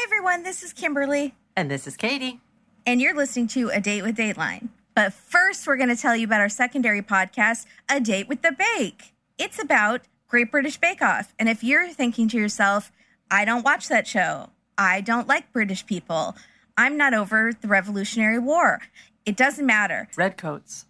Hi, 0.00 0.04
everyone. 0.04 0.44
This 0.44 0.62
is 0.62 0.72
Kimberly, 0.72 1.34
And 1.56 1.68
this 1.68 1.88
is 1.88 1.96
Katie. 1.96 2.38
and 2.86 3.00
you're 3.02 3.16
listening 3.16 3.48
to 3.48 3.70
A 3.70 3.80
Date 3.80 4.02
with 4.02 4.16
Dateline. 4.16 4.68
But 4.94 5.12
first, 5.12 5.66
we're 5.66 5.76
going 5.76 5.88
to 5.88 5.96
tell 6.00 6.14
you 6.14 6.24
about 6.24 6.40
our 6.40 6.48
secondary 6.48 7.02
podcast, 7.02 7.66
A 7.88 7.98
Date 7.98 8.28
with 8.28 8.42
the 8.42 8.52
Bake. 8.52 9.12
It's 9.38 9.60
about 9.60 10.02
Great 10.28 10.52
British 10.52 10.76
Bake 10.76 11.02
Off. 11.02 11.34
And 11.36 11.48
if 11.48 11.64
you're 11.64 11.88
thinking 11.88 12.28
to 12.28 12.36
yourself, 12.38 12.92
I 13.28 13.44
don't 13.44 13.64
watch 13.64 13.88
that 13.88 14.06
show, 14.06 14.50
I 14.78 15.00
don't 15.00 15.26
like 15.26 15.52
British 15.52 15.84
people, 15.84 16.36
I'm 16.76 16.96
not 16.96 17.12
over 17.12 17.52
the 17.60 17.66
Revolutionary 17.66 18.38
War, 18.38 18.80
it 19.26 19.36
doesn't 19.36 19.66
matter. 19.66 20.06
Redcoats. 20.16 20.84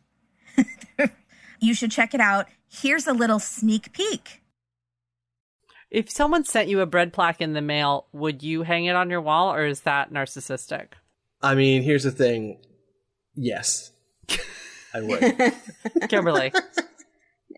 You 1.60 1.72
should 1.72 1.90
check 1.92 2.12
it 2.12 2.20
out. 2.20 2.46
Here's 2.68 3.06
a 3.06 3.14
little 3.14 3.38
sneak 3.38 3.90
peek. 3.94 4.42
If 5.90 6.10
someone 6.10 6.44
sent 6.44 6.68
you 6.68 6.80
a 6.80 6.86
bread 6.86 7.12
plaque 7.12 7.40
in 7.40 7.54
the 7.54 7.62
mail, 7.62 8.06
would 8.12 8.42
you 8.42 8.62
hang 8.62 8.84
it 8.84 8.94
on 8.94 9.08
your 9.10 9.22
wall 9.22 9.52
or 9.52 9.64
is 9.64 9.82
that 9.82 10.12
narcissistic? 10.12 10.88
I 11.42 11.54
mean, 11.54 11.82
here's 11.82 12.02
the 12.02 12.10
thing. 12.10 12.58
Yes, 13.34 13.92
I 14.92 15.00
would. 15.00 15.54
Kimberly. 16.08 16.52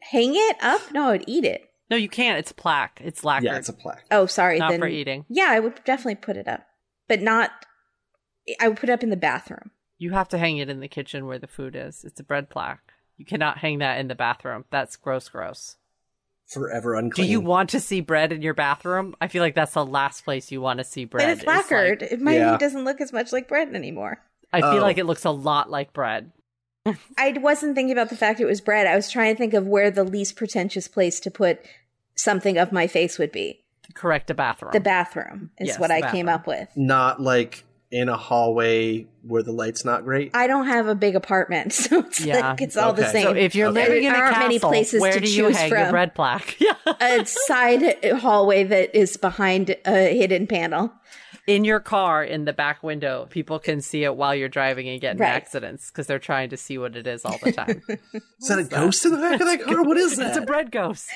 Hang 0.03 0.33
it 0.35 0.57
up? 0.63 0.81
No, 0.93 1.09
I'd 1.11 1.25
eat 1.27 1.45
it. 1.45 1.71
no, 1.91 1.97
you 1.97 2.09
can't. 2.09 2.39
It's 2.39 2.51
a 2.51 2.55
plaque. 2.55 3.01
It's 3.03 3.25
lacquered. 3.25 3.45
yeah, 3.45 3.57
it's 3.57 3.69
a 3.69 3.73
plaque. 3.73 4.05
Oh, 4.11 4.27
sorry. 4.27 4.59
Not 4.59 4.71
then, 4.71 4.81
for 4.81 4.87
eating. 4.87 5.25
Yeah, 5.29 5.49
I 5.49 5.61
would 5.61 5.83
definitely 5.85 6.17
put 6.17 6.37
it 6.37 6.47
up, 6.47 6.67
but 7.09 7.21
not. 7.23 7.51
I 8.61 8.69
would 8.69 8.77
put 8.77 8.89
it 8.91 8.93
up 8.93 9.03
in 9.03 9.11
the 9.11 9.17
bathroom. 9.17 9.71
You 9.99 10.13
have 10.13 10.29
to 10.29 10.39
hang 10.39 10.59
it 10.59 10.69
in 10.69 10.81
the 10.81 10.89
kitchen 10.89 11.27
where 11.27 11.39
the 11.39 11.47
food 11.47 11.75
is. 11.77 12.05
It's 12.05 12.21
a 12.21 12.25
bread 12.25 12.49
plaque. 12.51 12.93
You 13.17 13.25
cannot 13.25 13.59
hang 13.59 13.79
that 13.79 13.99
in 13.99 14.09
the 14.09 14.15
bathroom. 14.15 14.65
That's 14.71 14.97
gross, 14.97 15.29
gross. 15.29 15.77
Forever 16.53 17.01
Do 17.15 17.23
you 17.25 17.41
want 17.41 17.71
to 17.71 17.81
see 17.81 18.01
bread 18.01 18.33
in 18.33 18.43
your 18.43 18.55
bathroom? 18.55 19.15
I 19.21 19.29
feel 19.29 19.43
like 19.43 19.55
that's 19.55 19.75
the 19.75 19.87
last 19.87 20.25
place 20.25 20.51
you 20.51 20.61
want 20.61 20.79
to 20.79 20.85
see 20.85 21.05
bread. 21.05 21.25
but 21.27 21.31
it's 21.31 21.41
is, 21.43 21.47
like- 21.47 21.57
lacquered. 21.71 22.03
it 22.03 22.21
might 22.21 22.37
Yeah. 22.37 22.57
doesn't 22.59 22.85
look 22.85 23.01
as 23.01 23.13
much 23.13 23.33
like 23.33 23.47
bread 23.49 23.75
anymore. 23.75 24.19
I 24.53 24.61
feel 24.61 24.71
Oh. 24.81 24.83
like 24.83 24.99
it 24.99 25.07
looks 25.07 25.25
a 25.25 25.31
lot 25.31 25.71
like 25.71 25.93
bread. 25.93 26.33
I 27.19 27.33
wasn't 27.41 27.75
thinking 27.77 27.93
about 27.93 28.09
the 28.09 28.17
fact 28.17 28.41
it 28.41 28.47
was 28.47 28.61
bread. 28.61 28.87
I 28.87 28.97
was 28.97 29.11
trying 29.11 29.35
to 29.35 29.39
think 29.39 29.55
of 29.55 29.67
where 29.67 29.91
the 29.91 30.03
least 30.03 30.35
pretentious 30.35 30.89
place 30.89 31.21
to 31.21 31.31
put 31.31 31.61
something 32.17 32.59
of 32.59 32.73
my 32.73 32.87
face 32.87 33.19
would 33.19 33.31
be. 33.31 33.63
Correct 33.95 34.31
a 34.31 34.35
bathroom. 34.35 34.73
The 34.73 34.81
bathroom 34.81 35.51
is 35.59 35.69
Yes, 35.69 35.79
what 35.79 35.89
the 35.89 35.95
I 36.05 36.11
came 36.11 36.29
up 36.29 36.47
with. 36.47 36.69
Not 36.77 37.21
like 37.21 37.65
in 37.93 38.09
a 38.09 38.17
hallway 38.17 39.05
where 39.23 39.43
the 39.43 39.51
light's 39.53 39.85
not 39.85 40.05
great. 40.05 40.31
I 40.33 40.47
don't 40.47 40.67
have 40.67 40.87
a 40.87 40.95
big 40.95 41.17
apartment, 41.17 41.73
so 41.75 42.01
it's 42.01 42.21
Yeah. 42.25 42.51
like 42.51 42.61
it's 42.61 42.77
all 42.77 42.93
the 42.93 43.07
same. 43.07 43.25
so 43.25 43.33
if 43.33 43.55
you're 43.55 43.69
Okay. 43.69 43.83
living 43.89 44.05
in 44.05 44.11
a 44.11 44.15
There 44.15 44.23
aren't 44.25 44.35
castle, 44.37 44.49
many 44.49 44.59
places 44.61 45.01
where 45.01 45.13
to 45.13 45.21
do 45.21 45.27
you 45.29 45.49
choose 45.49 45.57
hang 45.57 45.71
your 45.71 45.79
from. 45.81 45.91
bread 45.91 46.15
plaque? 46.15 46.57
Yeah. 46.61 46.75
a 47.01 47.25
side 47.27 47.99
hallway 48.21 48.63
that 48.65 48.97
is 48.97 49.17
behind 49.17 49.75
a 49.85 50.17
hidden 50.17 50.47
panel. 50.47 50.93
in 51.49 51.65
your 51.65 51.81
car 51.81 52.23
in 52.23 52.45
the 52.45 52.53
back 52.53 52.83
window 52.85 53.27
people 53.31 53.59
can 53.59 53.81
see 53.81 54.05
it 54.05 54.15
while 54.15 54.35
you're 54.35 54.49
driving 54.49 54.89
and 54.89 55.01
get 55.01 55.13
in 55.13 55.19
Right. 55.19 55.31
accidents 55.31 55.91
because 55.91 56.07
they're 56.07 56.19
trying 56.21 56.51
to 56.51 56.57
see 56.57 56.79
what 56.79 56.95
it 56.95 57.07
is 57.09 57.25
all 57.25 57.39
the 57.43 57.51
time 57.51 57.83
Is 57.89 58.49
that 58.49 58.59
a 58.61 58.65
ghost 58.65 59.05
in 59.05 59.11
the 59.13 59.17
back 59.19 59.41
of 59.41 59.47
that 59.47 59.63
car? 59.63 59.83
What 59.83 59.97
is 59.97 60.17
that? 60.17 60.29
it's 60.29 60.37
a 60.37 60.43
bread 60.43 60.71
ghost 60.71 61.09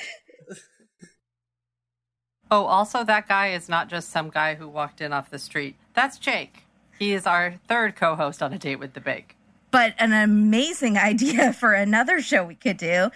oh 2.51 2.65
also 2.65 3.03
that 3.03 3.27
guy 3.27 3.49
is 3.53 3.69
not 3.69 3.87
just 3.87 4.09
some 4.09 4.29
guy 4.29 4.55
who 4.55 4.67
walked 4.67 4.99
in 4.99 5.13
off 5.13 5.29
the 5.29 5.39
street 5.39 5.75
that's 5.93 6.17
jake 6.17 6.64
he 6.99 7.13
is 7.13 7.25
our 7.25 7.55
third 7.67 7.95
co-host 7.95 8.41
on 8.43 8.53
a 8.53 8.57
date 8.59 8.77
with 8.77 8.93
the 8.93 9.01
bake 9.01 9.35
But 9.71 9.93
an 9.99 10.13
amazing 10.13 10.97
idea 11.11 11.53
for 11.53 11.73
another 11.73 12.21
show 12.21 12.43
we 12.45 12.55
could 12.55 12.77
do 12.77 13.09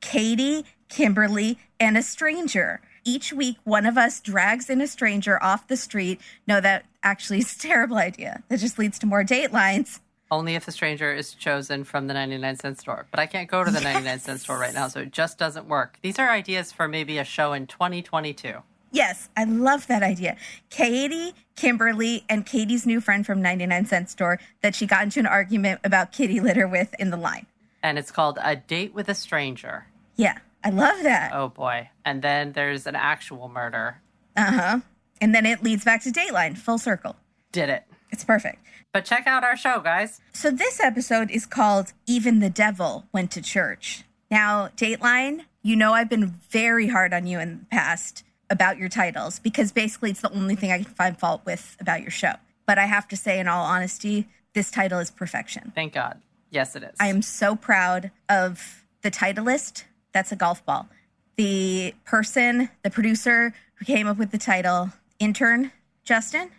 Katie, 0.00 0.64
Kimberly, 0.88 1.58
and 1.80 1.96
a 1.96 2.02
stranger. 2.02 2.80
Each 3.04 3.32
week, 3.32 3.56
one 3.64 3.86
of 3.86 3.96
us 3.96 4.20
drags 4.20 4.68
in 4.68 4.80
a 4.80 4.86
stranger 4.86 5.42
off 5.42 5.68
the 5.68 5.76
street. 5.76 6.20
No, 6.46 6.60
that 6.60 6.84
actually 7.02 7.38
is 7.38 7.54
a 7.54 7.58
terrible 7.58 7.96
idea. 7.96 8.42
That 8.48 8.58
just 8.60 8.78
leads 8.78 8.98
to 9.00 9.06
more 9.06 9.24
date 9.24 9.52
lines. 9.52 10.00
only 10.30 10.54
if 10.56 10.66
the 10.66 10.72
stranger 10.72 11.12
is 11.14 11.34
chosen 11.34 11.84
from 11.84 12.08
the 12.08 12.14
99 12.14 12.56
cent 12.56 12.78
store 12.80 13.06
but 13.12 13.20
i 13.20 13.26
can't 13.26 13.48
go 13.48 13.62
to 13.62 13.70
the 13.70 13.80
99 13.80 14.18
cent 14.18 14.40
store 14.40 14.58
right 14.58 14.74
now 14.74 14.88
so 14.88 14.98
it 15.00 15.12
just 15.12 15.38
doesn't 15.38 15.68
work 15.68 15.98
these 16.02 16.18
are 16.18 16.28
ideas 16.30 16.72
for 16.72 16.88
maybe 16.88 17.18
a 17.18 17.24
show 17.24 17.52
in 17.52 17.64
2022 17.68 18.54
Yes, 18.92 19.28
I 19.36 19.44
love 19.44 19.86
that 19.88 20.02
idea. 20.02 20.36
Katie, 20.70 21.34
Kimberly, 21.56 22.24
and 22.28 22.46
Katie's 22.46 22.86
new 22.86 23.00
friend 23.00 23.26
from 23.26 23.42
99 23.42 23.86
Cent 23.86 24.10
Store 24.10 24.38
that 24.62 24.74
she 24.74 24.86
got 24.86 25.02
into 25.02 25.20
an 25.20 25.26
argument 25.26 25.80
about 25.84 26.12
kitty 26.12 26.40
litter 26.40 26.66
with 26.68 26.94
in 26.98 27.10
the 27.10 27.16
line. 27.16 27.46
and 27.82 27.98
it's 27.98 28.10
called 28.10 28.38
a 28.42 28.56
date 28.56 28.94
with 28.94 29.08
a 29.08 29.14
stranger 29.14 29.86
Yeah, 30.16 30.38
I 30.64 30.70
love 30.70 31.02
that. 31.02 31.32
Oh 31.34 31.48
boy. 31.48 31.90
And 32.04 32.22
then 32.22 32.52
there's 32.52 32.86
an 32.86 32.96
actual 32.96 33.48
murder. 33.48 34.00
Uh 34.36 34.52
huh. 34.52 34.80
And 35.20 35.34
then 35.34 35.46
it 35.46 35.62
leads 35.62 35.84
back 35.84 36.02
to 36.04 36.10
Dateline, 36.10 36.56
full 36.58 36.78
circle. 36.78 37.16
Did 37.52 37.68
it. 37.70 37.84
It's 38.10 38.24
perfect. 38.24 38.58
But 38.92 39.04
check 39.04 39.26
out 39.26 39.44
our 39.44 39.56
show, 39.56 39.80
guys. 39.80 40.20
So 40.32 40.50
this 40.50 40.80
episode 40.80 41.30
is 41.30 41.44
called 41.46 41.92
Even 42.06 42.38
the 42.40 42.50
Devil 42.50 43.04
Went 43.12 43.30
to 43.32 43.42
Church. 43.42 44.04
Now, 44.30 44.68
Dateline, 44.76 45.44
you 45.62 45.76
know 45.76 45.92
I've 45.92 46.08
been 46.08 46.26
very 46.50 46.88
hard 46.88 47.12
on 47.14 47.26
you 47.26 47.38
in 47.40 47.58
the 47.60 47.64
past 47.66 48.24
about 48.50 48.78
your 48.78 48.88
titles 48.88 49.38
because 49.38 49.72
basically 49.72 50.10
it's 50.10 50.20
the 50.20 50.32
only 50.32 50.54
thing 50.54 50.70
I 50.70 50.82
can 50.82 50.92
find 50.92 51.18
fault 51.18 51.42
with 51.44 51.76
about 51.80 52.02
your 52.02 52.10
show. 52.10 52.34
But 52.66 52.78
I 52.78 52.86
have 52.86 53.08
to 53.08 53.16
say, 53.16 53.38
in 53.38 53.48
all 53.48 53.64
honesty, 53.64 54.26
this 54.54 54.70
title 54.70 54.98
is 54.98 55.10
perfection. 55.10 55.72
Thank 55.74 55.92
God. 55.92 56.20
Yes, 56.50 56.76
it 56.76 56.82
is. 56.82 56.96
I 56.98 57.08
am 57.08 57.22
so 57.22 57.56
proud 57.56 58.10
of 58.28 58.84
the 59.02 59.10
titleist. 59.10 59.84
That's 60.12 60.32
a 60.32 60.36
golf 60.36 60.64
ball. 60.64 60.88
The 61.36 61.94
person, 62.04 62.70
the 62.82 62.90
producer 62.90 63.52
who 63.74 63.84
came 63.84 64.06
up 64.06 64.16
with 64.16 64.30
the 64.30 64.38
title, 64.38 64.90
intern 65.18 65.72
Justin. 66.04 66.50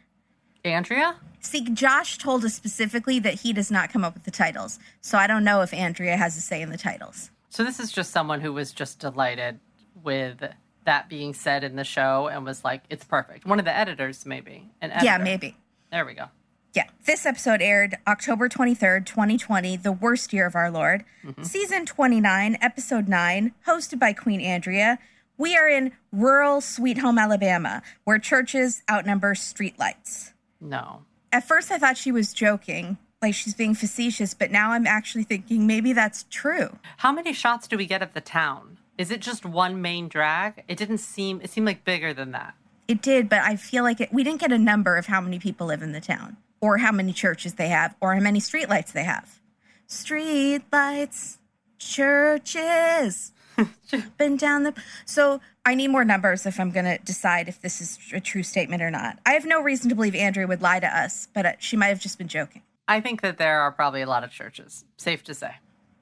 Andrea? 0.64 1.16
See, 1.40 1.62
Josh 1.70 2.18
told 2.18 2.44
us 2.44 2.54
specifically 2.54 3.20
that 3.20 3.36
he 3.36 3.54
does 3.54 3.72
not 3.72 3.92
come 3.92 4.04
up 4.04 4.14
with 4.14 4.24
the 4.24 4.32
titles. 4.32 4.80
So 5.02 5.18
I 5.18 5.28
don't 5.28 5.44
know 5.44 5.62
if 5.62 5.74
Andrea 5.74 6.18
has 6.18 6.38
a 6.38 6.42
say 6.42 6.62
in 6.62 6.70
the 6.70 6.78
titles. 6.78 7.32
So 7.50 7.64
this 7.64 7.80
is 7.80 7.92
just 7.92 8.12
someone 8.12 8.42
who 8.42 8.54
was 8.54 8.72
just 8.72 9.00
delighted 9.00 9.60
with 10.04 10.44
that 10.88 11.10
being 11.10 11.34
said 11.34 11.66
in 11.66 11.76
the 11.76 11.84
show 11.84 12.28
and 12.28 12.46
was 12.46 12.64
like, 12.64 12.82
it's 12.90 13.04
perfect. 13.04 13.46
One 13.46 13.60
of 13.60 13.66
the 13.66 13.76
editors, 13.76 14.26
maybe. 14.26 14.72
An 14.82 14.92
editor. 14.92 15.06
Yeah, 15.06 15.18
maybe. 15.18 15.58
There 15.92 16.06
we 16.06 16.14
go. 16.14 16.26
Yeah. 16.74 16.86
This 17.06 17.26
episode 17.26 17.62
aired 17.62 17.98
October 18.08 18.48
23rd, 18.48 19.06
2020, 19.06 19.78
the 19.78 19.92
worst 19.92 20.32
year 20.32 20.48
of 20.48 20.56
our 20.56 20.72
Lord. 20.72 21.04
Mm-hmm. 21.26 21.44
Season 21.44 21.86
29, 21.86 22.58
episode 22.62 23.10
9, 23.10 23.54
hosted 23.68 24.00
by 24.00 24.14
Queen 24.14 24.40
Andrea. 24.40 24.98
We 25.38 25.58
are 25.58 25.68
in 25.68 25.92
rural 26.14 26.62
Sweet 26.62 27.00
Home, 27.00 27.20
Alabama, 27.20 27.84
where 28.06 28.18
churches 28.18 28.82
outnumber 28.90 29.36
streetlights. 29.36 30.32
No. 30.62 31.04
At 31.34 31.46
first, 31.46 31.70
I 31.70 31.78
thought 31.78 31.98
she 31.98 32.14
was 32.14 32.32
joking, 32.32 32.98
like 33.22 33.34
she's 33.34 33.56
being 33.56 33.76
facetious, 33.76 34.34
but 34.34 34.52
now 34.52 34.72
I'm 34.72 34.88
actually 34.88 35.26
thinking 35.26 35.68
maybe 35.68 35.92
that's 35.92 36.26
true. 36.30 36.78
How 36.98 37.12
many 37.12 37.34
shots 37.34 37.68
do 37.68 37.76
we 37.76 37.86
get 37.86 38.02
of 38.02 38.14
the 38.14 38.22
town? 38.22 38.77
Is 38.98 39.12
it 39.12 39.22
just 39.22 39.46
one 39.46 39.82
main 39.82 40.08
drag? 40.08 40.64
It 40.68 40.78
didn't 40.78 40.98
seem, 41.00 41.40
it 41.42 41.50
seemed 41.52 41.68
like 41.68 41.84
bigger 41.84 42.14
than 42.14 42.32
that. 42.32 42.56
It 42.88 43.02
did, 43.02 43.30
but 43.30 43.42
I 43.42 43.56
feel 43.56 43.84
like 43.84 44.02
it, 44.02 44.12
we 44.12 44.24
didn't 44.24 44.40
get 44.40 44.52
a 44.52 44.58
number 44.58 44.96
of 44.96 45.08
how 45.08 45.22
many 45.22 45.40
people 45.40 45.68
live 45.68 45.82
in 45.82 45.92
the 45.92 46.02
town, 46.02 46.38
or 46.62 46.78
how 46.78 46.92
many 46.92 47.14
churches 47.14 47.56
they 47.56 47.68
have, 47.68 47.96
or 48.02 48.16
how 48.16 48.22
many 48.22 48.40
streetlights 48.40 48.94
they 48.94 49.04
have. 49.04 49.40
Streetlights, 49.88 51.38
churches, 51.78 53.34
up 53.58 54.20
and 54.20 54.40
down 54.40 54.64
the. 54.64 54.74
So 55.06 55.42
I 55.66 55.76
need 55.76 55.90
more 55.90 56.06
numbers 56.06 56.46
if 56.46 56.60
I'm 56.60 56.72
going 56.72 56.86
to 56.86 56.98
decide 57.00 57.48
if 57.48 57.62
this 57.62 57.82
is 57.82 58.00
a 58.14 58.20
true 58.20 58.44
statement 58.44 58.82
or 58.82 58.90
not. 58.90 59.20
I 59.26 59.34
have 59.34 59.46
no 59.46 59.62
reason 59.62 59.90
to 59.90 59.96
believe 59.96 60.16
Andrea 60.16 60.48
would 60.48 60.62
lie 60.62 60.80
to 60.80 60.88
us, 60.88 61.28
but 61.34 61.46
uh, 61.46 61.52
she 61.60 61.76
might 61.76 61.88
have 61.88 62.00
just 62.00 62.18
been 62.18 62.28
joking. 62.28 62.64
I 62.88 63.02
think 63.02 63.22
that 63.22 63.38
there 63.38 63.60
are 63.60 63.72
probably 63.72 64.02
a 64.02 64.08
lot 64.08 64.24
of 64.24 64.32
churches. 64.32 64.86
Safe 64.96 65.24
to 65.26 65.34
say. 65.34 65.56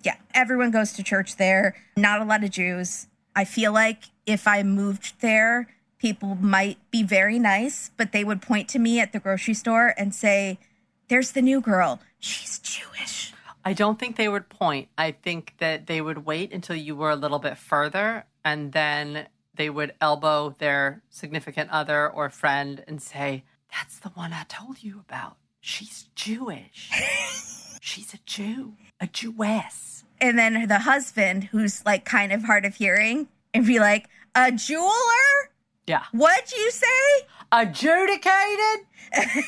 Yeah, 0.05 0.17
everyone 0.35 0.69
goes 0.69 0.93
to 0.93 1.03
church 1.03 1.37
there. 1.37 1.75
Not 1.97 2.21
a 2.21 2.25
lot 2.25 2.43
of 2.43 2.51
Jews. 2.51 3.07
I 3.35 3.43
feel 3.43 3.73
like 3.73 4.03
if 4.27 4.47
I 4.47 4.61
moved 4.61 5.19
there, 5.21 5.67
people 5.97 6.35
might 6.35 6.77
be 6.91 7.01
very 7.01 7.39
nice, 7.39 7.89
but 7.97 8.11
they 8.11 8.23
would 8.23 8.41
point 8.41 8.69
to 8.69 8.79
me 8.79 8.99
at 8.99 9.13
the 9.13 9.19
grocery 9.19 9.55
store 9.55 9.95
and 9.97 10.13
say, 10.13 10.59
There's 11.07 11.31
the 11.31 11.41
new 11.41 11.59
girl. 11.59 11.99
She's 12.19 12.59
Jewish. 12.59 13.33
I 13.63 13.73
don't 13.73 13.97
think 13.97 14.15
they 14.15 14.29
would 14.29 14.47
point. 14.47 14.89
I 14.95 15.11
think 15.11 15.55
that 15.57 15.87
they 15.87 15.99
would 15.99 16.23
wait 16.23 16.53
until 16.53 16.75
you 16.75 16.95
were 16.95 17.09
a 17.09 17.15
little 17.15 17.39
bit 17.39 17.57
further 17.57 18.25
and 18.43 18.71
then 18.73 19.27
they 19.55 19.71
would 19.71 19.93
elbow 19.99 20.55
their 20.59 21.01
significant 21.09 21.71
other 21.71 22.07
or 22.07 22.29
friend 22.29 22.83
and 22.87 23.01
say, 23.01 23.43
That's 23.71 23.97
the 23.97 24.09
one 24.09 24.33
I 24.33 24.43
told 24.47 24.83
you 24.83 24.99
about. 24.99 25.37
She's 25.61 26.09
Jewish. 26.13 26.91
She's 27.81 28.13
a 28.13 28.19
Jew, 28.25 28.73
a 28.99 29.07
Jewess. 29.07 29.94
And 30.21 30.37
then 30.37 30.67
the 30.67 30.79
husband, 30.79 31.45
who's 31.45 31.85
like 31.85 32.05
kind 32.05 32.31
of 32.31 32.43
hard 32.43 32.65
of 32.65 32.75
hearing, 32.75 33.27
and 33.53 33.65
be 33.65 33.79
like, 33.79 34.07
A 34.35 34.51
jeweler? 34.51 35.51
Yeah. 35.87 36.03
What'd 36.11 36.51
you 36.51 36.71
say? 36.71 37.27
Adjudicated? 37.51 38.85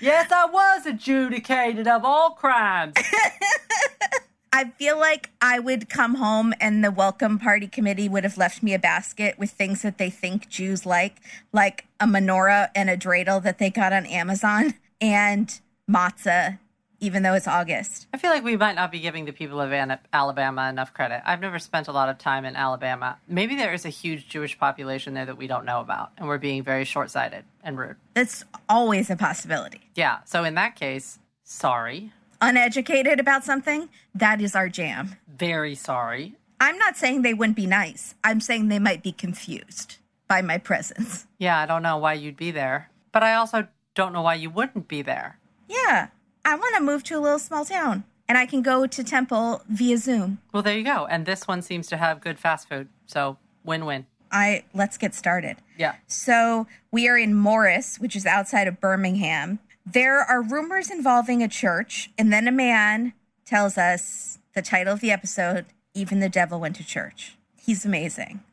yes, 0.00 0.32
I 0.32 0.46
was 0.46 0.86
adjudicated 0.86 1.86
of 1.86 2.04
all 2.04 2.30
crimes. 2.30 2.94
I 4.52 4.64
feel 4.70 4.98
like 4.98 5.30
I 5.40 5.60
would 5.60 5.88
come 5.88 6.16
home 6.16 6.52
and 6.60 6.82
the 6.82 6.90
welcome 6.90 7.38
party 7.38 7.68
committee 7.68 8.08
would 8.08 8.24
have 8.24 8.36
left 8.36 8.62
me 8.62 8.74
a 8.74 8.80
basket 8.80 9.38
with 9.38 9.50
things 9.52 9.82
that 9.82 9.98
they 9.98 10.10
think 10.10 10.48
Jews 10.48 10.84
like, 10.84 11.20
like 11.52 11.86
a 12.00 12.06
menorah 12.06 12.70
and 12.74 12.90
a 12.90 12.96
dreidel 12.96 13.42
that 13.44 13.58
they 13.58 13.70
got 13.70 13.92
on 13.92 14.06
Amazon 14.06 14.74
and 15.00 15.60
matzah, 15.88 16.58
even 17.00 17.22
though 17.22 17.34
it's 17.34 17.48
August. 17.48 18.06
I 18.12 18.18
feel 18.18 18.30
like 18.30 18.44
we 18.44 18.56
might 18.56 18.76
not 18.76 18.92
be 18.92 19.00
giving 19.00 19.24
the 19.24 19.32
people 19.32 19.60
of 19.60 19.72
Alabama 20.12 20.68
enough 20.68 20.92
credit. 20.94 21.22
I've 21.24 21.40
never 21.40 21.58
spent 21.58 21.88
a 21.88 21.92
lot 21.92 22.08
of 22.08 22.18
time 22.18 22.44
in 22.44 22.56
Alabama. 22.56 23.18
Maybe 23.26 23.56
there 23.56 23.72
is 23.72 23.84
a 23.84 23.88
huge 23.88 24.28
Jewish 24.28 24.58
population 24.58 25.14
there 25.14 25.26
that 25.26 25.38
we 25.38 25.46
don't 25.46 25.64
know 25.64 25.80
about, 25.80 26.12
and 26.18 26.28
we're 26.28 26.38
being 26.38 26.62
very 26.62 26.84
short 26.84 27.10
sighted 27.10 27.44
and 27.64 27.78
rude. 27.78 27.96
That's 28.14 28.44
always 28.68 29.10
a 29.10 29.16
possibility. 29.16 29.90
Yeah, 29.94 30.18
so 30.24 30.44
in 30.44 30.54
that 30.54 30.76
case, 30.76 31.18
sorry. 31.42 32.12
Uneducated 32.40 33.18
about 33.18 33.44
something, 33.44 33.88
that 34.14 34.40
is 34.40 34.54
our 34.54 34.68
jam. 34.68 35.16
Very 35.28 35.74
sorry. 35.74 36.34
I'm 36.60 36.76
not 36.78 36.96
saying 36.96 37.22
they 37.22 37.34
wouldn't 37.34 37.56
be 37.56 37.66
nice. 37.66 38.14
I'm 38.22 38.40
saying 38.40 38.68
they 38.68 38.78
might 38.78 39.02
be 39.02 39.12
confused 39.12 39.96
by 40.28 40.42
my 40.42 40.58
presence. 40.58 41.26
Yeah, 41.38 41.58
I 41.58 41.66
don't 41.66 41.82
know 41.82 41.96
why 41.96 42.12
you'd 42.12 42.36
be 42.36 42.50
there, 42.50 42.90
but 43.12 43.22
I 43.22 43.34
also 43.34 43.66
don't 43.94 44.12
know 44.12 44.22
why 44.22 44.34
you 44.34 44.50
wouldn't 44.50 44.86
be 44.86 45.02
there. 45.02 45.38
Yeah, 45.68 46.08
I 46.44 46.54
want 46.54 46.76
to 46.76 46.82
move 46.82 47.02
to 47.04 47.18
a 47.18 47.20
little 47.20 47.38
small 47.38 47.64
town 47.64 48.04
and 48.30 48.38
I 48.38 48.46
can 48.46 48.62
go 48.62 48.86
to 48.86 49.02
temple 49.02 49.60
via 49.68 49.98
Zoom. 49.98 50.38
Well, 50.52 50.62
there 50.62 50.78
you 50.78 50.84
go. 50.84 51.04
And 51.10 51.26
this 51.26 51.48
one 51.48 51.62
seems 51.62 51.88
to 51.88 51.96
have 51.96 52.20
good 52.20 52.38
fast 52.38 52.68
food. 52.68 52.88
So 53.06 53.38
win 53.64 53.84
win. 53.84 54.06
I 54.30 54.62
let's 54.72 54.96
get 54.96 55.16
started. 55.16 55.56
Yeah. 55.76 55.96
So 56.06 56.68
we 56.92 57.08
are 57.08 57.18
in 57.18 57.34
Morris, 57.34 57.98
which 57.98 58.14
is 58.14 58.26
outside 58.26 58.68
of 58.68 58.80
Birmingham. 58.80 59.58
There 59.84 60.20
are 60.20 60.42
rumors 60.42 60.92
involving 60.92 61.42
a 61.42 61.48
church, 61.48 62.10
and 62.16 62.32
then 62.32 62.46
a 62.46 62.52
man 62.52 63.14
tells 63.44 63.76
us 63.76 64.38
the 64.54 64.62
title 64.62 64.92
of 64.92 65.00
the 65.00 65.10
episode 65.10 65.66
Even 65.94 66.20
the 66.20 66.28
Devil 66.28 66.60
Went 66.60 66.76
to 66.76 66.84
Church. 66.84 67.36
He's 67.56 67.84
amazing. 67.84 68.44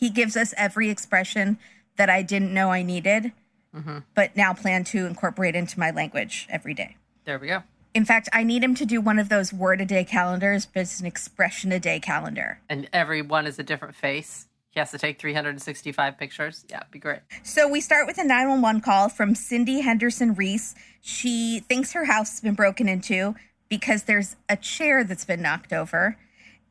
He 0.00 0.10
gives 0.10 0.36
us 0.36 0.54
every 0.56 0.90
expression 0.90 1.58
that 1.96 2.10
I 2.10 2.22
didn't 2.22 2.52
know 2.52 2.72
I 2.72 2.82
needed, 2.82 3.30
mm-hmm. 3.72 3.98
but 4.16 4.36
now 4.36 4.54
plan 4.54 4.82
to 4.84 5.06
incorporate 5.06 5.54
into 5.54 5.78
my 5.78 5.92
language 5.92 6.48
every 6.50 6.74
day. 6.74 6.96
There 7.28 7.38
we 7.38 7.48
go. 7.48 7.62
In 7.92 8.06
fact, 8.06 8.30
I 8.32 8.42
need 8.42 8.64
him 8.64 8.74
to 8.76 8.86
do 8.86 9.02
one 9.02 9.18
of 9.18 9.28
those 9.28 9.52
word 9.52 9.82
a 9.82 9.84
day 9.84 10.02
calendars, 10.02 10.64
but 10.64 10.80
it's 10.80 10.98
an 10.98 11.04
expression 11.04 11.72
a 11.72 11.78
day 11.78 12.00
calendar. 12.00 12.58
And 12.70 12.88
every 12.90 13.20
one 13.20 13.46
is 13.46 13.58
a 13.58 13.62
different 13.62 13.94
face. 13.94 14.46
He 14.70 14.80
has 14.80 14.92
to 14.92 14.98
take 14.98 15.20
365 15.20 16.16
pictures. 16.16 16.64
Yeah, 16.70 16.78
it'd 16.78 16.90
be 16.90 16.98
great. 16.98 17.18
So 17.42 17.68
we 17.68 17.82
start 17.82 18.06
with 18.06 18.16
a 18.16 18.24
911 18.24 18.80
call 18.80 19.10
from 19.10 19.34
Cindy 19.34 19.82
Henderson 19.82 20.36
Reese. 20.36 20.74
She 21.02 21.60
thinks 21.60 21.92
her 21.92 22.06
house 22.06 22.30
has 22.30 22.40
been 22.40 22.54
broken 22.54 22.88
into 22.88 23.34
because 23.68 24.04
there's 24.04 24.36
a 24.48 24.56
chair 24.56 25.04
that's 25.04 25.26
been 25.26 25.42
knocked 25.42 25.74
over 25.74 26.16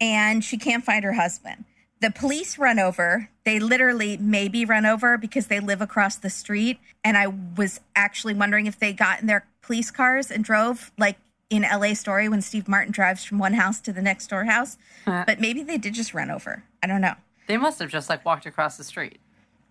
and 0.02 0.44
she 0.44 0.58
can't 0.58 0.84
find 0.84 1.04
her 1.04 1.14
husband. 1.14 1.66
The 2.00 2.10
police 2.10 2.58
run 2.58 2.80
over. 2.80 3.30
They 3.44 3.60
literally 3.60 4.18
maybe 4.18 4.66
run 4.66 4.88
over 4.88 5.18
because 5.20 5.48
they 5.48 5.60
live 5.60 5.82
across 5.82 6.16
the 6.16 6.30
street. 6.32 6.80
And 7.04 7.16
I 7.16 7.28
was 7.28 7.80
actually 7.96 8.34
wondering 8.34 8.66
if 8.66 8.80
they 8.80 8.94
got 8.94 9.22
in 9.22 9.28
their 9.28 9.46
police 9.68 9.92
cars 9.92 10.32
and 10.32 10.44
drove 10.44 10.92
like 10.98 11.18
in 11.50 11.62
LA 11.62 11.94
Story 11.94 12.28
when 12.30 12.42
Steve 12.42 12.68
Martin 12.68 12.92
drives 12.92 13.24
from 13.24 13.38
one 13.38 13.54
house 13.54 13.80
to 13.82 13.94
the 13.94 14.02
next 14.02 14.28
door 14.28 14.46
house. 14.46 14.78
But 15.06 15.40
maybe 15.40 15.62
they 15.62 15.78
did 15.78 15.94
just 15.94 16.14
run 16.14 16.32
over. 16.32 16.64
I 16.82 16.88
don't 16.88 17.02
know. 17.02 17.16
They 17.48 17.58
must 17.58 17.80
have 17.80 17.90
just 17.90 18.10
like 18.10 18.26
walked 18.26 18.46
across 18.46 18.78
the 18.78 18.84
street. 18.84 19.20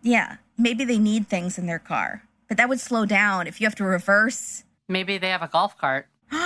Yeah, 0.03 0.37
maybe 0.57 0.85
they 0.85 0.99
need 0.99 1.27
things 1.29 1.59
in 1.59 1.67
their 1.67 1.79
car, 1.79 2.23
but 2.47 2.57
that 2.59 2.69
would 2.69 2.79
slow 2.81 3.05
down 3.07 3.47
if 3.47 3.61
you 3.61 3.67
have 3.67 3.75
to 3.77 3.85
reverse. 3.85 4.65
Maybe 4.87 5.19
they 5.19 5.31
have 5.31 5.43
a 5.43 5.49
golf 5.49 5.77
cart. 5.77 6.07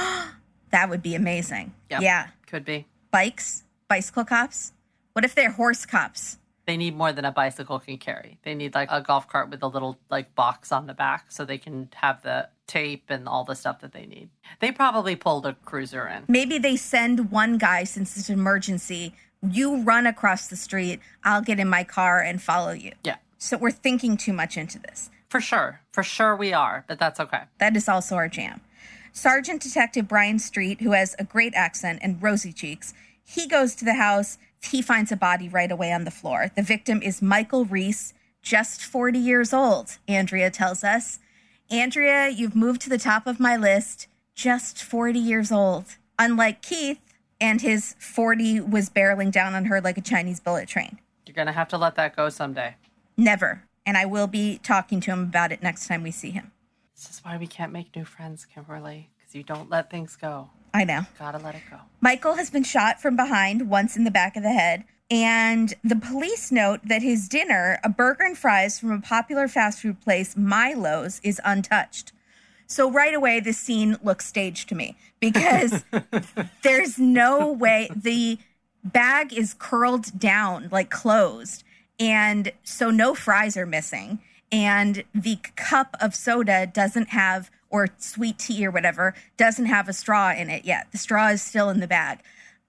That 0.71 0.89
would 0.89 1.03
be 1.03 1.17
amazing. 1.17 1.75
Yep. 1.91 2.01
Yeah, 2.03 2.29
Could 2.47 2.65
be. 2.65 2.87
bikes, 3.11 3.65
bicycle 3.89 4.25
cops. 4.25 4.73
What 5.15 5.25
if 5.25 5.35
they're 5.35 5.51
horse 5.51 5.85
cops? 5.85 6.39
They 6.65 6.77
need 6.77 6.97
more 6.97 7.13
than 7.13 7.25
a 7.25 7.33
bicycle 7.33 7.81
can 7.81 7.99
carry. 7.99 8.39
They 8.45 8.55
need 8.55 8.73
like 8.77 8.89
a 8.93 9.01
golf 9.01 9.27
cart 9.27 9.51
with 9.51 9.65
a 9.65 9.67
little 9.67 9.99
like 10.11 10.33
box 10.37 10.71
on 10.71 10.87
the 10.87 10.95
back 10.95 11.33
so 11.33 11.45
they 11.45 11.59
can 11.59 11.89
have 11.97 12.23
the 12.23 12.49
tape 12.71 13.05
and 13.09 13.29
all 13.29 13.45
the 13.45 13.57
stuff 13.57 13.81
that 13.81 13.93
they 13.93 14.07
need. 14.07 14.31
They 14.61 14.71
probably 14.71 15.17
pulled 15.17 15.45
a 15.45 15.55
cruiser 15.65 16.07
in. 16.07 16.25
Maybe 16.29 16.57
they 16.57 16.77
send 16.77 17.31
one 17.31 17.59
guy 17.59 17.85
since 17.85 18.17
it's 18.17 18.29
an 18.29 18.39
emergency. 18.39 19.13
You 19.43 19.83
run 19.83 20.07
across 20.07 20.47
the 20.47 20.57
street. 20.57 21.01
I'll 21.25 21.43
get 21.43 21.59
in 21.59 21.69
my 21.69 21.83
car 21.83 22.21
and 22.21 22.41
follow 22.41 22.71
you. 22.73 22.93
Yeah. 23.03 23.17
So 23.39 23.57
we're 23.57 23.73
thinking 23.73 24.17
too 24.17 24.33
much 24.33 24.57
into 24.57 24.79
this. 24.79 25.11
For 25.29 25.41
sure. 25.41 25.81
For 25.93 26.03
sure 26.05 26.37
we 26.37 26.53
are, 26.53 26.85
but 26.87 26.99
that's 26.99 27.19
okay. 27.19 27.43
That 27.59 27.77
is 27.77 27.89
also 27.89 28.15
our 28.15 28.29
jam. 28.29 28.61
Sergeant 29.13 29.61
Detective 29.61 30.07
Brian 30.07 30.39
Street, 30.39 30.81
who 30.81 30.93
has 30.93 31.17
a 31.19 31.25
great 31.25 31.55
accent 31.55 31.99
and 32.03 32.23
rosy 32.23 32.53
cheeks, 32.53 32.95
he 33.25 33.49
goes 33.49 33.75
to 33.77 33.85
the 33.85 33.95
house. 33.95 34.39
He 34.63 34.81
finds 34.83 35.11
a 35.11 35.17
body 35.17 35.49
right 35.49 35.73
away 35.73 35.93
on 35.93 36.05
the 36.05 36.11
floor. 36.11 36.51
The 36.55 36.63
victim 36.63 37.03
is 37.03 37.21
Michael 37.21 37.65
Reese, 37.65 38.15
just 38.43 38.83
40 38.83 39.19
years 39.19 39.53
old, 39.53 39.99
Andrea 40.07 40.51
tells 40.51 40.85
us. 40.85 41.19
Andrea, 41.71 42.29
you've 42.29 42.57
moved 42.57 42.81
to 42.83 42.91
the 42.91 42.99
top 42.99 43.29
of 43.29 43.39
my 43.39 43.57
list, 43.57 44.09
just 44.35 44.83
40 44.83 45.21
years 45.21 45.53
old. 45.53 45.85
Unlike 46.19 46.63
Keith, 46.63 47.01
and 47.41 47.61
his 47.61 47.95
40 48.01 48.61
was 48.61 48.91
barreling 48.91 49.31
down 49.31 49.55
on 49.55 49.67
her 49.67 49.81
like 49.81 49.97
a 49.97 50.01
Chinese 50.03 50.41
bullet 50.41 50.69
train. 50.69 50.99
You're 51.27 51.35
going 51.35 51.47
to 51.47 51.53
have 51.53 51.69
to 51.69 51.79
let 51.79 51.95
that 51.95 52.17
go 52.17 52.29
someday. 52.29 52.75
Never. 53.17 53.63
And 53.87 53.97
I 53.97 54.05
will 54.05 54.27
be 54.27 54.59
talking 54.63 55.01
to 55.03 55.13
him 55.13 55.23
about 55.23 55.53
it 55.53 55.63
next 55.63 55.87
time 55.87 56.03
we 56.03 56.11
see 56.11 56.31
him. 56.31 56.51
This 56.97 57.09
is 57.09 57.25
why 57.25 57.39
we 57.39 57.47
can't 57.47 57.73
make 57.73 57.95
new 57.95 58.05
friends, 58.05 58.45
Kimberly, 58.45 59.09
because 59.17 59.35
you 59.35 59.45
don't 59.45 59.71
let 59.71 59.91
things 59.91 60.17
go. 60.17 60.51
I 60.75 60.85
know. 60.85 61.03
Gotta 61.19 61.39
let 61.39 61.55
it 61.55 61.63
go. 61.71 61.79
Michael 62.01 62.35
has 62.35 62.51
been 62.51 62.65
shot 62.65 63.01
from 63.01 63.15
behind, 63.15 63.71
once 63.71 63.97
in 63.97 64.03
the 64.05 64.11
back 64.11 64.37
of 64.37 64.43
the 64.43 64.53
head. 64.53 64.85
And 65.11 65.75
the 65.83 65.97
police 65.97 66.53
note 66.53 66.81
that 66.85 67.03
his 67.03 67.29
dinner, 67.29 67.81
a 67.83 67.89
burger 67.89 68.23
and 68.23 68.39
fries 68.39 68.79
from 68.79 68.93
a 68.93 69.01
popular 69.01 69.49
fast 69.49 69.81
food 69.81 70.01
place, 70.01 70.37
Milo's, 70.37 71.21
is 71.25 71.41
untouched. 71.45 72.13
So 72.67 72.89
right 72.89 73.13
away, 73.13 73.41
this 73.41 73.59
scene 73.59 73.97
looks 74.05 74.27
staged 74.27 74.69
to 74.69 74.77
me 74.77 74.97
because 75.19 75.85
there's 76.63 76.99
no 76.99 77.51
way 77.51 77.91
the 77.95 78.39
bag 78.85 79.33
is 79.33 79.55
curled 79.59 80.19
down, 80.19 80.69
like 80.71 80.91
closed. 80.91 81.65
And 81.99 82.53
so 82.63 82.91
no 82.91 83.15
fries 83.15 83.57
are 83.57 83.67
missing. 83.67 84.21
And 84.53 85.03
the 85.13 85.39
cup 85.57 85.97
of 86.01 86.15
soda 86.15 86.67
doesn't 86.73 87.09
have, 87.09 87.51
or 87.69 87.89
sweet 87.99 88.39
tea 88.39 88.65
or 88.67 88.71
whatever, 88.71 89.15
doesn't 89.37 89.67
have 89.67 89.89
a 89.89 89.93
straw 89.93 90.33
in 90.33 90.49
it 90.49 90.65
yet. 90.65 90.87
The 90.93 90.99
straw 90.99 91.29
is 91.29 91.43
still 91.43 91.71
in 91.71 91.81
the 91.81 91.89
bag. 91.89 92.21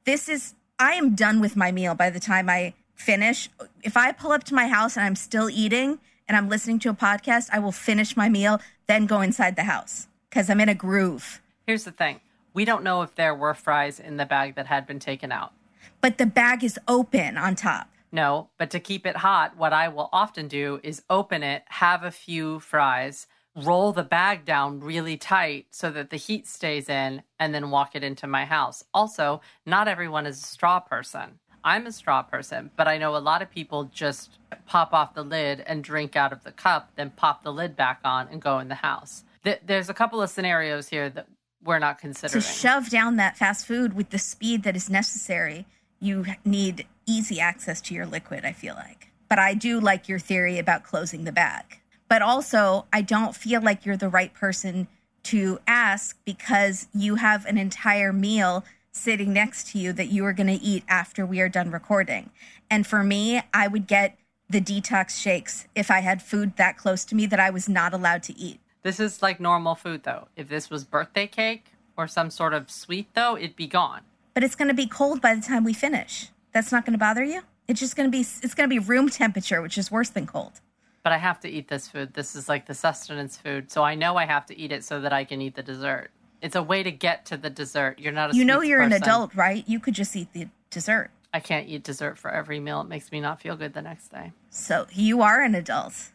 This 0.06 0.28
is, 0.28 0.56
I 0.82 0.94
am 0.94 1.14
done 1.14 1.42
with 1.42 1.56
my 1.56 1.72
meal 1.72 1.94
by 1.94 2.10
the 2.10 2.20
time 2.20 2.50
I 2.50 2.74
finish. 2.96 3.52
If 3.84 3.96
I 3.96 4.12
pull 4.12 4.32
up 4.32 4.44
to 4.46 4.56
my 4.56 4.68
house 4.68 4.98
and 4.98 5.06
I'm 5.06 5.16
still 5.16 5.48
eating 5.48 6.00
and 6.28 6.36
I'm 6.36 6.50
listening 6.50 6.80
to 6.80 6.90
a 6.90 6.96
podcast, 6.96 7.50
I 7.54 7.60
will 7.60 7.72
finish 7.72 8.18
my 8.18 8.30
meal, 8.30 8.60
then 8.88 9.06
go 9.06 9.22
inside 9.22 9.56
the 9.56 9.66
house 9.66 10.08
because 10.28 10.50
I'm 10.50 10.60
in 10.60 10.70
a 10.70 10.74
groove. 10.74 11.40
Here's 11.68 11.84
the 11.84 11.92
thing 11.92 12.20
we 12.56 12.66
don't 12.66 12.84
know 12.84 13.04
if 13.04 13.14
there 13.14 13.36
were 13.36 13.54
fries 13.54 14.00
in 14.00 14.18
the 14.18 14.26
bag 14.26 14.56
that 14.56 14.66
had 14.66 14.88
been 14.88 14.98
taken 14.98 15.32
out. 15.32 15.54
But 16.02 16.18
the 16.18 16.26
bag 16.26 16.64
is 16.64 16.80
open 16.88 17.38
on 17.38 17.54
top. 17.54 17.88
No, 18.12 18.50
but 18.58 18.72
to 18.72 18.80
keep 18.80 19.06
it 19.06 19.18
hot, 19.18 19.56
what 19.56 19.74
I 19.74 19.88
will 19.88 20.10
often 20.12 20.48
do 20.48 20.80
is 20.82 21.04
open 21.12 21.44
it, 21.44 21.64
have 21.68 22.04
a 22.04 22.12
few 22.12 22.60
fries, 22.60 23.28
roll 23.56 23.92
the 23.92 24.04
bag 24.04 24.46
down 24.46 24.80
really 24.80 25.18
tight 25.18 25.68
so 25.72 25.92
that 25.92 26.10
the 26.10 26.18
heat 26.18 26.48
stays 26.48 26.88
in, 26.90 27.24
and 27.40 27.54
then 27.54 27.70
walk 27.70 27.96
it 27.96 28.04
into 28.04 28.28
my 28.28 28.46
house. 28.46 28.84
Also, 28.94 29.42
not 29.66 29.88
everyone 29.88 30.26
is 30.26 30.42
a 30.42 30.46
straw 30.46 30.80
person. 30.80 31.40
I'm 31.64 31.86
a 31.86 31.92
straw 31.92 32.24
person, 32.24 32.72
but 32.76 32.88
I 32.88 32.98
know 32.98 33.16
a 33.16 33.20
lot 33.20 33.42
of 33.42 33.52
people 33.52 33.84
just 33.86 34.38
pop 34.66 34.94
off 34.94 35.14
the 35.14 35.24
lid 35.24 35.64
and 35.68 35.84
drink 35.84 36.16
out 36.16 36.34
of 36.34 36.44
the 36.44 36.52
cup, 36.52 36.92
then 36.96 37.12
pop 37.12 37.44
the 37.44 37.54
lid 37.54 37.76
back 37.76 38.00
on 38.04 38.28
and 38.30 38.42
go 38.42 38.58
in 38.60 38.68
the 38.68 38.76
house. 38.76 39.24
Th- 39.44 39.60
There's 39.64 39.90
a 39.90 39.94
couple 39.94 40.22
of 40.22 40.30
scenarios 40.30 40.90
here 40.90 41.10
that 41.10 41.28
we're 41.64 41.78
not 41.80 42.00
considering. 42.00 42.42
To 42.42 42.48
shove 42.48 42.90
down 42.90 43.18
that 43.18 43.38
fast 43.38 43.68
food 43.68 43.94
with 43.94 44.10
the 44.10 44.18
speed 44.18 44.64
that 44.64 44.76
is 44.76 44.90
necessary, 44.90 45.68
you 46.00 46.26
need 46.44 46.88
easy 47.06 47.40
access 47.40 47.80
to 47.82 47.94
your 47.94 48.08
liquid, 48.08 48.44
I 48.44 48.54
feel 48.54 48.74
like. 48.74 49.10
But 49.30 49.38
I 49.38 49.54
do 49.54 49.80
like 49.80 50.10
your 50.10 50.20
theory 50.20 50.58
about 50.58 50.84
closing 50.84 51.26
the 51.26 51.32
bag. 51.32 51.81
But 52.12 52.22
also, 52.22 52.88
I 52.92 53.04
don't 53.04 53.34
feel 53.34 53.62
like 53.62 53.86
you're 53.86 53.96
the 53.96 54.10
right 54.10 54.34
person 54.34 54.90
to 55.24 55.60
ask 55.66 56.18
because 56.26 56.88
you 56.94 57.16
have 57.16 57.46
an 57.46 57.58
entire 57.58 58.12
meal 58.12 58.66
sitting 58.92 59.32
next 59.32 59.72
to 59.72 59.78
you 59.78 59.94
that 59.94 60.08
you 60.08 60.26
are 60.26 60.34
going 60.34 60.48
to 60.48 60.62
eat 60.62 60.84
after 60.90 61.26
we 61.26 61.40
are 61.40 61.48
done 61.48 61.72
recording. 61.72 62.30
And 62.70 62.86
for 62.86 63.02
me, 63.02 63.42
I 63.54 63.70
would 63.70 63.88
get 63.88 64.18
the 64.50 64.60
detox 64.60 65.22
shakes 65.22 65.70
if 65.74 65.90
I 65.90 66.02
had 66.02 66.22
food 66.22 66.58
that 66.58 66.76
close 66.76 67.06
to 67.06 67.16
me 67.16 67.28
that 67.28 67.40
I 67.40 67.50
was 67.50 67.70
not 67.70 67.94
allowed 67.94 68.24
to 68.24 68.38
eat. 68.38 68.60
This 68.84 69.00
is 69.00 69.22
like 69.22 69.40
normal 69.40 69.76
food, 69.76 70.04
though. 70.04 70.28
If 70.36 70.50
this 70.50 70.70
was 70.70 70.84
birthday 70.84 71.28
cake 71.28 71.68
or 71.96 72.10
some 72.10 72.30
sort 72.30 72.54
of 72.54 72.70
sweet, 72.70 73.08
though, 73.14 73.38
it'd 73.38 73.56
be 73.56 73.68
gone. 73.68 74.02
but 74.34 74.44
it's 74.44 74.56
going 74.56 74.68
to 74.68 74.74
be 74.74 74.86
cold 74.86 75.22
by 75.22 75.34
the 75.34 75.42
time 75.42 75.64
we 75.64 75.74
finish. 75.74 76.28
That's 76.52 76.74
not 76.74 76.86
going 76.86 76.92
to 76.92 77.00
bother 77.00 77.24
you. 77.24 77.44
It's 77.70 77.80
just 77.80 77.96
going 77.96 78.12
to 78.12 78.12
be 78.12 78.20
it's 78.20 78.54
going 78.54 78.70
to 78.70 78.74
be 78.74 78.80
room 78.80 79.08
temperature, 79.08 79.62
which 79.62 79.78
is 79.78 79.90
worse 79.90 80.10
than 80.10 80.28
cold. 80.28 80.60
But 81.04 81.14
I 81.14 81.18
have 81.18 81.40
to 81.42 81.50
eat 81.50 81.68
this 81.68 81.88
food. 81.88 82.14
This 82.14 82.36
is 82.36 82.48
like 82.48 82.68
the 82.68 82.74
sustenance 82.76 83.38
food. 83.38 83.72
So 83.72 83.84
I 83.84 83.96
know 83.96 84.18
I 84.18 84.26
have 84.26 84.46
to 84.48 84.58
eat 84.58 84.72
it 84.72 84.84
so 84.84 85.02
that 85.02 85.12
I 85.12 85.24
can 85.24 85.42
eat 85.42 85.56
the 85.56 85.64
dessert. 85.64 86.12
It's 86.42 86.56
a 86.56 86.62
way 86.64 86.84
to 86.84 86.92
get 86.92 87.26
to 87.28 87.38
the 87.38 87.50
dessert. 87.50 88.00
You're 88.00 88.12
not 88.14 88.34
a 88.34 88.36
You 88.36 88.46
know 88.46 88.62
you're 88.62 88.82
an 88.82 88.94
adult, 88.94 89.34
right? 89.36 89.64
You 89.68 89.80
could 89.80 89.94
just 89.96 90.16
eat 90.16 90.32
the 90.34 90.48
dessert. 90.70 91.10
I 91.34 91.40
can't 91.40 91.68
eat 91.68 91.84
dessert 91.84 92.18
for 92.18 92.30
every 92.32 92.60
meal. 92.60 92.82
It 92.82 92.88
makes 92.88 93.12
me 93.12 93.20
not 93.20 93.42
feel 93.42 93.56
good 93.56 93.74
the 93.74 93.82
next 93.82 94.10
day. 94.10 94.32
So 94.50 94.86
you 94.92 95.22
are 95.22 95.42
an 95.42 95.56
adult. 95.56 96.10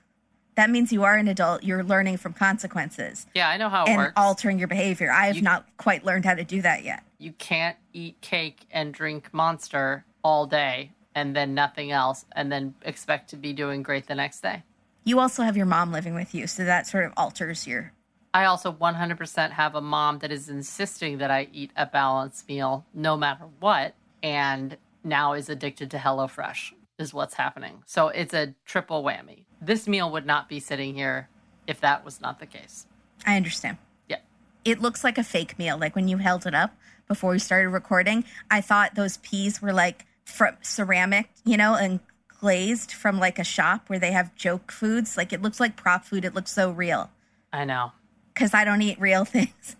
That 0.57 0.71
means 0.71 0.93
you 0.93 1.05
are 1.05 1.14
an 1.16 1.28
adult. 1.28 1.64
You're 1.64 1.85
learning 1.85 2.16
from 2.19 2.33
consequences 2.33 3.26
Yeah, 3.35 3.49
I 3.49 3.57
know 3.57 3.69
how 3.69 3.85
it 3.85 3.88
and 3.90 3.99
works. 3.99 4.12
altering 4.16 4.59
your 4.59 4.69
behavior. 4.69 5.11
I 5.12 5.26
have 5.26 5.37
You- 5.37 5.43
not 5.43 5.66
quite 5.76 6.05
learned 6.05 6.25
how 6.25 6.35
to 6.35 6.45
do 6.45 6.62
that 6.62 6.83
yet. 6.85 7.02
you 7.19 7.33
can't 7.33 7.76
eat 7.95 8.21
cake 8.21 8.66
and 8.71 8.93
drink 8.93 9.33
monster 9.33 10.05
all 10.23 10.47
day 10.47 10.93
and 11.14 11.35
then 11.35 11.55
nothing 11.55 11.90
else 11.90 12.26
and 12.33 12.52
then 12.52 12.75
expect 12.83 13.31
to 13.31 13.37
be 13.37 13.52
doing 13.55 13.83
great 13.83 14.07
the 14.07 14.14
next 14.14 14.40
day. 14.43 14.62
You 15.07 15.21
also 15.21 15.45
have 15.45 15.57
your 15.57 15.67
mom 15.67 15.93
living 15.93 16.17
with 16.17 16.35
you, 16.35 16.49
so 16.49 16.65
that 16.65 16.89
sort 16.89 17.05
of 17.05 17.13
alters 17.17 17.65
your. 17.65 17.93
I 18.35 18.45
also 18.45 18.73
100% 18.73 19.53
have 19.53 19.77
a 19.77 19.81
mom 19.81 20.19
that 20.19 20.33
is 20.33 20.49
insisting 20.49 21.19
that 21.19 21.31
I 21.31 21.47
eat 21.53 21.71
a 21.77 21.87
balanced 21.87 22.49
meal 22.49 22.85
no 22.93 23.17
matter 23.17 23.45
what 23.61 23.95
and 24.21 24.77
now 25.05 25.35
is 25.35 25.49
addicted 25.49 25.93
to 25.93 25.99
HelloFresh 25.99 26.73
is 26.99 27.15
what's 27.15 27.35
happening. 27.35 27.85
So 27.87 28.09
it's 28.09 28.35
a 28.35 28.57
triple 28.65 29.05
whammy. 29.05 29.45
This 29.63 29.87
meal 29.87 30.11
would 30.11 30.27
not 30.27 30.49
be 30.49 30.59
sitting 30.59 30.95
here 30.97 31.29
if 31.69 31.81
that 31.83 32.05
was 32.05 32.21
not 32.21 32.41
the 32.41 32.47
case. 32.47 32.87
I 33.25 33.37
understand. 33.37 33.79
Yeah. 34.09 34.19
It 34.65 34.83
looks 34.83 35.05
like 35.05 35.19
a 35.19 35.25
fake 35.25 35.57
meal. 35.57 35.79
Like 35.79 35.95
when 35.95 36.09
you 36.09 36.17
held 36.17 36.47
it 36.47 36.55
up 36.55 36.75
before 37.07 37.31
we 37.31 37.39
started 37.39 37.69
recording, 37.69 38.25
I 38.51 38.61
thought 38.61 38.97
those 38.97 39.19
peas 39.19 39.63
were 39.63 39.73
like 39.73 40.05
from 40.25 40.57
ceramic, 40.63 41.31
you 41.45 41.57
know, 41.57 41.77
and 41.77 42.01
glazed 42.40 42.93
from 42.93 43.19
like 43.19 43.38
a 43.38 43.45
shop 43.45 43.88
where 43.88 43.99
they 43.99 44.12
have 44.12 44.35
joke 44.35 44.71
foods. 44.73 45.16
Like 45.16 45.33
it 45.33 45.43
looks 45.43 45.61
like 45.61 45.76
prop 45.76 46.05
food. 46.05 46.25
It 46.25 46.35
looks 46.35 46.52
so 46.52 46.71
real 46.71 47.11
I 47.52 47.64
know. 47.64 47.93
because 48.35 48.55
I 48.55 48.64
don't 48.64 48.83
eat 48.83 49.00
real 49.00 49.25
things. 49.37 49.76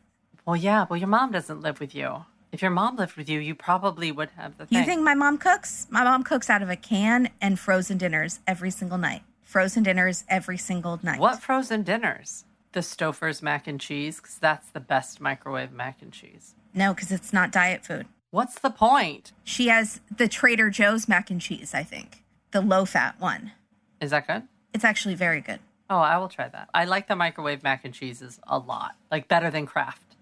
Well, 0.47 0.57
yeah, 0.57 0.87
well, 0.89 0.97
your 0.99 1.09
mom 1.09 1.33
doesn't 1.33 1.61
live 1.61 1.81
with 1.81 1.95
you. 1.95 2.25
If 2.53 2.63
your 2.63 2.71
mom 2.71 2.97
lived 2.97 3.17
with 3.17 3.29
you, 3.29 3.41
you 3.41 3.55
probably 3.55 4.13
would 4.13 4.31
have 4.37 4.57
the 4.57 4.67
thing. 4.67 4.79
You 4.79 4.85
think 4.85 5.03
my 5.03 5.15
mom 5.15 5.37
cooks? 5.39 5.87
My 5.91 6.05
mom 6.05 6.23
cooks 6.23 6.49
out 6.49 6.63
of 6.63 6.71
a 6.71 6.77
can 6.77 7.29
and 7.41 7.59
frozen 7.59 7.99
dinners 7.99 8.39
every 8.47 8.71
single 8.71 8.97
night. 8.99 9.23
Frozen 9.43 9.83
dinners 9.83 10.25
every 10.29 10.57
single 10.57 10.99
night. 11.03 11.21
What 11.21 11.43
frozen 11.43 11.83
dinners? 11.83 12.45
The 12.73 12.81
Stouffer's 12.81 13.43
mac 13.43 13.67
and 13.67 13.81
cheese, 13.81 14.17
because 14.21 14.39
that's 14.39 14.69
the 14.71 14.81
best 14.81 15.21
microwave 15.21 15.73
mac 15.73 16.01
and 16.03 16.13
cheese. 16.13 16.55
No, 16.73 16.95
because 16.95 17.11
it's 17.11 17.33
not 17.33 17.51
diet 17.53 17.85
food. 17.85 18.07
What's 18.31 18.59
the 18.59 18.71
point? 18.71 19.33
She 19.45 19.69
has 19.69 20.01
the 20.15 20.29
Trader 20.29 20.71
Joe's 20.71 21.09
mac 21.09 21.31
and 21.31 21.41
cheese, 21.41 21.75
I 21.75 21.83
think, 21.83 22.23
the 22.57 22.63
low 22.63 22.87
fat 22.87 23.21
one. 23.21 23.53
Is 24.01 24.13
that 24.13 24.27
good? 24.27 24.45
It's 24.73 24.85
actually 24.85 25.15
very 25.15 25.43
good. 25.43 25.61
Oh, 25.91 25.99
I 25.99 26.17
will 26.17 26.29
try 26.29 26.49
that. 26.49 26.71
I 26.73 26.87
like 26.87 27.07
the 27.07 27.15
microwave 27.15 27.63
mac 27.63 27.85
and 27.85 27.93
cheeses 27.93 28.41
a 28.47 28.59
lot, 28.59 28.97
like 29.11 29.29
better 29.29 29.51
than 29.51 29.67
Kraft. 29.67 30.17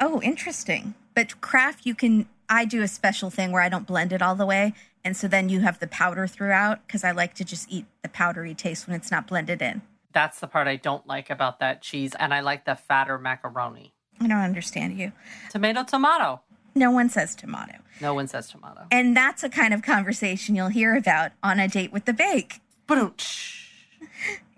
Oh, 0.00 0.22
interesting. 0.22 0.94
But 1.14 1.42
Kraft, 1.42 1.84
you 1.84 1.94
can. 1.94 2.26
I 2.48 2.64
do 2.64 2.80
a 2.82 2.88
special 2.88 3.28
thing 3.28 3.52
where 3.52 3.60
I 3.60 3.68
don't 3.68 3.86
blend 3.86 4.14
it 4.14 4.22
all 4.22 4.34
the 4.34 4.46
way. 4.46 4.72
And 5.04 5.14
so 5.14 5.28
then 5.28 5.50
you 5.50 5.60
have 5.60 5.78
the 5.78 5.86
powder 5.86 6.26
throughout 6.26 6.86
because 6.86 7.04
I 7.04 7.10
like 7.10 7.34
to 7.34 7.44
just 7.44 7.70
eat 7.70 7.84
the 8.02 8.08
powdery 8.08 8.54
taste 8.54 8.86
when 8.86 8.96
it's 8.96 9.10
not 9.10 9.26
blended 9.26 9.60
in. 9.60 9.82
That's 10.14 10.40
the 10.40 10.46
part 10.46 10.66
I 10.66 10.76
don't 10.76 11.06
like 11.06 11.28
about 11.28 11.60
that 11.60 11.82
cheese, 11.82 12.14
and 12.18 12.32
I 12.32 12.40
like 12.40 12.64
the 12.64 12.76
fatter 12.76 13.18
macaroni. 13.18 13.92
I 14.20 14.26
don't 14.26 14.38
understand 14.38 14.98
you. 14.98 15.12
Tomato, 15.50 15.84
tomato. 15.84 16.40
No 16.74 16.90
one 16.90 17.08
says 17.08 17.34
tomato. 17.34 17.74
No 18.00 18.14
one 18.14 18.26
says 18.26 18.48
tomato. 18.48 18.86
And 18.90 19.16
that's 19.16 19.42
a 19.44 19.48
kind 19.48 19.72
of 19.72 19.82
conversation 19.82 20.54
you'll 20.56 20.68
hear 20.68 20.96
about 20.96 21.32
on 21.42 21.60
a 21.60 21.68
date 21.68 21.92
with 21.92 22.04
the 22.04 22.12
bake. 22.12 22.60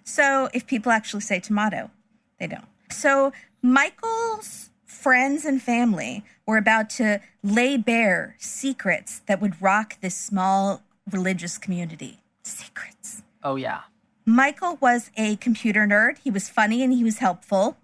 So 0.08 0.48
if 0.54 0.66
people 0.66 0.92
actually 0.92 1.20
say 1.20 1.40
tomato, 1.40 1.90
they 2.38 2.46
don't. 2.46 2.64
So 2.90 3.32
Michael's 3.60 4.70
friends 4.84 5.44
and 5.44 5.60
family 5.60 6.24
were 6.46 6.56
about 6.56 6.88
to 6.90 7.20
lay 7.42 7.76
bare 7.76 8.36
secrets 8.38 9.20
that 9.26 9.40
would 9.42 9.60
rock 9.60 10.00
this 10.00 10.16
small 10.16 10.82
religious 11.10 11.58
community. 11.58 12.20
Secrets. 12.44 13.22
Oh, 13.42 13.56
yeah. 13.56 13.80
Michael 14.24 14.78
was 14.80 15.10
a 15.16 15.36
computer 15.36 15.86
nerd. 15.86 16.18
He 16.18 16.30
was 16.30 16.48
funny 16.48 16.82
and 16.82 16.92
he 16.92 17.04
was 17.04 17.18
helpful. 17.18 17.76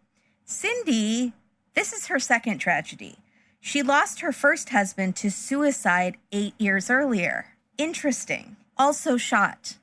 Cindy, 0.45 1.33
this 1.75 1.93
is 1.93 2.07
her 2.07 2.19
second 2.19 2.59
tragedy. 2.59 3.17
She 3.65 3.81
lost 3.81 4.21
her 4.21 4.33
first 4.33 4.71
husband 4.71 5.15
to 5.17 5.31
suicide 5.31 6.17
eight 6.33 6.53
years 6.59 6.91
earlier. 6.91 7.55
Interesting. 7.79 8.57
Also 8.77 9.17
shot 9.17 9.77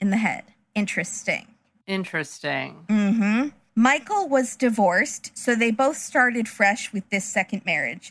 in 0.00 0.08
the 0.08 0.16
head. 0.16 0.44
Interesting. 0.74 1.46
Interesting. 1.86 2.86
Mm-hmm. 2.88 3.48
Michael 3.74 4.26
was 4.26 4.56
divorced, 4.56 5.36
so 5.36 5.54
they 5.54 5.70
both 5.70 5.98
started 5.98 6.48
fresh 6.48 6.94
with 6.94 7.08
this 7.10 7.26
second 7.26 7.62
marriage. 7.66 8.10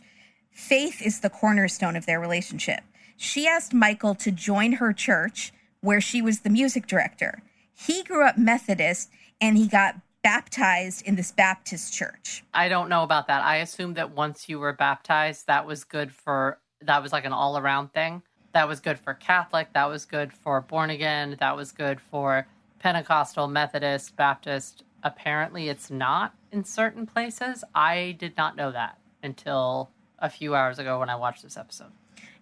Faith 0.52 1.02
is 1.02 1.22
the 1.22 1.32
cornerstone 1.32 1.96
of 1.96 2.06
their 2.06 2.20
relationship. 2.20 2.82
She 3.18 3.48
asked 3.48 3.74
Michael 3.74 4.14
to 4.14 4.32
join 4.32 4.74
her 4.74 4.94
church, 4.94 5.52
where 5.82 6.00
she 6.00 6.22
was 6.22 6.42
the 6.42 6.52
music 6.52 6.86
director. 6.86 7.42
He 7.74 8.04
grew 8.04 8.24
up 8.24 8.38
Methodist 8.38 9.10
and 9.42 9.58
he 9.58 9.68
got 9.68 9.96
baptized 10.26 11.06
in 11.06 11.14
this 11.14 11.32
Baptist 11.32 11.94
church. 11.94 12.44
I 12.52 12.68
don't 12.68 12.90
know 12.90 13.04
about 13.04 13.28
that. 13.28 13.44
I 13.44 13.58
assumed 13.58 13.96
that 13.98 14.16
once 14.16 14.50
you 14.50 14.58
were 14.58 14.74
baptized, 14.74 15.46
that 15.46 15.68
was 15.68 15.84
good 15.84 16.12
for, 16.12 16.58
that 16.82 17.04
was 17.04 17.14
like 17.14 17.26
an 17.26 17.32
all 17.32 17.60
around 17.60 17.94
thing. 17.94 18.24
That 18.54 18.68
was 18.68 18.80
good 18.80 18.98
for 18.98 19.14
Catholic. 19.14 19.72
That 19.74 19.88
was 19.88 20.04
good 20.04 20.34
for 20.34 20.62
born 20.62 20.90
again. 20.90 21.38
That 21.40 21.56
was 21.56 21.72
good 21.72 22.02
for 22.02 22.48
Pentecostal, 22.80 23.48
Methodist, 23.48 24.16
Baptist. 24.16 24.84
Apparently, 25.04 25.70
it's 25.70 25.92
not 25.92 26.34
in 26.52 26.64
certain 26.64 27.06
places. 27.06 27.64
I 27.76 28.16
did 28.18 28.36
not 28.36 28.56
know 28.56 28.72
that 28.72 28.98
until 29.22 29.92
a 30.18 30.32
few 30.32 30.56
hours 30.56 30.80
ago 30.80 31.02
when 31.02 31.10
I 31.12 31.18
watched 31.18 31.44
this 31.44 31.56
episode. 31.56 31.92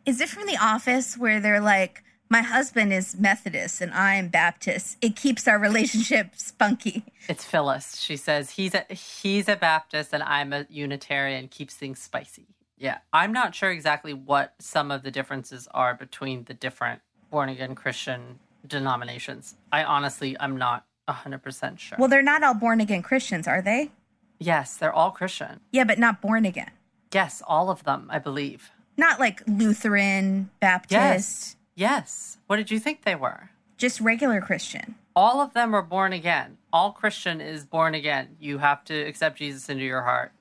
Is 0.06 0.22
it 0.22 0.30
from 0.30 0.48
The 0.48 0.56
Office 0.56 1.18
where 1.18 1.42
they're 1.42 1.60
like, 1.60 2.02
my 2.34 2.42
husband 2.42 2.92
is 2.92 3.16
Methodist 3.16 3.80
and 3.80 3.94
I'm 3.94 4.28
Baptist? 4.28 4.98
It 5.02 5.16
keeps 5.16 5.48
our 5.48 5.60
relationship 5.60 6.32
spunky. 6.36 7.06
It's 7.30 7.46
Phyllis. 7.46 8.00
She 8.00 8.18
says 8.18 8.50
he's 8.50 8.74
a 8.74 8.86
he's 8.92 9.48
a 9.48 9.56
Baptist 9.56 10.14
and 10.14 10.24
I'm 10.24 10.52
a 10.52 10.66
Unitarian. 10.68 11.48
Keeps 11.48 11.76
things 11.76 12.00
spicy. 12.00 12.48
Yeah, 12.76 12.98
I'm 13.14 13.32
not 13.32 13.54
sure 13.54 13.70
exactly 13.70 14.14
what 14.16 14.56
some 14.58 14.90
of 14.90 15.04
the 15.04 15.12
differences 15.12 15.68
are 15.76 15.94
between 15.94 16.46
the 16.46 16.56
different 16.56 17.02
born 17.30 17.50
again 17.50 17.76
Christian 17.76 18.40
denominations. 18.66 19.56
I 19.72 19.84
honestly, 19.84 20.36
I'm 20.40 20.58
not 20.58 20.86
hundred 21.08 21.44
percent 21.44 21.80
sure. 21.80 21.98
Well, 22.00 22.10
they're 22.10 22.24
not 22.24 22.42
all 22.42 22.56
born 22.56 22.82
again 22.82 23.04
Christians, 23.04 23.48
are 23.48 23.62
they? 23.62 23.92
yes, 24.40 24.76
they're 24.76 24.92
all 24.92 25.12
Christian. 25.12 25.60
Yeah, 25.72 25.84
but 25.84 26.00
not 26.00 26.20
born 26.20 26.46
again. 26.46 26.72
Yes, 27.14 27.44
all 27.48 27.70
of 27.70 27.84
them, 27.84 28.08
I 28.10 28.18
believe. 28.18 28.72
Not 28.98 29.20
like 29.20 29.44
Lutheran, 29.48 30.50
Baptist, 30.60 30.92
Yes, 30.92 31.56
yes. 31.76 32.38
What 32.48 32.58
did 32.58 32.72
you 32.72 32.80
think 32.80 33.04
they 33.04 33.16
were? 33.16 33.50
just 33.84 34.00
regular 34.00 34.40
Christian. 34.40 34.96
All 35.14 35.42
of 35.42 35.54
them 35.54 35.76
are 35.76 35.82
born 35.82 36.14
again. 36.14 36.58
All 36.72 36.94
Christian 36.94 37.42
is 37.42 37.66
born 37.66 37.94
again. 37.94 38.38
You 38.40 38.60
have 38.60 38.84
to 38.86 38.94
accept 38.96 39.40
Jesus 39.40 39.68
into 39.68 39.84
your 39.84 40.04
heart 40.04 40.32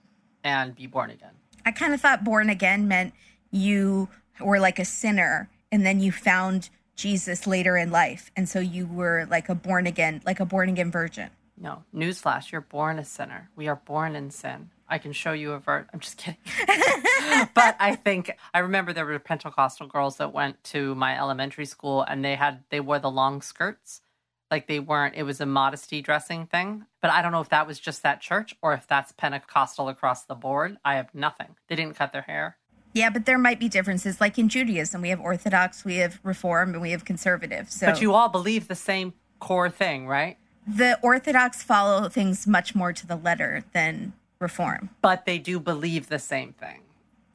and 0.45 0.77
be 0.77 0.87
born 0.87 1.11
again. 1.11 1.33
I 1.67 1.73
kind 1.73 1.93
of 1.93 2.01
thought 2.01 2.23
born 2.23 2.49
again 2.49 2.87
meant 2.87 3.15
you 3.51 4.09
were 4.41 4.61
like 4.61 4.79
a 4.79 4.85
sinner 4.85 5.51
and 5.73 5.85
then 5.85 5.99
you 5.99 6.13
found 6.13 6.71
Jesus 6.95 7.45
later 7.47 7.77
in 7.77 7.91
life. 7.91 8.31
And 8.37 8.49
so 8.49 8.61
you 8.61 8.87
were 8.87 9.27
like 9.29 9.49
a 9.49 9.57
born 9.57 9.89
again, 9.89 10.23
like 10.25 10.39
a 10.39 10.47
born 10.47 10.69
again 10.69 10.93
virgin. 10.93 11.31
No, 11.59 11.83
newsflash, 11.93 12.53
you're 12.53 12.61
born 12.61 13.01
a 13.01 13.05
sinner. 13.05 13.51
We 13.57 13.67
are 13.67 13.77
born 13.77 14.15
in 14.15 14.31
sin. 14.31 14.71
I 14.93 14.99
can 14.99 15.13
show 15.13 15.33
you 15.33 15.53
a 15.53 15.59
vert. 15.59 15.89
I'm 15.91 16.01
just 16.01 16.19
kidding. 16.19 16.37
but 17.55 17.77
I 17.81 17.97
think 17.97 18.37
I 18.53 18.59
remember 18.59 18.93
there 18.93 19.07
were 19.07 19.19
Pentecostal 19.19 19.87
girls 19.87 20.19
that 20.19 20.35
went 20.35 20.63
to 20.65 20.95
my 20.95 21.19
elementary 21.19 21.65
school 21.65 22.03
and 22.03 22.23
they 22.23 22.35
had 22.35 22.63
they 22.69 22.79
wore 22.79 22.99
the 22.99 23.11
long 23.11 23.41
skirts. 23.41 24.03
Like 24.51 24.67
they 24.67 24.81
weren't 24.81 25.15
it 25.15 25.23
was 25.23 25.41
a 25.41 25.47
modesty 25.47 26.03
dressing 26.03 26.45
thing. 26.45 26.85
But 27.01 27.11
I 27.11 27.23
don't 27.23 27.33
know 27.33 27.41
if 27.41 27.49
that 27.49 27.67
was 27.67 27.81
just 27.81 28.03
that 28.03 28.21
church 28.21 28.55
or 28.61 28.75
if 28.75 28.87
that's 28.87 29.13
Pentecostal 29.13 29.89
across 29.89 30.25
the 30.25 30.35
board. 30.35 30.77
I 30.85 30.97
have 30.97 31.15
nothing. 31.15 31.57
They 31.69 31.77
didn't 31.77 31.97
cut 31.97 32.13
their 32.13 32.23
hair. 32.23 32.59
Yeah, 32.93 33.09
but 33.09 33.25
there 33.25 33.39
might 33.39 33.59
be 33.59 33.71
differences. 33.71 34.21
Like 34.21 34.39
in 34.39 34.51
Judaism, 34.51 35.01
we 35.01 35.09
have 35.09 35.21
Orthodox, 35.21 35.87
we 35.87 35.97
have 35.97 36.21
Reform, 36.23 36.75
and 36.75 36.83
we 36.83 36.91
have 36.91 37.07
Conservative. 37.07 37.71
So 37.71 37.87
But 37.87 38.03
you 38.03 38.13
all 38.13 38.29
believe 38.29 38.69
the 38.69 38.75
same 38.75 39.15
core 39.41 39.71
thing, 39.71 40.07
right? 40.07 40.37
the 40.67 40.99
Orthodox 41.03 41.63
follow 41.63 42.09
things 42.09 42.47
much 42.47 42.75
more 42.75 42.93
to 42.93 43.07
the 43.07 43.17
letter 43.17 43.65
than 43.73 44.13
Reform. 44.43 44.91
But 45.01 45.25
they 45.25 45.39
do 45.39 45.59
believe 45.61 46.09
the 46.09 46.19
same 46.19 46.53
thing. 46.53 46.83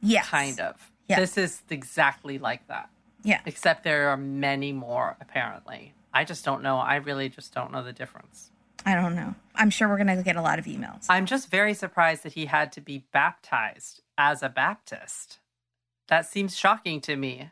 Yes. 0.02 0.28
Kind 0.28 0.60
of. 0.60 0.92
Yeah. 1.08 1.20
This 1.20 1.38
is 1.38 1.62
exactly 1.70 2.38
like 2.38 2.68
that. 2.68 2.90
Yeah. 3.24 3.42
except 3.46 3.84
there 3.84 4.10
are 4.10 4.16
many 4.16 4.72
more 4.72 5.18
apparently 5.20 5.94
i 6.14 6.24
just 6.24 6.46
don't 6.46 6.62
know 6.64 6.78
i 6.78 6.96
really 6.96 7.28
just 7.28 7.54
don't 7.54 7.72
know 7.74 7.84
the 7.84 7.92
difference 7.92 8.52
I 8.86 8.94
don't 8.96 9.16
know. 9.16 9.36
I'm 9.56 9.70
sure 9.70 9.90
we're 9.90 9.98
going 10.02 10.16
to 10.16 10.24
get 10.24 10.38
a 10.38 10.42
lot 10.42 10.60
of 10.60 10.66
emails. 10.66 11.08
i'm 11.10 11.26
just 11.26 11.50
very 11.50 11.74
surprised 11.74 12.24
that 12.24 12.34
he 12.34 12.46
had 12.46 12.72
to 12.74 12.80
be 12.80 13.04
baptized 13.12 14.02
as 14.18 14.42
a 14.44 14.48
baptist 14.50 15.40
that 16.08 16.26
seems 16.26 16.56
shocking 16.56 17.02
to 17.02 17.18
me 17.18 17.50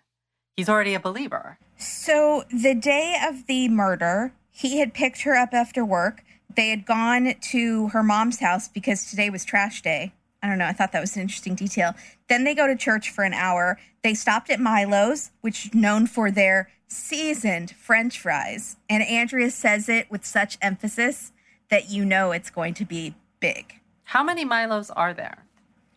he's 0.56 0.70
already 0.70 0.94
a 0.94 1.00
believer 1.00 1.58
So 1.78 2.46
the 2.50 2.76
day 2.76 3.18
of 3.28 3.48
the 3.48 3.68
murder, 3.68 4.32
he 4.52 4.80
had 4.80 4.94
picked 4.94 5.24
her 5.24 5.36
up 5.36 5.54
after 5.54 5.84
work. 5.84 6.24
They 6.56 6.70
had 6.70 6.86
gone 6.86 7.36
to 7.52 7.90
her 7.90 8.04
mom's 8.04 8.40
house 8.40 8.68
because 8.68 9.10
today 9.10 9.30
was 9.30 9.44
trash 9.46 9.82
day. 9.82 10.14
I 10.42 10.48
don't 10.48 10.58
know. 10.58 10.66
I 10.66 10.74
thought 10.74 10.92
that 10.92 11.02
was 11.02 11.16
an 11.16 11.24
interesting 11.24 11.56
detail. 11.56 11.94
Then 12.30 12.44
they 12.44 12.54
go 12.54 12.68
to 12.68 12.76
church 12.76 13.10
for 13.10 13.24
an 13.24 13.34
hour. 13.34 13.80
They 14.04 14.14
stopped 14.14 14.50
at 14.50 14.60
Milo's, 14.60 15.32
which 15.42 15.66
is 15.66 15.74
known 15.74 16.08
for 16.08 16.30
their 16.30 16.70
seasoned 16.88 17.72
French 17.72 18.20
fries. 18.20 18.78
And 18.90 19.02
Andrea 19.04 19.50
says 19.50 19.90
it 19.90 20.10
with 20.12 20.24
such 20.24 20.58
emphasis 20.62 21.32
that 21.70 21.90
you 21.90 22.06
know 22.06 22.32
it's 22.32 22.52
going 22.52 22.76
to 22.76 22.86
be 22.86 23.16
big. 23.40 23.82
How 24.04 24.24
many 24.24 24.46
Milos 24.46 24.92
are 24.92 25.14
there? 25.14 25.46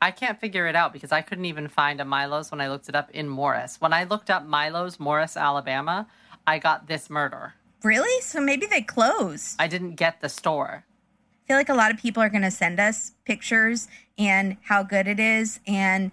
I 0.00 0.12
can't 0.12 0.40
figure 0.40 0.66
it 0.66 0.76
out 0.76 0.92
because 0.92 1.12
I 1.12 1.22
couldn't 1.22 1.44
even 1.44 1.68
find 1.68 2.00
a 2.00 2.04
Milo's 2.04 2.50
when 2.50 2.60
I 2.60 2.68
looked 2.68 2.88
it 2.88 2.94
up 2.94 3.10
in 3.10 3.28
Morris. 3.28 3.80
When 3.80 3.92
I 3.92 4.04
looked 4.04 4.30
up 4.30 4.46
Milo's, 4.46 4.98
Morris, 4.98 5.36
Alabama, 5.36 6.06
I 6.46 6.58
got 6.58 6.86
this 6.86 7.10
murder. 7.10 7.54
Really? 7.82 8.20
So 8.22 8.40
maybe 8.40 8.66
they 8.66 8.82
closed. 8.82 9.56
I 9.58 9.66
didn't 9.66 9.94
get 9.94 10.20
the 10.20 10.28
store. 10.28 10.84
I 10.84 11.46
feel 11.46 11.56
like 11.56 11.68
a 11.68 11.74
lot 11.74 11.90
of 11.90 11.98
people 11.98 12.22
are 12.22 12.28
going 12.28 12.42
to 12.42 12.50
send 12.50 12.78
us 12.78 13.12
pictures 13.24 13.88
and 14.18 14.56
how 14.64 14.82
good 14.82 15.06
it 15.06 15.20
is 15.20 15.60
and 15.66 16.10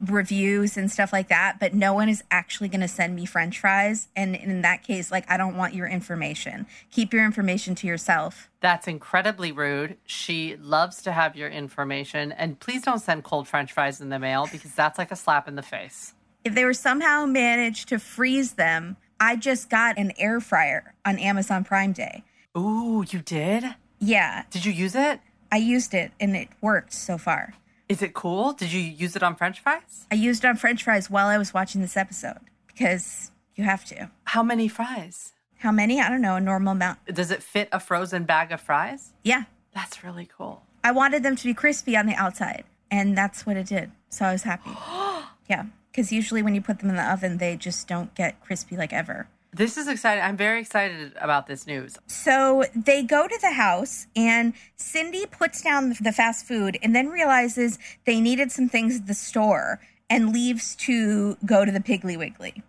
reviews 0.00 0.76
and 0.76 0.90
stuff 0.90 1.12
like 1.12 1.28
that, 1.28 1.58
but 1.58 1.72
no 1.72 1.94
one 1.94 2.08
is 2.08 2.22
actually 2.30 2.68
going 2.68 2.82
to 2.82 2.88
send 2.88 3.16
me 3.16 3.24
french 3.24 3.58
fries. 3.60 4.08
And 4.14 4.36
in 4.36 4.60
that 4.62 4.82
case, 4.82 5.10
like, 5.10 5.30
I 5.30 5.36
don't 5.36 5.56
want 5.56 5.74
your 5.74 5.86
information. 5.86 6.66
Keep 6.90 7.14
your 7.14 7.24
information 7.24 7.74
to 7.76 7.86
yourself. 7.86 8.50
That's 8.60 8.86
incredibly 8.86 9.52
rude. 9.52 9.96
She 10.04 10.56
loves 10.56 11.00
to 11.02 11.12
have 11.12 11.36
your 11.36 11.48
information. 11.48 12.32
And 12.32 12.60
please 12.60 12.82
don't 12.82 12.98
send 12.98 13.24
cold 13.24 13.48
french 13.48 13.72
fries 13.72 14.00
in 14.00 14.10
the 14.10 14.18
mail 14.18 14.48
because 14.50 14.74
that's 14.74 14.98
like 14.98 15.10
a 15.10 15.16
slap 15.16 15.48
in 15.48 15.54
the 15.54 15.62
face. 15.62 16.12
If 16.44 16.54
they 16.54 16.64
were 16.64 16.74
somehow 16.74 17.24
managed 17.24 17.88
to 17.88 17.98
freeze 17.98 18.52
them, 18.52 18.98
I 19.20 19.36
just 19.36 19.70
got 19.70 19.98
an 19.98 20.12
air 20.18 20.40
fryer 20.40 20.94
on 21.04 21.18
Amazon 21.18 21.64
Prime 21.64 21.92
Day. 21.92 22.24
Ooh, 22.56 23.04
you 23.08 23.20
did? 23.20 23.64
Yeah, 23.98 24.44
Did 24.50 24.64
you 24.64 24.72
use 24.72 24.94
it? 24.94 25.20
I 25.50 25.56
used 25.56 25.94
it 25.94 26.12
and 26.20 26.36
it 26.36 26.48
worked 26.60 26.92
so 26.92 27.16
far. 27.16 27.54
Is 27.88 28.02
it 28.02 28.12
cool? 28.14 28.52
Did 28.52 28.72
you 28.72 28.80
use 28.80 29.16
it 29.16 29.22
on 29.22 29.36
french 29.36 29.60
fries? 29.60 30.06
I 30.10 30.16
used 30.16 30.44
it 30.44 30.48
on 30.48 30.56
french 30.56 30.82
fries 30.84 31.08
while 31.08 31.28
I 31.28 31.38
was 31.38 31.54
watching 31.54 31.80
this 31.80 31.96
episode 31.96 32.40
because 32.66 33.30
you 33.54 33.64
have 33.64 33.84
to. 33.86 34.10
How 34.24 34.42
many 34.42 34.68
fries? 34.68 35.32
How 35.58 35.72
many? 35.72 36.00
I 36.00 36.10
don't 36.10 36.20
know, 36.20 36.36
a 36.36 36.40
normal 36.40 36.72
amount. 36.72 36.98
Does 37.06 37.30
it 37.30 37.42
fit 37.42 37.68
a 37.72 37.80
frozen 37.80 38.24
bag 38.24 38.52
of 38.52 38.60
fries? 38.60 39.12
Yeah. 39.22 39.44
That's 39.74 40.02
really 40.04 40.28
cool. 40.36 40.62
I 40.84 40.92
wanted 40.92 41.22
them 41.22 41.36
to 41.36 41.44
be 41.44 41.54
crispy 41.54 41.96
on 41.96 42.06
the 42.06 42.14
outside, 42.14 42.64
and 42.90 43.16
that's 43.16 43.44
what 43.46 43.56
it 43.56 43.66
did. 43.66 43.92
So 44.08 44.24
I 44.24 44.32
was 44.32 44.42
happy. 44.42 44.70
yeah, 45.48 45.66
because 45.96 46.12
usually 46.12 46.42
when 46.42 46.54
you 46.54 46.60
put 46.60 46.80
them 46.80 46.90
in 46.90 46.96
the 46.96 47.10
oven, 47.10 47.38
they 47.38 47.56
just 47.56 47.88
don't 47.88 48.14
get 48.14 48.38
crispy 48.42 48.76
like 48.76 48.92
ever. 48.92 49.28
This 49.54 49.78
is 49.78 49.88
exciting. 49.88 50.22
I'm 50.22 50.36
very 50.36 50.60
excited 50.60 51.14
about 51.18 51.46
this 51.46 51.66
news. 51.66 51.96
So 52.06 52.64
they 52.74 53.02
go 53.02 53.26
to 53.26 53.38
the 53.40 53.52
house, 53.52 54.06
and 54.14 54.52
Cindy 54.76 55.24
puts 55.24 55.62
down 55.62 55.94
the 55.98 56.12
fast 56.12 56.46
food 56.46 56.78
and 56.82 56.94
then 56.94 57.08
realizes 57.08 57.78
they 58.04 58.20
needed 58.20 58.52
some 58.52 58.68
things 58.68 58.96
at 58.96 59.06
the 59.06 59.14
store 59.14 59.80
and 60.10 60.34
leaves 60.34 60.76
to 60.76 61.38
go 61.46 61.64
to 61.64 61.72
the 61.72 61.80
Piggly 61.80 62.18
Wiggly. 62.18 62.62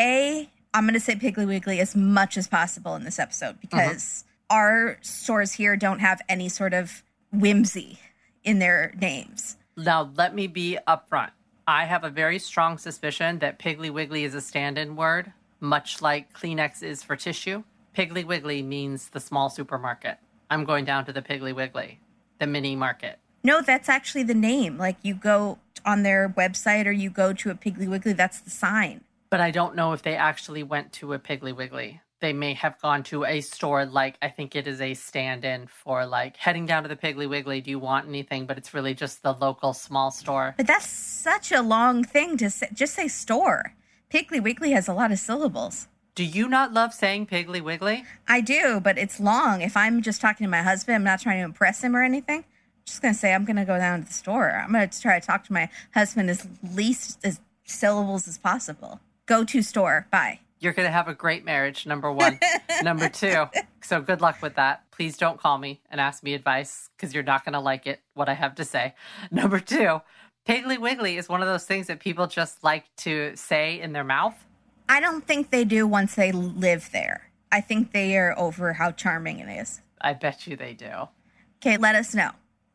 A, 0.00 0.50
I'm 0.74 0.84
going 0.84 0.94
to 0.94 1.00
say 1.00 1.14
Piggly 1.14 1.46
Wiggly 1.46 1.78
as 1.78 1.94
much 1.94 2.36
as 2.36 2.48
possible 2.48 2.96
in 2.96 3.04
this 3.04 3.20
episode 3.20 3.50
uh-huh. 3.50 3.58
because 3.60 4.24
our 4.50 4.98
stores 5.02 5.52
here 5.52 5.76
don't 5.76 6.00
have 6.00 6.20
any 6.28 6.48
sort 6.48 6.74
of 6.74 7.04
whimsy 7.32 8.00
in 8.42 8.58
their 8.58 8.92
names. 9.00 9.56
Now, 9.76 10.10
let 10.16 10.34
me 10.34 10.48
be 10.48 10.78
upfront. 10.88 11.30
I 11.68 11.86
have 11.86 12.04
a 12.04 12.10
very 12.10 12.38
strong 12.38 12.78
suspicion 12.78 13.40
that 13.40 13.58
Piggly 13.58 13.90
Wiggly 13.90 14.22
is 14.22 14.36
a 14.36 14.40
stand 14.40 14.78
in 14.78 14.94
word, 14.94 15.32
much 15.58 16.00
like 16.00 16.32
Kleenex 16.32 16.80
is 16.80 17.02
for 17.02 17.16
tissue. 17.16 17.64
Piggly 17.96 18.24
Wiggly 18.24 18.62
means 18.62 19.08
the 19.08 19.18
small 19.18 19.50
supermarket. 19.50 20.18
I'm 20.48 20.64
going 20.64 20.84
down 20.84 21.06
to 21.06 21.12
the 21.12 21.22
Piggly 21.22 21.52
Wiggly, 21.52 21.98
the 22.38 22.46
mini 22.46 22.76
market. 22.76 23.18
No, 23.42 23.62
that's 23.62 23.88
actually 23.88 24.22
the 24.22 24.34
name. 24.34 24.78
Like 24.78 24.96
you 25.02 25.14
go 25.14 25.58
on 25.84 26.04
their 26.04 26.28
website 26.28 26.86
or 26.86 26.92
you 26.92 27.10
go 27.10 27.32
to 27.32 27.50
a 27.50 27.56
Piggly 27.56 27.88
Wiggly, 27.88 28.12
that's 28.12 28.38
the 28.40 28.50
sign. 28.50 29.02
But 29.28 29.40
I 29.40 29.50
don't 29.50 29.74
know 29.74 29.92
if 29.92 30.02
they 30.02 30.14
actually 30.14 30.62
went 30.62 30.92
to 30.94 31.14
a 31.14 31.18
Piggly 31.18 31.54
Wiggly. 31.54 32.00
They 32.20 32.32
may 32.32 32.54
have 32.54 32.80
gone 32.80 33.02
to 33.04 33.24
a 33.24 33.40
store 33.42 33.84
like 33.84 34.16
I 34.22 34.28
think 34.28 34.56
it 34.56 34.66
is 34.66 34.80
a 34.80 34.94
stand 34.94 35.44
in 35.44 35.66
for 35.66 36.06
like 36.06 36.36
heading 36.36 36.64
down 36.64 36.82
to 36.84 36.88
the 36.88 36.96
Piggly 36.96 37.28
Wiggly. 37.28 37.60
Do 37.60 37.70
you 37.70 37.78
want 37.78 38.08
anything? 38.08 38.46
But 38.46 38.56
it's 38.56 38.72
really 38.72 38.94
just 38.94 39.22
the 39.22 39.34
local 39.34 39.74
small 39.74 40.10
store. 40.10 40.54
But 40.56 40.66
that's 40.66 40.86
such 40.86 41.52
a 41.52 41.60
long 41.60 42.04
thing 42.04 42.36
to 42.38 42.48
say. 42.48 42.68
Just 42.72 42.94
say 42.94 43.08
store. 43.08 43.74
Piggly 44.10 44.42
Wiggly 44.42 44.70
has 44.70 44.88
a 44.88 44.94
lot 44.94 45.12
of 45.12 45.18
syllables. 45.18 45.88
Do 46.14 46.24
you 46.24 46.48
not 46.48 46.72
love 46.72 46.94
saying 46.94 47.26
Piggly 47.26 47.60
Wiggly? 47.60 48.04
I 48.26 48.40
do, 48.40 48.80
but 48.80 48.96
it's 48.96 49.20
long. 49.20 49.60
If 49.60 49.76
I'm 49.76 50.00
just 50.00 50.22
talking 50.22 50.46
to 50.46 50.50
my 50.50 50.62
husband, 50.62 50.94
I'm 50.94 51.04
not 51.04 51.20
trying 51.20 51.40
to 51.40 51.44
impress 51.44 51.84
him 51.84 51.94
or 51.94 52.02
anything. 52.02 52.38
I'm 52.38 52.86
just 52.86 53.02
gonna 53.02 53.12
say 53.12 53.34
I'm 53.34 53.44
gonna 53.44 53.66
go 53.66 53.76
down 53.76 54.00
to 54.00 54.06
the 54.06 54.14
store. 54.14 54.52
I'm 54.52 54.72
gonna 54.72 54.88
try 54.88 55.20
to 55.20 55.26
talk 55.26 55.44
to 55.44 55.52
my 55.52 55.68
husband 55.92 56.30
as 56.30 56.48
least 56.74 57.18
as 57.22 57.40
syllables 57.64 58.26
as 58.26 58.38
possible. 58.38 59.00
Go 59.26 59.44
to 59.44 59.60
store. 59.60 60.06
Bye. 60.10 60.40
You're 60.58 60.72
going 60.72 60.86
to 60.86 60.92
have 60.92 61.08
a 61.08 61.14
great 61.14 61.44
marriage, 61.44 61.86
number 61.86 62.10
one. 62.10 62.40
number 62.82 63.08
two, 63.08 63.44
so 63.82 64.00
good 64.00 64.20
luck 64.20 64.40
with 64.40 64.54
that. 64.54 64.90
Please 64.90 65.18
don't 65.18 65.38
call 65.38 65.58
me 65.58 65.80
and 65.90 66.00
ask 66.00 66.22
me 66.22 66.34
advice 66.34 66.88
because 66.96 67.14
you're 67.14 67.22
not 67.22 67.44
going 67.44 67.52
to 67.52 67.60
like 67.60 67.86
it, 67.86 68.00
what 68.14 68.28
I 68.28 68.34
have 68.34 68.54
to 68.56 68.64
say. 68.64 68.94
Number 69.30 69.60
two, 69.60 70.00
Piggly 70.48 70.78
Wiggly 70.78 71.18
is 71.18 71.28
one 71.28 71.42
of 71.42 71.48
those 71.48 71.64
things 71.64 71.88
that 71.88 72.00
people 72.00 72.26
just 72.26 72.64
like 72.64 72.84
to 72.98 73.36
say 73.36 73.78
in 73.80 73.92
their 73.92 74.04
mouth. 74.04 74.34
I 74.88 75.00
don't 75.00 75.26
think 75.26 75.50
they 75.50 75.64
do 75.64 75.86
once 75.86 76.14
they 76.14 76.32
live 76.32 76.90
there. 76.92 77.30
I 77.52 77.60
think 77.60 77.92
they 77.92 78.16
are 78.16 78.38
over 78.38 78.72
how 78.72 78.92
charming 78.92 79.40
it 79.40 79.48
is. 79.48 79.82
I 80.00 80.14
bet 80.14 80.46
you 80.46 80.56
they 80.56 80.72
do. 80.72 81.08
Okay, 81.60 81.76
let 81.76 81.94
us 81.94 82.14
know. 82.14 82.30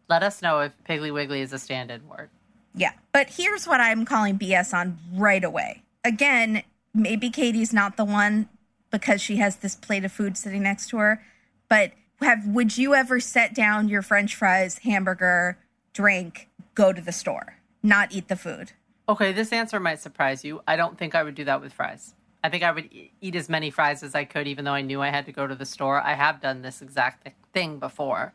Let 0.09 0.23
us 0.23 0.41
know 0.41 0.59
if 0.59 0.73
Piggly 0.87 1.13
Wiggly 1.13 1.41
is 1.41 1.53
a 1.53 1.59
stand 1.59 1.89
in 1.89 2.07
word. 2.07 2.29
Yeah. 2.75 2.91
But 3.11 3.29
here's 3.29 3.67
what 3.67 3.81
I'm 3.81 4.05
calling 4.05 4.37
BS 4.37 4.73
on 4.73 4.97
right 5.13 5.43
away. 5.43 5.83
Again, 6.03 6.63
maybe 6.93 7.29
Katie's 7.29 7.73
not 7.73 7.97
the 7.97 8.05
one 8.05 8.49
because 8.91 9.21
she 9.21 9.37
has 9.37 9.57
this 9.57 9.75
plate 9.75 10.05
of 10.05 10.11
food 10.11 10.37
sitting 10.37 10.63
next 10.63 10.89
to 10.89 10.97
her, 10.97 11.23
but 11.69 11.91
have 12.21 12.45
would 12.45 12.77
you 12.77 12.93
ever 12.93 13.19
set 13.19 13.55
down 13.55 13.89
your 13.89 14.01
french 14.01 14.35
fries, 14.35 14.79
hamburger, 14.79 15.57
drink, 15.93 16.49
go 16.75 16.93
to 16.93 17.01
the 17.01 17.11
store, 17.11 17.57
not 17.81 18.11
eat 18.11 18.27
the 18.27 18.35
food? 18.35 18.73
Okay, 19.09 19.31
this 19.31 19.51
answer 19.51 19.79
might 19.79 19.99
surprise 19.99 20.43
you. 20.45 20.61
I 20.67 20.75
don't 20.75 20.97
think 20.97 21.15
I 21.15 21.23
would 21.23 21.35
do 21.35 21.45
that 21.45 21.61
with 21.61 21.73
fries. 21.73 22.13
I 22.43 22.49
think 22.49 22.63
I 22.63 22.71
would 22.71 22.89
eat 23.21 23.35
as 23.35 23.49
many 23.49 23.69
fries 23.69 24.03
as 24.03 24.15
I 24.15 24.25
could, 24.25 24.47
even 24.47 24.65
though 24.65 24.73
I 24.73 24.81
knew 24.81 25.01
I 25.01 25.09
had 25.09 25.25
to 25.27 25.31
go 25.31 25.47
to 25.47 25.55
the 25.55 25.65
store. 25.65 26.01
I 26.01 26.13
have 26.13 26.41
done 26.41 26.61
this 26.61 26.81
exact 26.81 27.27
thing 27.53 27.77
before, 27.77 28.33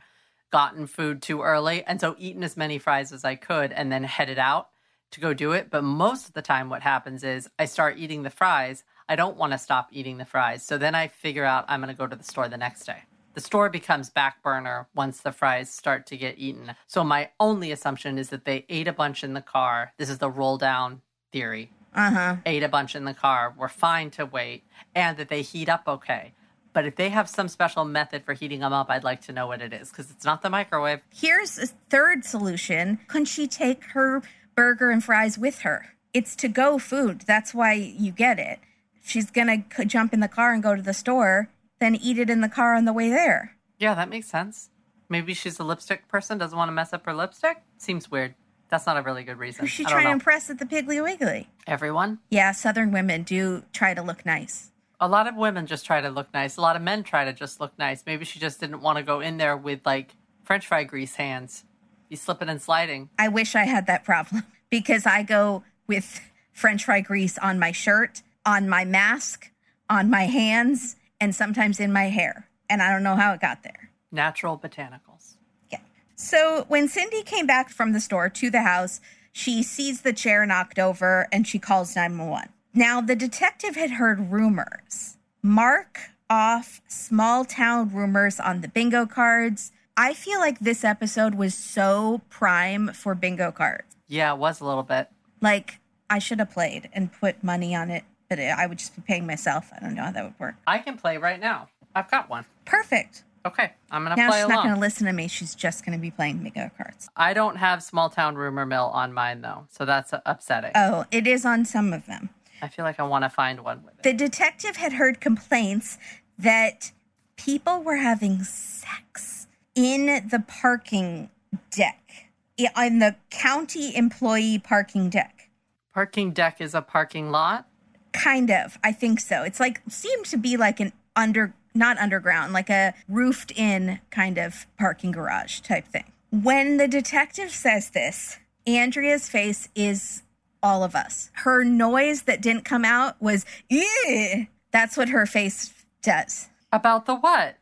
gotten 0.50 0.86
food 0.86 1.22
too 1.22 1.42
early, 1.42 1.82
and 1.84 2.00
so 2.00 2.14
eaten 2.18 2.44
as 2.44 2.56
many 2.56 2.78
fries 2.78 3.12
as 3.12 3.24
I 3.24 3.34
could 3.34 3.72
and 3.72 3.90
then 3.90 4.04
headed 4.04 4.38
out 4.38 4.68
to 5.16 5.20
go 5.20 5.34
do 5.34 5.52
it. 5.52 5.68
But 5.70 5.82
most 5.82 6.28
of 6.28 6.34
the 6.34 6.42
time, 6.42 6.70
what 6.70 6.82
happens 6.82 7.24
is 7.24 7.50
I 7.58 7.64
start 7.64 7.98
eating 7.98 8.22
the 8.22 8.30
fries. 8.30 8.84
I 9.08 9.16
don't 9.16 9.36
want 9.36 9.52
to 9.52 9.58
stop 9.58 9.88
eating 9.90 10.18
the 10.18 10.24
fries. 10.24 10.62
So 10.62 10.78
then 10.78 10.94
I 10.94 11.08
figure 11.08 11.44
out 11.44 11.64
I'm 11.68 11.80
going 11.80 11.92
to 11.92 11.98
go 11.98 12.06
to 12.06 12.16
the 12.16 12.24
store 12.24 12.48
the 12.48 12.56
next 12.56 12.84
day. 12.84 13.02
The 13.34 13.40
store 13.40 13.68
becomes 13.68 14.08
back 14.08 14.42
burner 14.42 14.88
once 14.94 15.20
the 15.20 15.32
fries 15.32 15.70
start 15.70 16.06
to 16.06 16.16
get 16.16 16.38
eaten. 16.38 16.74
So 16.86 17.04
my 17.04 17.30
only 17.38 17.70
assumption 17.72 18.18
is 18.18 18.30
that 18.30 18.44
they 18.44 18.64
ate 18.68 18.88
a 18.88 18.92
bunch 18.92 19.24
in 19.24 19.34
the 19.34 19.42
car. 19.42 19.92
This 19.98 20.08
is 20.08 20.18
the 20.18 20.30
roll 20.30 20.56
down 20.56 21.02
theory. 21.32 21.70
Uh 21.94 22.10
huh. 22.10 22.36
Ate 22.46 22.62
a 22.62 22.68
bunch 22.68 22.94
in 22.94 23.04
the 23.04 23.14
car. 23.14 23.54
We're 23.56 23.68
fine 23.68 24.10
to 24.12 24.26
wait, 24.26 24.64
and 24.94 25.16
that 25.16 25.28
they 25.28 25.42
heat 25.42 25.68
up 25.68 25.84
okay. 25.86 26.32
But 26.72 26.84
if 26.84 26.96
they 26.96 27.08
have 27.08 27.28
some 27.28 27.48
special 27.48 27.86
method 27.86 28.22
for 28.24 28.34
heating 28.34 28.60
them 28.60 28.74
up, 28.74 28.90
I'd 28.90 29.04
like 29.04 29.22
to 29.22 29.32
know 29.32 29.46
what 29.46 29.62
it 29.62 29.72
is 29.72 29.88
because 29.88 30.10
it's 30.10 30.26
not 30.26 30.42
the 30.42 30.50
microwave. 30.50 31.00
Here's 31.14 31.58
a 31.58 31.66
third 31.88 32.22
solution. 32.22 32.98
Couldn't 33.08 33.26
she 33.26 33.46
take 33.46 33.82
her 33.92 34.22
burger 34.56 34.90
and 34.90 35.04
fries 35.04 35.38
with 35.38 35.60
her? 35.60 35.90
It's 36.12 36.34
to 36.36 36.48
go 36.48 36.78
food. 36.78 37.20
That's 37.26 37.54
why 37.54 37.74
you 37.74 38.10
get 38.10 38.38
it. 38.38 38.58
She's 39.04 39.30
going 39.30 39.64
to 39.76 39.84
jump 39.84 40.12
in 40.12 40.20
the 40.20 40.28
car 40.28 40.52
and 40.52 40.62
go 40.62 40.74
to 40.74 40.82
the 40.82 40.94
store, 40.94 41.50
then 41.78 41.94
eat 41.94 42.18
it 42.18 42.30
in 42.30 42.40
the 42.40 42.48
car 42.48 42.74
on 42.74 42.86
the 42.86 42.92
way 42.92 43.10
there. 43.10 43.56
Yeah, 43.78 43.94
that 43.94 44.08
makes 44.08 44.26
sense. 44.26 44.70
Maybe 45.08 45.34
she's 45.34 45.60
a 45.60 45.64
lipstick 45.64 46.08
person, 46.08 46.38
doesn't 46.38 46.56
want 46.56 46.68
to 46.68 46.72
mess 46.72 46.92
up 46.92 47.04
her 47.06 47.14
lipstick. 47.14 47.58
Seems 47.78 48.10
weird. 48.10 48.34
That's 48.68 48.86
not 48.86 48.96
a 48.96 49.02
really 49.02 49.22
good 49.22 49.38
reason. 49.38 49.60
Who's 49.60 49.70
she 49.70 49.84
trying 49.84 50.06
to 50.06 50.10
impress 50.10 50.50
at 50.50 50.58
the 50.58 50.64
Piggly 50.64 51.00
Wiggly? 51.00 51.48
Everyone. 51.68 52.18
Yeah, 52.30 52.50
Southern 52.50 52.90
women 52.90 53.22
do 53.22 53.62
try 53.72 53.94
to 53.94 54.02
look 54.02 54.26
nice. 54.26 54.72
A 54.98 55.06
lot 55.06 55.28
of 55.28 55.36
women 55.36 55.66
just 55.66 55.86
try 55.86 56.00
to 56.00 56.08
look 56.10 56.32
nice. 56.34 56.56
A 56.56 56.60
lot 56.60 56.74
of 56.74 56.82
men 56.82 57.04
try 57.04 57.26
to 57.26 57.32
just 57.32 57.60
look 57.60 57.78
nice. 57.78 58.02
Maybe 58.06 58.24
she 58.24 58.40
just 58.40 58.58
didn't 58.58 58.80
want 58.80 58.96
to 58.96 59.04
go 59.04 59.20
in 59.20 59.36
there 59.36 59.56
with 59.56 59.80
like 59.84 60.16
French 60.42 60.66
fry 60.66 60.82
grease 60.82 61.14
hands. 61.14 61.62
You 62.08 62.16
slipping 62.16 62.48
and 62.48 62.60
sliding. 62.60 63.10
I 63.18 63.28
wish 63.28 63.54
I 63.54 63.64
had 63.64 63.86
that 63.86 64.04
problem 64.04 64.44
because 64.70 65.06
I 65.06 65.22
go 65.22 65.64
with 65.86 66.20
French 66.52 66.84
fry 66.84 67.00
grease 67.00 67.38
on 67.38 67.58
my 67.58 67.72
shirt, 67.72 68.22
on 68.44 68.68
my 68.68 68.84
mask, 68.84 69.50
on 69.88 70.10
my 70.10 70.24
hands, 70.24 70.96
and 71.20 71.34
sometimes 71.34 71.80
in 71.80 71.92
my 71.92 72.04
hair. 72.04 72.48
And 72.68 72.82
I 72.82 72.90
don't 72.90 73.02
know 73.02 73.16
how 73.16 73.32
it 73.32 73.40
got 73.40 73.62
there. 73.62 73.90
Natural 74.10 74.58
botanicals. 74.58 75.34
Yeah. 75.70 75.78
So 76.14 76.64
when 76.68 76.88
Cindy 76.88 77.22
came 77.22 77.46
back 77.46 77.70
from 77.70 77.92
the 77.92 78.00
store 78.00 78.28
to 78.28 78.50
the 78.50 78.62
house, 78.62 79.00
she 79.32 79.62
sees 79.62 80.00
the 80.00 80.12
chair 80.12 80.46
knocked 80.46 80.78
over 80.78 81.28
and 81.30 81.46
she 81.46 81.58
calls 81.58 81.94
911. 81.94 82.48
Now, 82.74 83.00
the 83.00 83.16
detective 83.16 83.76
had 83.76 83.92
heard 83.92 84.30
rumors. 84.30 85.16
Mark 85.42 86.10
off 86.28 86.80
small 86.88 87.44
town 87.44 87.94
rumors 87.94 88.40
on 88.40 88.60
the 88.60 88.68
bingo 88.68 89.06
cards. 89.06 89.72
I 89.96 90.12
feel 90.12 90.40
like 90.40 90.58
this 90.58 90.84
episode 90.84 91.34
was 91.34 91.54
so 91.54 92.20
prime 92.28 92.88
for 92.92 93.14
bingo 93.14 93.50
cards. 93.50 93.96
Yeah, 94.08 94.32
it 94.34 94.38
was 94.38 94.60
a 94.60 94.64
little 94.64 94.82
bit. 94.82 95.08
Like, 95.40 95.80
I 96.10 96.18
should 96.18 96.38
have 96.38 96.50
played 96.50 96.88
and 96.92 97.12
put 97.12 97.42
money 97.42 97.74
on 97.74 97.90
it, 97.90 98.04
but 98.28 98.38
I 98.38 98.66
would 98.66 98.78
just 98.78 98.94
be 98.94 99.02
paying 99.02 99.26
myself. 99.26 99.70
I 99.74 99.80
don't 99.80 99.94
know 99.94 100.02
how 100.02 100.10
that 100.12 100.24
would 100.24 100.38
work. 100.38 100.56
I 100.66 100.78
can 100.78 100.98
play 100.98 101.16
right 101.16 101.40
now. 101.40 101.68
I've 101.94 102.10
got 102.10 102.28
one. 102.28 102.44
Perfect. 102.66 103.24
Okay, 103.46 103.72
I'm 103.92 104.02
gonna 104.02 104.16
Now 104.16 104.30
play 104.30 104.40
she's 104.40 104.48
not 104.48 104.64
gonna 104.64 104.80
listen 104.80 105.06
to 105.06 105.12
me. 105.12 105.28
She's 105.28 105.54
just 105.54 105.86
going 105.86 105.96
to 105.96 106.02
be 106.02 106.10
playing 106.10 106.38
bingo 106.38 106.68
cards. 106.76 107.08
I 107.16 107.32
don't 107.32 107.56
have 107.56 107.80
small 107.80 108.10
town 108.10 108.34
rumor 108.34 108.66
mill 108.66 108.86
on 108.92 109.12
mine 109.12 109.40
though, 109.40 109.66
so 109.70 109.84
that's 109.84 110.12
upsetting. 110.26 110.72
Oh, 110.74 111.04
it 111.12 111.28
is 111.28 111.46
on 111.46 111.64
some 111.64 111.92
of 111.92 112.06
them. 112.06 112.30
I 112.60 112.68
feel 112.68 112.84
like 112.84 112.98
I 112.98 113.04
want 113.04 113.22
to 113.24 113.30
find 113.30 113.60
one 113.60 113.84
with 113.84 113.94
it. 113.94 114.02
The 114.02 114.12
detective 114.12 114.76
had 114.76 114.94
heard 114.94 115.20
complaints 115.20 115.96
that 116.36 116.90
people 117.36 117.82
were 117.82 117.96
having 117.96 118.42
sex 118.42 119.46
in 119.76 120.06
the 120.28 120.42
parking 120.48 121.30
deck, 121.70 122.30
in 122.56 122.98
the 122.98 123.14
county 123.30 123.94
employee 123.94 124.58
parking 124.58 125.08
deck. 125.10 125.50
Parking 125.94 126.32
deck 126.32 126.60
is 126.60 126.74
a 126.74 126.82
parking 126.82 127.30
lot. 127.30 127.68
Kind 128.12 128.50
of, 128.50 128.78
I 128.82 128.92
think 128.92 129.20
so. 129.20 129.42
It's 129.42 129.60
like 129.60 129.82
seemed 129.88 130.24
to 130.26 130.38
be 130.38 130.56
like 130.56 130.80
an 130.80 130.92
under, 131.14 131.54
not 131.74 131.98
underground, 131.98 132.52
like 132.52 132.70
a 132.70 132.94
roofed 133.08 133.52
in 133.52 134.00
kind 134.10 134.38
of 134.38 134.66
parking 134.78 135.12
garage 135.12 135.60
type 135.60 135.86
thing. 135.86 136.10
When 136.30 136.78
the 136.78 136.88
detective 136.88 137.50
says 137.50 137.90
this, 137.90 138.38
Andrea's 138.66 139.28
face 139.28 139.68
is 139.74 140.22
all 140.62 140.82
of 140.82 140.94
us. 140.94 141.30
Her 141.34 141.62
noise 141.62 142.22
that 142.22 142.40
didn't 142.40 142.64
come 142.64 142.84
out 142.84 143.20
was, 143.20 143.44
"Ew." 143.68 144.46
That's 144.72 144.96
what 144.96 145.10
her 145.10 145.26
face 145.26 145.72
does. 146.02 146.48
About 146.72 147.06
the 147.06 147.14
what? 147.14 147.56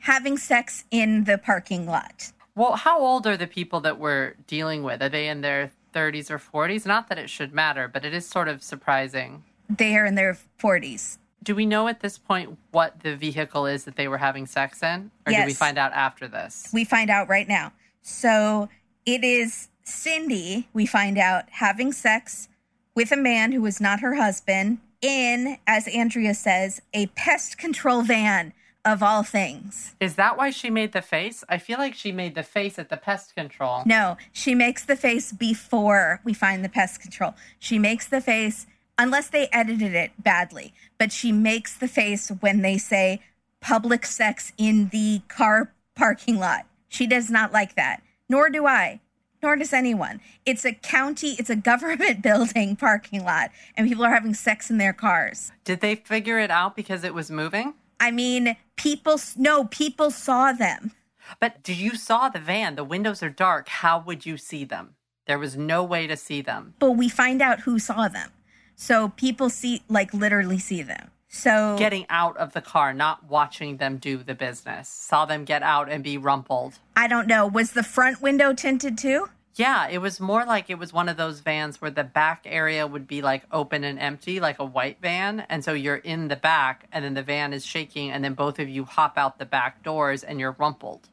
Having 0.00 0.38
sex 0.38 0.84
in 0.90 1.24
the 1.24 1.38
parking 1.38 1.86
lot. 1.86 2.32
Well, 2.54 2.76
how 2.76 3.00
old 3.00 3.26
are 3.26 3.36
the 3.36 3.46
people 3.46 3.80
that 3.80 3.98
we're 3.98 4.34
dealing 4.46 4.82
with? 4.82 5.02
Are 5.02 5.08
they 5.08 5.28
in 5.28 5.40
their 5.40 5.72
30s 5.94 6.30
or 6.30 6.38
40s? 6.38 6.86
Not 6.86 7.08
that 7.08 7.18
it 7.18 7.30
should 7.30 7.52
matter, 7.54 7.88
but 7.88 8.04
it 8.04 8.14
is 8.14 8.26
sort 8.26 8.48
of 8.48 8.62
surprising. 8.62 9.44
They 9.68 9.96
are 9.96 10.04
in 10.04 10.14
their 10.14 10.36
40s. 10.60 11.18
Do 11.42 11.54
we 11.54 11.64
know 11.64 11.88
at 11.88 12.00
this 12.00 12.18
point 12.18 12.58
what 12.70 13.00
the 13.00 13.16
vehicle 13.16 13.66
is 13.66 13.84
that 13.84 13.96
they 13.96 14.08
were 14.08 14.18
having 14.18 14.46
sex 14.46 14.82
in? 14.82 15.10
Or 15.26 15.32
do 15.32 15.44
we 15.46 15.54
find 15.54 15.78
out 15.78 15.92
after 15.92 16.28
this? 16.28 16.68
We 16.72 16.84
find 16.84 17.08
out 17.08 17.28
right 17.28 17.48
now. 17.48 17.72
So 18.02 18.68
it 19.06 19.24
is 19.24 19.68
Cindy, 19.84 20.68
we 20.72 20.86
find 20.86 21.18
out, 21.18 21.44
having 21.50 21.92
sex 21.92 22.48
with 22.94 23.12
a 23.12 23.16
man 23.16 23.52
who 23.52 23.64
is 23.66 23.80
not 23.80 24.00
her 24.00 24.14
husband 24.14 24.78
in, 25.00 25.56
as 25.66 25.88
Andrea 25.88 26.34
says, 26.34 26.82
a 26.92 27.06
pest 27.08 27.56
control 27.58 28.02
van 28.02 28.52
of 28.84 29.02
all 29.02 29.22
things. 29.22 29.94
Is 30.00 30.14
that 30.14 30.36
why 30.36 30.50
she 30.50 30.70
made 30.70 30.92
the 30.92 31.02
face? 31.02 31.44
I 31.48 31.58
feel 31.58 31.78
like 31.78 31.94
she 31.94 32.12
made 32.12 32.34
the 32.34 32.42
face 32.42 32.78
at 32.78 32.88
the 32.88 32.96
pest 32.96 33.34
control. 33.34 33.82
No, 33.84 34.16
she 34.32 34.54
makes 34.54 34.84
the 34.84 34.96
face 34.96 35.32
before 35.32 36.20
we 36.24 36.32
find 36.32 36.64
the 36.64 36.68
pest 36.68 37.00
control. 37.00 37.34
She 37.58 37.78
makes 37.78 38.06
the 38.08 38.20
face, 38.20 38.66
unless 38.98 39.28
they 39.28 39.48
edited 39.52 39.94
it 39.94 40.12
badly, 40.18 40.72
but 40.98 41.12
she 41.12 41.32
makes 41.32 41.76
the 41.76 41.88
face 41.88 42.30
when 42.40 42.62
they 42.62 42.78
say 42.78 43.20
public 43.60 44.06
sex 44.06 44.52
in 44.56 44.88
the 44.88 45.20
car 45.28 45.72
parking 45.94 46.38
lot. 46.38 46.66
She 46.88 47.06
does 47.06 47.30
not 47.30 47.52
like 47.52 47.76
that, 47.76 48.02
nor 48.28 48.48
do 48.48 48.66
I, 48.66 49.00
nor 49.42 49.56
does 49.56 49.72
anyone. 49.72 50.20
It's 50.44 50.64
a 50.64 50.72
county, 50.72 51.36
it's 51.38 51.50
a 51.50 51.56
government 51.56 52.22
building 52.22 52.76
parking 52.76 53.24
lot, 53.24 53.50
and 53.76 53.88
people 53.88 54.04
are 54.04 54.14
having 54.14 54.34
sex 54.34 54.70
in 54.70 54.78
their 54.78 54.92
cars. 54.92 55.52
Did 55.64 55.80
they 55.80 55.94
figure 55.94 56.38
it 56.38 56.50
out 56.50 56.74
because 56.74 57.04
it 57.04 57.14
was 57.14 57.30
moving? 57.30 57.74
I 58.00 58.10
mean, 58.10 58.56
people, 58.76 59.20
no, 59.36 59.64
people 59.64 60.10
saw 60.10 60.52
them. 60.52 60.92
But 61.38 61.62
did 61.62 61.76
you 61.76 61.94
saw 61.94 62.28
the 62.28 62.40
van? 62.40 62.74
The 62.74 62.82
windows 62.84 63.22
are 63.22 63.28
dark. 63.30 63.68
How 63.68 64.00
would 64.00 64.26
you 64.26 64.36
see 64.36 64.64
them? 64.64 64.94
There 65.26 65.38
was 65.38 65.56
no 65.56 65.84
way 65.84 66.06
to 66.08 66.16
see 66.16 66.40
them. 66.40 66.74
but 66.80 66.92
we 66.92 67.08
find 67.08 67.40
out 67.40 67.60
who 67.60 67.78
saw 67.78 68.08
them. 68.08 68.30
So 68.74 69.10
people 69.10 69.50
see, 69.50 69.82
like, 69.88 70.12
literally 70.14 70.58
see 70.58 70.82
them. 70.82 71.10
So 71.28 71.76
Getting 71.78 72.06
out 72.08 72.36
of 72.38 72.54
the 72.54 72.60
car, 72.62 72.92
not 72.92 73.28
watching 73.28 73.76
them 73.76 73.98
do 73.98 74.16
the 74.24 74.34
business. 74.34 74.88
Saw 74.88 75.26
them 75.26 75.44
get 75.44 75.62
out 75.62 75.88
and 75.88 76.02
be 76.02 76.18
rumpled. 76.18 76.78
I 76.96 77.06
don't 77.06 77.28
know. 77.28 77.46
Was 77.46 77.72
the 77.72 77.84
front 77.84 78.20
window 78.20 78.52
tinted 78.52 78.98
too? 78.98 79.28
Yeah, 79.56 79.88
it 79.88 79.98
was 79.98 80.20
more 80.20 80.44
like 80.44 80.70
it 80.70 80.78
was 80.78 80.92
one 80.92 81.08
of 81.08 81.16
those 81.16 81.40
vans 81.40 81.80
where 81.80 81.90
the 81.90 82.04
back 82.04 82.42
area 82.46 82.86
would 82.86 83.06
be 83.06 83.20
like 83.20 83.42
open 83.50 83.82
and 83.84 83.98
empty, 83.98 84.38
like 84.40 84.58
a 84.58 84.64
white 84.64 84.98
van. 85.02 85.40
And 85.48 85.64
so 85.64 85.72
you're 85.72 85.96
in 85.96 86.28
the 86.28 86.36
back, 86.36 86.86
and 86.92 87.04
then 87.04 87.14
the 87.14 87.22
van 87.22 87.52
is 87.52 87.66
shaking, 87.66 88.10
and 88.10 88.22
then 88.24 88.34
both 88.34 88.58
of 88.58 88.68
you 88.68 88.84
hop 88.84 89.18
out 89.18 89.38
the 89.38 89.44
back 89.46 89.82
doors 89.82 90.22
and 90.22 90.38
you're 90.38 90.52
rumpled. 90.58 91.08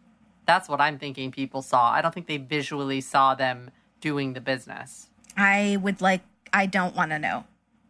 That's 0.46 0.70
what 0.70 0.80
I'm 0.80 0.98
thinking 1.00 1.32
people 1.32 1.62
saw. 1.62 1.92
I 1.92 2.02
don't 2.02 2.14
think 2.14 2.28
they 2.28 2.38
visually 2.38 3.02
saw 3.02 3.34
them 3.36 3.72
doing 4.02 4.34
the 4.34 4.42
business. 4.42 5.08
I 5.36 5.78
would 5.82 6.00
like. 6.02 6.22
I 6.54 6.68
don't 6.68 6.96
want 6.96 7.12
to 7.12 7.20
know 7.20 7.44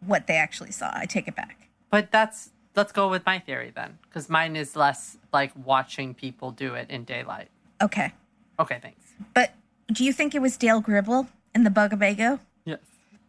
what 0.05 0.27
they 0.27 0.35
actually 0.37 0.71
saw. 0.71 0.91
I 0.93 1.05
take 1.05 1.27
it 1.27 1.35
back. 1.35 1.69
But 1.91 2.11
that's, 2.11 2.49
let's 2.75 2.91
go 2.91 3.09
with 3.09 3.25
my 3.25 3.37
theory 3.39 3.71
then, 3.75 3.99
because 4.03 4.29
mine 4.29 4.55
is 4.55 4.75
less 4.75 5.17
like 5.31 5.51
watching 5.63 6.13
people 6.13 6.51
do 6.51 6.73
it 6.73 6.89
in 6.89 7.03
daylight. 7.03 7.49
Okay, 7.81 8.13
Okay, 8.59 8.79
thanks. 8.81 9.13
but 9.35 9.53
do 9.91 10.03
you 10.03 10.13
think 10.13 10.35
it 10.35 10.41
was 10.41 10.57
Dale 10.57 10.81
Gribble 10.81 11.27
in 11.55 11.63
the 11.63 11.69
Bugabago? 11.69 12.39
Yes. 12.65 12.79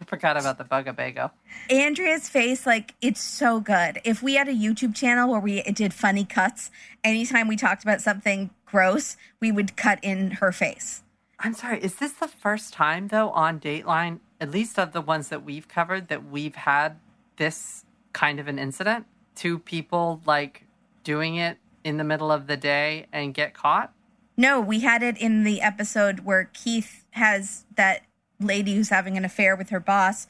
I 0.00 0.04
forgot 0.04 0.36
about 0.36 0.58
the 0.58 0.64
Bugabago. 0.64 1.30
Andrea's 1.70 2.28
face, 2.28 2.66
like 2.66 2.94
it's 3.00 3.20
so 3.20 3.60
good. 3.60 4.00
If 4.04 4.22
we 4.22 4.34
had 4.34 4.48
a 4.48 4.54
YouTube 4.54 4.94
channel 4.94 5.30
where 5.30 5.40
we 5.40 5.62
did 5.62 5.92
funny 5.94 6.24
cuts, 6.24 6.70
anytime 7.02 7.48
we 7.48 7.56
talked 7.56 7.82
about 7.82 8.00
something 8.00 8.50
gross, 8.66 9.16
we 9.40 9.50
would 9.50 9.76
cut 9.76 9.98
in 10.02 10.32
her 10.32 10.52
face. 10.52 11.02
I'm 11.40 11.54
sorry, 11.54 11.80
is 11.82 11.96
this 11.96 12.12
the 12.12 12.28
first 12.28 12.72
time 12.72 13.08
though 13.08 13.30
on 13.30 13.60
Dateline, 13.60 14.20
at 14.40 14.50
least 14.50 14.78
of 14.78 14.92
the 14.92 15.00
ones 15.00 15.28
that 15.28 15.44
we've 15.44 15.68
covered, 15.68 16.08
that 16.08 16.28
we've 16.28 16.56
had 16.56 16.98
this 17.36 17.84
kind 18.12 18.40
of 18.40 18.48
an 18.48 18.58
incident? 18.58 19.06
Two 19.34 19.58
people 19.58 20.20
like 20.26 20.64
doing 21.04 21.36
it 21.36 21.58
in 21.84 21.96
the 21.96 22.04
middle 22.04 22.30
of 22.30 22.46
the 22.48 22.56
day 22.56 23.06
and 23.12 23.32
get 23.32 23.54
caught? 23.54 23.92
No, 24.38 24.60
we 24.60 24.80
had 24.80 25.02
it 25.02 25.18
in 25.18 25.42
the 25.42 25.60
episode 25.60 26.20
where 26.20 26.48
Keith 26.54 27.04
has 27.10 27.64
that 27.74 28.04
lady 28.38 28.76
who's 28.76 28.88
having 28.88 29.16
an 29.16 29.24
affair 29.24 29.56
with 29.56 29.70
her 29.70 29.80
boss, 29.80 30.28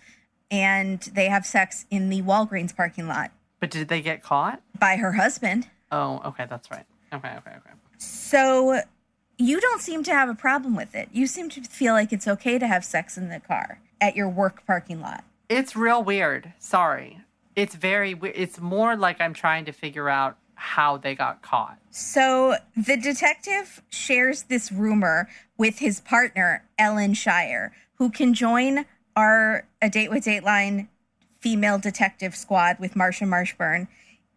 and 0.51 0.99
they 1.01 1.29
have 1.29 1.44
sex 1.44 1.85
in 1.90 2.09
the 2.09 2.23
Walgreens 2.23 2.75
parking 2.75 3.07
lot 3.07 3.31
But 3.61 3.71
did 3.71 3.88
they 3.88 4.01
get 4.01 4.23
caught? 4.23 4.62
by 4.79 4.97
her 4.97 5.12
husband. 5.12 5.68
Oh, 5.92 6.23
okay, 6.25 6.47
that's 6.49 6.71
right. 6.71 6.87
Okay, 7.12 7.29
okay, 7.29 7.51
okay. 7.51 7.71
So 7.99 8.81
you 9.37 9.61
don't 9.61 9.83
seem 9.83 10.03
to 10.05 10.12
have 10.12 10.31
a 10.31 10.35
problem 10.35 10.75
with 10.75 10.94
it. 10.94 11.11
You 11.12 11.27
seem 11.27 11.51
to 11.51 11.61
feel 11.62 11.92
like 11.92 12.11
it's 12.11 12.27
okay 12.27 12.59
to 12.59 12.66
have 12.66 12.85
sex 12.87 13.18
in 13.18 13.29
the 13.29 13.40
car 13.40 13.79
at 14.01 14.16
your 14.16 14.29
work 14.29 14.64
parking 14.66 15.03
lot. 15.03 15.23
It's 15.51 15.77
real 15.77 16.03
weird. 16.03 16.55
Sorry. 16.59 17.21
It's 17.57 17.75
very 17.75 18.14
weird. 18.14 18.37
It's 18.38 18.59
more 18.59 18.97
like 18.97 19.21
I'm 19.21 19.35
trying 19.35 19.66
to 19.66 19.73
figure 19.73 20.09
out 20.09 20.38
how 20.59 20.97
they 20.97 21.14
got 21.14 21.40
caught. 21.40 21.79
So 21.90 22.57
the 22.77 22.97
detective 22.97 23.81
shares 23.88 24.44
this 24.44 24.73
rumor 24.73 25.29
with 25.57 25.79
his 25.79 26.01
partner, 26.01 26.64
Ellen 26.77 27.14
Shire, 27.14 27.73
who 27.94 28.11
can 28.11 28.35
join 28.35 28.85
our 29.16 29.66
A 29.81 29.88
Date 29.88 30.11
with 30.11 30.25
Dateline 30.25 30.88
female 31.40 31.79
detective 31.79 32.35
squad 32.35 32.79
with 32.81 32.94
Marsha 32.94 33.27
Marshburn, 33.27 33.87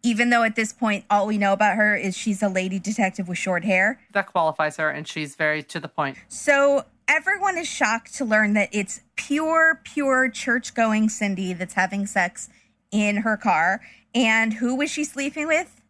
even 0.04 0.30
though 0.30 0.44
at 0.44 0.54
this 0.54 0.72
point 0.72 1.04
all 1.10 1.26
we 1.26 1.38
know 1.38 1.52
about 1.52 1.76
her 1.76 1.96
is 1.96 2.16
she's 2.16 2.42
a 2.42 2.48
lady 2.48 2.78
detective 2.78 3.28
with 3.28 3.38
short 3.38 3.64
hair. 3.64 4.00
That 4.12 4.28
qualifies 4.28 4.76
her, 4.76 4.88
and 4.88 5.06
she's 5.06 5.34
very 5.34 5.62
to 5.64 5.80
the 5.80 5.88
point. 5.88 6.18
So 6.28 6.84
everyone 7.08 7.58
is 7.58 7.66
shocked 7.66 8.14
to 8.14 8.24
learn 8.24 8.54
that 8.54 8.68
it's 8.70 9.00
pure, 9.16 9.80
pure 9.82 10.30
church 10.30 10.74
going 10.74 11.08
Cindy 11.08 11.52
that's 11.52 11.74
having 11.74 12.06
sex 12.06 12.48
in 12.92 13.18
her 13.18 13.36
car. 13.36 13.80
And 14.14 14.54
who 14.54 14.76
was 14.76 14.90
she 14.90 15.04
sleeping 15.04 15.48
with? 15.48 15.81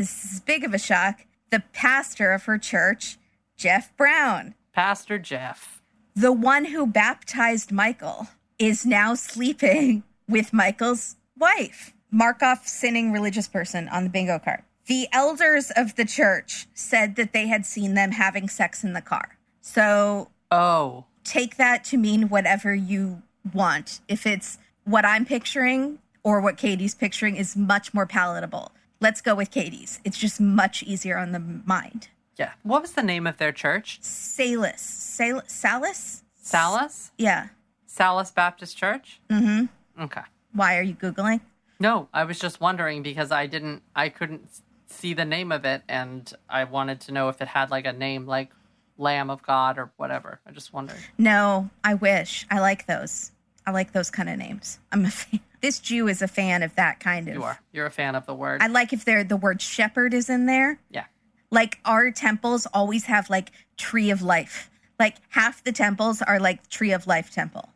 This 0.00 0.32
is 0.32 0.40
big 0.40 0.64
of 0.64 0.72
a 0.72 0.78
shock. 0.78 1.26
The 1.50 1.62
pastor 1.74 2.32
of 2.32 2.44
her 2.44 2.56
church, 2.56 3.18
Jeff 3.58 3.94
Brown, 3.98 4.54
Pastor 4.72 5.18
Jeff. 5.18 5.82
the 6.16 6.32
one 6.32 6.64
who 6.64 6.86
baptized 6.86 7.70
Michael, 7.70 8.28
is 8.58 8.86
now 8.86 9.12
sleeping 9.14 10.02
with 10.26 10.54
Michael's 10.54 11.16
wife. 11.36 11.92
Mark 12.10 12.42
off 12.42 12.66
sinning 12.66 13.12
religious 13.12 13.46
person 13.46 13.90
on 13.90 14.04
the 14.04 14.08
bingo 14.08 14.38
card. 14.38 14.62
The 14.86 15.06
elders 15.12 15.70
of 15.76 15.96
the 15.96 16.06
church 16.06 16.66
said 16.72 17.16
that 17.16 17.34
they 17.34 17.48
had 17.48 17.66
seen 17.66 17.92
them 17.92 18.12
having 18.12 18.48
sex 18.48 18.82
in 18.82 18.94
the 18.94 19.02
car. 19.02 19.36
So 19.60 20.30
Oh, 20.50 21.04
take 21.24 21.58
that 21.58 21.84
to 21.84 21.98
mean 21.98 22.30
whatever 22.30 22.74
you 22.74 23.20
want. 23.52 24.00
If 24.08 24.26
it's 24.26 24.56
what 24.84 25.04
I'm 25.04 25.26
picturing 25.26 25.98
or 26.22 26.40
what 26.40 26.56
Katie's 26.56 26.94
picturing 26.94 27.36
is 27.36 27.54
much 27.54 27.92
more 27.92 28.06
palatable. 28.06 28.72
Let's 29.00 29.20
go 29.20 29.34
with 29.34 29.50
Katie's. 29.50 29.98
It's 30.04 30.18
just 30.18 30.40
much 30.40 30.82
easier 30.82 31.16
on 31.16 31.32
the 31.32 31.38
mind. 31.38 32.08
yeah. 32.36 32.52
What 32.62 32.82
was 32.82 32.92
the 32.92 33.02
name 33.02 33.26
of 33.26 33.38
their 33.38 33.52
church? 33.52 33.98
Salus. 34.02 34.80
Sal- 34.82 35.42
Salus? 35.46 36.22
Salis? 36.34 37.10
Yeah. 37.18 37.48
Salis 37.86 38.30
Baptist 38.30 38.76
Church? 38.76 39.20
Mm-hmm. 39.30 40.02
Okay. 40.04 40.22
Why 40.52 40.78
are 40.78 40.82
you 40.82 40.94
Googling? 40.94 41.40
No, 41.78 42.08
I 42.12 42.24
was 42.24 42.38
just 42.38 42.60
wondering 42.60 43.02
because 43.02 43.30
I 43.32 43.46
didn't, 43.46 43.82
I 43.96 44.08
couldn't 44.10 44.48
see 44.88 45.14
the 45.14 45.24
name 45.24 45.50
of 45.52 45.64
it 45.64 45.82
and 45.88 46.30
I 46.48 46.64
wanted 46.64 47.00
to 47.02 47.12
know 47.12 47.28
if 47.28 47.40
it 47.40 47.48
had 47.48 47.70
like 47.70 47.86
a 47.86 47.92
name 47.92 48.26
like 48.26 48.50
Lamb 48.98 49.30
of 49.30 49.42
God 49.42 49.78
or 49.78 49.90
whatever. 49.96 50.40
I 50.46 50.50
just 50.50 50.72
wondered. 50.74 50.98
No, 51.16 51.70
I 51.82 51.94
wish. 51.94 52.46
I 52.50 52.60
like 52.60 52.86
those. 52.86 53.32
I 53.66 53.70
like 53.72 53.92
those 53.92 54.10
kind 54.10 54.28
of 54.28 54.38
names. 54.38 54.78
I'm 54.92 55.04
a 55.04 55.10
fan. 55.10 55.40
This 55.60 55.78
Jew 55.78 56.08
is 56.08 56.22
a 56.22 56.26
fan 56.26 56.62
of 56.62 56.74
that 56.76 57.00
kind 57.00 57.28
of. 57.28 57.34
You 57.34 57.42
are. 57.42 57.60
You're 57.70 57.84
a 57.84 57.90
fan 57.90 58.14
of 58.14 58.24
the 58.24 58.34
word. 58.34 58.62
I 58.62 58.68
like 58.68 58.94
if 58.94 59.04
there 59.04 59.22
the 59.22 59.36
word 59.36 59.60
shepherd 59.60 60.14
is 60.14 60.30
in 60.30 60.46
there. 60.46 60.80
yeah. 60.90 61.04
Like 61.50 61.80
our 61.84 62.10
temples 62.10 62.66
always 62.72 63.04
have 63.04 63.28
like 63.28 63.52
tree 63.76 64.08
of 64.10 64.22
life. 64.22 64.70
Like 64.98 65.16
half 65.28 65.62
the 65.62 65.72
temples 65.72 66.22
are 66.22 66.40
like 66.40 66.66
tree 66.70 66.92
of 66.92 67.06
life 67.06 67.30
temple. 67.30 67.68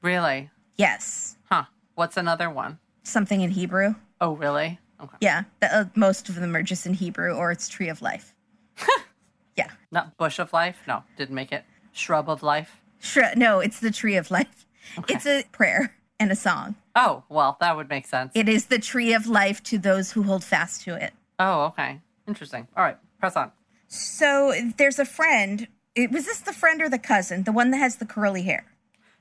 Really? 0.00 0.48
Yes. 0.76 1.36
Huh. 1.50 1.64
What's 1.96 2.16
another 2.16 2.48
one? 2.48 2.78
Something 3.02 3.42
in 3.42 3.50
Hebrew. 3.50 3.94
Oh, 4.22 4.32
really? 4.34 4.78
Okay. 4.98 5.16
Yeah. 5.20 5.42
The, 5.60 5.74
uh, 5.80 5.84
most 5.94 6.30
of 6.30 6.36
them 6.36 6.56
are 6.56 6.62
just 6.62 6.86
in 6.86 6.94
Hebrew 6.94 7.32
or 7.34 7.50
it's 7.50 7.68
tree 7.68 7.90
of 7.90 8.00
life. 8.00 8.34
yeah. 9.56 9.68
Not 9.90 10.16
bush 10.16 10.38
of 10.38 10.50
life? 10.54 10.78
No, 10.86 11.02
didn't 11.18 11.34
make 11.34 11.52
it. 11.52 11.64
Shrub 11.92 12.30
of 12.30 12.42
life? 12.42 12.80
Shre- 13.02 13.36
no, 13.36 13.60
it's 13.60 13.80
the 13.80 13.90
tree 13.90 14.16
of 14.16 14.30
life. 14.30 14.64
It's 15.08 15.26
a 15.26 15.44
prayer 15.52 15.94
and 16.20 16.32
a 16.32 16.36
song. 16.36 16.74
Oh, 16.94 17.22
well, 17.28 17.56
that 17.60 17.76
would 17.76 17.88
make 17.88 18.06
sense. 18.06 18.32
It 18.34 18.48
is 18.48 18.66
the 18.66 18.78
tree 18.78 19.12
of 19.12 19.26
life 19.26 19.62
to 19.64 19.78
those 19.78 20.12
who 20.12 20.22
hold 20.24 20.44
fast 20.44 20.82
to 20.82 20.94
it. 20.94 21.12
oh, 21.38 21.66
okay. 21.66 22.00
Interesting. 22.26 22.68
All 22.76 22.84
right. 22.84 22.98
Press 23.20 23.36
on. 23.36 23.52
So 23.86 24.52
there's 24.76 24.98
a 24.98 25.04
friend. 25.04 25.66
Was 25.96 26.26
this 26.26 26.40
the 26.40 26.52
friend 26.52 26.82
or 26.82 26.88
the 26.90 26.98
cousin? 26.98 27.44
The 27.44 27.52
one 27.52 27.70
that 27.70 27.78
has 27.78 27.96
the 27.96 28.04
curly 28.04 28.42
hair. 28.42 28.66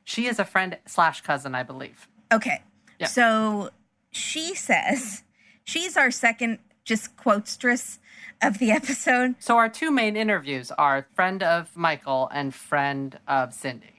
She 0.04 0.26
is 0.28 0.40
a 0.40 0.46
friend 0.46 0.78
slash 0.86 1.22
cousin, 1.22 1.56
I 1.56 1.64
believe. 1.64 2.08
Okay. 2.32 2.62
Yeah. 3.00 3.08
So 3.08 3.70
she 4.12 4.56
says 4.56 5.24
she's 5.64 5.96
our 5.96 6.12
second 6.12 6.60
just 6.84 7.16
quotestress 7.18 8.00
of 8.42 8.60
the 8.60 8.72
episode. 8.72 9.36
So 9.40 9.58
our 9.58 9.70
two 9.70 9.92
main 9.92 10.16
interviews 10.18 10.72
are 10.72 11.08
friend 11.16 11.44
of 11.44 11.76
Michael 11.76 12.30
and 12.34 12.54
friend 12.54 13.18
of 13.28 13.54
Cindy. 13.54 13.97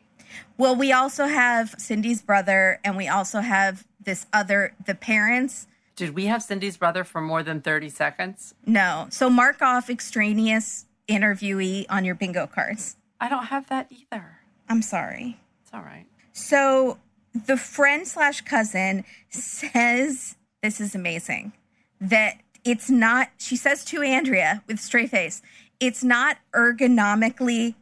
Well, 0.56 0.74
we 0.74 0.92
also 0.92 1.26
have 1.26 1.74
Cindy's 1.78 2.22
brother, 2.22 2.80
and 2.84 2.96
we 2.96 3.08
also 3.08 3.40
have 3.40 3.86
this 4.00 4.26
other 4.32 4.74
the 4.84 4.94
parents. 4.94 5.66
Did 5.96 6.14
we 6.14 6.26
have 6.26 6.42
Cindy's 6.42 6.76
brother 6.76 7.04
for 7.04 7.20
more 7.20 7.42
than 7.42 7.60
30 7.60 7.88
seconds? 7.88 8.54
No. 8.64 9.06
So 9.10 9.28
mark 9.28 9.62
off 9.62 9.90
extraneous 9.90 10.86
interviewee 11.08 11.86
on 11.88 12.04
your 12.04 12.14
bingo 12.14 12.46
cards. 12.46 12.96
I 13.20 13.28
don't 13.28 13.46
have 13.46 13.68
that 13.68 13.90
either. 13.90 14.38
I'm 14.68 14.82
sorry. 14.82 15.38
It's 15.62 15.70
all 15.74 15.82
right. 15.82 16.06
So 16.32 16.98
the 17.34 17.56
friend 17.56 18.06
slash 18.06 18.42
cousin 18.42 19.04
says, 19.28 20.36
this 20.62 20.80
is 20.80 20.94
amazing, 20.94 21.52
that 22.00 22.36
it's 22.64 22.90
not, 22.90 23.30
she 23.38 23.56
says 23.56 23.84
to 23.86 24.02
Andrea 24.02 24.62
with 24.66 24.78
straight 24.78 25.10
face, 25.10 25.42
it's 25.80 26.04
not 26.04 26.38
ergonomically 26.54 27.74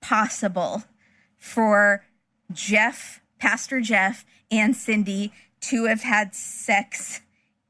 possible 0.00 0.84
for 1.44 2.02
Jeff, 2.52 3.20
Pastor 3.38 3.80
Jeff, 3.80 4.24
and 4.50 4.74
Cindy 4.74 5.30
to 5.60 5.84
have 5.84 6.02
had 6.02 6.34
sex 6.34 7.20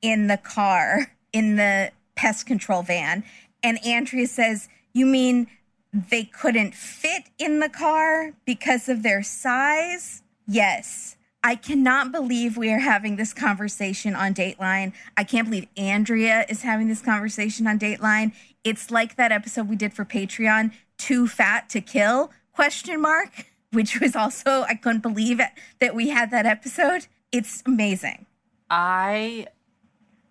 in 0.00 0.28
the 0.28 0.36
car, 0.36 1.12
in 1.32 1.56
the 1.56 1.90
pest 2.14 2.46
control 2.46 2.82
van. 2.82 3.24
And 3.62 3.84
Andrea 3.84 4.28
says, 4.28 4.68
You 4.92 5.06
mean 5.06 5.48
they 5.92 6.24
couldn't 6.24 6.74
fit 6.74 7.24
in 7.38 7.58
the 7.58 7.68
car 7.68 8.32
because 8.44 8.88
of 8.88 9.02
their 9.02 9.22
size? 9.22 10.22
Yes. 10.46 11.16
I 11.42 11.56
cannot 11.56 12.10
believe 12.10 12.56
we 12.56 12.72
are 12.72 12.78
having 12.78 13.16
this 13.16 13.34
conversation 13.34 14.14
on 14.14 14.34
Dateline. 14.34 14.92
I 15.16 15.24
can't 15.24 15.50
believe 15.50 15.66
Andrea 15.76 16.46
is 16.48 16.62
having 16.62 16.88
this 16.88 17.02
conversation 17.02 17.66
on 17.66 17.78
Dateline. 17.78 18.32
It's 18.62 18.90
like 18.90 19.16
that 19.16 19.30
episode 19.30 19.68
we 19.68 19.76
did 19.76 19.92
for 19.92 20.06
Patreon, 20.06 20.72
Too 20.96 21.26
Fat 21.26 21.68
to 21.70 21.82
Kill? 21.82 22.30
Question 22.54 23.02
mark, 23.02 23.46
which 23.74 24.00
was 24.00 24.16
also 24.16 24.62
I 24.62 24.74
couldn't 24.74 25.02
believe 25.02 25.40
it, 25.40 25.50
that 25.80 25.94
we 25.94 26.08
had 26.08 26.30
that 26.30 26.46
episode. 26.46 27.06
It's 27.32 27.62
amazing. 27.66 28.26
I 28.70 29.48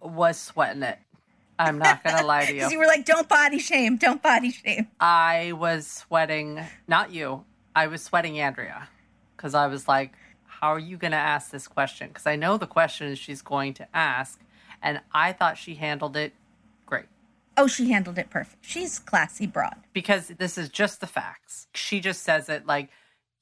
was 0.01 0.39
sweating 0.39 0.83
it. 0.83 0.99
I'm 1.59 1.77
not 1.77 2.03
going 2.03 2.17
to 2.19 2.25
lie 2.25 2.45
to 2.45 2.53
you. 2.55 2.69
You 2.69 2.79
were 2.79 2.87
like, 2.87 3.05
don't 3.05 3.29
body 3.29 3.59
shame, 3.59 3.97
don't 3.97 4.21
body 4.21 4.51
shame. 4.51 4.87
I 4.99 5.53
was 5.53 5.87
sweating, 5.87 6.61
not 6.87 7.11
you, 7.11 7.45
I 7.75 7.87
was 7.87 8.01
sweating 8.03 8.39
Andrea 8.39 8.89
because 9.35 9.53
I 9.53 9.67
was 9.67 9.87
like, 9.87 10.13
how 10.45 10.69
are 10.73 10.79
you 10.79 10.97
going 10.97 11.11
to 11.11 11.17
ask 11.17 11.51
this 11.51 11.67
question? 11.67 12.07
Because 12.07 12.25
I 12.25 12.35
know 12.35 12.57
the 12.57 12.67
questions 12.67 13.19
she's 13.19 13.41
going 13.41 13.73
to 13.75 13.87
ask. 13.95 14.39
And 14.81 15.01
I 15.13 15.31
thought 15.31 15.57
she 15.57 15.75
handled 15.75 16.17
it 16.17 16.33
great 16.85 17.05
Oh, 17.55 17.67
she 17.67 17.91
handled 17.91 18.17
it 18.17 18.29
perfect. 18.29 18.65
She's 18.65 18.97
classy 18.99 19.45
broad. 19.45 19.75
because 19.93 20.29
this 20.29 20.57
is 20.57 20.69
just 20.69 21.01
the 21.01 21.07
facts. 21.07 21.67
She 21.73 21.99
just 21.99 22.23
says 22.23 22.49
it 22.49 22.65
like 22.65 22.89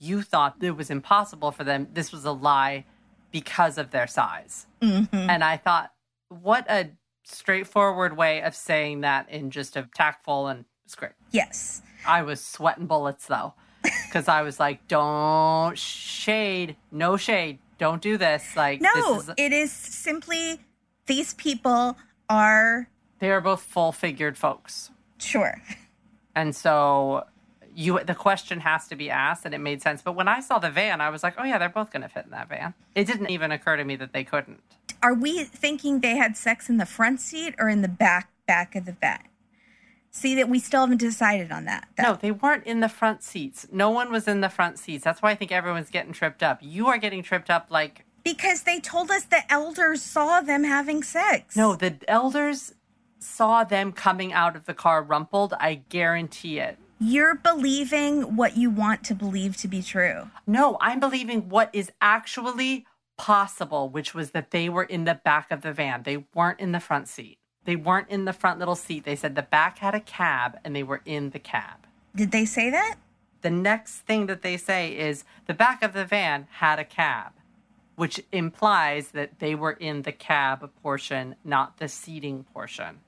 you 0.01 0.23
thought 0.23 0.55
it 0.61 0.71
was 0.71 0.89
impossible 0.89 1.51
for 1.51 1.63
them. 1.63 1.87
This 1.93 2.11
was 2.11 2.25
a 2.25 2.31
lie 2.31 2.85
because 3.31 3.77
of 3.77 3.91
their 3.91 4.07
size. 4.07 4.65
Mm-hmm. 4.81 5.15
And 5.15 5.43
I 5.43 5.57
thought, 5.57 5.91
what 6.29 6.65
a 6.69 6.89
straightforward 7.23 8.17
way 8.17 8.41
of 8.41 8.55
saying 8.55 9.01
that 9.01 9.29
in 9.29 9.51
just 9.51 9.77
a 9.77 9.87
tactful 9.93 10.47
and 10.47 10.65
it's 10.85 10.95
great. 10.95 11.11
Yes. 11.29 11.83
I 12.05 12.23
was 12.23 12.43
sweating 12.43 12.87
bullets 12.87 13.27
though, 13.27 13.53
because 13.83 14.27
I 14.27 14.41
was 14.41 14.59
like, 14.59 14.87
"Don't 14.87 15.77
shade, 15.77 16.75
no 16.91 17.15
shade, 17.15 17.59
don't 17.77 18.01
do 18.01 18.17
this." 18.17 18.57
Like, 18.57 18.81
No, 18.81 19.13
this 19.13 19.23
is, 19.23 19.33
it 19.37 19.53
is 19.53 19.71
simply 19.71 20.59
these 21.05 21.35
people 21.35 21.95
are 22.27 22.89
they 23.19 23.29
are 23.29 23.39
both 23.39 23.61
full-figured 23.61 24.37
folks, 24.37 24.89
sure. 25.19 25.61
and 26.35 26.55
so 26.55 27.23
you 27.75 27.99
the 28.03 28.15
question 28.15 28.59
has 28.61 28.87
to 28.87 28.95
be 28.95 29.09
asked, 29.09 29.45
and 29.45 29.53
it 29.53 29.59
made 29.59 29.81
sense. 29.81 30.01
But 30.01 30.13
when 30.13 30.27
I 30.27 30.39
saw 30.39 30.59
the 30.59 30.69
van, 30.69 31.01
I 31.01 31.09
was 31.09 31.23
like, 31.23 31.35
"Oh 31.37 31.43
yeah, 31.43 31.57
they're 31.57 31.69
both 31.69 31.91
going 31.91 32.03
to 32.03 32.09
fit 32.09 32.25
in 32.25 32.31
that 32.31 32.49
van." 32.49 32.73
It 32.95 33.05
didn't 33.05 33.29
even 33.29 33.51
occur 33.51 33.77
to 33.77 33.83
me 33.83 33.95
that 33.97 34.13
they 34.13 34.23
couldn't. 34.23 34.61
Are 35.03 35.13
we 35.13 35.43
thinking 35.43 35.99
they 35.99 36.17
had 36.17 36.37
sex 36.37 36.69
in 36.69 36.77
the 36.77 36.85
front 36.85 37.19
seat 37.19 37.55
or 37.57 37.69
in 37.69 37.81
the 37.81 37.87
back 37.87 38.29
back 38.47 38.75
of 38.75 38.85
the 38.85 38.91
van? 38.93 39.23
See 40.13 40.35
that 40.35 40.49
we 40.49 40.59
still 40.59 40.81
haven't 40.81 40.97
decided 40.97 41.51
on 41.51 41.65
that. 41.65 41.87
No, 41.97 42.15
they 42.15 42.31
weren't 42.31 42.65
in 42.65 42.81
the 42.81 42.89
front 42.89 43.23
seats. 43.23 43.65
No 43.71 43.89
one 43.89 44.11
was 44.11 44.27
in 44.27 44.41
the 44.41 44.49
front 44.49 44.77
seats. 44.77 45.05
That's 45.05 45.21
why 45.21 45.31
I 45.31 45.35
think 45.35 45.53
everyone's 45.53 45.89
getting 45.89 46.11
tripped 46.11 46.43
up. 46.43 46.59
You 46.61 46.87
are 46.87 46.97
getting 46.97 47.23
tripped 47.23 47.49
up 47.49 47.67
like 47.69 48.05
Because 48.23 48.63
they 48.63 48.81
told 48.81 49.09
us 49.09 49.23
the 49.23 49.49
elders 49.51 50.01
saw 50.01 50.41
them 50.41 50.65
having 50.65 51.01
sex. 51.01 51.55
No, 51.55 51.75
the 51.75 51.95
elders 52.09 52.73
saw 53.19 53.63
them 53.63 53.93
coming 53.93 54.33
out 54.33 54.55
of 54.57 54.65
the 54.65 54.73
car 54.73 55.01
rumpled. 55.01 55.53
I 55.59 55.75
guarantee 55.75 56.59
it. 56.59 56.77
You're 57.03 57.33
believing 57.33 58.35
what 58.35 58.57
you 58.57 58.69
want 58.69 59.03
to 59.05 59.15
believe 59.15 59.57
to 59.57 59.67
be 59.67 59.81
true. 59.81 60.29
No, 60.45 60.77
I'm 60.79 60.99
believing 60.99 61.49
what 61.49 61.71
is 61.73 61.91
actually 61.99 62.85
possible, 63.17 63.89
which 63.89 64.13
was 64.13 64.31
that 64.31 64.51
they 64.51 64.69
were 64.69 64.83
in 64.83 65.05
the 65.05 65.15
back 65.15 65.49
of 65.49 65.63
the 65.63 65.73
van. 65.73 66.03
They 66.03 66.25
weren't 66.35 66.59
in 66.59 66.73
the 66.73 66.79
front 66.79 67.07
seat. 67.07 67.39
They 67.65 67.75
weren't 67.75 68.11
in 68.11 68.25
the 68.25 68.33
front 68.33 68.59
little 68.59 68.75
seat. 68.75 69.03
They 69.03 69.15
said 69.15 69.33
the 69.33 69.41
back 69.41 69.79
had 69.79 69.95
a 69.95 69.99
cab 69.99 70.59
and 70.63 70.75
they 70.75 70.83
were 70.83 71.01
in 71.03 71.31
the 71.31 71.39
cab. 71.39 71.87
Did 72.15 72.31
they 72.31 72.45
say 72.45 72.69
that? 72.69 72.97
The 73.41 73.49
next 73.49 74.01
thing 74.01 74.27
that 74.27 74.43
they 74.43 74.55
say 74.55 74.95
is 74.95 75.23
the 75.47 75.55
back 75.55 75.81
of 75.81 75.93
the 75.93 76.05
van 76.05 76.47
had 76.51 76.77
a 76.77 76.85
cab, 76.85 77.31
which 77.95 78.23
implies 78.31 79.07
that 79.13 79.39
they 79.39 79.55
were 79.55 79.71
in 79.71 80.03
the 80.03 80.11
cab 80.11 80.69
portion, 80.83 81.35
not 81.43 81.77
the 81.77 81.87
seating 81.87 82.43
portion. 82.53 82.99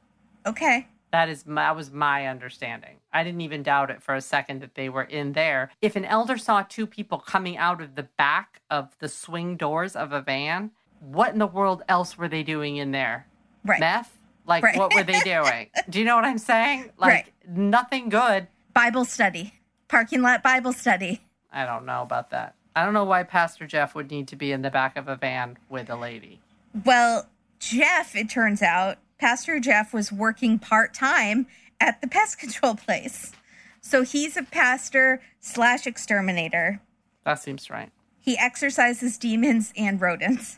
Okay. 0.47 0.87
That 1.13 1.29
is 1.29 1.45
my, 1.45 1.61
that 1.61 1.75
was 1.75 1.91
my 1.91 2.25
understanding. 2.25 2.95
I 3.13 3.23
didn't 3.23 3.41
even 3.41 3.61
doubt 3.61 3.91
it 3.91 4.01
for 4.01 4.15
a 4.15 4.19
second 4.19 4.61
that 4.63 4.73
they 4.73 4.89
were 4.89 5.03
in 5.03 5.33
there. 5.33 5.69
If 5.79 5.95
an 5.95 6.05
elder 6.05 6.39
saw 6.39 6.63
two 6.63 6.87
people 6.87 7.19
coming 7.19 7.55
out 7.55 7.83
of 7.83 7.93
the 7.93 8.07
back 8.17 8.63
of 8.71 8.97
the 8.97 9.07
swing 9.07 9.55
doors 9.55 9.95
of 9.95 10.11
a 10.11 10.21
van, 10.21 10.71
what 10.99 11.31
in 11.31 11.37
the 11.37 11.45
world 11.45 11.83
else 11.87 12.17
were 12.17 12.27
they 12.27 12.41
doing 12.41 12.77
in 12.77 12.89
there? 12.93 13.27
Right. 13.63 13.79
Meth? 13.79 14.17
Like 14.47 14.63
Right. 14.63 14.75
what 14.75 14.91
were 14.91 15.03
they 15.03 15.19
doing? 15.21 15.69
Do 15.89 15.99
you 15.99 16.05
know 16.05 16.15
what 16.15 16.25
I'm 16.25 16.39
saying? 16.39 16.89
Like 16.97 17.11
Right. 17.11 17.33
nothing 17.47 18.09
good. 18.09 18.47
Bible 18.73 19.05
study. 19.05 19.53
Parking 19.87 20.23
lot 20.23 20.41
Bible 20.41 20.73
study. 20.73 21.21
I 21.51 21.67
don't 21.67 21.85
know 21.85 22.01
about 22.01 22.31
that. 22.31 22.55
I 22.75 22.83
don't 22.83 22.95
know 22.95 23.03
why 23.03 23.21
Pastor 23.21 23.67
Jeff 23.67 23.93
would 23.93 24.09
need 24.09 24.27
to 24.29 24.35
be 24.35 24.51
in 24.51 24.63
the 24.63 24.71
back 24.71 24.97
of 24.97 25.07
a 25.07 25.15
van 25.15 25.59
with 25.69 25.91
a 25.91 25.95
lady. 25.95 26.39
Well, 26.83 27.29
Jeff, 27.59 28.15
it 28.15 28.31
turns 28.31 28.63
out, 28.63 28.97
Pastor 29.23 29.57
Jeff 29.57 29.93
was 29.93 30.11
working 30.11 30.59
part 30.59 30.93
time 30.93 31.47
at 31.79 32.01
the 32.01 32.09
pest 32.09 32.37
control 32.39 32.75
place. 32.75 33.31
So 33.79 34.01
he's 34.01 34.35
a 34.35 34.43
pastor 34.43 35.21
slash 35.39 35.87
exterminator. 35.87 36.81
That 37.23 37.35
seems 37.35 37.69
right. 37.69 37.89
He 38.19 38.37
exorcises 38.37 39.17
demons 39.17 39.71
and 39.77 40.01
rodents. 40.01 40.57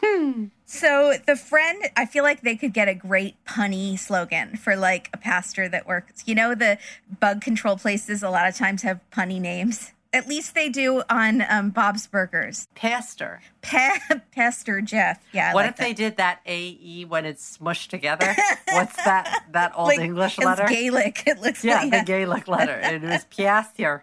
Hmm. 0.00 0.44
So 0.64 1.14
the 1.26 1.34
friend, 1.34 1.90
I 1.96 2.06
feel 2.06 2.22
like 2.22 2.42
they 2.42 2.54
could 2.54 2.72
get 2.72 2.86
a 2.86 2.94
great 2.94 3.34
punny 3.46 3.98
slogan 3.98 4.58
for 4.58 4.76
like 4.76 5.10
a 5.12 5.16
pastor 5.16 5.68
that 5.70 5.88
works. 5.88 6.22
You 6.24 6.36
know, 6.36 6.54
the 6.54 6.78
bug 7.18 7.40
control 7.40 7.76
places 7.76 8.22
a 8.22 8.30
lot 8.30 8.46
of 8.46 8.54
times 8.54 8.82
have 8.82 9.00
punny 9.10 9.40
names. 9.40 9.92
At 10.14 10.28
least 10.28 10.54
they 10.54 10.68
do 10.68 11.02
on 11.10 11.44
um, 11.50 11.70
Bob's 11.70 12.06
Burgers. 12.06 12.68
Pastor. 12.74 13.40
Pa- 13.62 13.98
Pastor 14.32 14.80
Jeff. 14.80 15.20
Yeah. 15.32 15.50
I 15.50 15.54
what 15.54 15.64
like 15.64 15.70
if 15.72 15.76
that. 15.76 15.82
they 15.82 15.92
did 15.92 16.16
that 16.18 16.40
AE 16.46 17.04
when 17.06 17.26
it's 17.26 17.58
smushed 17.58 17.88
together? 17.88 18.34
What's 18.70 18.96
that 19.04 19.44
that 19.52 19.72
old 19.76 19.88
Like, 19.88 20.00
English 20.00 20.38
it's 20.38 20.44
letter? 20.46 20.66
Gaelic. 20.68 21.24
It 21.26 21.40
looks 21.40 21.64
yeah, 21.64 21.80
like 21.82 21.92
Yeah, 21.92 21.98
the 22.00 22.04
Gaelic 22.06 22.48
letter. 22.48 22.78
It 22.82 23.02
was 23.02 23.24
Piastier. 23.36 24.02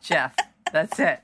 Jeff. 0.00 0.34
That's 0.72 0.98
it. 0.98 1.20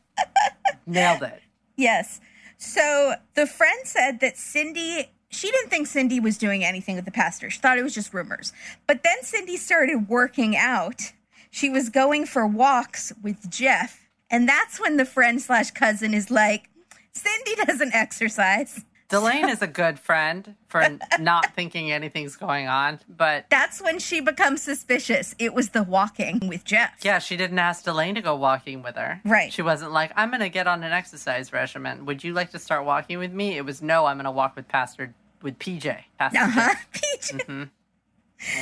Nailed 0.87 1.23
it. 1.23 1.41
Yes. 1.77 2.21
So 2.59 3.15
the 3.35 3.47
friend 3.47 3.81
said 3.85 4.21
that 4.21 4.37
Cindy, 4.37 5.11
she 5.31 5.51
didn't 5.51 5.71
think 5.71 5.87
Cindy 5.87 6.21
was 6.21 6.38
doing 6.38 6.65
anything 6.65 6.97
with 6.97 7.05
the 7.05 7.11
pastor. 7.11 7.51
She 7.51 7.59
thought 7.61 7.79
it 7.79 7.83
was 7.83 7.95
just 7.95 8.12
rumors. 8.15 8.53
But 8.87 9.03
then 9.03 9.23
Cindy 9.23 9.57
started 9.57 10.09
working 10.09 10.57
out. 10.57 11.12
She 11.55 11.69
was 11.69 11.91
going 11.91 12.25
for 12.27 12.47
walks 12.47 13.12
with 13.23 13.49
Jeff. 13.51 14.09
And 14.31 14.49
that's 14.49 14.81
when 14.81 14.97
the 14.97 15.05
friend 15.05 15.41
slash 15.41 15.71
cousin 15.71 16.15
is 16.15 16.31
like, 16.31 16.71
Cindy 17.12 17.55
doesn't 17.67 17.95
exercise. 17.95 18.85
Delane 19.11 19.51
is 19.51 19.61
a 19.61 19.67
good 19.67 19.99
friend 19.99 20.55
for 20.69 20.83
not 21.21 21.55
thinking 21.55 21.93
anything's 21.93 22.37
going 22.37 22.67
on, 22.69 23.01
but 23.07 23.45
That's 23.51 23.83
when 23.83 23.99
she 23.99 24.23
becomes 24.23 24.62
suspicious. 24.62 25.35
It 25.38 25.53
was 25.53 25.69
the 25.69 25.83
walking 25.83 26.41
with 26.49 26.65
Jeff. 26.65 26.95
yeah, 27.03 27.19
she 27.19 27.37
didn't 27.37 27.59
ask 27.59 27.85
Delane 27.85 28.15
to 28.15 28.23
go 28.23 28.35
walking 28.35 28.83
with 28.83 28.97
her. 28.97 29.21
Right. 29.23 29.53
She 29.53 29.61
wasn't 29.61 29.93
like, 29.93 30.11
I'm 30.17 30.31
going 30.31 30.41
to 30.41 30.49
get 30.49 30.67
on 30.67 30.83
an 30.83 30.93
exercise 30.93 31.53
regimen. 31.53 32.07
Would 32.07 32.25
you 32.25 32.33
like 32.33 32.53
to 32.53 32.59
start 32.59 32.87
walking 32.87 33.19
with 33.19 33.33
me? 33.33 33.59
It 33.59 33.67
was, 33.67 33.83
no, 33.83 34.07
I'm 34.07 34.17
going 34.17 34.25
to 34.25 34.31
walk 34.31 34.57
with 34.57 34.67
Pastor, 34.69 35.12
with 35.43 35.59
PJ. 35.59 35.95
Pastor 36.19 36.38
Uh 36.38 36.47
huh. 36.49 36.69
Jeff. 36.73 36.88
Peach. 36.93 37.47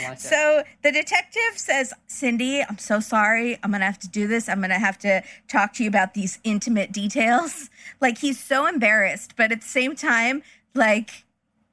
Like. 0.09 0.19
So 0.19 0.63
the 0.83 0.93
detective 0.93 1.57
says, 1.57 1.93
Cindy, 2.07 2.63
I'm 2.63 2.79
so 2.79 3.01
sorry. 3.01 3.59
I'm 3.63 3.71
going 3.71 3.81
to 3.81 3.87
have 3.87 3.99
to 4.01 4.09
do 4.09 4.27
this. 4.27 4.49
I'm 4.49 4.59
going 4.59 4.71
to 4.71 4.79
have 4.79 4.99
to 4.99 5.23
talk 5.49 5.73
to 5.75 5.83
you 5.83 5.89
about 5.89 6.15
these 6.15 6.39
intimate 6.45 6.93
details. 6.93 7.71
Like, 8.01 8.19
he's 8.19 8.43
so 8.43 8.67
embarrassed, 8.67 9.35
but 9.37 9.53
at 9.53 9.61
the 9.61 9.67
same 9.67 9.95
time, 9.95 10.43
like, 10.75 11.25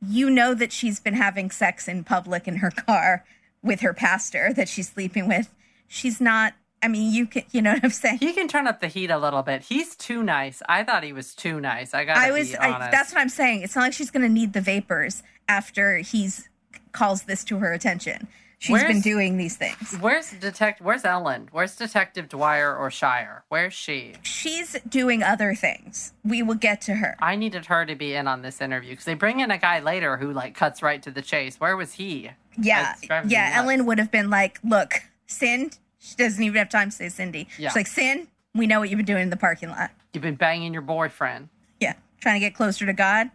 you 0.02 0.30
know 0.30 0.54
that 0.54 0.72
she's 0.74 1.00
been 1.00 1.14
having 1.14 1.52
sex 1.52 1.88
in 1.88 2.04
public 2.04 2.48
in 2.48 2.58
her 2.58 2.72
car 2.72 3.24
with 3.64 3.82
her 3.82 3.94
pastor 3.94 4.52
that 4.54 4.68
she's 4.68 4.90
sleeping 4.90 5.28
with. 5.28 5.54
She's 5.88 6.20
not, 6.20 6.54
I 6.84 6.88
mean, 6.88 7.14
you 7.14 7.28
can, 7.28 7.44
you 7.52 7.62
know 7.62 7.74
what 7.74 7.84
I'm 7.84 7.90
saying? 7.92 8.18
He 8.18 8.34
can 8.34 8.48
turn 8.48 8.68
up 8.68 8.82
the 8.82 8.88
heat 8.88 9.10
a 9.10 9.18
little 9.18 9.42
bit. 9.42 9.64
He's 9.64 9.96
too 9.96 10.22
nice. 10.22 10.62
I 10.68 10.84
thought 10.84 11.04
he 11.04 11.14
was 11.14 11.34
too 11.34 11.60
nice. 11.62 11.94
I 11.94 12.04
got 12.04 12.18
I 12.18 12.28
to 12.28 12.34
was, 12.34 12.56
I, 12.56 12.90
that's 12.92 13.14
what 13.14 13.22
I'm 13.22 13.30
saying. 13.30 13.62
It's 13.62 13.76
not 13.76 13.84
like 13.84 13.94
she's 13.94 14.12
going 14.12 14.24
to 14.24 14.30
need 14.30 14.54
the 14.54 14.62
vapors 14.62 15.24
after 15.48 16.00
he's 16.00 16.50
calls 16.98 17.24
this 17.24 17.44
to 17.46 17.60
her 17.60 17.72
attention. 17.74 18.28
She's 18.60 18.84
been 18.84 19.02
doing 19.02 19.38
these 19.38 19.56
things. 19.56 19.96
Where's 20.00 20.32
detect? 20.32 20.82
Where's 20.82 21.06
Ellen? 21.06 21.48
Where's 21.52 21.76
Detective 21.76 22.28
Dwyer 22.28 22.76
or 22.76 22.90
Shire? 22.90 23.44
Where's 23.50 23.76
she? 23.76 24.14
she's 24.24 24.76
doing 24.90 25.22
other 25.22 25.54
things. 25.54 26.14
We 26.26 26.42
will 26.42 26.56
get 26.56 26.82
to 26.82 26.96
her. 26.96 27.16
I 27.20 27.36
needed 27.36 27.68
her 27.68 27.86
to 27.86 27.94
be 27.94 28.16
in 28.16 28.28
on 28.28 28.42
this 28.42 28.60
interview 28.60 28.92
because 28.92 29.06
they 29.06 29.14
bring 29.14 29.42
in 29.42 29.52
a 29.52 29.60
guy 29.60 29.80
later 29.80 30.18
who 30.18 30.34
like 30.34 30.56
cuts 30.56 30.82
right 30.82 31.04
to 31.04 31.12
the 31.12 31.22
chase. 31.22 31.60
Where 31.60 31.78
was 31.78 31.94
he? 31.94 32.32
Yeah, 32.60 32.94
It's 32.94 33.06
driving 33.06 33.28
me 33.30 33.34
yeah. 33.36 33.52
Ellen 33.54 33.86
would 33.86 34.00
have 34.00 34.10
been 34.10 34.32
like, 34.32 34.60
"Look, 34.64 35.04
Sin." 35.28 35.70
She 36.00 36.16
doesn't 36.16 36.44
even 36.44 36.58
have 36.58 36.70
time 36.70 36.90
to 36.90 36.96
say 36.96 37.10
Cindy. 37.10 37.48
Yeah. 37.60 37.70
She's 37.70 37.76
like, 37.76 37.88
"Sin, 37.88 38.28
we 38.56 38.66
know 38.66 38.80
what 38.80 38.90
you've 38.90 38.98
been 38.98 39.06
doing 39.06 39.24
in 39.24 39.30
the 39.30 39.38
parking 39.38 39.70
lot. 39.70 39.92
You've 40.14 40.24
been 40.24 40.36
banging 40.36 40.74
your 40.74 40.82
boyfriend. 40.82 41.50
Yeah, 41.80 41.94
trying 42.22 42.36
to 42.36 42.40
get 42.40 42.56
closer 42.56 42.88
to 42.88 42.94
God. 42.94 43.30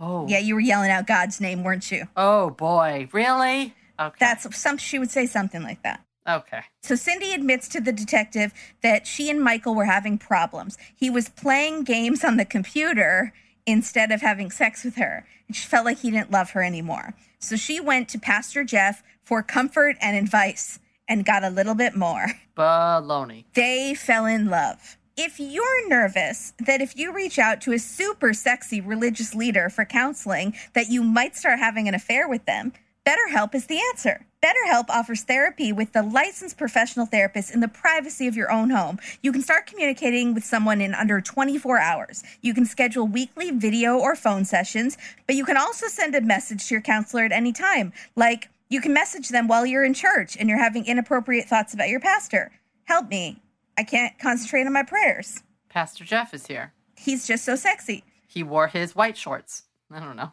Oh, 0.00 0.26
Yeah, 0.28 0.38
you 0.38 0.54
were 0.54 0.60
yelling 0.60 0.90
out 0.90 1.06
God's 1.06 1.40
name, 1.40 1.64
weren't 1.64 1.90
you? 1.90 2.06
Oh 2.16 2.50
boy, 2.50 3.08
really? 3.12 3.74
Okay. 3.98 4.16
That's 4.18 4.56
some. 4.56 4.76
She 4.78 4.98
would 4.98 5.10
say 5.10 5.26
something 5.26 5.62
like 5.62 5.82
that. 5.82 6.04
okay. 6.28 6.62
So 6.82 6.94
Cindy 6.96 7.32
admits 7.32 7.68
to 7.68 7.80
the 7.80 7.92
detective 7.92 8.52
that 8.82 9.06
she 9.06 9.30
and 9.30 9.42
Michael 9.42 9.74
were 9.74 9.84
having 9.84 10.18
problems. 10.18 10.76
He 10.94 11.10
was 11.10 11.28
playing 11.28 11.84
games 11.84 12.24
on 12.24 12.36
the 12.36 12.44
computer 12.44 13.32
instead 13.66 14.10
of 14.12 14.20
having 14.20 14.50
sex 14.50 14.84
with 14.84 14.96
her, 14.96 15.26
and 15.48 15.56
she 15.56 15.66
felt 15.66 15.84
like 15.86 16.00
he 16.00 16.10
didn't 16.10 16.30
love 16.30 16.50
her 16.50 16.62
anymore. 16.62 17.14
So 17.38 17.56
she 17.56 17.78
went 17.80 18.08
to 18.10 18.18
Pastor 18.18 18.64
Jeff 18.64 19.02
for 19.22 19.42
comfort 19.42 19.96
and 20.00 20.16
advice 20.16 20.78
and 21.08 21.24
got 21.24 21.44
a 21.44 21.50
little 21.50 21.74
bit 21.74 21.94
more. 21.94 22.26
Baloney. 22.56 23.44
They 23.54 23.94
fell 23.94 24.26
in 24.26 24.48
love. 24.48 24.96
If 25.16 25.38
you're 25.38 25.88
nervous 25.88 26.54
that 26.66 26.80
if 26.80 26.96
you 26.96 27.12
reach 27.12 27.38
out 27.38 27.60
to 27.62 27.72
a 27.72 27.78
super 27.78 28.34
sexy 28.34 28.80
religious 28.80 29.32
leader 29.32 29.70
for 29.70 29.84
counseling 29.84 30.54
that 30.72 30.88
you 30.88 31.04
might 31.04 31.36
start 31.36 31.60
having 31.60 31.86
an 31.86 31.94
affair 31.94 32.28
with 32.28 32.46
them, 32.46 32.72
BetterHelp 33.06 33.54
is 33.54 33.66
the 33.66 33.80
answer. 33.92 34.26
BetterHelp 34.42 34.86
offers 34.88 35.22
therapy 35.22 35.72
with 35.72 35.92
the 35.92 36.02
licensed 36.02 36.58
professional 36.58 37.06
therapist 37.06 37.54
in 37.54 37.60
the 37.60 37.68
privacy 37.68 38.26
of 38.26 38.34
your 38.34 38.50
own 38.50 38.70
home. 38.70 38.98
You 39.22 39.30
can 39.30 39.40
start 39.40 39.66
communicating 39.66 40.34
with 40.34 40.44
someone 40.44 40.80
in 40.80 40.94
under 40.94 41.20
24 41.20 41.78
hours. 41.78 42.24
You 42.40 42.52
can 42.52 42.66
schedule 42.66 43.06
weekly 43.06 43.52
video 43.52 43.96
or 43.96 44.16
phone 44.16 44.44
sessions, 44.44 44.98
but 45.28 45.36
you 45.36 45.44
can 45.44 45.56
also 45.56 45.86
send 45.86 46.16
a 46.16 46.22
message 46.22 46.66
to 46.66 46.74
your 46.74 46.82
counselor 46.82 47.22
at 47.24 47.32
any 47.32 47.52
time. 47.52 47.92
Like, 48.16 48.48
you 48.68 48.80
can 48.80 48.92
message 48.92 49.28
them 49.28 49.46
while 49.46 49.64
you're 49.64 49.84
in 49.84 49.94
church 49.94 50.36
and 50.36 50.48
you're 50.48 50.58
having 50.58 50.86
inappropriate 50.86 51.48
thoughts 51.48 51.72
about 51.72 51.88
your 51.88 52.00
pastor. 52.00 52.50
Help 52.86 53.08
me. 53.08 53.40
I 53.78 53.82
can't 53.84 54.18
concentrate 54.18 54.66
on 54.66 54.72
my 54.72 54.82
prayers. 54.82 55.42
Pastor 55.68 56.04
Jeff 56.04 56.32
is 56.34 56.46
here. 56.46 56.72
He's 56.96 57.26
just 57.26 57.44
so 57.44 57.56
sexy. 57.56 58.04
He 58.26 58.42
wore 58.42 58.68
his 58.68 58.94
white 58.94 59.16
shorts. 59.16 59.64
I 59.92 60.00
don't 60.00 60.16
know. 60.16 60.32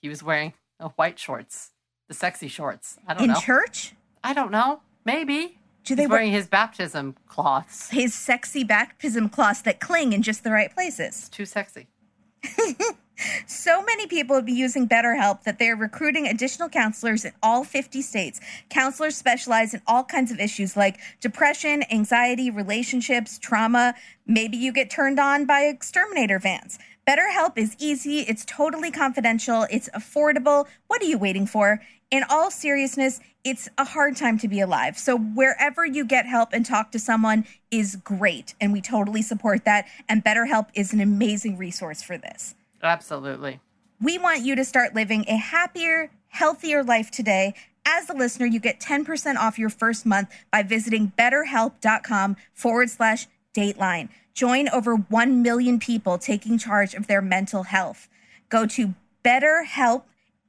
He 0.00 0.08
was 0.08 0.22
wearing 0.22 0.52
the 0.78 0.88
white 0.90 1.18
shorts, 1.18 1.70
the 2.08 2.14
sexy 2.14 2.48
shorts. 2.48 2.98
I 3.06 3.14
don't 3.14 3.22
In 3.24 3.28
know. 3.30 3.34
In 3.36 3.40
church, 3.40 3.94
I 4.22 4.32
don't 4.34 4.50
know. 4.50 4.80
Maybe. 5.04 5.58
do 5.84 5.94
they 5.94 6.02
He's 6.02 6.08
wear 6.08 6.18
wearing 6.18 6.32
his 6.32 6.46
baptism 6.46 7.16
cloths. 7.26 7.90
his 7.90 8.14
sexy 8.14 8.64
baptism 8.64 9.28
cloths 9.28 9.62
that 9.62 9.80
cling 9.80 10.12
in 10.12 10.22
just 10.22 10.44
the 10.44 10.50
right 10.52 10.72
places? 10.72 11.06
It's 11.18 11.28
too 11.28 11.46
sexy. 11.46 11.88
So 13.46 13.82
many 13.82 14.06
people 14.06 14.36
would 14.36 14.46
be 14.46 14.52
using 14.52 14.88
BetterHelp 14.88 15.42
that 15.44 15.58
they're 15.58 15.76
recruiting 15.76 16.26
additional 16.26 16.68
counselors 16.68 17.24
in 17.24 17.32
all 17.42 17.64
50 17.64 18.02
states. 18.02 18.40
Counselors 18.68 19.16
specialize 19.16 19.74
in 19.74 19.82
all 19.86 20.04
kinds 20.04 20.30
of 20.30 20.40
issues 20.40 20.76
like 20.76 20.98
depression, 21.20 21.84
anxiety, 21.90 22.50
relationships, 22.50 23.38
trauma. 23.38 23.94
Maybe 24.26 24.56
you 24.56 24.72
get 24.72 24.90
turned 24.90 25.18
on 25.18 25.44
by 25.44 25.62
exterminator 25.62 26.38
vans. 26.38 26.78
BetterHelp 27.06 27.58
is 27.58 27.74
easy, 27.80 28.20
it's 28.20 28.44
totally 28.44 28.92
confidential, 28.92 29.66
it's 29.70 29.88
affordable. 29.90 30.66
What 30.86 31.02
are 31.02 31.06
you 31.06 31.18
waiting 31.18 31.46
for? 31.46 31.82
In 32.12 32.24
all 32.28 32.50
seriousness, 32.50 33.20
it's 33.42 33.68
a 33.76 33.84
hard 33.84 34.16
time 34.16 34.38
to 34.38 34.48
be 34.48 34.60
alive. 34.60 34.96
So, 34.96 35.18
wherever 35.18 35.84
you 35.84 36.04
get 36.04 36.26
help 36.26 36.50
and 36.52 36.64
talk 36.64 36.92
to 36.92 36.98
someone 36.98 37.44
is 37.70 37.96
great, 37.96 38.54
and 38.60 38.72
we 38.72 38.80
totally 38.80 39.22
support 39.22 39.64
that. 39.64 39.86
And 40.08 40.24
BetterHelp 40.24 40.68
is 40.74 40.92
an 40.92 41.00
amazing 41.00 41.56
resource 41.56 42.02
for 42.02 42.16
this. 42.16 42.54
Absolutely. 42.82 43.60
We 44.00 44.18
want 44.18 44.40
you 44.42 44.56
to 44.56 44.64
start 44.64 44.94
living 44.94 45.24
a 45.28 45.36
happier, 45.36 46.10
healthier 46.28 46.82
life 46.82 47.10
today. 47.10 47.54
As 47.86 48.08
a 48.10 48.14
listener, 48.14 48.46
you 48.46 48.60
get 48.60 48.80
10% 48.80 49.36
off 49.36 49.58
your 49.58 49.70
first 49.70 50.06
month 50.06 50.30
by 50.50 50.62
visiting 50.62 51.12
betterhelp.com 51.18 52.36
forward 52.54 52.90
slash 52.90 53.26
dateline. 53.54 54.08
Join 54.34 54.68
over 54.70 54.96
1 54.96 55.42
million 55.42 55.78
people 55.78 56.18
taking 56.18 56.58
charge 56.58 56.94
of 56.94 57.06
their 57.06 57.22
mental 57.22 57.64
health. 57.64 58.08
Go 58.48 58.66
to 58.66 58.94
betterhelp, 59.24 60.02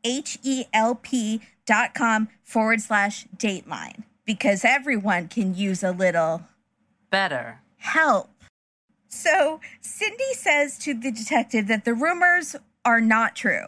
H-E-L-P 0.04 1.42
dot 1.66 1.94
com 1.94 2.28
forward 2.44 2.82
slash 2.82 3.26
dateline 3.38 4.04
because 4.26 4.66
everyone 4.66 5.28
can 5.28 5.56
use 5.56 5.84
a 5.84 5.92
little 5.92 6.44
Better. 7.10 7.60
help. 7.78 8.33
So 9.14 9.62
Cindy 9.80 10.34
says 10.34 10.78
to 10.80 10.94
the 10.94 11.12
detective 11.12 11.68
that 11.68 11.86
the 11.86 11.94
rumors 11.94 12.56
are 12.84 13.00
not 13.00 13.36
true. 13.36 13.68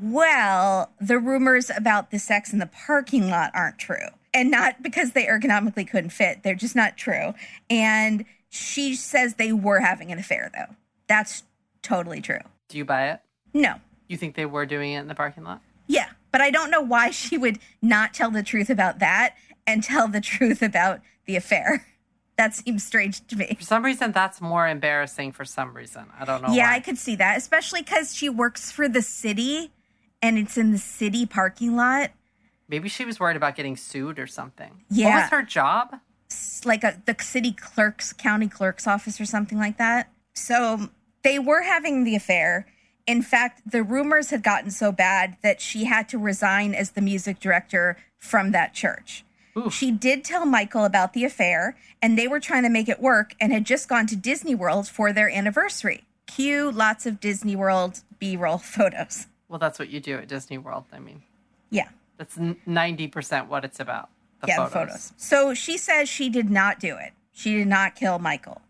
Well, 0.00 0.92
the 1.00 1.18
rumors 1.18 1.70
about 1.76 2.10
the 2.10 2.18
sex 2.18 2.52
in 2.52 2.60
the 2.60 2.66
parking 2.66 3.28
lot 3.28 3.50
aren't 3.52 3.78
true. 3.78 4.08
And 4.32 4.50
not 4.50 4.82
because 4.82 5.12
they 5.12 5.26
ergonomically 5.26 5.88
couldn't 5.88 6.10
fit, 6.10 6.42
they're 6.42 6.54
just 6.54 6.76
not 6.76 6.96
true. 6.96 7.34
And 7.68 8.24
she 8.48 8.94
says 8.94 9.34
they 9.34 9.52
were 9.52 9.80
having 9.80 10.12
an 10.12 10.18
affair, 10.18 10.50
though. 10.54 10.76
That's 11.08 11.42
totally 11.82 12.20
true. 12.20 12.40
Do 12.68 12.78
you 12.78 12.84
buy 12.84 13.10
it? 13.10 13.20
No. 13.52 13.74
You 14.08 14.16
think 14.16 14.34
they 14.34 14.46
were 14.46 14.66
doing 14.66 14.92
it 14.92 15.00
in 15.00 15.08
the 15.08 15.14
parking 15.14 15.44
lot? 15.44 15.62
Yeah. 15.88 16.10
But 16.30 16.40
I 16.40 16.50
don't 16.50 16.70
know 16.70 16.80
why 16.80 17.10
she 17.10 17.36
would 17.36 17.58
not 17.82 18.14
tell 18.14 18.30
the 18.30 18.42
truth 18.42 18.70
about 18.70 18.98
that 19.00 19.34
and 19.66 19.82
tell 19.82 20.06
the 20.06 20.20
truth 20.20 20.62
about 20.62 21.00
the 21.26 21.36
affair. 21.36 21.86
That 22.36 22.54
seems 22.54 22.84
strange 22.84 23.26
to 23.28 23.36
me. 23.36 23.56
For 23.58 23.64
some 23.64 23.84
reason, 23.84 24.12
that's 24.12 24.40
more 24.40 24.68
embarrassing 24.68 25.32
for 25.32 25.44
some 25.44 25.74
reason. 25.74 26.06
I 26.18 26.24
don't 26.26 26.42
know 26.42 26.52
yeah, 26.52 26.70
why. 26.70 26.76
I 26.76 26.80
could 26.80 26.98
see 26.98 27.16
that, 27.16 27.38
especially 27.38 27.82
because 27.82 28.14
she 28.14 28.28
works 28.28 28.70
for 28.70 28.88
the 28.88 29.00
city 29.00 29.70
and 30.20 30.38
it's 30.38 30.58
in 30.58 30.72
the 30.72 30.78
city 30.78 31.24
parking 31.24 31.76
lot. 31.76 32.10
Maybe 32.68 32.88
she 32.88 33.04
was 33.04 33.18
worried 33.18 33.36
about 33.36 33.56
getting 33.56 33.76
sued 33.76 34.18
or 34.18 34.26
something. 34.26 34.84
Yeah. 34.90 35.14
What 35.14 35.22
was 35.22 35.30
her 35.30 35.42
job? 35.42 35.96
Like 36.64 36.84
a, 36.84 37.00
the 37.06 37.16
city 37.20 37.52
clerk's, 37.52 38.12
county 38.12 38.48
clerk's 38.48 38.86
office 38.86 39.20
or 39.20 39.24
something 39.24 39.58
like 39.58 39.78
that. 39.78 40.10
So 40.34 40.90
they 41.22 41.38
were 41.38 41.62
having 41.62 42.04
the 42.04 42.16
affair. 42.16 42.66
In 43.06 43.22
fact, 43.22 43.62
the 43.70 43.82
rumors 43.82 44.30
had 44.30 44.42
gotten 44.42 44.70
so 44.70 44.92
bad 44.92 45.36
that 45.42 45.60
she 45.60 45.84
had 45.84 46.08
to 46.10 46.18
resign 46.18 46.74
as 46.74 46.90
the 46.90 47.00
music 47.00 47.38
director 47.38 47.96
from 48.18 48.50
that 48.50 48.74
church. 48.74 49.24
Ooh. 49.56 49.70
She 49.70 49.90
did 49.90 50.22
tell 50.24 50.44
Michael 50.44 50.84
about 50.84 51.12
the 51.14 51.24
affair, 51.24 51.76
and 52.02 52.18
they 52.18 52.28
were 52.28 52.40
trying 52.40 52.62
to 52.64 52.68
make 52.68 52.88
it 52.88 53.00
work 53.00 53.34
and 53.40 53.52
had 53.52 53.64
just 53.64 53.88
gone 53.88 54.06
to 54.08 54.16
Disney 54.16 54.54
World 54.54 54.86
for 54.88 55.12
their 55.12 55.30
anniversary. 55.30 56.04
Cue 56.26 56.70
lots 56.70 57.06
of 57.06 57.20
Disney 57.20 57.56
World 57.56 58.00
B 58.18 58.36
roll 58.36 58.58
photos. 58.76 59.26
Well, 59.48 59.58
that's 59.58 59.78
what 59.78 59.88
you 59.88 60.00
do 60.00 60.16
at 60.18 60.28
Disney 60.28 60.58
World. 60.58 60.84
I 60.92 60.98
mean, 60.98 61.22
Yeah. 61.70 61.88
that's 62.18 62.36
90% 62.36 63.46
what 63.48 63.64
it's 63.64 63.80
about. 63.80 64.10
The 64.42 64.48
yeah, 64.48 64.56
photos. 64.56 64.72
the 64.72 64.78
photos. 64.78 65.12
So 65.16 65.54
she 65.54 65.78
says 65.78 66.08
she 66.08 66.28
did 66.28 66.50
not 66.50 66.78
do 66.80 66.96
it. 66.96 67.12
She 67.32 67.54
did 67.54 67.68
not 67.68 67.94
kill 67.94 68.18
Michael. 68.18 68.60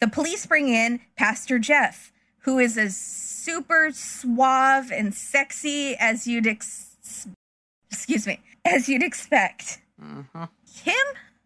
The 0.00 0.06
police 0.08 0.46
bring 0.46 0.68
in 0.68 1.00
Pastor 1.16 1.58
Jeff, 1.58 2.12
who 2.40 2.58
is 2.60 2.78
as 2.78 2.96
super 2.96 3.90
suave 3.92 4.92
and 4.92 5.12
sexy 5.14 5.96
as 5.98 6.26
you'd 6.28 6.46
ex- 6.46 7.26
excuse 7.90 8.26
me, 8.26 8.40
as 8.64 8.88
you'd 8.88 9.02
expect. 9.02 9.80
Hmm 9.98 10.20
Him 10.84 10.94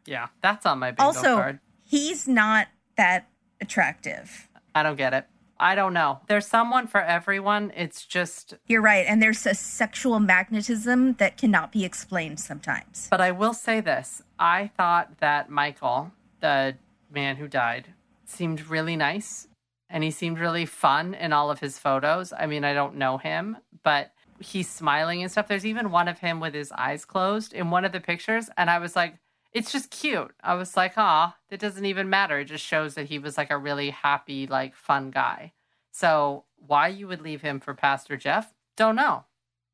Yeah, 0.06 0.28
that's 0.42 0.66
on 0.66 0.78
my 0.78 0.90
bingo 0.90 1.12
card. 1.12 1.16
also 1.16 1.36
card. 1.36 1.60
he's 1.84 2.26
not 2.28 2.68
that 2.96 3.28
attractive. 3.60 4.48
I 4.74 4.82
don't 4.82 4.96
get 4.96 5.14
it. 5.14 5.26
I 5.60 5.74
don't 5.76 5.92
know. 5.94 6.20
There's 6.26 6.46
someone 6.46 6.88
for 6.88 7.00
everyone. 7.00 7.72
It's 7.76 8.04
just, 8.04 8.54
You're 8.66 8.82
right, 8.82 9.06
and 9.08 9.22
there's 9.22 9.46
a 9.46 9.54
sexual 9.54 10.18
magnetism 10.18 11.12
that 11.14 11.36
cannot 11.36 11.70
be 11.70 11.84
explained 11.84 12.40
sometimes. 12.40 13.06
but 13.10 13.20
I 13.20 13.30
will 13.30 13.54
say 13.54 13.80
this. 13.80 14.22
I 14.40 14.70
thought 14.76 15.18
that 15.20 15.50
Michael, 15.50 16.10
the 16.40 16.76
man 17.12 17.36
who 17.36 17.46
died, 17.46 17.94
seemed 18.24 18.68
really 18.68 18.96
nice 18.96 19.46
and 19.88 20.02
he 20.02 20.10
seemed 20.10 20.38
really 20.40 20.66
fun 20.66 21.14
in 21.14 21.32
all 21.32 21.50
of 21.50 21.60
his 21.60 21.78
photos. 21.78 22.32
I 22.36 22.46
mean, 22.46 22.64
I 22.64 22.72
don't 22.72 22.96
know 22.96 23.18
him, 23.18 23.58
but 23.84 24.10
he's 24.42 24.68
smiling 24.68 25.22
and 25.22 25.30
stuff. 25.30 25.48
There's 25.48 25.66
even 25.66 25.90
one 25.90 26.08
of 26.08 26.18
him 26.18 26.40
with 26.40 26.54
his 26.54 26.72
eyes 26.72 27.04
closed 27.04 27.52
in 27.52 27.70
one 27.70 27.84
of 27.84 27.92
the 27.92 28.00
pictures. 28.00 28.50
And 28.56 28.68
I 28.68 28.78
was 28.78 28.94
like, 28.96 29.16
it's 29.52 29.72
just 29.72 29.90
cute. 29.90 30.32
I 30.42 30.54
was 30.54 30.76
like, 30.76 30.94
ah, 30.96 31.36
it 31.50 31.60
doesn't 31.60 31.84
even 31.84 32.10
matter. 32.10 32.38
It 32.38 32.46
just 32.46 32.64
shows 32.64 32.94
that 32.94 33.06
he 33.06 33.18
was 33.18 33.36
like 33.36 33.50
a 33.50 33.58
really 33.58 33.90
happy, 33.90 34.46
like 34.46 34.74
fun 34.74 35.10
guy. 35.10 35.52
So 35.90 36.44
why 36.56 36.88
you 36.88 37.06
would 37.08 37.20
leave 37.20 37.42
him 37.42 37.60
for 37.60 37.74
Pastor 37.74 38.16
Jeff? 38.16 38.52
Don't 38.76 38.96
know. 38.96 39.24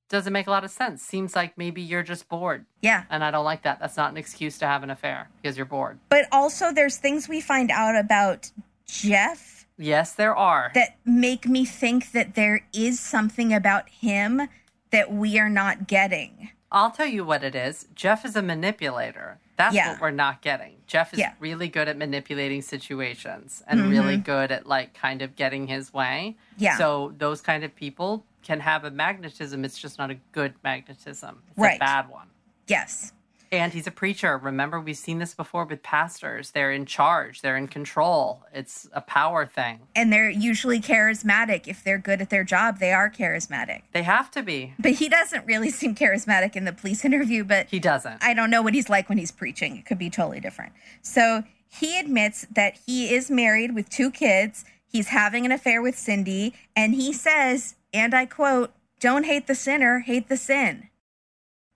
Doesn't 0.09 0.33
make 0.33 0.47
a 0.47 0.51
lot 0.51 0.64
of 0.64 0.71
sense. 0.71 1.03
Seems 1.03 1.37
like 1.37 1.59
maybe 1.59 1.83
you're 1.83 2.03
just 2.03 2.29
bored. 2.29 2.64
Yeah. 2.81 3.05
And 3.11 3.23
I 3.23 3.31
don't 3.31 3.45
like 3.45 3.62
that. 3.62 3.79
That's 3.79 3.97
not 3.97 4.11
an 4.11 4.16
excuse 4.16 4.59
to 4.59 4.66
have 4.66 4.83
an 4.83 4.91
affair 4.91 5.29
because 5.41 5.57
you're 5.57 5.66
bored. 5.66 5.99
But 6.09 6.27
also 6.33 6.73
there's 6.73 6.97
things 6.97 7.29
we 7.29 7.41
find 7.41 7.71
out 7.71 7.95
about 7.95 8.51
Jeff 8.87 9.58
Yes, 9.79 10.12
there 10.12 10.37
are. 10.37 10.70
that 10.74 10.97
make 11.05 11.47
me 11.47 11.64
think 11.64 12.12
that 12.12 12.35
there 12.35 12.66
is 12.72 12.99
something 13.01 13.53
about 13.55 13.89
him 13.89 14.49
that 14.91 15.12
we 15.12 15.39
are 15.39 15.49
not 15.51 15.87
getting. 15.87 16.51
I'll 16.70 16.91
tell 16.91 17.07
you 17.07 17.24
what 17.24 17.43
it 17.45 17.55
is. 17.55 17.87
Jeff 17.95 18.24
is 18.24 18.37
a 18.37 18.43
manipulator. 18.43 19.39
That's 19.57 19.74
Yeah. 19.74 19.93
what 19.93 20.01
we're 20.01 20.11
not 20.11 20.43
getting. 20.43 20.76
Jeff 20.87 21.12
is 21.12 21.18
Yeah. 21.18 21.33
really 21.41 21.68
good 21.68 21.89
at 21.89 21.97
manipulating 21.97 22.62
situations 22.62 23.62
and 23.66 23.81
mm-hmm. 23.81 23.91
really 23.91 24.16
good 24.16 24.53
at 24.53 24.66
like 24.66 24.95
kind 24.95 25.22
of 25.22 25.35
getting 25.37 25.66
his 25.66 25.93
way. 25.93 26.37
Yeah. 26.57 26.76
So 26.76 27.14
those 27.18 27.41
kind 27.41 27.64
of 27.64 27.74
people 27.74 28.24
can 28.43 28.61
have 28.61 28.85
a 28.85 28.91
magnetism. 28.91 29.64
It's 29.64 29.79
just 29.79 29.99
not 29.99 30.11
a 30.11 30.14
good 30.33 30.55
magnetism. 30.62 31.43
It's 31.49 31.59
Right. 31.59 31.76
a 31.76 31.81
bad 31.81 32.09
one. 32.09 32.29
Yes. 32.66 33.12
And 33.51 33.72
he's 33.72 33.86
a 33.86 33.90
preacher. 33.90 34.36
Remember, 34.36 34.78
we've 34.80 34.96
seen 34.96 35.18
this 35.18 35.34
before 35.34 35.64
with 35.64 35.82
pastors. 35.82 36.51
They're 36.51 36.72
in 36.72 36.86
charge, 36.86 37.40
they're 37.40 37.57
in 37.57 37.68
control. 37.68 38.44
It's 38.53 38.88
a 38.92 39.01
power 39.01 39.46
thing. 39.46 39.80
And 39.94 40.12
they're 40.12 40.30
usually 40.30 40.80
charismatic. 40.80 41.66
If 41.66 41.82
they're 41.82 41.99
good 41.99 42.20
at 42.20 42.30
their 42.30 42.44
job, 42.44 42.78
they 42.78 42.92
are 42.92 43.11
charismatic. 43.11 43.82
They 43.92 44.03
have 44.03 44.30
to 44.32 44.42
be. 44.42 44.74
But 44.78 44.92
he 44.92 45.09
doesn't 45.09 45.46
really 45.46 45.70
seem 45.70 45.94
charismatic 45.94 46.57
in 46.57 46.64
the 46.64 46.72
police 46.72 47.05
interview, 47.05 47.44
but 47.44 47.68
He 47.68 47.78
doesn't. 47.80 48.22
I 48.22 48.34
don't 48.34 48.51
know 48.51 48.62
what 48.62 48.74
he's 48.74 48.88
like 48.88 49.09
when 49.09 49.18
he's 49.18 49.32
preaching. 49.32 49.76
It 49.76 49.86
could 49.86 49.99
be 49.99 50.11
totally 50.11 50.40
different. 50.40 50.72
So 51.03 51.44
he 51.68 51.99
admits 51.99 52.46
that 52.51 52.78
he 52.86 53.12
is 53.14 53.30
married 53.30 53.74
with 53.74 53.88
two 53.88 54.11
kids. 54.11 54.64
He's 54.86 55.09
having 55.09 55.44
an 55.44 55.53
affair 55.53 55.82
with 55.82 55.99
Cindy. 55.99 56.55
And 56.74 56.94
he 56.94 57.12
says, 57.12 57.76
and 57.92 58.14
I 58.14 58.26
quote, 58.26 58.72
don't 59.01 59.24
hate 59.24 59.46
the 59.46 59.55
sinner, 59.55 60.01
hate 60.01 60.28
the 60.28 60.36
sin. 60.36 60.88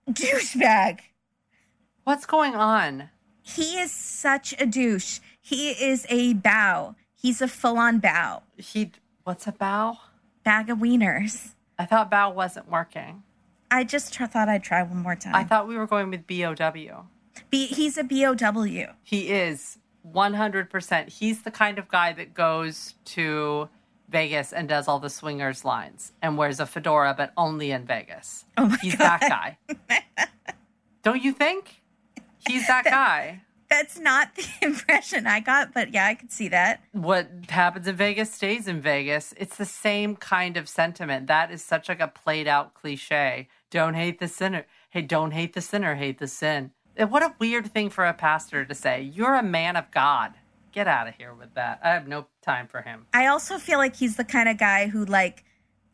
Douchebag. 0.09 0.99
What's 2.03 2.25
going 2.25 2.55
on? 2.55 3.09
He 3.41 3.77
is 3.79 3.91
such 3.91 4.53
a 4.59 4.65
douche. 4.65 5.19
He 5.39 5.69
is 5.71 6.05
a 6.09 6.33
bow. 6.33 6.95
He's 7.15 7.41
a 7.41 7.47
full 7.47 7.77
on 7.77 7.99
bow. 7.99 8.43
He, 8.57 8.91
what's 9.23 9.47
a 9.47 9.51
bow? 9.51 9.97
Bag 10.43 10.69
of 10.69 10.79
wieners. 10.79 11.53
I 11.79 11.85
thought 11.85 12.11
bow 12.11 12.29
wasn't 12.31 12.69
working. 12.69 13.23
I 13.71 13.83
just 13.83 14.13
tr- 14.13 14.25
thought 14.25 14.49
I'd 14.49 14.63
try 14.63 14.83
one 14.83 14.97
more 14.97 15.15
time. 15.15 15.33
I 15.35 15.43
thought 15.43 15.67
we 15.67 15.75
were 15.77 15.87
going 15.87 16.09
with 16.09 16.27
BOW. 16.27 17.05
B- 17.49 17.67
he's 17.67 17.97
a 17.97 18.03
BOW. 18.03 18.93
He 19.03 19.29
is 19.31 19.79
100%. 20.13 21.09
He's 21.09 21.41
the 21.41 21.51
kind 21.51 21.79
of 21.79 21.87
guy 21.87 22.13
that 22.13 22.33
goes 22.33 22.93
to 23.05 23.69
Vegas 24.09 24.53
and 24.53 24.67
does 24.69 24.87
all 24.87 24.99
the 24.99 25.09
swingers 25.09 25.65
lines 25.65 26.11
and 26.21 26.37
wears 26.37 26.59
a 26.59 26.65
fedora, 26.65 27.15
but 27.17 27.31
only 27.37 27.71
in 27.71 27.85
Vegas. 27.85 28.45
Oh 28.57 28.67
my 28.67 28.77
He's 28.81 28.95
God. 28.95 29.19
that 29.21 29.57
guy. 29.67 30.27
Don't 31.03 31.23
you 31.23 31.31
think? 31.33 31.81
He's 32.47 32.67
that 32.67 32.85
guy. 32.85 33.41
That's 33.69 33.97
not 33.97 34.35
the 34.35 34.47
impression 34.61 35.25
I 35.25 35.39
got, 35.39 35.73
but 35.73 35.93
yeah, 35.93 36.05
I 36.05 36.13
could 36.13 36.31
see 36.31 36.47
that. 36.49 36.83
What 36.91 37.27
happens 37.49 37.87
in 37.87 37.95
Vegas 37.95 38.31
stays 38.31 38.67
in 38.67 38.81
Vegas. 38.81 39.33
It's 39.35 39.57
the 39.57 39.65
same 39.65 40.15
kind 40.15 40.57
of 40.57 40.69
sentiment. 40.69 41.27
That 41.27 41.51
is 41.51 41.63
such 41.63 41.89
like 41.89 41.99
a 41.99 42.07
played 42.07 42.47
out 42.47 42.75
cliche. 42.75 43.47
Don't 43.71 43.95
hate 43.95 44.19
the 44.19 44.27
sinner. 44.27 44.65
Hey, 44.91 45.01
don't 45.01 45.31
hate 45.31 45.53
the 45.53 45.61
sinner, 45.61 45.95
hate 45.95 46.19
the 46.19 46.27
sin. 46.27 46.71
And 46.95 47.09
what 47.09 47.23
a 47.23 47.33
weird 47.39 47.71
thing 47.71 47.89
for 47.89 48.05
a 48.05 48.13
pastor 48.13 48.63
to 48.63 48.75
say. 48.75 49.01
You're 49.01 49.33
a 49.33 49.43
man 49.43 49.75
of 49.75 49.89
God. 49.89 50.33
Get 50.71 50.87
out 50.87 51.07
of 51.07 51.15
here 51.15 51.33
with 51.33 51.55
that. 51.55 51.79
I 51.83 51.89
have 51.89 52.07
no 52.07 52.27
time 52.43 52.67
for 52.67 52.81
him. 52.81 53.07
I 53.13 53.27
also 53.27 53.57
feel 53.57 53.79
like 53.79 53.95
he's 53.95 54.17
the 54.17 54.23
kind 54.23 54.47
of 54.47 54.57
guy 54.57 54.87
who 54.87 55.05
like 55.05 55.43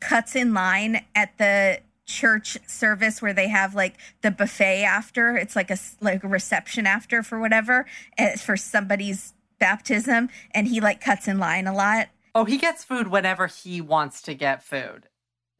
cuts 0.00 0.36
in 0.36 0.52
line 0.52 1.04
at 1.14 1.36
the 1.38 1.80
church 2.10 2.58
service 2.66 3.22
where 3.22 3.32
they 3.32 3.48
have 3.48 3.74
like 3.74 3.96
the 4.22 4.30
buffet 4.30 4.82
after. 4.84 5.36
It's 5.36 5.56
like 5.56 5.70
a 5.70 5.78
like 6.00 6.24
a 6.24 6.28
reception 6.28 6.86
after 6.86 7.22
for 7.22 7.38
whatever 7.38 7.86
eh, 8.18 8.36
for 8.36 8.56
somebody's 8.56 9.32
baptism, 9.58 10.28
and 10.52 10.66
he 10.66 10.80
like 10.80 11.00
cuts 11.00 11.28
in 11.28 11.38
line 11.38 11.66
a 11.66 11.74
lot. 11.74 12.08
Oh, 12.34 12.44
he 12.44 12.58
gets 12.58 12.84
food 12.84 13.08
whenever 13.08 13.46
he 13.46 13.80
wants 13.80 14.22
to 14.22 14.34
get 14.34 14.62
food. 14.62 15.08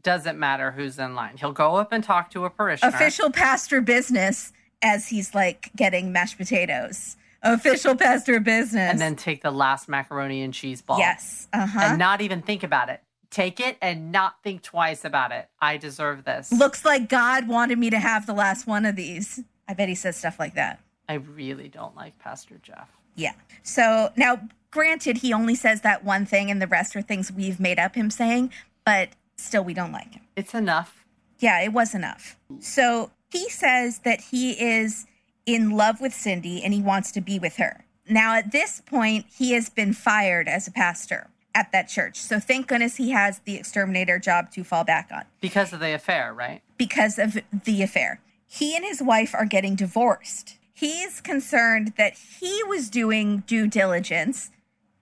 Doesn't 0.03 0.39
matter 0.39 0.71
who's 0.73 0.99
in 0.99 1.15
line. 1.15 1.37
He'll 1.37 1.53
go 1.53 1.77
up 1.77 1.93
and 1.93 2.03
talk 2.03 2.31
to 2.31 2.45
a 2.45 2.51
parishioner. 2.51 2.95
Official 2.95 3.31
pastor 3.31 3.81
business 3.81 4.53
as 4.83 5.09
he's 5.09 5.35
like 5.35 5.71
getting 5.77 6.13
mashed 6.13 6.39
potatoes. 6.39 7.17
Official 7.43 7.97
pastor 7.97 8.39
business. 8.41 8.91
and 8.91 9.01
then 9.01 9.17
take 9.17 9.43
the 9.43 9.51
last 9.51 9.89
macaroni 9.89 10.43
and 10.43 10.53
cheese 10.55 10.83
ball. 10.83 10.99
yes, 10.99 11.49
uh 11.53 11.67
huh. 11.67 11.81
And 11.83 11.99
not 11.99 12.21
even 12.21 12.43
think 12.43 12.63
about 12.63 12.89
it. 12.89 13.03
Take 13.31 13.61
it 13.61 13.77
and 13.81 14.11
not 14.11 14.43
think 14.43 14.63
twice 14.63 15.05
about 15.05 15.31
it. 15.31 15.49
I 15.61 15.77
deserve 15.77 16.25
this. 16.25 16.53
Looks 16.53 16.85
like 16.85 17.09
God 17.09 17.47
wanted 17.47 17.79
me 17.79 17.89
to 17.91 17.99
have 17.99 18.27
the 18.27 18.33
last 18.33 18.67
one 18.67 18.85
of 18.85 18.97
these. 18.97 19.41
I 19.69 19.75
bet 19.75 19.89
he 19.89 19.95
says 19.95 20.17
stuff 20.17 20.39
like 20.41 20.55
that. 20.55 20.81
I 21.09 21.15
really 21.15 21.69
don't 21.69 21.95
like 21.97 22.19
Pastor 22.19 22.59
Jeff. 22.63 22.89
Yeah. 23.15 23.33
So 23.63 24.11
now, 24.17 24.49
granted, 24.71 25.19
he 25.19 25.33
only 25.33 25.55
says 25.55 25.83
that 25.83 26.05
one 26.05 26.27
thing, 26.27 26.51
and 26.51 26.61
the 26.61 26.67
rest 26.67 26.97
are 26.97 27.03
things 27.03 27.31
we've 27.31 27.61
made 27.61 27.79
up 27.79 27.95
him 27.95 28.11
saying, 28.11 28.53
but 28.85 29.11
still, 29.37 29.63
we 29.63 29.75
don't 29.75 29.93
like 29.93 30.13
him. 30.13 30.23
It's 30.37 30.55
enough. 30.55 31.05
Yeah, 31.39 31.61
it 31.63 31.73
was 31.73 31.95
enough. 31.95 32.37
So 32.59 33.13
he 33.31 33.49
says 33.49 34.01
that 34.01 34.21
he 34.21 34.53
is 34.53 35.07
in 35.47 35.71
love 35.71 36.01
with 36.01 36.15
Cindy 36.15 36.63
and 36.63 36.75
he 36.75 36.83
wants 36.83 37.13
to 37.13 37.21
be 37.21 37.39
with 37.39 37.57
her. 37.57 37.85
Now, 38.09 38.35
at 38.35 38.53
this 38.53 38.81
point, 38.81 39.27
he 39.33 39.53
has 39.53 39.69
been 39.69 39.93
fired 39.93 40.49
as 40.49 40.67
a 40.67 40.73
pastor 40.73 41.30
at 41.55 41.73
that 41.73 41.89
church. 41.89 42.17
So 42.17 42.39
thank 42.41 42.67
goodness 42.69 42.97
he 42.97 43.11
has 43.11 43.41
the 43.41 43.57
exterminator 43.57 44.19
job 44.19 44.51
to 44.53 44.65
fall 44.65 44.85
back 44.85 45.11
on 45.13 45.25
Because 45.41 45.73
of 45.73 45.81
the 45.81 45.93
affair, 45.95 46.33
right? 46.33 46.63
because 46.79 47.19
of 47.19 47.39
the 47.65 47.83
affair. 47.83 48.21
He 48.47 48.75
and 48.75 48.85
his 48.85 49.03
wife 49.03 49.35
are 49.35 49.45
getting 49.45 49.75
divorced. 49.77 50.57
He's 50.73 51.21
concerned 51.21 51.93
that 51.99 52.15
he 52.41 52.63
was 52.65 52.89
doing 52.89 53.45
due 53.47 53.67
diligence 53.67 54.51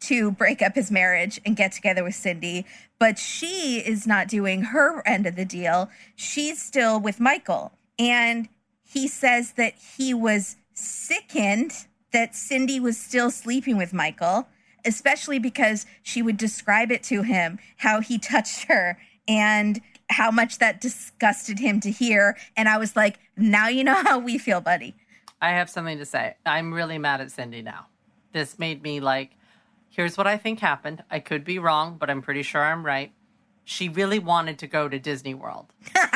to 0.00 0.30
break 0.32 0.60
up 0.60 0.74
his 0.74 0.90
marriage 0.90 1.40
and 1.46 1.56
get 1.56 1.72
together 1.72 2.02
with 2.02 2.14
Cindy, 2.16 2.66
but 2.98 3.18
she 3.18 3.78
is 3.78 4.06
not 4.06 4.26
doing 4.28 4.62
her 4.62 5.06
end 5.06 5.26
of 5.26 5.36
the 5.36 5.44
deal. 5.44 5.88
She's 6.16 6.60
still 6.60 6.98
with 7.00 7.20
Michael. 7.20 7.72
And 7.98 8.48
he 8.84 9.06
says 9.08 9.52
that 9.52 9.74
he 9.96 10.12
was 10.12 10.56
sickened 10.74 11.72
that 12.12 12.34
Cindy 12.34 12.80
was 12.80 12.96
still 12.98 13.30
sleeping 13.30 13.76
with 13.76 13.92
Michael, 13.92 14.48
especially 14.88 15.38
because 15.38 15.86
she 16.02 16.22
would 16.22 16.36
describe 16.36 16.90
it 16.90 17.02
to 17.04 17.22
him 17.22 17.58
how 17.76 18.00
he 18.00 18.18
touched 18.18 18.64
her 18.64 18.98
and 19.28 19.80
how 20.10 20.30
much 20.30 20.58
that 20.58 20.80
disgusted 20.80 21.58
him 21.58 21.80
to 21.80 21.90
hear. 21.90 22.36
And 22.56 22.68
I 22.68 22.78
was 22.78 22.96
like, 22.96 23.18
now 23.36 23.68
you 23.68 23.84
know 23.84 23.94
how 23.94 24.18
we 24.18 24.38
feel, 24.38 24.60
buddy. 24.60 24.96
I 25.40 25.50
have 25.50 25.70
something 25.70 25.98
to 25.98 26.06
say. 26.06 26.34
I'm 26.44 26.72
really 26.72 26.98
mad 26.98 27.20
at 27.20 27.30
Cindy 27.30 27.62
now. 27.62 27.86
This 28.32 28.58
made 28.58 28.82
me 28.82 29.00
like, 29.00 29.32
here's 29.90 30.16
what 30.16 30.26
I 30.26 30.36
think 30.38 30.60
happened. 30.60 31.04
I 31.10 31.20
could 31.20 31.44
be 31.44 31.58
wrong, 31.58 31.96
but 31.98 32.10
I'm 32.10 32.22
pretty 32.22 32.42
sure 32.42 32.64
I'm 32.64 32.84
right. 32.84 33.12
She 33.64 33.88
really 33.88 34.18
wanted 34.18 34.58
to 34.60 34.66
go 34.66 34.88
to 34.88 34.98
Disney 34.98 35.34
World. 35.34 35.66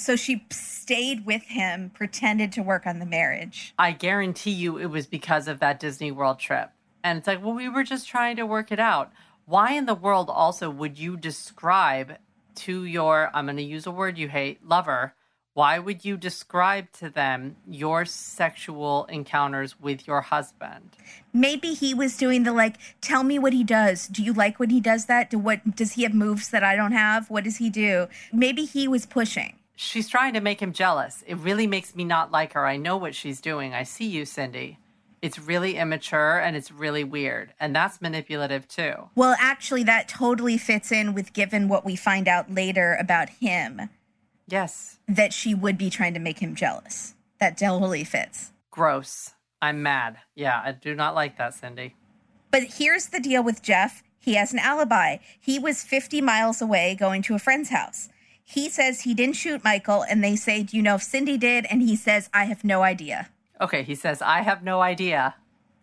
So 0.00 0.16
she 0.16 0.46
stayed 0.50 1.26
with 1.26 1.42
him, 1.42 1.90
pretended 1.90 2.52
to 2.52 2.62
work 2.62 2.86
on 2.86 3.00
the 3.00 3.06
marriage. 3.06 3.74
I 3.78 3.92
guarantee 3.92 4.50
you 4.50 4.78
it 4.78 4.86
was 4.86 5.06
because 5.06 5.46
of 5.46 5.60
that 5.60 5.78
Disney 5.78 6.10
World 6.10 6.38
trip. 6.38 6.70
And 7.02 7.18
it's 7.18 7.26
like, 7.26 7.42
well, 7.42 7.54
we 7.54 7.68
were 7.68 7.84
just 7.84 8.08
trying 8.08 8.36
to 8.36 8.46
work 8.46 8.72
it 8.72 8.80
out. 8.80 9.12
Why 9.46 9.72
in 9.72 9.86
the 9.86 9.94
world 9.94 10.30
also 10.30 10.70
would 10.70 10.98
you 10.98 11.16
describe 11.16 12.18
to 12.56 12.84
your, 12.84 13.30
I'm 13.34 13.46
going 13.46 13.56
to 13.56 13.62
use 13.62 13.86
a 13.86 13.90
word 13.90 14.18
you 14.18 14.28
hate, 14.28 14.66
lover, 14.66 15.14
why 15.52 15.78
would 15.78 16.04
you 16.04 16.16
describe 16.16 16.92
to 16.92 17.10
them 17.10 17.56
your 17.66 18.04
sexual 18.04 19.06
encounters 19.06 19.80
with 19.80 20.06
your 20.06 20.20
husband? 20.20 20.90
Maybe 21.32 21.74
he 21.74 21.92
was 21.92 22.16
doing 22.16 22.44
the 22.44 22.52
like, 22.52 22.76
tell 23.00 23.24
me 23.24 23.38
what 23.38 23.52
he 23.52 23.64
does. 23.64 24.06
Do 24.06 24.22
you 24.22 24.32
like 24.32 24.60
when 24.60 24.70
he 24.70 24.80
does 24.80 25.06
that? 25.06 25.30
Do 25.30 25.38
what 25.38 25.74
does 25.74 25.92
he 25.92 26.04
have 26.04 26.14
moves 26.14 26.50
that 26.50 26.62
I 26.62 26.76
don't 26.76 26.92
have? 26.92 27.28
What 27.30 27.44
does 27.44 27.56
he 27.56 27.68
do? 27.68 28.06
Maybe 28.32 28.64
he 28.64 28.86
was 28.86 29.06
pushing. 29.06 29.56
She's 29.74 30.08
trying 30.08 30.34
to 30.34 30.40
make 30.40 30.60
him 30.60 30.72
jealous. 30.72 31.24
It 31.26 31.38
really 31.38 31.66
makes 31.66 31.96
me 31.96 32.04
not 32.04 32.30
like 32.30 32.52
her. 32.52 32.64
I 32.64 32.76
know 32.76 32.96
what 32.96 33.14
she's 33.14 33.40
doing. 33.40 33.74
I 33.74 33.82
see 33.82 34.06
you, 34.06 34.24
Cindy. 34.26 34.78
It's 35.22 35.38
really 35.38 35.76
immature 35.76 36.38
and 36.38 36.56
it's 36.56 36.70
really 36.70 37.04
weird. 37.04 37.52
And 37.60 37.74
that's 37.76 38.00
manipulative 38.00 38.66
too. 38.68 39.10
Well, 39.14 39.36
actually, 39.38 39.82
that 39.84 40.08
totally 40.08 40.56
fits 40.56 40.90
in 40.90 41.12
with 41.14 41.32
given 41.32 41.68
what 41.68 41.84
we 41.84 41.96
find 41.96 42.26
out 42.26 42.50
later 42.50 42.96
about 42.98 43.28
him 43.28 43.90
Yes. 44.48 44.98
that 45.06 45.32
she 45.32 45.54
would 45.54 45.76
be 45.76 45.90
trying 45.90 46.14
to 46.14 46.20
make 46.20 46.38
him 46.38 46.54
jealous. 46.54 47.14
That 47.38 47.58
totally 47.58 48.04
fits. 48.04 48.52
Gross. 48.70 49.34
I'm 49.62 49.82
mad. 49.82 50.18
Yeah, 50.34 50.60
I 50.64 50.72
do 50.72 50.94
not 50.94 51.14
like 51.14 51.36
that, 51.36 51.54
Cindy. 51.54 51.94
But 52.50 52.62
here's 52.78 53.08
the 53.08 53.20
deal 53.20 53.42
with 53.42 53.62
Jeff 53.62 54.02
he 54.22 54.34
has 54.34 54.52
an 54.52 54.58
alibi. 54.58 55.16
He 55.40 55.58
was 55.58 55.82
50 55.82 56.20
miles 56.20 56.60
away 56.60 56.94
going 56.94 57.22
to 57.22 57.34
a 57.34 57.38
friend's 57.38 57.70
house. 57.70 58.10
He 58.44 58.68
says 58.68 59.00
he 59.02 59.14
didn't 59.14 59.36
shoot 59.36 59.64
Michael, 59.64 60.02
and 60.02 60.22
they 60.22 60.36
say, 60.36 60.62
Do 60.62 60.76
you 60.76 60.82
know 60.82 60.96
if 60.96 61.02
Cindy 61.02 61.38
did? 61.38 61.66
And 61.70 61.80
he 61.80 61.96
says, 61.96 62.28
I 62.34 62.44
have 62.44 62.62
no 62.64 62.82
idea. 62.82 63.30
Okay, 63.60 63.82
he 63.82 63.94
says, 63.94 64.22
I 64.22 64.40
have 64.42 64.62
no 64.62 64.80
idea. 64.80 65.34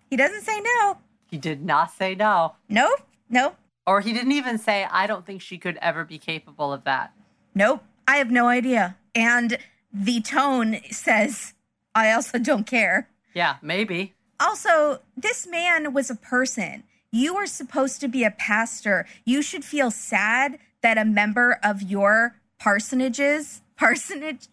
He 0.10 0.18
doesn't 0.18 0.42
say 0.42 0.60
no. 0.60 0.98
He 1.28 1.38
did 1.38 1.64
not 1.64 1.92
say 1.92 2.16
no. 2.16 2.56
Nope. 2.70 3.02
Nope. 3.30 3.56
Or 3.86 4.02
he 4.02 4.14
didn't 4.14 4.32
even 4.32 4.58
say, 4.58 4.86
I 4.90 5.08
don't 5.08 5.26
think 5.26 5.42
she 5.42 5.58
could 5.58 5.78
ever 5.82 6.04
be 6.04 6.18
capable 6.18 6.74
of 6.74 6.84
that. 6.86 7.14
Nope. 7.54 7.84
I 8.08 8.18
have 8.18 8.32
no 8.32 8.48
idea. 8.48 8.98
And 9.14 9.58
the 9.94 10.22
tone 10.22 10.78
says, 10.92 11.54
I 11.94 12.12
also 12.12 12.40
don't 12.40 12.66
care. 12.66 13.10
Yeah, 13.34 13.58
maybe. 13.62 14.14
Also, 14.40 15.02
this 15.16 15.48
man 15.48 15.94
was 15.94 16.10
a 16.10 16.16
person. 16.16 16.84
You 17.12 17.36
are 17.38 17.46
supposed 17.46 18.02
to 18.02 18.08
be 18.08 18.24
a 18.24 18.32
pastor. 18.32 19.06
You 19.26 19.42
should 19.42 19.66
feel 19.66 19.92
sad 19.92 20.60
that 20.82 20.98
a 20.98 21.06
member 21.06 21.60
of 21.64 21.82
your 21.82 22.36
parsonages, 22.62 23.62
parsonage, 23.78 24.48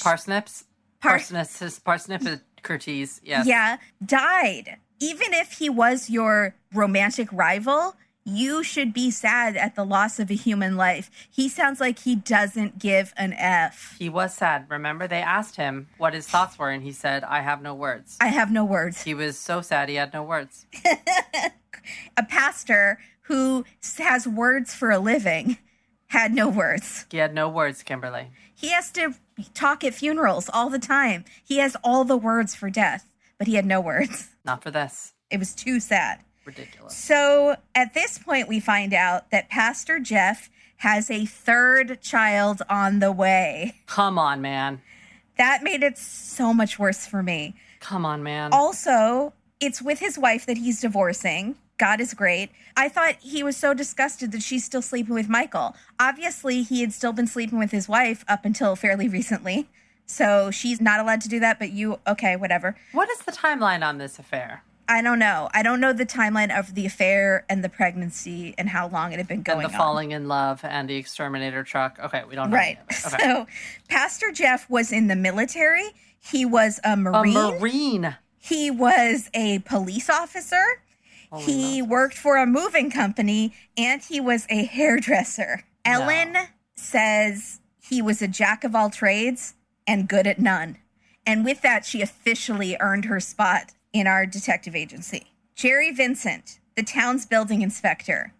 Parsnips? 0.00 0.64
Par- 1.00 1.20
Parsnips, 1.84 2.40
parsnipicerties, 2.62 3.20
yes. 3.22 3.46
yeah, 3.46 3.78
died. 4.04 4.76
Even 5.00 5.32
if 5.32 5.52
he 5.52 5.68
was 5.70 6.10
your 6.10 6.54
romantic 6.72 7.32
rival, 7.32 7.94
you 8.24 8.62
should 8.62 8.92
be 8.92 9.10
sad 9.10 9.56
at 9.56 9.74
the 9.74 9.84
loss 9.84 10.18
of 10.18 10.30
a 10.30 10.34
human 10.34 10.76
life. 10.76 11.10
He 11.30 11.48
sounds 11.48 11.80
like 11.80 12.00
he 12.00 12.14
doesn't 12.14 12.78
give 12.78 13.14
an 13.16 13.32
F. 13.32 13.96
He 13.98 14.08
was 14.08 14.34
sad. 14.34 14.66
Remember, 14.68 15.06
they 15.06 15.22
asked 15.22 15.56
him 15.56 15.88
what 15.96 16.14
his 16.14 16.26
thoughts 16.26 16.58
were, 16.58 16.68
and 16.68 16.82
he 16.82 16.92
said, 16.92 17.24
I 17.24 17.40
have 17.40 17.62
no 17.62 17.74
words. 17.74 18.16
I 18.20 18.28
have 18.28 18.52
no 18.52 18.64
words. 18.64 19.02
He 19.02 19.14
was 19.14 19.38
so 19.38 19.60
sad 19.60 19.88
he 19.88 19.94
had 19.94 20.12
no 20.12 20.22
words. 20.22 20.66
A 22.16 22.22
pastor 22.22 22.98
who 23.22 23.64
has 23.98 24.26
words 24.26 24.74
for 24.74 24.90
a 24.90 24.98
living 24.98 25.58
had 26.08 26.32
no 26.34 26.48
words. 26.48 27.06
He 27.10 27.18
had 27.18 27.34
no 27.34 27.48
words, 27.48 27.82
Kimberly. 27.82 28.28
He 28.54 28.70
has 28.70 28.90
to 28.92 29.14
talk 29.54 29.84
at 29.84 29.94
funerals 29.94 30.48
all 30.52 30.70
the 30.70 30.78
time. 30.78 31.24
He 31.44 31.58
has 31.58 31.76
all 31.82 32.04
the 32.04 32.16
words 32.16 32.54
for 32.54 32.70
death, 32.70 33.08
but 33.38 33.46
he 33.46 33.54
had 33.54 33.66
no 33.66 33.80
words. 33.80 34.30
Not 34.44 34.62
for 34.62 34.70
this. 34.70 35.14
It 35.30 35.38
was 35.38 35.54
too 35.54 35.80
sad. 35.80 36.20
Ridiculous. 36.44 36.96
So 36.96 37.56
at 37.74 37.94
this 37.94 38.18
point, 38.18 38.48
we 38.48 38.60
find 38.60 38.94
out 38.94 39.30
that 39.30 39.50
Pastor 39.50 39.98
Jeff 40.00 40.48
has 40.78 41.10
a 41.10 41.26
third 41.26 42.00
child 42.00 42.62
on 42.70 43.00
the 43.00 43.12
way. 43.12 43.74
Come 43.86 44.18
on, 44.18 44.40
man. 44.40 44.80
That 45.36 45.62
made 45.62 45.82
it 45.82 45.98
so 45.98 46.54
much 46.54 46.78
worse 46.78 47.06
for 47.06 47.22
me. 47.22 47.54
Come 47.80 48.04
on, 48.04 48.22
man. 48.22 48.52
Also, 48.52 49.34
it's 49.60 49.82
with 49.82 49.98
his 49.98 50.18
wife 50.18 50.46
that 50.46 50.56
he's 50.56 50.80
divorcing. 50.80 51.56
God 51.78 52.00
is 52.00 52.12
great. 52.12 52.50
I 52.76 52.88
thought 52.88 53.16
he 53.20 53.42
was 53.42 53.56
so 53.56 53.72
disgusted 53.72 54.32
that 54.32 54.42
she's 54.42 54.64
still 54.64 54.82
sleeping 54.82 55.14
with 55.14 55.28
Michael. 55.28 55.74
Obviously, 55.98 56.62
he 56.62 56.80
had 56.80 56.92
still 56.92 57.12
been 57.12 57.26
sleeping 57.26 57.58
with 57.58 57.70
his 57.70 57.88
wife 57.88 58.24
up 58.28 58.44
until 58.44 58.76
fairly 58.76 59.08
recently. 59.08 59.68
So 60.06 60.50
she's 60.50 60.80
not 60.80 61.00
allowed 61.00 61.20
to 61.22 61.28
do 61.28 61.38
that, 61.40 61.58
but 61.58 61.70
you, 61.70 61.98
okay, 62.06 62.34
whatever. 62.36 62.76
What 62.92 63.08
is 63.10 63.18
the 63.20 63.32
timeline 63.32 63.86
on 63.86 63.98
this 63.98 64.18
affair? 64.18 64.62
I 64.90 65.02
don't 65.02 65.18
know. 65.18 65.50
I 65.52 65.62
don't 65.62 65.80
know 65.80 65.92
the 65.92 66.06
timeline 66.06 66.56
of 66.56 66.74
the 66.74 66.86
affair 66.86 67.44
and 67.50 67.62
the 67.62 67.68
pregnancy 67.68 68.54
and 68.56 68.70
how 68.70 68.88
long 68.88 69.12
it 69.12 69.18
had 69.18 69.28
been 69.28 69.42
going 69.42 69.58
and 69.62 69.68
the 69.68 69.74
on. 69.74 69.78
falling 69.78 70.12
in 70.12 70.28
love 70.28 70.64
and 70.64 70.88
the 70.88 70.96
exterminator 70.96 71.62
truck. 71.62 71.98
Okay, 72.02 72.22
we 72.26 72.34
don't 72.34 72.48
know. 72.50 72.56
Right. 72.56 72.78
any 72.88 72.98
of 73.04 73.12
it. 73.12 73.14
Okay. 73.14 73.24
So, 73.28 73.46
Pastor 73.88 74.32
Jeff 74.32 74.68
was 74.70 74.90
in 74.90 75.06
the 75.08 75.16
military. 75.16 75.90
He 76.18 76.46
was 76.46 76.80
a 76.84 76.92
a 76.92 76.96
Marine. 76.96 77.34
marine. 77.34 78.16
He 78.38 78.70
was 78.70 79.28
a 79.34 79.58
police 79.60 80.08
officer. 80.08 80.64
Holy 81.30 81.44
he 81.44 81.80
Moses. 81.82 81.90
worked 81.90 82.14
for 82.16 82.36
a 82.36 82.46
moving 82.46 82.90
company 82.90 83.52
and 83.76 84.02
he 84.02 84.20
was 84.20 84.46
a 84.48 84.64
hairdresser. 84.64 85.64
Ellen 85.84 86.36
says 86.74 87.60
he 87.80 88.00
was 88.02 88.22
a 88.22 88.28
jack 88.28 88.64
of 88.64 88.74
all 88.74 88.90
trades 88.90 89.54
and 89.86 90.08
good 90.08 90.26
at 90.26 90.38
none. 90.38 90.78
And 91.26 91.44
with 91.44 91.60
that, 91.62 91.84
she 91.84 92.00
officially 92.00 92.76
earned 92.80 93.04
her 93.06 93.20
spot 93.20 93.72
in 93.92 94.06
our 94.06 94.24
detective 94.26 94.74
agency. 94.74 95.26
Jerry 95.54 95.90
Vincent, 95.92 96.60
the 96.76 96.82
town's 96.82 97.26
building 97.26 97.62
inspector, 97.62 98.32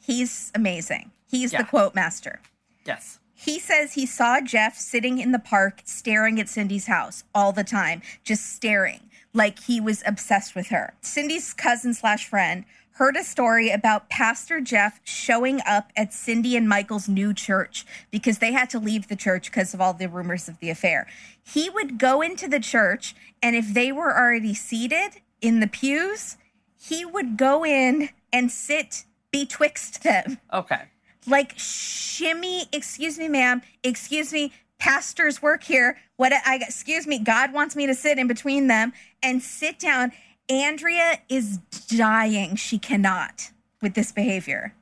he's 0.00 0.50
amazing. 0.54 1.12
He's 1.30 1.52
Yeah. 1.52 1.58
the 1.62 1.64
quote 1.68 1.94
master. 1.94 2.40
Yes. 2.84 3.18
He 3.34 3.58
says 3.58 3.94
he 3.94 4.06
saw 4.06 4.40
Jeff 4.40 4.76
sitting 4.78 5.18
in 5.18 5.32
the 5.32 5.38
park 5.38 5.82
staring 5.84 6.40
at 6.40 6.48
Cindy's 6.48 6.86
house 6.86 7.24
all 7.34 7.52
the 7.52 7.64
time, 7.64 8.02
just 8.22 8.52
staring, 8.52 9.10
like 9.34 9.58
he 9.64 9.80
was 9.80 10.02
obsessed 10.06 10.54
with 10.54 10.68
her. 10.68 10.94
Cindy's 11.02 11.52
cousin 11.52 11.92
slash 11.92 12.26
friend 12.26 12.64
heard 12.92 13.16
a 13.16 13.24
story 13.24 13.70
about 13.70 14.08
Pastor 14.08 14.60
Jeff 14.60 15.00
showing 15.02 15.60
up 15.66 15.90
at 15.96 16.14
Cindy 16.14 16.56
and 16.56 16.68
Michael's 16.68 17.08
new 17.08 17.34
church 17.34 17.84
because 18.12 18.38
they 18.38 18.52
had 18.52 18.70
to 18.70 18.78
leave 18.78 19.08
the 19.08 19.16
church 19.16 19.50
because 19.50 19.74
of 19.74 19.80
all 19.80 19.92
the 19.92 20.08
rumors 20.08 20.48
of 20.48 20.60
the 20.60 20.70
affair. 20.70 21.08
He 21.42 21.68
would 21.68 21.98
go 21.98 22.22
into 22.22 22.46
the 22.46 22.60
church, 22.60 23.16
and 23.42 23.56
if 23.56 23.74
they 23.74 23.90
were 23.90 24.16
already 24.16 24.54
seated 24.54 25.20
in 25.40 25.58
the 25.58 25.66
pews, 25.66 26.36
he 26.76 27.04
would 27.04 27.36
go 27.36 27.64
in 27.64 28.10
and 28.32 28.50
sit 28.52 29.04
betwixt 29.32 30.04
them 30.04 30.38
Okay. 30.52 30.82
like 31.26 31.54
shimmy 31.56 32.66
excuse 32.72 33.18
me 33.18 33.26
ma'am 33.28 33.62
excuse 33.82 34.32
me 34.32 34.52
pastors 34.78 35.42
work 35.42 35.64
here 35.64 35.98
what 36.16 36.32
i 36.32 36.56
excuse 36.56 37.06
me 37.06 37.18
god 37.18 37.52
wants 37.52 37.74
me 37.76 37.86
to 37.86 37.94
sit 37.94 38.18
in 38.18 38.26
between 38.26 38.66
them 38.66 38.92
and 39.22 39.42
sit 39.42 39.78
down 39.78 40.12
andrea 40.48 41.18
is 41.28 41.58
dying 41.88 42.56
she 42.56 42.78
cannot 42.78 43.50
with 43.82 43.94
this 43.94 44.12
behavior 44.12 44.74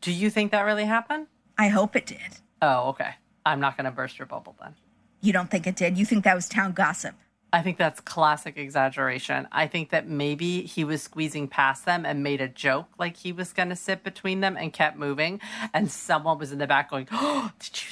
Do 0.00 0.12
you 0.12 0.30
think 0.30 0.50
that 0.52 0.62
really 0.62 0.84
happened? 0.84 1.26
i 1.58 1.68
hope 1.68 1.96
it 1.96 2.06
did 2.06 2.38
Oh, 2.62 2.88
okay. 2.90 3.10
I'm 3.44 3.60
not 3.60 3.76
going 3.76 3.84
to 3.84 3.90
burst 3.90 4.18
your 4.18 4.24
bubble 4.26 4.56
then. 4.60 4.74
you 5.20 5.32
don't 5.34 5.50
think 5.50 5.66
it 5.66 5.76
did 5.76 5.98
you 5.98 6.06
think 6.06 6.24
that 6.24 6.34
was 6.34 6.48
town 6.48 6.72
gossip 6.72 7.14
I 7.52 7.62
think 7.62 7.78
that's 7.78 8.00
classic 8.00 8.56
exaggeration. 8.56 9.46
I 9.52 9.68
think 9.68 9.90
that 9.90 10.08
maybe 10.08 10.62
he 10.62 10.82
was 10.82 11.02
squeezing 11.04 11.46
past 11.46 11.84
them 11.84 12.04
and 12.04 12.20
made 12.24 12.40
a 12.40 12.48
joke 12.48 12.88
like 12.98 13.16
he 13.18 13.30
was 13.30 13.52
going 13.52 13.68
to 13.68 13.76
sit 13.76 14.02
between 14.02 14.40
them 14.40 14.56
and 14.56 14.72
kept 14.72 14.98
moving. 14.98 15.40
And 15.72 15.88
someone 15.88 16.36
was 16.36 16.50
in 16.50 16.58
the 16.58 16.66
back 16.66 16.90
going, 16.90 17.06
Oh, 17.12 17.52
did 17.60 17.80
you? 17.80 17.90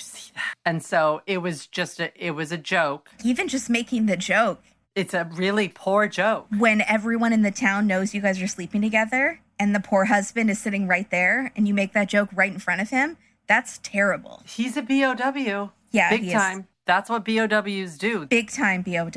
And 0.64 0.83
so 0.83 1.22
it 1.26 1.39
was 1.39 1.66
just 1.66 2.01
a, 2.01 2.11
it 2.16 2.33
was 2.33 2.53
a 2.53 2.59
joke. 2.59 3.11
even 3.24 3.49
just 3.49 3.68
making 3.70 4.07
the 4.07 4.16
joke 4.16 4.62
It's 4.95 5.14
a 5.14 5.24
really 5.33 5.68
poor 5.68 6.09
joke. 6.09 6.47
when 6.59 6.80
everyone 6.83 7.33
in 7.33 7.43
the 7.43 7.51
town 7.51 7.87
knows 7.87 8.14
you 8.14 8.20
guys 8.20 8.41
are 8.43 8.47
sleeping 8.47 8.83
together 8.83 9.41
and 9.59 9.74
the 9.74 9.80
poor 9.80 10.07
husband 10.07 10.51
is 10.51 10.59
sitting 10.59 10.87
right 10.89 11.11
there 11.11 11.53
and 11.57 11.68
you 11.68 11.74
make 11.74 11.93
that 11.93 12.09
joke 12.09 12.28
right 12.35 12.53
in 12.53 12.59
front 12.59 12.80
of 12.80 12.91
him 12.91 13.16
that's 13.47 13.78
terrible 13.83 14.43
He's 14.47 14.76
a 14.76 14.83
BOW. 14.83 15.72
Yeah, 15.91 16.11
Big 16.11 16.22
he 16.22 16.28
is. 16.28 16.33
time. 16.33 16.66
That's 16.87 17.11
what 17.11 17.24
BOWs 17.24 17.99
do. 17.99 18.26
big 18.26 18.51
time 18.51 18.83
bow 18.83 19.11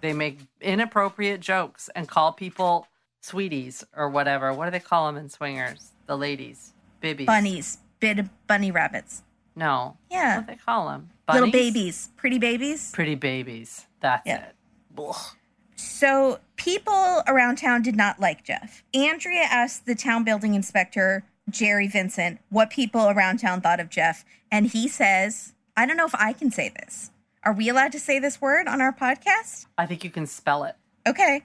They 0.00 0.12
make 0.12 0.38
inappropriate 0.60 1.40
jokes 1.40 1.90
and 1.94 2.08
call 2.08 2.32
people 2.32 2.88
sweeties 3.20 3.84
or 3.96 4.08
whatever. 4.08 4.52
What 4.52 4.64
do 4.66 4.70
they 4.72 4.80
call 4.80 5.06
them 5.06 5.16
in 5.16 5.28
swingers? 5.28 5.90
The 6.06 6.16
ladies. 6.16 6.72
Bibbies. 7.02 7.26
bunnies 7.26 7.78
bit 8.00 8.18
bunny 8.46 8.70
rabbits 8.70 9.22
No. 9.54 9.96
Yeah. 10.10 10.38
What 10.38 10.46
do 10.46 10.52
they 10.52 10.58
call 10.58 10.88
them? 10.88 11.10
little 11.32 11.50
babies, 11.50 12.10
pretty 12.16 12.38
babies. 12.38 12.90
Pretty 12.92 13.14
babies. 13.14 13.86
That's 14.00 14.26
Yeah. 14.26 14.42
it. 14.46 14.56
Ugh. 14.98 15.16
So 15.76 16.40
people 16.56 17.22
around 17.26 17.56
town 17.56 17.82
did 17.82 17.96
not 17.96 18.20
like 18.20 18.44
Jeff. 18.44 18.82
Andrea 18.92 19.42
asked 19.42 19.86
the 19.86 19.94
town 19.94 20.24
building 20.24 20.54
inspector, 20.54 21.24
Jerry 21.48 21.88
Vincent, 21.88 22.38
what 22.50 22.70
people 22.70 23.08
around 23.08 23.38
town 23.38 23.60
thought 23.62 23.80
of 23.80 23.88
Jeff. 23.88 24.24
And 24.50 24.66
he 24.66 24.88
says, 24.88 25.54
I 25.76 25.86
don't 25.86 25.96
know 25.96 26.04
if 26.06 26.14
I 26.14 26.32
can 26.34 26.50
say 26.50 26.68
this, 26.68 27.10
Are 27.44 27.52
we 27.52 27.68
allowed 27.68 27.92
to 27.92 27.98
say 28.00 28.18
this 28.18 28.40
word 28.40 28.68
on 28.68 28.80
our 28.80 28.92
podcast? 28.92 29.66
I 29.78 29.86
think 29.86 30.04
you 30.04 30.10
can 30.10 30.26
spell 30.26 30.64
it. 30.64 30.76
Okay. 31.06 31.42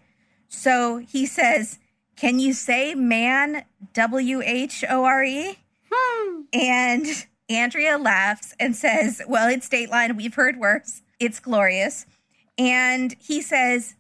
So 0.50 0.98
he 0.98 1.26
says, 1.26 1.80
Can 2.16 2.40
you 2.40 2.54
say 2.54 2.94
man, 2.94 3.64
W 3.94 4.42
H 4.44 4.84
O 4.90 5.04
R 5.06 5.24
E? 5.24 5.58
Hmm. 5.92 6.42
And 6.54 7.06
Andrea 7.50 7.98
laughs 7.98 8.54
and 8.60 8.76
says, 8.76 9.22
Well, 9.28 9.50
it's 9.50 9.70
Dateline. 9.70 10.16
We've 10.18 10.36
heard 10.36 10.58
worse. 10.58 11.02
It's 11.20 11.40
glorious. 11.40 12.06
And 12.58 13.16
he 13.20 13.42
says, 13.42 13.96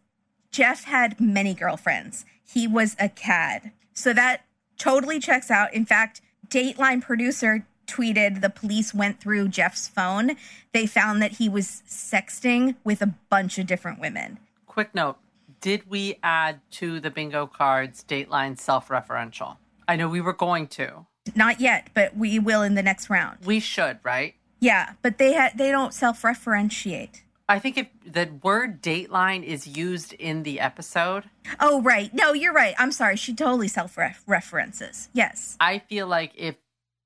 Jeff 0.51 0.85
had 0.85 1.19
many 1.19 1.53
girlfriends. 1.53 2.25
He 2.43 2.67
was 2.67 2.95
a 2.99 3.09
cad. 3.09 3.71
So 3.93 4.13
that 4.13 4.41
totally 4.77 5.19
checks 5.19 5.51
out. 5.51 5.73
In 5.73 5.85
fact, 5.85 6.21
Dateline 6.49 7.01
producer 7.01 7.65
tweeted 7.87 8.41
the 8.41 8.49
police 8.49 8.93
went 8.93 9.19
through 9.19 9.47
Jeff's 9.49 9.87
phone. 9.87 10.35
They 10.73 10.85
found 10.85 11.21
that 11.21 11.33
he 11.33 11.49
was 11.49 11.83
sexting 11.87 12.75
with 12.83 13.01
a 13.01 13.13
bunch 13.29 13.57
of 13.57 13.65
different 13.65 13.99
women. 13.99 14.39
Quick 14.65 14.93
note 14.93 15.17
Did 15.61 15.89
we 15.89 16.19
add 16.21 16.59
to 16.71 16.99
the 16.99 17.09
bingo 17.09 17.47
cards 17.47 18.03
Dateline 18.07 18.59
self 18.59 18.89
referential? 18.89 19.57
I 19.87 19.95
know 19.95 20.09
we 20.09 20.21
were 20.21 20.33
going 20.33 20.67
to. 20.69 21.05
Not 21.36 21.59
yet, 21.59 21.89
but 21.93 22.15
we 22.15 22.39
will 22.39 22.61
in 22.61 22.75
the 22.75 22.84
next 22.84 23.09
round. 23.09 23.39
We 23.45 23.59
should, 23.59 23.99
right? 24.03 24.36
Yeah, 24.59 24.93
but 25.01 25.17
they 25.17 25.34
ha- 25.36 25.51
they 25.55 25.71
don't 25.71 25.93
self-referentiate. 25.93 27.21
I 27.49 27.59
think 27.59 27.78
if 27.78 27.88
the 28.05 28.30
word 28.43 28.82
Dateline 28.82 29.43
is 29.43 29.67
used 29.67 30.11
in 30.13 30.43
the 30.43 30.59
episode, 30.59 31.25
Oh, 31.61 31.82
right. 31.82 32.13
No, 32.13 32.34
you're 32.34 32.53
right. 32.53 32.75
I'm 32.78 32.91
sorry. 32.91 33.15
She 33.15 33.34
totally 33.34 33.69
self-references. 33.69 35.09
Yes. 35.13 35.55
I 35.59 35.80
feel 35.80 36.07
like 36.07 36.34
if 36.36 36.55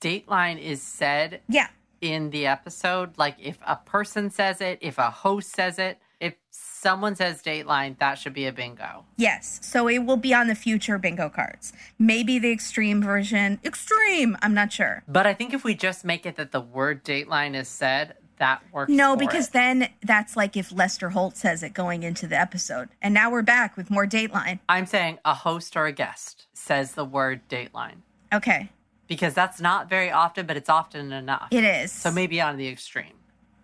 Dateline 0.01 0.59
is 0.59 0.81
said 0.81 1.41
Yeah. 1.47 1.67
in 2.01 2.31
the 2.31 2.47
episode, 2.47 3.17
like 3.17 3.35
if 3.39 3.57
a 3.67 3.75
person 3.75 4.29
says 4.31 4.61
it, 4.61 4.79
if 4.81 4.97
a 4.97 5.11
host 5.11 5.51
says 5.53 5.77
it, 5.77 5.99
if 6.19 6.33
someone 6.81 7.15
says 7.15 7.41
Dateline, 7.43 7.97
that 7.99 8.15
should 8.15 8.33
be 8.33 8.47
a 8.47 8.51
bingo. 8.51 9.05
Yes. 9.17 9.59
So 9.63 9.87
it 9.87 9.99
will 9.99 10.17
be 10.17 10.33
on 10.33 10.47
the 10.47 10.55
future 10.55 10.97
bingo 10.97 11.29
cards. 11.29 11.73
Maybe 11.99 12.39
the 12.39 12.51
extreme 12.51 13.01
version. 13.01 13.59
Extreme. 13.63 14.37
I'm 14.41 14.53
not 14.53 14.73
sure. 14.73 15.03
But 15.07 15.27
I 15.27 15.33
think 15.33 15.53
if 15.53 15.63
we 15.63 15.75
just 15.75 16.03
make 16.03 16.25
it 16.25 16.37
that 16.37 16.51
the 16.51 16.61
word 16.61 17.03
Dateline 17.03 17.55
is 17.55 17.67
said, 17.67 18.15
that 18.37 18.63
works. 18.71 18.91
No, 18.91 19.15
because 19.15 19.49
it. 19.49 19.53
then 19.53 19.89
that's 20.01 20.35
like 20.35 20.57
if 20.57 20.71
Lester 20.71 21.09
Holt 21.11 21.37
says 21.37 21.61
it 21.61 21.73
going 21.75 22.01
into 22.01 22.25
the 22.25 22.39
episode. 22.39 22.89
And 22.99 23.13
now 23.13 23.29
we're 23.29 23.43
back 23.43 23.77
with 23.77 23.91
more 23.91 24.07
Dateline. 24.07 24.59
I'm 24.67 24.87
saying 24.87 25.19
a 25.23 25.35
host 25.35 25.77
or 25.77 25.85
a 25.85 25.91
guest 25.91 26.47
says 26.53 26.93
the 26.93 27.05
word 27.05 27.41
Dateline 27.47 27.97
Okay. 28.33 28.69
because 29.07 29.35
that's 29.35 29.61
not 29.61 29.87
very 29.89 30.09
often, 30.09 30.47
but 30.47 30.57
it's 30.57 30.69
often 30.69 31.11
enough. 31.13 31.49
It 31.51 31.63
is. 31.63 31.91
So 31.91 32.09
maybe 32.11 32.41
on 32.41 32.57
the 32.57 32.67
extreme. 32.67 33.13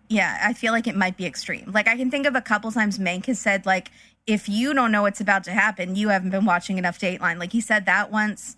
Yeah, 0.08 0.38
I 0.42 0.52
feel 0.52 0.72
like 0.72 0.86
it 0.86 0.96
might 0.96 1.16
be 1.16 1.26
extreme. 1.26 1.70
Like 1.72 1.88
I 1.88 1.96
can 1.96 2.10
think 2.10 2.26
of 2.26 2.34
a 2.34 2.40
couple 2.40 2.72
times 2.72 2.98
Mank 2.98 3.26
has 3.26 3.38
said 3.38 3.66
like 3.66 3.90
if 4.26 4.48
you 4.48 4.74
don't 4.74 4.92
know 4.92 5.02
what's 5.02 5.20
about 5.20 5.44
to 5.44 5.52
happen, 5.52 5.96
you 5.96 6.10
haven't 6.10 6.30
been 6.30 6.44
watching 6.44 6.78
enough 6.78 6.98
Dateline. 6.98 7.38
Like 7.38 7.52
he 7.52 7.60
said 7.60 7.86
that 7.86 8.10
once. 8.10 8.56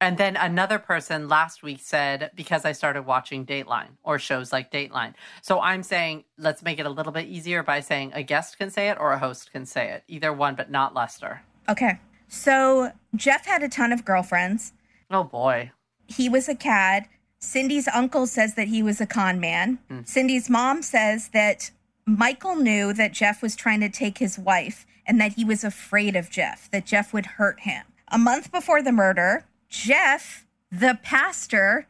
And 0.00 0.16
then 0.16 0.36
another 0.36 0.78
person 0.78 1.26
last 1.26 1.64
week 1.64 1.80
said, 1.82 2.30
because 2.36 2.64
I 2.64 2.70
started 2.70 3.02
watching 3.02 3.44
Dateline 3.44 3.96
or 4.04 4.20
shows 4.20 4.52
like 4.52 4.70
Dateline. 4.70 5.14
So 5.42 5.60
I'm 5.60 5.82
saying, 5.82 6.22
let's 6.38 6.62
make 6.62 6.78
it 6.78 6.86
a 6.86 6.90
little 6.90 7.12
bit 7.12 7.26
easier 7.26 7.64
by 7.64 7.80
saying 7.80 8.12
a 8.14 8.22
guest 8.22 8.58
can 8.58 8.70
say 8.70 8.90
it 8.90 8.98
or 9.00 9.12
a 9.12 9.18
host 9.18 9.50
can 9.50 9.66
say 9.66 9.90
it. 9.90 10.04
Either 10.06 10.32
one, 10.32 10.54
but 10.54 10.70
not 10.70 10.94
Lester. 10.94 11.42
Okay. 11.68 11.98
So 12.28 12.92
Jeff 13.16 13.44
had 13.44 13.64
a 13.64 13.68
ton 13.68 13.92
of 13.92 14.04
girlfriends. 14.04 14.72
Oh 15.10 15.24
boy. 15.24 15.72
He 16.06 16.28
was 16.28 16.48
a 16.48 16.54
cad. 16.54 17.08
Cindy's 17.40 17.88
uncle 17.88 18.26
says 18.26 18.54
that 18.54 18.68
he 18.68 18.82
was 18.82 19.00
a 19.00 19.06
con 19.06 19.40
man. 19.40 19.78
Hmm. 19.88 20.00
Cindy's 20.04 20.50
mom 20.50 20.82
says 20.82 21.28
that 21.28 21.70
Michael 22.06 22.56
knew 22.56 22.92
that 22.92 23.12
Jeff 23.12 23.42
was 23.42 23.54
trying 23.54 23.80
to 23.80 23.88
take 23.88 24.18
his 24.18 24.38
wife 24.38 24.86
and 25.06 25.20
that 25.20 25.34
he 25.34 25.44
was 25.44 25.64
afraid 25.64 26.16
of 26.16 26.30
Jeff, 26.30 26.70
that 26.70 26.86
Jeff 26.86 27.12
would 27.12 27.26
hurt 27.26 27.60
him. 27.60 27.84
A 28.08 28.18
month 28.18 28.50
before 28.50 28.82
the 28.82 28.92
murder, 28.92 29.44
Jeff, 29.68 30.46
the 30.70 30.98
pastor, 31.02 31.86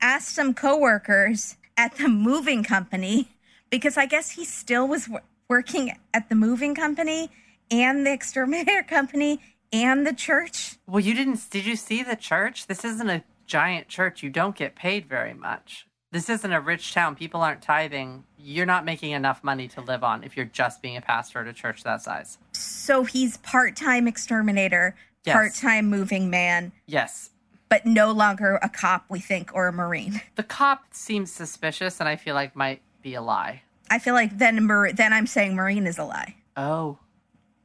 asked 0.00 0.34
some 0.34 0.54
coworkers 0.54 1.56
at 1.76 1.96
the 1.96 2.08
moving 2.08 2.62
company 2.62 3.28
because 3.70 3.96
I 3.96 4.06
guess 4.06 4.32
he 4.32 4.44
still 4.44 4.86
was 4.86 5.04
w- 5.06 5.24
working 5.48 5.96
at 6.12 6.28
the 6.28 6.34
moving 6.34 6.74
company 6.74 7.30
and 7.70 8.06
the 8.06 8.12
exterminator 8.12 8.82
company 8.88 9.40
and 9.72 10.06
the 10.06 10.12
church. 10.12 10.76
Well, 10.86 11.00
you 11.00 11.14
didn't, 11.14 11.48
did 11.50 11.64
you 11.64 11.76
see 11.76 12.02
the 12.02 12.16
church? 12.16 12.66
This 12.66 12.84
isn't 12.84 13.08
a 13.08 13.22
giant 13.50 13.88
church. 13.88 14.22
You 14.22 14.30
don't 14.30 14.54
get 14.56 14.76
paid 14.76 15.06
very 15.06 15.34
much. 15.34 15.86
This 16.12 16.28
isn't 16.30 16.52
a 16.52 16.60
rich 16.60 16.94
town. 16.94 17.14
People 17.16 17.40
aren't 17.42 17.62
tithing. 17.62 18.24
You're 18.38 18.66
not 18.66 18.84
making 18.84 19.10
enough 19.10 19.42
money 19.44 19.68
to 19.68 19.80
live 19.80 20.02
on 20.04 20.24
if 20.24 20.36
you're 20.36 20.46
just 20.46 20.80
being 20.82 20.96
a 20.96 21.00
pastor 21.00 21.40
at 21.40 21.46
a 21.48 21.52
church 21.52 21.82
that 21.84 22.00
size. 22.02 22.38
So 22.52 23.04
he's 23.04 23.36
part-time 23.38 24.08
exterminator, 24.08 24.94
Yes. 25.24 25.34
part-time 25.34 25.86
moving 25.90 26.30
man, 26.30 26.72
Yes. 26.86 27.30
but 27.68 27.84
no 27.86 28.10
longer 28.12 28.58
a 28.62 28.68
cop, 28.68 29.04
we 29.08 29.20
think, 29.20 29.50
or 29.54 29.68
a 29.68 29.72
marine. 29.72 30.20
The 30.36 30.42
cop 30.42 30.84
seems 30.92 31.30
suspicious 31.32 32.00
and 32.00 32.08
I 32.08 32.16
feel 32.16 32.34
like 32.34 32.56
might 32.56 32.80
be 33.02 33.14
a 33.14 33.20
lie. 33.22 33.62
I 33.90 33.98
feel 33.98 34.14
like 34.14 34.38
then 34.38 34.66
then 34.94 35.12
I'm 35.12 35.26
saying 35.26 35.54
marine 35.56 35.86
is 35.86 35.98
a 35.98 36.04
lie. 36.04 36.36
Oh, 36.56 36.98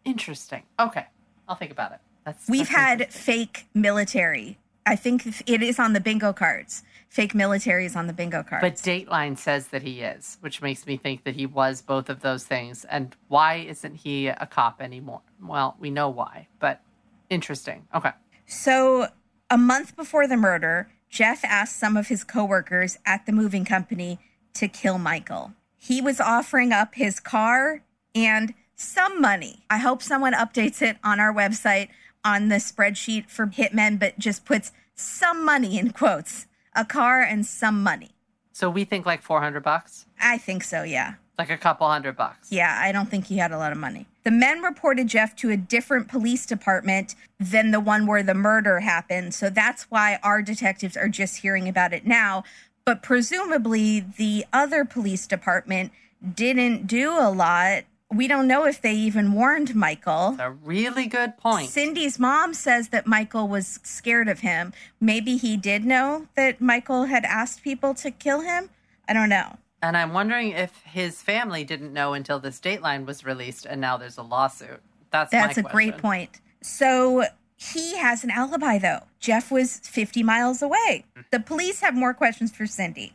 interesting. 0.04 0.64
Okay, 0.80 1.06
I'll 1.48 1.56
think 1.56 1.72
about 1.72 1.92
it. 1.94 2.00
That's 2.26 2.48
We've 2.50 2.62
that's 2.68 2.70
had 2.76 3.14
fake 3.14 3.68
military. 3.74 4.58
I 4.86 4.96
think 4.96 5.26
it 5.50 5.64
is 5.64 5.80
on 5.80 5.94
the 5.94 6.00
bingo 6.00 6.32
cards. 6.34 6.84
Fake 7.10 7.34
military 7.34 7.86
is 7.86 7.96
on 7.96 8.08
the 8.08 8.14
bingo 8.14 8.44
cards. 8.44 8.62
but 8.62 8.76
Dateline 8.76 9.38
says 9.38 9.68
that 9.70 9.82
he 9.84 10.02
is, 10.02 10.38
which 10.42 10.62
makes 10.62 10.86
me 10.86 10.98
think 10.98 11.24
that 11.24 11.36
he 11.36 11.46
was 11.46 11.82
both 11.82 12.10
of 12.10 12.22
those 12.22 12.44
things. 12.44 12.86
And 12.86 13.16
why 13.28 13.56
isn't 13.56 13.96
he 13.96 14.28
a 14.28 14.48
cop 14.50 14.82
anymore? 14.82 15.22
Well, 15.42 15.76
we 15.80 15.90
know 15.90 16.10
why, 16.10 16.48
but 16.60 16.82
interesting. 17.30 17.88
Okay, 17.96 18.12
So, 18.46 19.08
a 19.50 19.58
month 19.58 19.96
before 19.96 20.28
the 20.28 20.38
murder, 20.38 20.92
Jeff 21.10 21.44
asked 21.46 21.78
some 21.80 21.96
of 21.96 22.08
his 22.08 22.24
coworkers 22.24 22.98
at 23.06 23.26
the 23.26 23.32
moving 23.32 23.64
company 23.64 24.20
to 24.56 24.68
kill 24.68 24.98
Michael. 24.98 25.54
He 25.78 26.02
was 26.02 26.20
offering 26.20 26.72
up 26.72 26.96
his 26.96 27.20
car 27.20 27.82
and 28.14 28.54
some 28.76 29.22
money. 29.22 29.64
I 29.70 29.78
hope 29.78 30.02
someone 30.02 30.34
updates 30.34 30.82
it 30.82 30.98
on 31.04 31.20
our 31.20 31.34
website 31.34 31.90
on 32.26 32.50
the 32.50 32.56
spreadsheet 32.56 33.30
for 33.30 33.48
hitmen, 33.48 33.98
but 34.00 34.20
just 34.20 34.44
puts 34.44 34.74
some 34.96 35.46
money 35.46 35.78
in 35.78 35.92
quotes 35.92 36.48
a 36.76 36.84
car 36.84 37.22
and 37.22 37.46
some 37.46 37.82
money. 37.84 38.12
so 38.52 38.70
we 38.70 38.84
think 38.84 39.06
like 39.06 39.22
four 39.22 39.40
hundred 39.42 39.64
bucks, 39.64 40.06
I 40.20 40.38
think 40.38 40.64
so, 40.64 40.84
yeah. 40.84 41.14
like 41.38 41.50
a 41.50 41.58
couple 41.58 41.88
hundred 41.88 42.18
bucks. 42.18 42.52
Yeah, 42.52 42.78
I 42.82 42.92
don't 42.92 43.10
think 43.10 43.28
he 43.28 43.38
had 43.38 43.52
a 43.52 43.58
lot 43.58 43.72
of 43.72 43.78
money. 43.78 44.08
The 44.24 44.32
men 44.32 44.62
reported 44.62 45.08
Jeff 45.08 45.36
to 45.38 45.52
a 45.52 45.58
different 45.58 46.08
police 46.08 46.46
department 46.46 47.14
than 47.40 47.72
the 47.72 47.80
one 47.80 48.08
where 48.08 48.24
the 48.24 48.34
murder 48.34 48.80
happened. 48.80 49.34
So 49.36 49.50
that's 49.50 49.84
why 49.92 50.20
our 50.24 50.42
detectives 50.42 50.98
are 50.98 51.10
just 51.10 51.38
hearing 51.38 51.70
about 51.70 51.94
it 51.94 52.08
now. 52.08 52.44
But 52.86 53.04
presumably, 53.04 54.00
the 54.00 54.46
other 54.52 54.84
police 54.86 55.28
department 55.28 55.92
didn't 56.34 56.88
do 56.88 57.12
a 57.12 57.30
lot. 57.30 57.84
We 58.14 58.28
don't 58.28 58.48
know 58.48 58.66
if 58.66 58.82
they 58.82 58.94
even 58.94 59.34
warned 59.34 59.76
Michael. 59.76 60.38
A 60.40 60.52
really 60.52 61.08
good 61.08 61.38
point. 61.38 61.70
Cindy's 61.70 62.20
mom 62.20 62.54
says 62.54 62.90
that 62.90 63.08
Michael 63.08 63.48
was 63.48 63.80
scared 63.84 64.28
of 64.28 64.40
him. 64.40 64.74
Maybe 65.02 65.38
he 65.38 65.58
did 65.58 65.84
know 65.86 66.28
that 66.36 66.62
Michael 66.62 67.06
had 67.06 67.26
asked 67.26 67.64
people 67.64 67.94
to 67.96 68.12
kill 68.12 68.42
him. 68.42 68.70
I 69.08 69.14
don't 69.14 69.30
know. 69.30 69.58
And 69.82 69.98
I'm 69.98 70.14
wondering 70.14 70.52
if 70.52 70.72
his 70.84 71.22
family 71.22 71.64
didn't 71.64 71.94
know 71.94 72.14
until 72.14 72.40
this 72.40 72.60
Dateline 72.60 73.06
was 73.06 73.26
released, 73.26 73.66
and 73.66 73.82
now 73.82 73.98
there's 73.98 74.18
a 74.18 74.24
lawsuit. 74.24 74.82
That's 75.12 75.32
my 75.34 75.40
That's 75.40 75.58
a 75.58 75.64
great 75.64 75.98
point. 75.98 76.42
So 76.62 77.26
he 77.58 77.98
has 77.98 78.24
an 78.24 78.32
alibi, 78.32 78.78
though. 78.78 79.02
Jeff 79.20 79.52
was 79.52 79.80
50 79.80 80.24
miles 80.24 80.62
away. 80.62 81.06
The 81.32 81.40
police 81.40 81.82
have 81.82 81.96
more 81.96 82.14
questions 82.14 82.52
for 82.52 82.66
Cindy. 82.66 83.14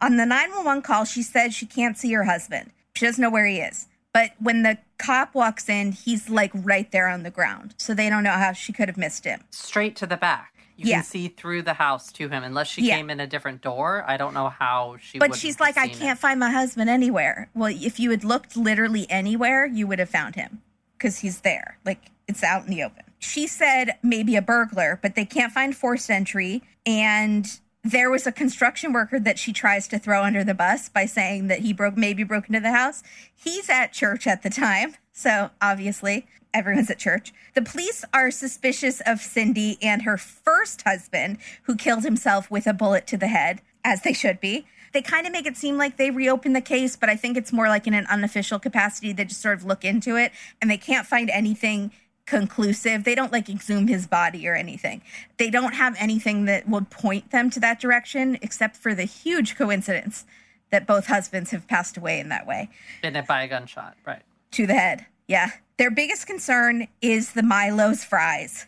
On 0.00 0.16
the 0.16 0.26
911 0.26 0.82
call, 0.82 1.04
she 1.04 1.22
said 1.22 1.52
she 1.54 1.66
can't 1.66 1.96
see 1.96 2.12
her 2.12 2.24
husband. 2.24 2.70
She 2.94 3.06
doesn't 3.06 3.22
know 3.22 3.30
where 3.30 3.46
he 3.46 3.58
is. 3.58 3.88
But 4.12 4.32
when 4.38 4.62
the 4.62 4.78
cop 4.98 5.34
walks 5.34 5.68
in, 5.68 5.92
he's 5.92 6.28
like 6.28 6.50
right 6.54 6.90
there 6.92 7.08
on 7.08 7.22
the 7.22 7.30
ground. 7.30 7.74
So 7.78 7.94
they 7.94 8.10
don't 8.10 8.22
know 8.22 8.32
how 8.32 8.52
she 8.52 8.72
could 8.72 8.88
have 8.88 8.96
missed 8.98 9.24
him. 9.24 9.40
straight 9.50 9.96
to 9.96 10.06
the 10.06 10.16
back. 10.16 10.48
You 10.76 10.86
Yeah. 10.88 10.96
can 10.96 11.04
see 11.04 11.28
through 11.28 11.62
the 11.62 11.74
house 11.74 12.10
to 12.12 12.28
him, 12.28 12.42
unless 12.42 12.66
she 12.68 12.82
Yeah. 12.82 12.96
came 12.96 13.10
in 13.10 13.20
a 13.20 13.26
different 13.26 13.60
door. 13.62 14.04
I 14.06 14.16
don't 14.16 14.34
know 14.34 14.48
how 14.48 14.96
she. 15.00 15.18
But 15.18 15.34
she's 15.36 15.60
like, 15.60 15.76
I 15.76 15.88
can't 15.88 16.18
it. 16.18 16.20
find 16.20 16.40
my 16.40 16.50
husband 16.50 16.90
anywhere. 16.90 17.48
Well, 17.54 17.72
if 17.74 18.00
you 18.00 18.10
had 18.10 18.24
looked 18.24 18.56
literally 18.56 19.08
anywhere, 19.10 19.64
you 19.66 19.86
would 19.86 19.98
have 19.98 20.10
found 20.10 20.34
him 20.34 20.62
because 20.96 21.18
he's 21.18 21.40
there. 21.40 21.78
Like 21.84 22.10
it's 22.26 22.42
out 22.42 22.64
in 22.64 22.70
the 22.70 22.82
open. 22.82 23.04
She 23.18 23.46
said 23.46 23.96
maybe 24.02 24.34
a 24.36 24.42
burglar, 24.42 24.98
but 25.00 25.14
they 25.14 25.24
can't 25.24 25.52
find 25.52 25.76
forced 25.76 26.10
entry. 26.10 26.62
And 26.84 27.46
there 27.84 28.10
was 28.10 28.26
a 28.26 28.32
construction 28.32 28.92
worker 28.92 29.18
that 29.18 29.38
she 29.38 29.52
tries 29.52 29.88
to 29.88 29.98
throw 29.98 30.22
under 30.22 30.44
the 30.44 30.54
bus 30.54 30.88
by 30.88 31.04
saying 31.04 31.48
that 31.48 31.60
he 31.60 31.72
broke 31.72 31.96
maybe 31.96 32.22
broke 32.22 32.48
into 32.48 32.60
the 32.60 32.72
house. 32.72 33.02
He's 33.34 33.68
at 33.68 33.92
church 33.92 34.26
at 34.26 34.42
the 34.42 34.50
time, 34.50 34.94
so 35.12 35.50
obviously 35.60 36.26
everyone's 36.54 36.90
at 36.90 36.98
church. 36.98 37.32
The 37.54 37.62
police 37.62 38.04
are 38.14 38.30
suspicious 38.30 39.00
of 39.04 39.20
Cindy 39.20 39.78
and 39.82 40.02
her 40.02 40.16
first 40.16 40.82
husband, 40.82 41.38
who 41.64 41.74
killed 41.74 42.04
himself 42.04 42.50
with 42.50 42.66
a 42.66 42.72
bullet 42.72 43.06
to 43.08 43.16
the 43.16 43.28
head, 43.28 43.62
as 43.84 44.02
they 44.02 44.12
should 44.12 44.38
be. 44.38 44.66
They 44.92 45.02
kind 45.02 45.26
of 45.26 45.32
make 45.32 45.46
it 45.46 45.56
seem 45.56 45.78
like 45.78 45.96
they 45.96 46.10
reopened 46.10 46.54
the 46.54 46.60
case, 46.60 46.96
but 46.96 47.08
I 47.08 47.16
think 47.16 47.36
it's 47.36 47.52
more 47.52 47.68
like 47.68 47.86
in 47.86 47.94
an 47.94 48.06
unofficial 48.06 48.58
capacity. 48.58 49.12
They 49.12 49.24
just 49.24 49.40
sort 49.40 49.58
of 49.58 49.64
look 49.64 49.84
into 49.84 50.16
it 50.16 50.32
and 50.60 50.70
they 50.70 50.76
can't 50.76 51.06
find 51.06 51.30
anything 51.30 51.90
conclusive. 52.26 53.04
They 53.04 53.14
don't 53.14 53.32
like 53.32 53.48
exhume 53.48 53.86
his 53.88 54.06
body 54.06 54.46
or 54.48 54.54
anything. 54.54 55.02
They 55.38 55.50
don't 55.50 55.74
have 55.74 55.94
anything 55.98 56.44
that 56.46 56.68
would 56.68 56.90
point 56.90 57.30
them 57.30 57.50
to 57.50 57.60
that 57.60 57.80
direction, 57.80 58.38
except 58.42 58.76
for 58.76 58.94
the 58.94 59.04
huge 59.04 59.56
coincidence 59.56 60.24
that 60.70 60.86
both 60.86 61.06
husbands 61.06 61.50
have 61.50 61.66
passed 61.68 61.96
away 61.96 62.18
in 62.18 62.30
that 62.30 62.46
way 62.46 62.70
Been 63.02 63.14
hit 63.14 63.26
by 63.26 63.42
a 63.42 63.48
gunshot, 63.48 63.96
right? 64.06 64.22
to 64.52 64.66
the 64.66 64.74
head. 64.74 65.06
Yeah. 65.28 65.50
Their 65.78 65.90
biggest 65.90 66.26
concern 66.26 66.88
is 67.00 67.32
the 67.32 67.42
Milo's 67.42 68.04
fries 68.04 68.66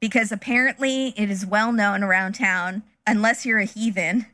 because 0.00 0.30
apparently 0.32 1.08
it 1.16 1.30
is 1.30 1.44
well 1.46 1.72
known 1.72 2.02
around 2.02 2.34
town, 2.34 2.82
unless 3.06 3.44
you're 3.46 3.58
a 3.58 3.64
heathen, 3.64 4.26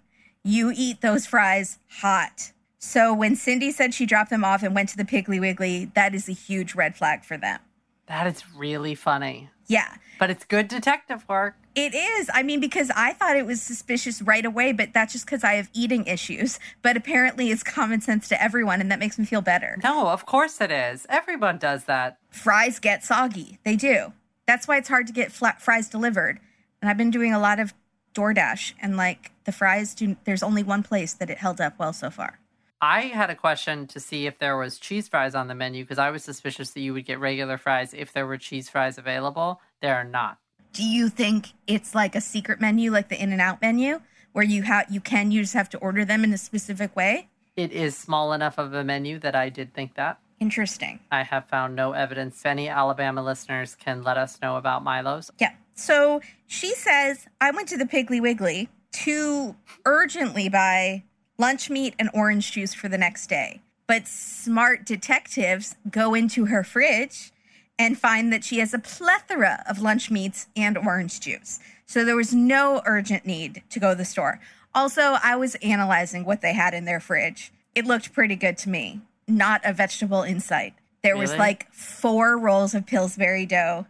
you 0.45 0.73
eat 0.75 1.01
those 1.01 1.27
fries 1.27 1.79
hot. 2.01 2.53
So 2.79 3.12
when 3.12 3.35
Cindy 3.37 3.71
said 3.71 3.93
she 3.95 4.07
dropped 4.07 4.31
them 4.31 4.45
off 4.45 4.62
and 4.62 4.75
went 4.75 4.89
to 4.91 4.97
the 4.97 5.05
Piggly 5.05 5.41
Wiggly, 5.41 5.91
that 5.95 6.14
is 6.14 6.29
a 6.29 6.33
huge 6.33 6.75
red 6.75 6.97
flag 6.97 7.25
for 7.25 7.37
them. 7.37 7.61
That 8.09 8.26
is 8.26 8.42
really 8.56 8.94
funny. 8.94 9.50
Yeah. 9.66 9.94
But 10.18 10.30
it's 10.30 10.44
good 10.44 10.66
detective 10.66 11.24
work. 11.28 11.56
It 11.74 11.94
is. 11.94 12.28
I 12.32 12.42
mean, 12.42 12.59
because 12.59 12.90
I 12.96 13.12
thought 13.12 13.36
it 13.36 13.46
was 13.46 13.62
suspicious 13.62 14.20
right 14.20 14.44
away, 14.44 14.72
but 14.72 14.92
that's 14.92 15.12
just 15.12 15.26
because 15.26 15.44
I 15.44 15.54
have 15.54 15.70
eating 15.72 16.06
issues. 16.06 16.59
But 16.82 16.96
apparently, 16.96 17.50
it's 17.50 17.62
common 17.62 18.00
sense 18.00 18.28
to 18.28 18.42
everyone, 18.42 18.80
and 18.80 18.90
that 18.90 18.98
makes 18.98 19.18
me 19.18 19.26
feel 19.26 19.42
better. 19.42 19.78
No, 19.84 20.09
of 20.09 20.24
course 20.24 20.61
it 20.61 20.70
is. 20.70 21.06
Everyone 21.11 21.59
does 21.59 21.84
that. 21.84 22.18
Fries 22.30 22.78
get 22.78 23.04
soggy. 23.04 23.59
They 23.64 23.76
do. 23.76 24.12
That's 24.46 24.66
why 24.66 24.78
it's 24.78 24.88
hard 24.88 25.06
to 25.09 25.12
get 25.12 25.32
flat 25.32 25.61
fries 25.61 25.88
delivered. 25.88 26.40
And 26.80 26.88
I've 26.88 26.96
been 26.96 27.11
doing 27.11 27.34
a 27.34 27.38
lot 27.38 27.61
of 27.61 27.74
DoorDash, 28.14 28.74
and 28.80 28.96
like 28.96 29.32
the 29.44 29.52
fries 29.52 29.94
do. 29.94 30.16
There's 30.24 30.42
only 30.42 30.62
one 30.62 30.82
place 30.82 31.12
that 31.14 31.30
it 31.30 31.38
held 31.38 31.61
up 31.61 31.78
well 31.78 31.92
so 31.92 32.11
far. 32.11 32.38
I 32.81 33.03
had 33.03 33.29
a 33.29 33.35
question 33.35 33.89
to 33.89 34.01
see 34.01 34.26
if 34.26 34.39
there 34.39 34.57
was 34.57 34.79
cheese 34.79 35.09
fries 35.09 35.35
on 35.35 35.49
the 35.49 35.55
menu 35.55 35.83
because 35.83 35.99
I 35.99 36.11
was 36.11 36.22
suspicious 36.22 36.70
that 36.70 36.81
you 36.81 36.93
would 36.93 37.07
get 37.07 37.18
regular 37.18 37.59
fries 37.59 37.93
if 37.93 38.12
there 38.12 38.26
were 38.26 38.39
cheese 38.39 38.68
fries 38.68 38.99
available. 38.99 39.61
There 39.81 39.97
are 39.97 40.05
not. 40.05 40.39
Do 40.72 40.85
you 40.85 41.09
think 41.09 41.49
it's 41.66 41.95
like 41.95 42.14
a 42.14 42.20
secret 42.20 42.61
menu, 42.61 42.93
like 42.93 43.09
the 43.09 43.20
In 43.20 43.33
and 43.33 43.41
Out 43.41 43.61
menu, 43.61 44.01
where 44.33 44.45
you 44.45 44.62
have 44.62 44.87
you 44.91 45.01
can 45.01 45.33
you 45.33 45.43
just 45.43 45.55
have 45.55 45.68
to 45.70 45.79
order 45.79 46.05
them 46.05 46.22
in 46.22 46.33
a 46.33 46.39
specific 46.39 46.95
way? 46.95 47.29
It 47.57 47.72
is 47.72 47.97
small 47.97 48.33
enough 48.33 48.59
of 48.59 48.72
a 48.72 48.85
menu 48.85 49.18
that 49.20 49.35
I 49.35 49.49
did 49.49 49.74
think 49.74 49.95
that. 49.95 50.20
Interesting. 50.39 51.01
I 51.11 51.24
have 51.24 51.49
found 51.49 51.74
no 51.74 51.93
evidence. 51.93 52.39
If 52.39 52.47
any 52.47 52.68
Alabama 52.68 53.24
listeners 53.24 53.74
can 53.74 54.05
let 54.05 54.16
us 54.16 54.41
know 54.41 54.57
about 54.57 54.85
Milo's. 54.85 55.33
Yeah. 55.41 55.55
So 55.74 56.20
she 56.47 56.74
says, 56.74 57.26
I 57.41 57.51
went 57.51 57.68
to 57.70 57.76
the 57.76 57.87
Piggly 57.87 58.20
Wiggly 58.20 58.68
to 58.93 59.57
urgently 59.85 60.49
buy 60.49 61.03
lunch 61.39 61.70
meat 61.70 61.95
and 61.99 62.11
orange 62.12 62.53
juice 62.53 62.74
for 62.74 62.89
the 62.89 62.99
next 62.99 63.28
day. 63.28 63.61
But 63.86 64.07
smart 64.07 64.84
detectives 64.84 65.76
go 65.91 66.14
into 66.14 66.47
her 66.47 66.62
fridge 66.64 67.32
and 67.78 67.97
find 67.97 68.32
that 68.32 68.45
she 68.45 68.59
has 68.59 68.74
a 68.74 68.78
plethora 68.78 69.62
of 69.68 69.80
lunch 69.80 70.11
meats 70.11 70.49
and 70.57 70.76
orange 70.76 71.20
juice. 71.20 71.61
So 71.86 72.05
there 72.05 72.16
was 72.16 72.34
no 72.34 72.82
urgent 72.84 73.24
need 73.24 73.62
to 73.70 73.80
go 73.80 73.91
to 73.91 73.95
the 73.95 74.05
store. 74.05 74.41
Also, 74.74 75.16
I 75.22 75.36
was 75.36 75.55
analyzing 75.57 76.24
what 76.24 76.43
they 76.43 76.53
had 76.53 76.74
in 76.74 76.84
their 76.84 77.01
fridge. 77.01 77.53
It 77.74 77.86
looked 77.86 78.12
pretty 78.12 78.36
good 78.36 78.59
to 78.59 78.68
me. 78.68 79.01
Not 79.26 79.61
a 79.64 79.72
vegetable 79.72 80.22
insight. 80.22 80.74
There 81.03 81.16
was 81.16 81.34
like 81.36 81.72
four 81.72 82.36
rolls 82.36 82.74
of 82.74 82.84
Pillsbury 82.84 83.47
dough, 83.47 83.86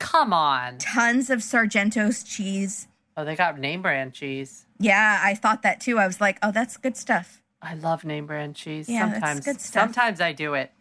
Come 0.00 0.32
on. 0.32 0.78
tons 0.78 1.30
of 1.30 1.38
Sargento's 1.38 2.24
cheese. 2.24 2.88
Oh, 3.16 3.24
they 3.24 3.36
got 3.36 3.58
name 3.58 3.80
brand 3.80 4.12
cheese. 4.12 4.66
Yeah, 4.78 5.20
I 5.22 5.34
thought 5.34 5.62
that 5.62 5.80
too. 5.80 5.98
I 5.98 6.06
was 6.06 6.20
like, 6.20 6.38
oh, 6.42 6.52
that's 6.52 6.76
good 6.76 6.96
stuff. 6.96 7.42
I 7.60 7.74
love 7.74 8.04
name 8.04 8.26
brand 8.26 8.54
cheese. 8.54 8.88
Yeah, 8.88 9.06
that's 9.06 9.14
sometimes 9.14 9.44
good 9.44 9.60
stuff. 9.60 9.82
sometimes 9.82 10.20
I 10.20 10.32
do 10.32 10.54
it. 10.54 10.72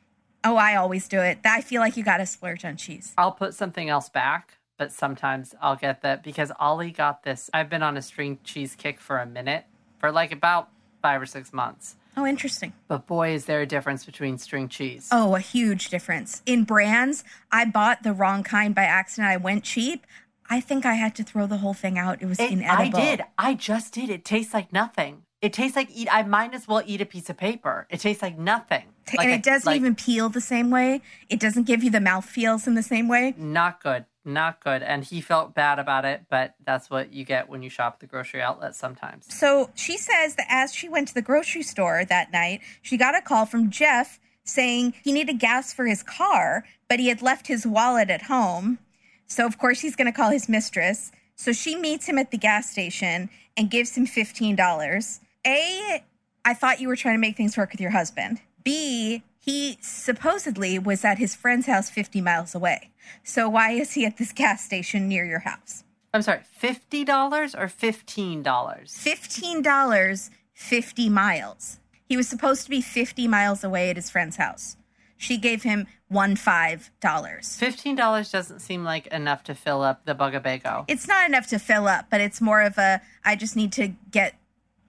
Oh, 0.43 0.55
I 0.55 0.75
always 0.75 1.07
do 1.07 1.19
it. 1.19 1.39
I 1.43 1.61
feel 1.61 1.81
like 1.81 1.97
you 1.97 2.03
got 2.03 2.17
to 2.17 2.25
splurge 2.25 2.63
on 2.63 2.77
cheese. 2.77 3.13
I'll 3.17 3.31
put 3.31 3.53
something 3.53 3.89
else 3.89 4.09
back, 4.09 4.59
but 4.77 4.91
sometimes 4.91 5.55
I'll 5.61 5.75
get 5.75 6.01
that 6.01 6.23
because 6.23 6.51
Ollie 6.59 6.91
got 6.91 7.23
this. 7.23 7.49
I've 7.53 7.69
been 7.69 7.83
on 7.83 7.97
a 7.97 8.01
string 8.01 8.37
cheese 8.43 8.75
kick 8.75 8.99
for 8.99 9.17
a 9.17 9.25
minute, 9.25 9.65
for 9.99 10.11
like 10.11 10.31
about 10.31 10.69
five 11.01 11.21
or 11.21 11.25
six 11.25 11.51
months. 11.51 11.95
Oh, 12.15 12.25
interesting. 12.25 12.73
But 12.87 13.05
boy, 13.05 13.33
is 13.33 13.45
there 13.45 13.61
a 13.61 13.65
difference 13.67 14.03
between 14.03 14.37
string 14.39 14.69
cheese. 14.69 15.09
Oh, 15.11 15.35
a 15.35 15.39
huge 15.39 15.89
difference. 15.89 16.41
In 16.45 16.63
brands, 16.63 17.23
I 17.51 17.65
bought 17.65 18.03
the 18.03 18.13
wrong 18.13 18.43
kind 18.43 18.73
by 18.73 18.83
accident. 18.83 19.27
I 19.27 19.37
went 19.37 19.63
cheap. 19.63 20.05
I 20.49 20.59
think 20.61 20.85
I 20.85 20.93
had 20.93 21.15
to 21.15 21.23
throw 21.23 21.45
the 21.47 21.57
whole 21.57 21.73
thing 21.73 21.97
out. 21.97 22.21
It 22.21 22.25
was 22.25 22.39
It- 22.39 22.49
I 22.49 22.53
inedible. 22.53 22.99
did. 22.99 23.23
I 23.37 23.53
just 23.53 23.93
did. 23.93 24.09
It 24.09 24.23
tastes 24.25 24.53
like 24.53 24.71
nothing. 24.71 25.23
It 25.41 25.53
tastes 25.53 25.75
like 25.75 25.89
eat. 25.93 26.07
I 26.11 26.23
might 26.23 26.53
as 26.53 26.67
well 26.67 26.81
eat 26.85 26.99
a 27.01 27.05
piece 27.05 27.29
of 27.29 27.37
paper. 27.37 27.85
It 27.89 27.99
tastes 27.99 28.23
like 28.23 28.37
nothing. 28.39 28.85
Like 29.15 29.25
and 29.25 29.31
a- 29.31 29.35
it 29.35 29.43
doesn't 29.43 29.67
like- 29.67 29.79
even 29.79 29.93
peel 29.95 30.29
the 30.29 30.41
same 30.41 30.69
way. 30.71 31.01
It 31.29 31.39
doesn't 31.39 31.63
give 31.63 31.83
you 31.83 31.89
the 31.91 31.99
mouth 32.01 32.25
feels 32.25 32.65
in 32.67 32.73
the 32.75 32.83
same 32.83 33.07
way. 33.07 33.33
not 33.37 33.81
good. 33.81 34.05
Not 34.25 34.59
good. 34.61 34.83
And 34.83 35.05
he 35.05 35.21
felt 35.21 35.53
bad 35.55 35.79
about 35.79 36.03
it, 36.03 36.23
but 36.29 36.55
that's 36.65 36.89
what 36.89 37.13
you 37.13 37.23
get 37.23 37.47
when 37.47 37.63
you 37.63 37.69
shop 37.69 37.93
at 37.93 37.99
the 38.01 38.07
grocery 38.07 38.41
outlet 38.41 38.75
sometimes. 38.75 39.25
So 39.33 39.69
she 39.73 39.97
says 39.97 40.35
that 40.35 40.47
as 40.49 40.73
she 40.75 40.89
went 40.89 41.07
to 41.09 41.13
the 41.13 41.21
grocery 41.21 41.63
store 41.63 42.03
that 42.03 42.33
night, 42.33 42.59
she 42.81 42.97
got 42.97 43.15
a 43.15 43.21
call 43.21 43.45
from 43.45 43.69
Jeff 43.69 44.19
saying 44.43 44.95
he 45.01 45.13
needed 45.13 45.39
gas 45.39 45.71
for 45.71 45.85
his 45.85 46.03
car, 46.03 46.65
but 46.89 46.99
he 46.99 47.07
had 47.07 47.21
left 47.21 47.47
his 47.47 47.65
wallet 47.65 48.09
at 48.09 48.23
home. 48.23 48.79
So, 49.27 49.45
of 49.45 49.57
course, 49.57 49.81
he's 49.81 49.95
going 49.95 50.11
to 50.11 50.11
call 50.11 50.31
his 50.31 50.49
mistress. 50.49 51.11
So 51.35 51.53
she 51.53 51.75
meets 51.75 52.07
him 52.07 52.17
at 52.17 52.31
the 52.31 52.37
gas 52.37 52.69
station 52.71 53.29
and 53.55 53.69
gives 53.69 53.95
him 53.95 54.07
$15. 54.07 55.19
A, 55.45 56.03
I 56.43 56.53
thought 56.53 56.81
you 56.81 56.87
were 56.87 56.95
trying 56.95 57.15
to 57.15 57.21
make 57.21 57.37
things 57.37 57.55
work 57.57 57.71
with 57.71 57.81
your 57.81 57.91
husband. 57.91 58.41
B, 58.63 59.23
he 59.39 59.77
supposedly 59.81 60.79
was 60.79 61.05
at 61.05 61.19
his 61.19 61.35
friend's 61.35 61.67
house 61.67 61.89
50 61.89 62.21
miles 62.21 62.55
away. 62.55 62.89
So 63.23 63.47
why 63.47 63.71
is 63.71 63.93
he 63.93 64.05
at 64.05 64.17
this 64.17 64.33
gas 64.33 64.63
station 64.63 65.07
near 65.07 65.23
your 65.23 65.39
house? 65.39 65.83
I'm 66.13 66.21
sorry, 66.21 66.41
$50 66.61 67.07
or 67.55 67.67
$15? 67.67 68.43
$15 68.43 70.29
50 70.53 71.09
miles. 71.09 71.79
He 72.03 72.17
was 72.17 72.27
supposed 72.27 72.63
to 72.63 72.69
be 72.69 72.81
50 72.81 73.27
miles 73.27 73.63
away 73.63 73.89
at 73.89 73.95
his 73.95 74.09
friend's 74.09 74.37
house. 74.37 74.75
She 75.17 75.37
gave 75.37 75.63
him 75.63 75.87
one 76.09 76.35
five 76.35 76.91
dollars. 77.01 77.57
$15 77.59 78.31
doesn't 78.31 78.59
seem 78.59 78.83
like 78.83 79.07
enough 79.07 79.43
to 79.45 79.55
fill 79.55 79.81
up 79.81 80.05
the 80.05 80.13
Bugabago. 80.15 80.85
It's 80.87 81.07
not 81.07 81.27
enough 81.27 81.47
to 81.47 81.59
fill 81.59 81.87
up, 81.87 82.05
but 82.09 82.21
it's 82.21 82.39
more 82.39 82.61
of 82.61 82.77
a 82.77 83.01
I 83.25 83.35
just 83.35 83.55
need 83.55 83.71
to 83.73 83.89
get 84.11 84.35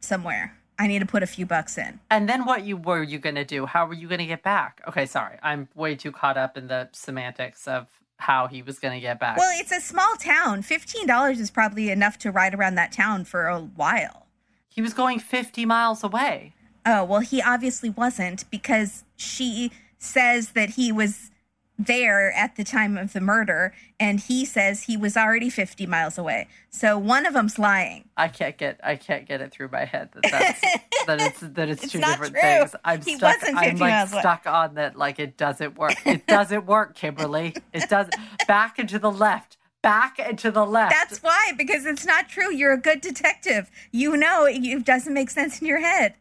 somewhere. 0.01 0.55
I 0.79 0.87
need 0.87 1.01
to 1.01 1.07
put 1.07 1.23
a 1.25 1.27
few 1.27 1.45
bucks 1.45 1.77
in. 1.77 1.99
And 2.09 2.29
then 2.29 2.45
what 2.45 2.65
you 2.65 2.77
were 2.77 3.03
you 3.03 3.19
going 3.19 3.35
to 3.35 3.45
do? 3.45 3.67
How 3.67 3.85
were 3.87 3.95
you 3.95 4.07
going 4.07 4.21
to 4.21 4.27
get 4.27 4.45
back? 4.45 4.81
Okay, 4.87 5.07
sorry. 5.07 5.37
I'm 5.43 5.69
way 5.75 5.97
too 5.97 6.13
caught 6.13 6.37
up 6.37 6.57
in 6.57 6.69
the 6.69 6.89
semantics 6.93 7.67
of 7.67 7.89
how 8.19 8.47
he 8.47 8.63
was 8.63 8.79
going 8.79 8.95
to 8.95 9.01
get 9.01 9.19
back. 9.19 9.39
Well, 9.39 9.51
it's 9.59 9.73
a 9.73 9.81
small 9.81 10.15
town. 10.21 10.63
$15 10.63 11.41
is 11.41 11.51
probably 11.51 11.91
enough 11.91 12.17
to 12.19 12.31
ride 12.31 12.55
around 12.55 12.77
that 12.77 12.93
town 12.93 13.25
for 13.25 13.47
a 13.47 13.59
while. 13.61 14.27
he 14.69 14.81
was 14.81 14.93
going 14.95 15.19
50 15.19 15.65
miles 15.65 16.05
away. 16.05 16.55
Oh, 16.87 17.03
well, 17.05 17.21
he 17.21 17.43
obviously 17.43 17.91
wasn't 17.91 18.49
because 18.51 19.03
she 19.17 19.73
says 19.99 20.51
that 20.51 20.71
he 20.71 20.93
was 20.93 21.31
there 21.79 22.33
at 22.33 22.57
the 22.57 22.65
time 22.65 22.99
of 22.99 23.13
the 23.13 23.21
murder 23.21 23.73
and 24.01 24.19
he 24.19 24.45
says 24.45 24.83
he 24.85 24.97
was 24.97 25.17
already 25.17 25.49
50 25.49 25.87
miles 25.87 26.19
away. 26.19 26.49
So 26.71 26.99
one 26.99 27.25
of 27.25 27.35
them's 27.35 27.57
lying. 27.57 28.09
I 28.17 28.27
can't 28.29 28.59
get 28.59 28.81
I 28.83 28.97
can't 28.97 29.27
get 29.29 29.41
it 29.41 29.53
through 29.53 29.69
my 29.71 29.85
head 29.85 30.09
that 30.13 30.25
that's 30.29 30.61
that 31.07 31.21
it's 31.21 31.41
that 31.41 31.69
it's, 31.69 31.83
It's 31.85 31.93
two 31.93 32.01
different 32.01 32.33
true. 32.33 32.41
things. 32.43 32.75
I'm 32.85 33.01
He 33.03 33.15
stuck. 33.17 33.37
I'm 33.47 33.55
like 33.55 33.79
miles 33.79 34.13
away. 34.13 34.21
stuck 34.23 34.47
on 34.47 34.75
that. 34.75 34.97
Like 34.97 35.21
it 35.21 35.37
doesn't 35.37 35.79
work. 35.79 35.95
It 36.05 36.27
doesn't 36.27 36.67
work, 36.67 36.97
Kimberly. 36.97 37.55
It 37.73 37.89
does 37.89 38.09
back 38.49 38.81
and 38.81 38.89
to 38.89 38.99
the 38.99 39.13
left. 39.13 39.57
Back 39.81 40.19
and 40.19 40.37
to 40.41 40.51
the 40.51 40.67
left. 40.67 40.91
That's 40.93 41.23
why, 41.23 41.53
because 41.57 41.87
it's 41.87 42.05
not 42.05 42.29
true. 42.29 42.53
You're 42.53 42.73
a 42.73 42.81
good 42.81 43.01
detective. 43.01 43.71
You 43.93 44.17
know 44.17 44.45
it 44.47 44.85
doesn't 44.85 45.15
make 45.15 45.31
sense 45.31 45.61
in 45.61 45.69
your 45.69 45.79
head. 45.79 46.15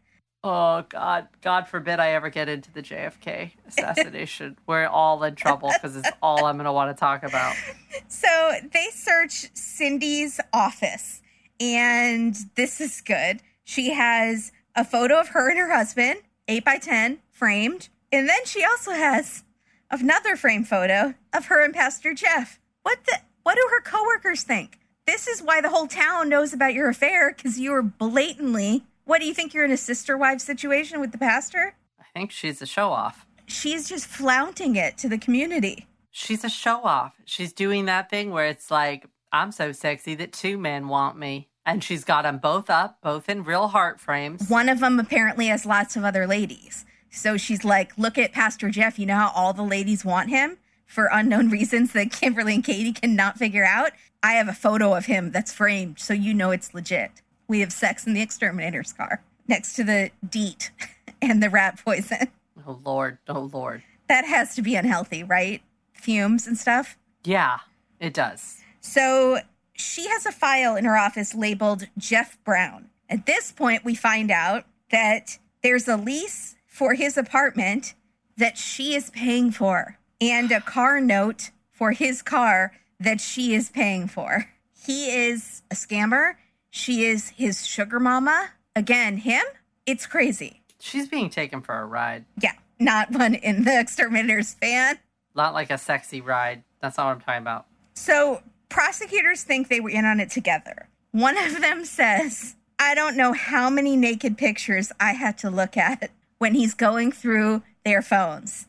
Oh 0.44 0.84
God, 0.88 1.28
God 1.42 1.68
forbid 1.68 2.00
I 2.00 2.12
ever 2.12 2.30
get 2.30 2.48
into 2.48 2.72
the 2.72 2.82
JFK 2.82 3.52
assassination. 3.66 4.56
We're 4.66 4.86
all 4.86 5.22
in 5.24 5.34
trouble 5.34 5.70
because 5.72 5.96
it's 5.96 6.10
all 6.22 6.44
I'm 6.44 6.56
going 6.56 6.66
to 6.66 6.72
want 6.72 6.96
to 6.96 6.98
talk 6.98 7.22
about. 7.22 7.54
So 8.08 8.54
they 8.72 8.88
search 8.92 9.54
Cindy's 9.54 10.40
office, 10.52 11.20
and 11.60 12.36
this 12.54 12.80
is 12.80 13.00
good. 13.00 13.40
She 13.64 13.90
has 13.90 14.52
a 14.74 14.84
photo 14.84 15.20
of 15.20 15.28
her 15.28 15.50
and 15.50 15.58
her 15.58 15.74
husband, 15.74 16.20
8 16.46 16.64
by 16.64 16.78
10, 16.78 17.18
framed. 17.30 17.88
And 18.10 18.28
then 18.28 18.44
she 18.44 18.64
also 18.64 18.92
has 18.92 19.44
another 19.90 20.36
frame 20.36 20.64
photo 20.64 21.14
of 21.32 21.46
her 21.46 21.64
and 21.64 21.74
Pastor 21.74 22.14
Jeff. 22.14 22.58
What 22.82 23.04
the 23.04 23.18
what 23.42 23.56
do 23.56 23.68
her 23.70 23.80
coworkers 23.80 24.42
think? 24.42 24.78
this 25.08 25.26
is 25.26 25.42
why 25.42 25.62
the 25.62 25.70
whole 25.70 25.86
town 25.86 26.28
knows 26.28 26.52
about 26.52 26.74
your 26.74 26.90
affair 26.90 27.32
because 27.34 27.58
you 27.58 27.70
were 27.70 27.82
blatantly. 27.82 28.84
What 29.08 29.22
do 29.22 29.26
you 29.26 29.32
think? 29.32 29.54
You're 29.54 29.64
in 29.64 29.70
a 29.70 29.78
sister 29.78 30.18
wife 30.18 30.38
situation 30.38 31.00
with 31.00 31.12
the 31.12 31.18
pastor? 31.18 31.74
I 31.98 32.04
think 32.12 32.30
she's 32.30 32.60
a 32.60 32.66
show 32.66 32.90
off. 32.90 33.24
She's 33.46 33.88
just 33.88 34.06
flaunting 34.06 34.76
it 34.76 34.98
to 34.98 35.08
the 35.08 35.16
community. 35.16 35.86
She's 36.10 36.44
a 36.44 36.50
show 36.50 36.82
off. 36.84 37.14
She's 37.24 37.54
doing 37.54 37.86
that 37.86 38.10
thing 38.10 38.32
where 38.32 38.48
it's 38.48 38.70
like, 38.70 39.06
I'm 39.32 39.50
so 39.50 39.72
sexy 39.72 40.14
that 40.16 40.34
two 40.34 40.58
men 40.58 40.88
want 40.88 41.18
me. 41.18 41.48
And 41.64 41.82
she's 41.82 42.04
got 42.04 42.24
them 42.24 42.36
both 42.36 42.68
up, 42.68 42.98
both 43.00 43.30
in 43.30 43.44
real 43.44 43.68
heart 43.68 43.98
frames. 43.98 44.46
One 44.50 44.68
of 44.68 44.80
them 44.80 45.00
apparently 45.00 45.46
has 45.46 45.64
lots 45.64 45.96
of 45.96 46.04
other 46.04 46.26
ladies. 46.26 46.84
So 47.08 47.38
she's 47.38 47.64
like, 47.64 47.96
look 47.96 48.18
at 48.18 48.32
Pastor 48.34 48.68
Jeff. 48.68 48.98
You 48.98 49.06
know 49.06 49.16
how 49.16 49.32
all 49.34 49.54
the 49.54 49.62
ladies 49.62 50.04
want 50.04 50.28
him 50.28 50.58
for 50.84 51.08
unknown 51.10 51.48
reasons 51.58 51.94
that 51.94 52.12
Kimberly 52.12 52.56
and 52.56 52.64
Katie 52.64 52.92
cannot 52.92 53.38
figure 53.38 53.64
out? 53.64 53.92
I 54.22 54.32
have 54.32 54.48
a 54.48 54.52
photo 54.52 54.94
of 54.94 55.06
him 55.06 55.30
that's 55.30 55.54
framed, 55.54 55.98
so 55.98 56.12
you 56.12 56.34
know 56.34 56.50
it's 56.50 56.74
legit. 56.74 57.22
We 57.48 57.60
have 57.60 57.72
sex 57.72 58.06
in 58.06 58.12
the 58.14 58.20
exterminator's 58.20 58.92
car 58.92 59.22
next 59.48 59.74
to 59.74 59.84
the 59.84 60.10
DEET 60.28 60.70
and 61.22 61.42
the 61.42 61.50
rat 61.50 61.80
poison. 61.84 62.28
Oh, 62.66 62.78
Lord. 62.84 63.18
Oh, 63.28 63.50
Lord. 63.52 63.82
That 64.08 64.24
has 64.26 64.54
to 64.54 64.62
be 64.62 64.74
unhealthy, 64.76 65.24
right? 65.24 65.62
Fumes 65.94 66.46
and 66.46 66.56
stuff. 66.56 66.96
Yeah, 67.24 67.58
it 67.98 68.14
does. 68.14 68.58
So 68.80 69.40
she 69.72 70.08
has 70.08 70.26
a 70.26 70.32
file 70.32 70.76
in 70.76 70.84
her 70.84 70.96
office 70.96 71.34
labeled 71.34 71.88
Jeff 71.96 72.42
Brown. 72.44 72.90
At 73.08 73.26
this 73.26 73.50
point, 73.52 73.84
we 73.84 73.94
find 73.94 74.30
out 74.30 74.64
that 74.90 75.38
there's 75.62 75.88
a 75.88 75.96
lease 75.96 76.56
for 76.66 76.94
his 76.94 77.16
apartment 77.16 77.94
that 78.36 78.58
she 78.58 78.94
is 78.94 79.10
paying 79.10 79.50
for 79.50 79.98
and 80.20 80.52
a 80.52 80.60
car 80.60 81.00
note 81.00 81.50
for 81.72 81.92
his 81.92 82.22
car 82.22 82.72
that 83.00 83.20
she 83.20 83.54
is 83.54 83.70
paying 83.70 84.06
for. 84.08 84.46
He 84.86 85.10
is 85.10 85.62
a 85.70 85.74
scammer. 85.74 86.34
She 86.70 87.04
is 87.04 87.30
his 87.30 87.66
sugar 87.66 88.00
mama. 88.00 88.50
Again, 88.76 89.18
him? 89.18 89.44
It's 89.86 90.06
crazy. 90.06 90.62
She's 90.80 91.08
being 91.08 91.30
taken 91.30 91.60
for 91.62 91.78
a 91.78 91.86
ride. 91.86 92.24
Yeah, 92.40 92.52
not 92.78 93.10
one 93.10 93.34
in 93.34 93.64
the 93.64 93.78
Exterminator's 93.78 94.54
fan. 94.54 94.98
Not 95.34 95.54
like 95.54 95.70
a 95.70 95.78
sexy 95.78 96.20
ride. 96.20 96.62
That's 96.80 96.96
not 96.96 97.06
what 97.06 97.12
I'm 97.12 97.20
talking 97.20 97.42
about. 97.42 97.66
So 97.94 98.42
prosecutors 98.68 99.42
think 99.42 99.68
they 99.68 99.80
were 99.80 99.90
in 99.90 100.04
on 100.04 100.20
it 100.20 100.30
together. 100.30 100.88
One 101.12 101.36
of 101.38 101.60
them 101.60 101.84
says, 101.84 102.54
I 102.78 102.94
don't 102.94 103.16
know 103.16 103.32
how 103.32 103.70
many 103.70 103.96
naked 103.96 104.38
pictures 104.38 104.92
I 105.00 105.12
had 105.12 105.38
to 105.38 105.50
look 105.50 105.76
at 105.76 106.10
when 106.38 106.54
he's 106.54 106.74
going 106.74 107.10
through 107.12 107.62
their 107.84 108.02
phones. 108.02 108.66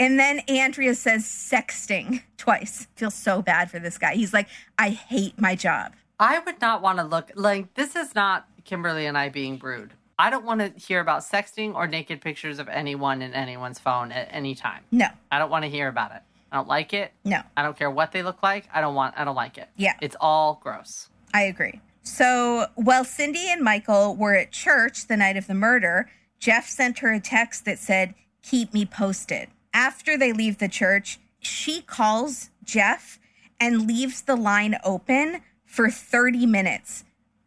And 0.00 0.18
then 0.18 0.40
Andrea 0.48 0.94
says 0.94 1.24
sexting 1.24 2.22
twice. 2.36 2.88
Feels 2.96 3.14
so 3.14 3.40
bad 3.40 3.70
for 3.70 3.78
this 3.78 3.98
guy. 3.98 4.14
He's 4.14 4.32
like, 4.32 4.48
I 4.78 4.90
hate 4.90 5.40
my 5.40 5.54
job. 5.54 5.92
I 6.18 6.38
would 6.38 6.60
not 6.60 6.82
want 6.82 6.98
to 6.98 7.04
look 7.04 7.32
like 7.34 7.74
this 7.74 7.96
is 7.96 8.14
not 8.14 8.46
Kimberly 8.64 9.06
and 9.06 9.18
I 9.18 9.28
being 9.28 9.58
rude. 9.58 9.92
I 10.18 10.30
don't 10.30 10.44
want 10.44 10.60
to 10.60 10.68
hear 10.80 11.00
about 11.00 11.22
sexting 11.22 11.74
or 11.74 11.86
naked 11.86 12.20
pictures 12.20 12.58
of 12.58 12.68
anyone 12.68 13.22
in 13.22 13.34
anyone's 13.34 13.78
phone 13.78 14.12
at 14.12 14.28
any 14.30 14.54
time. 14.54 14.84
No, 14.92 15.08
I 15.30 15.38
don't 15.38 15.50
want 15.50 15.64
to 15.64 15.70
hear 15.70 15.88
about 15.88 16.12
it. 16.12 16.22
I 16.52 16.56
don't 16.56 16.68
like 16.68 16.92
it. 16.92 17.12
no, 17.24 17.40
I 17.56 17.62
don't 17.62 17.76
care 17.76 17.90
what 17.90 18.12
they 18.12 18.22
look 18.22 18.42
like. 18.42 18.68
I 18.72 18.80
don't 18.80 18.94
want 18.94 19.14
I 19.18 19.24
don't 19.24 19.34
like 19.34 19.58
it. 19.58 19.68
Yeah. 19.76 19.94
It's 20.00 20.16
all 20.20 20.60
gross. 20.62 21.08
I 21.34 21.42
agree. 21.42 21.80
So 22.02 22.66
while 22.74 23.04
Cindy 23.04 23.48
and 23.48 23.62
Michael 23.62 24.16
were 24.16 24.34
at 24.34 24.52
church 24.52 25.06
the 25.06 25.16
night 25.16 25.36
of 25.36 25.46
the 25.46 25.54
murder, 25.54 26.10
Jeff 26.38 26.68
sent 26.68 26.98
her 26.98 27.12
a 27.12 27.20
text 27.20 27.64
that 27.64 27.78
said, 27.78 28.14
Keep 28.42 28.74
me 28.74 28.84
posted. 28.84 29.48
After 29.72 30.18
they 30.18 30.32
leave 30.32 30.58
the 30.58 30.68
church, 30.68 31.20
she 31.38 31.80
calls 31.80 32.50
Jeff 32.64 33.18
and 33.60 33.86
leaves 33.86 34.22
the 34.22 34.36
line 34.36 34.76
open 34.84 35.40
for 35.72 35.88
30 35.88 36.44
minutes 36.44 37.02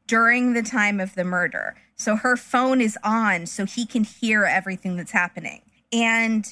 during 0.08 0.54
the 0.54 0.64
time 0.64 1.00
of 1.00 1.14
the 1.14 1.24
murder. 1.24 1.76
So 1.96 2.16
her 2.16 2.36
phone 2.36 2.82
is 2.82 2.98
on 3.04 3.46
so 3.46 3.66
he 3.66 3.86
can 3.86 4.04
hear 4.04 4.46
everything 4.46 4.96
that's 4.96 5.12
happening. 5.12 5.62
And 5.94 6.52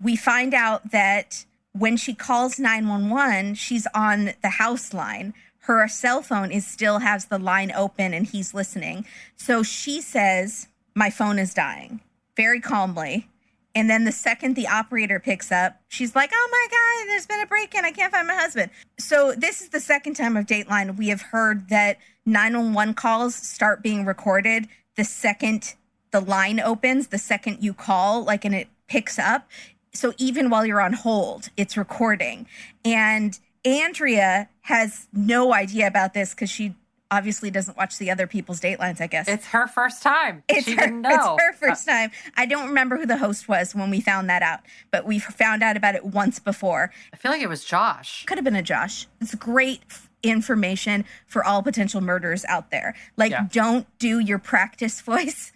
we 0.00 0.16
find 0.16 0.52
out 0.52 0.90
that 0.90 1.44
when 1.70 1.96
she 1.96 2.12
calls 2.12 2.58
911, 2.58 3.54
she's 3.54 3.86
on 3.94 4.32
the 4.42 4.50
house 4.50 4.92
line. 4.92 5.32
Her 5.60 5.86
cell 5.86 6.22
phone 6.22 6.50
is 6.50 6.66
still 6.66 6.98
has 6.98 7.26
the 7.26 7.38
line 7.38 7.70
open 7.70 8.12
and 8.12 8.26
he's 8.26 8.52
listening. 8.52 9.06
So 9.36 9.62
she 9.62 10.00
says, 10.00 10.66
"My 10.92 11.08
phone 11.08 11.38
is 11.38 11.54
dying." 11.54 12.00
Very 12.36 12.60
calmly. 12.60 13.28
And 13.74 13.88
then 13.88 14.04
the 14.04 14.12
second 14.12 14.54
the 14.54 14.68
operator 14.68 15.18
picks 15.18 15.50
up, 15.50 15.80
she's 15.88 16.14
like, 16.14 16.30
"Oh 16.32 16.48
my 16.50 16.66
god, 16.70 17.10
there's 17.10 17.26
been 17.26 17.40
a 17.40 17.46
break-in. 17.46 17.84
I 17.84 17.92
can't 17.92 18.12
find 18.12 18.28
my 18.28 18.34
husband." 18.34 18.70
So 18.98 19.34
this 19.36 19.62
is 19.62 19.70
the 19.70 19.80
second 19.80 20.14
time 20.14 20.36
of 20.36 20.46
Dateline 20.46 20.96
we 20.96 21.08
have 21.08 21.22
heard 21.22 21.68
that 21.70 21.98
911 22.26 22.94
calls 22.94 23.34
start 23.34 23.82
being 23.82 24.04
recorded 24.04 24.68
the 24.96 25.04
second 25.04 25.74
the 26.10 26.20
line 26.20 26.60
opens, 26.60 27.08
the 27.08 27.18
second 27.18 27.58
you 27.62 27.72
call, 27.72 28.22
like 28.22 28.44
and 28.44 28.54
it 28.54 28.68
picks 28.86 29.18
up. 29.18 29.48
So 29.92 30.12
even 30.18 30.50
while 30.50 30.64
you're 30.64 30.80
on 30.80 30.92
hold, 30.92 31.48
it's 31.56 31.76
recording. 31.76 32.46
And 32.84 33.38
Andrea 33.64 34.48
has 34.62 35.08
no 35.12 35.54
idea 35.54 35.86
about 35.86 36.14
this 36.14 36.34
because 36.34 36.50
she 36.50 36.74
obviously 37.12 37.50
doesn't 37.50 37.76
watch 37.76 37.98
the 37.98 38.10
other 38.10 38.26
people's 38.26 38.60
datelines, 38.60 39.00
I 39.00 39.06
guess. 39.06 39.28
It's 39.28 39.46
her 39.48 39.68
first 39.68 40.02
time. 40.02 40.42
It's 40.48 40.64
she 40.64 40.74
her, 40.74 40.80
didn't 40.86 41.02
know. 41.02 41.10
It's 41.36 41.42
her 41.42 41.52
first 41.52 41.88
uh, 41.88 41.92
time. 41.92 42.10
I 42.36 42.46
don't 42.46 42.66
remember 42.66 42.96
who 42.96 43.06
the 43.06 43.18
host 43.18 43.46
was 43.48 43.74
when 43.74 43.90
we 43.90 44.00
found 44.00 44.28
that 44.30 44.42
out, 44.42 44.60
but 44.90 45.04
we 45.06 45.18
found 45.18 45.62
out 45.62 45.76
about 45.76 45.94
it 45.94 46.04
once 46.04 46.38
before. 46.40 46.90
I 47.12 47.16
feel 47.16 47.30
like 47.30 47.42
it 47.42 47.48
was 47.48 47.64
Josh. 47.64 48.24
Could 48.24 48.38
have 48.38 48.44
been 48.44 48.56
a 48.56 48.62
Josh. 48.62 49.06
It's 49.20 49.34
great 49.34 49.82
information 50.22 51.04
for 51.26 51.44
all 51.44 51.62
potential 51.62 52.00
murderers 52.00 52.44
out 52.46 52.70
there. 52.70 52.94
Like, 53.16 53.32
Yeah. 53.32 53.46
don't 53.52 53.86
do 53.98 54.18
your 54.18 54.38
practice 54.38 55.00
voice 55.12 55.52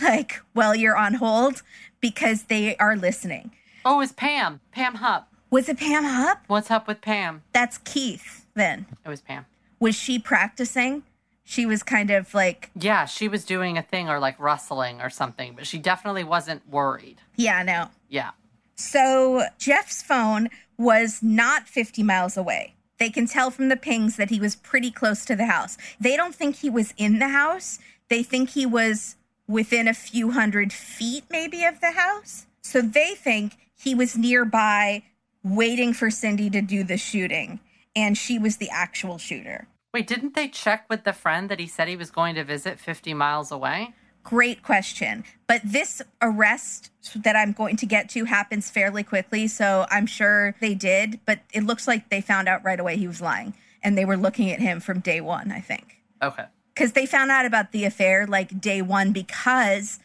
like 0.00 0.40
while 0.52 0.74
you're 0.74 0.96
on 0.96 1.14
hold 1.14 1.62
because 2.00 2.44
they 2.44 2.76
are 2.76 2.96
listening. 2.96 3.50
Oh, 3.84 3.96
it 3.96 3.98
was 3.98 4.12
Pam. 4.12 4.60
Pam 4.72 4.96
Hupp. 4.96 5.28
Was 5.50 5.68
it 5.68 5.78
Pam 5.78 6.04
Hupp? 6.04 6.44
What's 6.46 6.70
up 6.70 6.86
with 6.86 7.00
Pam? 7.00 7.42
That's 7.52 7.78
Keith 7.78 8.46
then. 8.54 8.86
It 9.04 9.08
was 9.08 9.20
Pam. 9.20 9.46
Was 9.80 9.94
she 9.96 10.18
practicing? 10.18 11.02
She 11.42 11.66
was 11.66 11.82
kind 11.82 12.10
of 12.10 12.32
like, 12.32 12.70
Yeah, 12.76 13.06
she 13.06 13.26
was 13.26 13.44
doing 13.44 13.76
a 13.76 13.82
thing 13.82 14.08
or 14.08 14.20
like 14.20 14.38
rustling 14.38 15.00
or 15.00 15.10
something, 15.10 15.54
but 15.56 15.66
she 15.66 15.78
definitely 15.78 16.22
wasn't 16.22 16.68
worried. 16.68 17.16
yeah, 17.36 17.62
no. 17.64 17.88
Yeah. 18.08 18.30
So 18.76 19.42
Jeff's 19.58 20.02
phone 20.02 20.48
was 20.78 21.22
not 21.22 21.66
50 21.68 22.02
miles 22.02 22.36
away. 22.36 22.74
They 22.98 23.10
can 23.10 23.26
tell 23.26 23.50
from 23.50 23.68
the 23.68 23.76
pings 23.76 24.16
that 24.16 24.30
he 24.30 24.38
was 24.40 24.54
pretty 24.56 24.90
close 24.90 25.24
to 25.24 25.34
the 25.36 25.46
house. 25.46 25.76
They 25.98 26.16
don't 26.16 26.34
think 26.34 26.56
he 26.56 26.70
was 26.70 26.92
in 26.96 27.18
the 27.18 27.28
house. 27.28 27.78
They 28.08 28.22
think 28.22 28.50
he 28.50 28.66
was 28.66 29.16
within 29.48 29.88
a 29.88 29.94
few 29.94 30.30
hundred 30.32 30.72
feet, 30.72 31.24
maybe, 31.30 31.64
of 31.64 31.80
the 31.80 31.92
house. 31.92 32.46
So 32.62 32.80
they 32.82 33.14
think 33.14 33.54
he 33.76 33.94
was 33.94 34.16
nearby 34.16 35.02
waiting 35.42 35.92
for 35.94 36.10
Cindy 36.10 36.50
to 36.50 36.60
do 36.60 36.84
the 36.84 36.96
shooting, 36.98 37.58
and 37.94 38.16
she 38.16 38.38
was 38.38 38.56
the 38.56 38.70
actual 38.70 39.18
shooter. 39.18 39.68
Wait, 39.92 40.06
didn't 40.06 40.34
they 40.34 40.48
check 40.48 40.86
with 40.88 41.04
the 41.04 41.12
friend 41.12 41.48
that 41.48 41.58
he 41.58 41.66
said 41.66 41.88
he 41.88 41.96
was 41.96 42.10
going 42.10 42.34
to 42.36 42.44
visit 42.44 42.78
50 42.78 43.12
miles 43.14 43.50
away? 43.50 43.92
Great 44.22 44.62
question. 44.62 45.24
But 45.46 45.62
this 45.64 46.02
arrest 46.22 46.90
that 47.16 47.34
I'm 47.34 47.52
going 47.52 47.76
to 47.76 47.86
get 47.86 48.08
to 48.10 48.24
happens 48.26 48.70
fairly 48.70 49.02
quickly. 49.02 49.48
So 49.48 49.86
I'm 49.90 50.06
sure 50.06 50.54
they 50.60 50.74
did. 50.74 51.20
But 51.24 51.40
it 51.52 51.64
looks 51.64 51.88
like 51.88 52.08
they 52.08 52.20
found 52.20 52.48
out 52.48 52.64
right 52.64 52.78
away 52.78 52.96
he 52.96 53.08
was 53.08 53.20
lying. 53.20 53.54
And 53.82 53.96
they 53.96 54.04
were 54.04 54.16
looking 54.16 54.50
at 54.50 54.60
him 54.60 54.78
from 54.78 55.00
day 55.00 55.20
one, 55.20 55.50
I 55.50 55.60
think. 55.60 55.96
Okay. 56.22 56.44
Because 56.74 56.92
they 56.92 57.06
found 57.06 57.30
out 57.30 57.46
about 57.46 57.72
the 57.72 57.84
affair 57.84 58.26
like 58.26 58.60
day 58.60 58.82
one 58.82 59.12
because 59.12 59.98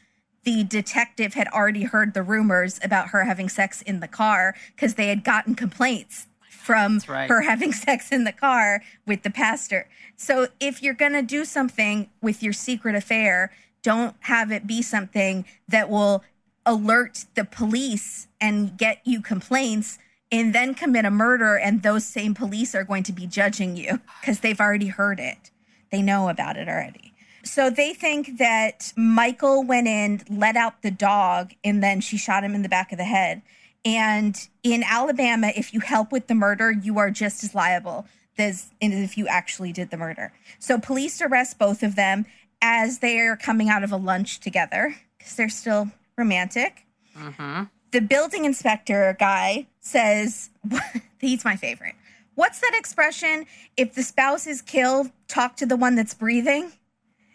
the 0.44 0.64
detective 0.64 1.34
had 1.34 1.48
already 1.50 1.84
heard 1.84 2.14
the 2.14 2.24
rumors 2.24 2.80
about 2.82 3.10
her 3.10 3.26
having 3.26 3.50
sex 3.50 3.82
in 3.82 4.00
the 4.00 4.08
car 4.08 4.56
because 4.76 4.96
they 4.96 5.10
had 5.10 5.24
gotten 5.24 5.56
complaints 5.56 6.28
from 6.66 7.00
right. 7.08 7.30
her 7.30 7.42
having 7.42 7.72
sex 7.88 8.12
in 8.12 8.24
the 8.24 8.32
car 8.32 8.82
with 9.06 9.24
the 9.24 9.30
pastor. 9.30 9.88
So 10.18 10.48
if 10.60 10.82
you're 10.82 10.96
going 10.96 11.14
to 11.14 11.22
do 11.22 11.46
something 11.46 12.10
with 12.22 12.42
your 12.42 12.54
secret 12.54 12.96
affair, 12.96 13.52
don't 13.84 14.16
have 14.22 14.52
it 14.52 14.66
be 14.66 14.82
something 14.82 15.46
that 15.68 15.90
will 15.90 16.24
alert 16.66 17.26
the 17.36 17.46
police 17.46 18.28
and 18.42 18.76
get 18.78 19.00
you 19.06 19.22
complaints 19.22 20.00
and 20.32 20.56
then 20.56 20.74
commit 20.74 21.06
a 21.06 21.12
murder 21.12 21.56
and 21.56 21.84
those 21.84 22.04
same 22.04 22.34
police 22.34 22.74
are 22.74 22.84
going 22.84 23.04
to 23.04 23.14
be 23.14 23.28
judging 23.28 23.78
you 23.78 24.00
because 24.20 24.40
they've 24.40 24.60
already 24.60 24.88
heard 24.88 25.20
it. 25.20 25.52
They 25.92 26.02
know 26.02 26.30
about 26.30 26.58
it 26.58 26.68
already. 26.68 27.14
So 27.44 27.70
they 27.70 27.94
think 27.94 28.40
that 28.40 28.92
Michael 28.98 29.64
went 29.64 29.88
in, 29.88 30.24
let 30.28 30.56
out 30.56 30.82
the 30.82 30.90
dog, 30.90 31.54
and 31.64 31.84
then 31.84 32.02
she 32.02 32.18
shot 32.18 32.44
him 32.44 32.56
in 32.56 32.64
the 32.64 32.70
back 32.70 32.92
of 32.92 32.98
the 32.98 33.04
head. 33.04 33.44
And 33.86 34.36
in 34.64 34.84
Alabama, 34.84 35.52
if 35.56 35.74
you 35.74 35.80
help 35.80 36.12
with 36.12 36.28
the 36.28 36.34
murder, 36.34 36.72
you 36.72 36.98
are 36.98 37.12
just 37.12 37.44
as 37.44 37.54
liable 37.54 38.08
as, 38.38 38.72
if 38.82 39.18
you 39.18 39.28
actually 39.28 39.72
did 39.72 39.92
the 39.92 39.98
murder. 39.98 40.34
So 40.60 40.80
police 40.80 41.22
arrest 41.22 41.60
both 41.60 41.84
of 41.84 41.96
them 41.96 42.26
as 42.62 43.00
they're 43.00 43.38
coming 43.38 43.70
out 43.70 43.84
of 43.84 43.92
a 43.92 43.98
lunch 43.98 44.40
together 44.40 44.96
because 45.18 45.36
they're 45.36 45.50
still 45.50 45.92
romantic. 46.18 46.86
Mm-hmm. 47.16 47.64
The 47.92 48.02
building 48.02 48.46
inspector 48.46 49.16
guy 49.20 49.68
says, 49.80 50.50
he's 51.20 51.46
my 51.46 51.56
favorite. 51.56 51.96
What's 52.34 52.60
that 52.60 52.74
expression? 52.74 53.46
If 53.78 53.94
the 53.94 54.04
spouse 54.04 54.48
is 54.48 54.62
killed, 54.62 55.12
talk 55.28 55.56
to 55.58 55.66
the 55.66 55.78
one 55.78 55.96
that's 55.96 56.14
breathing. 56.14 56.74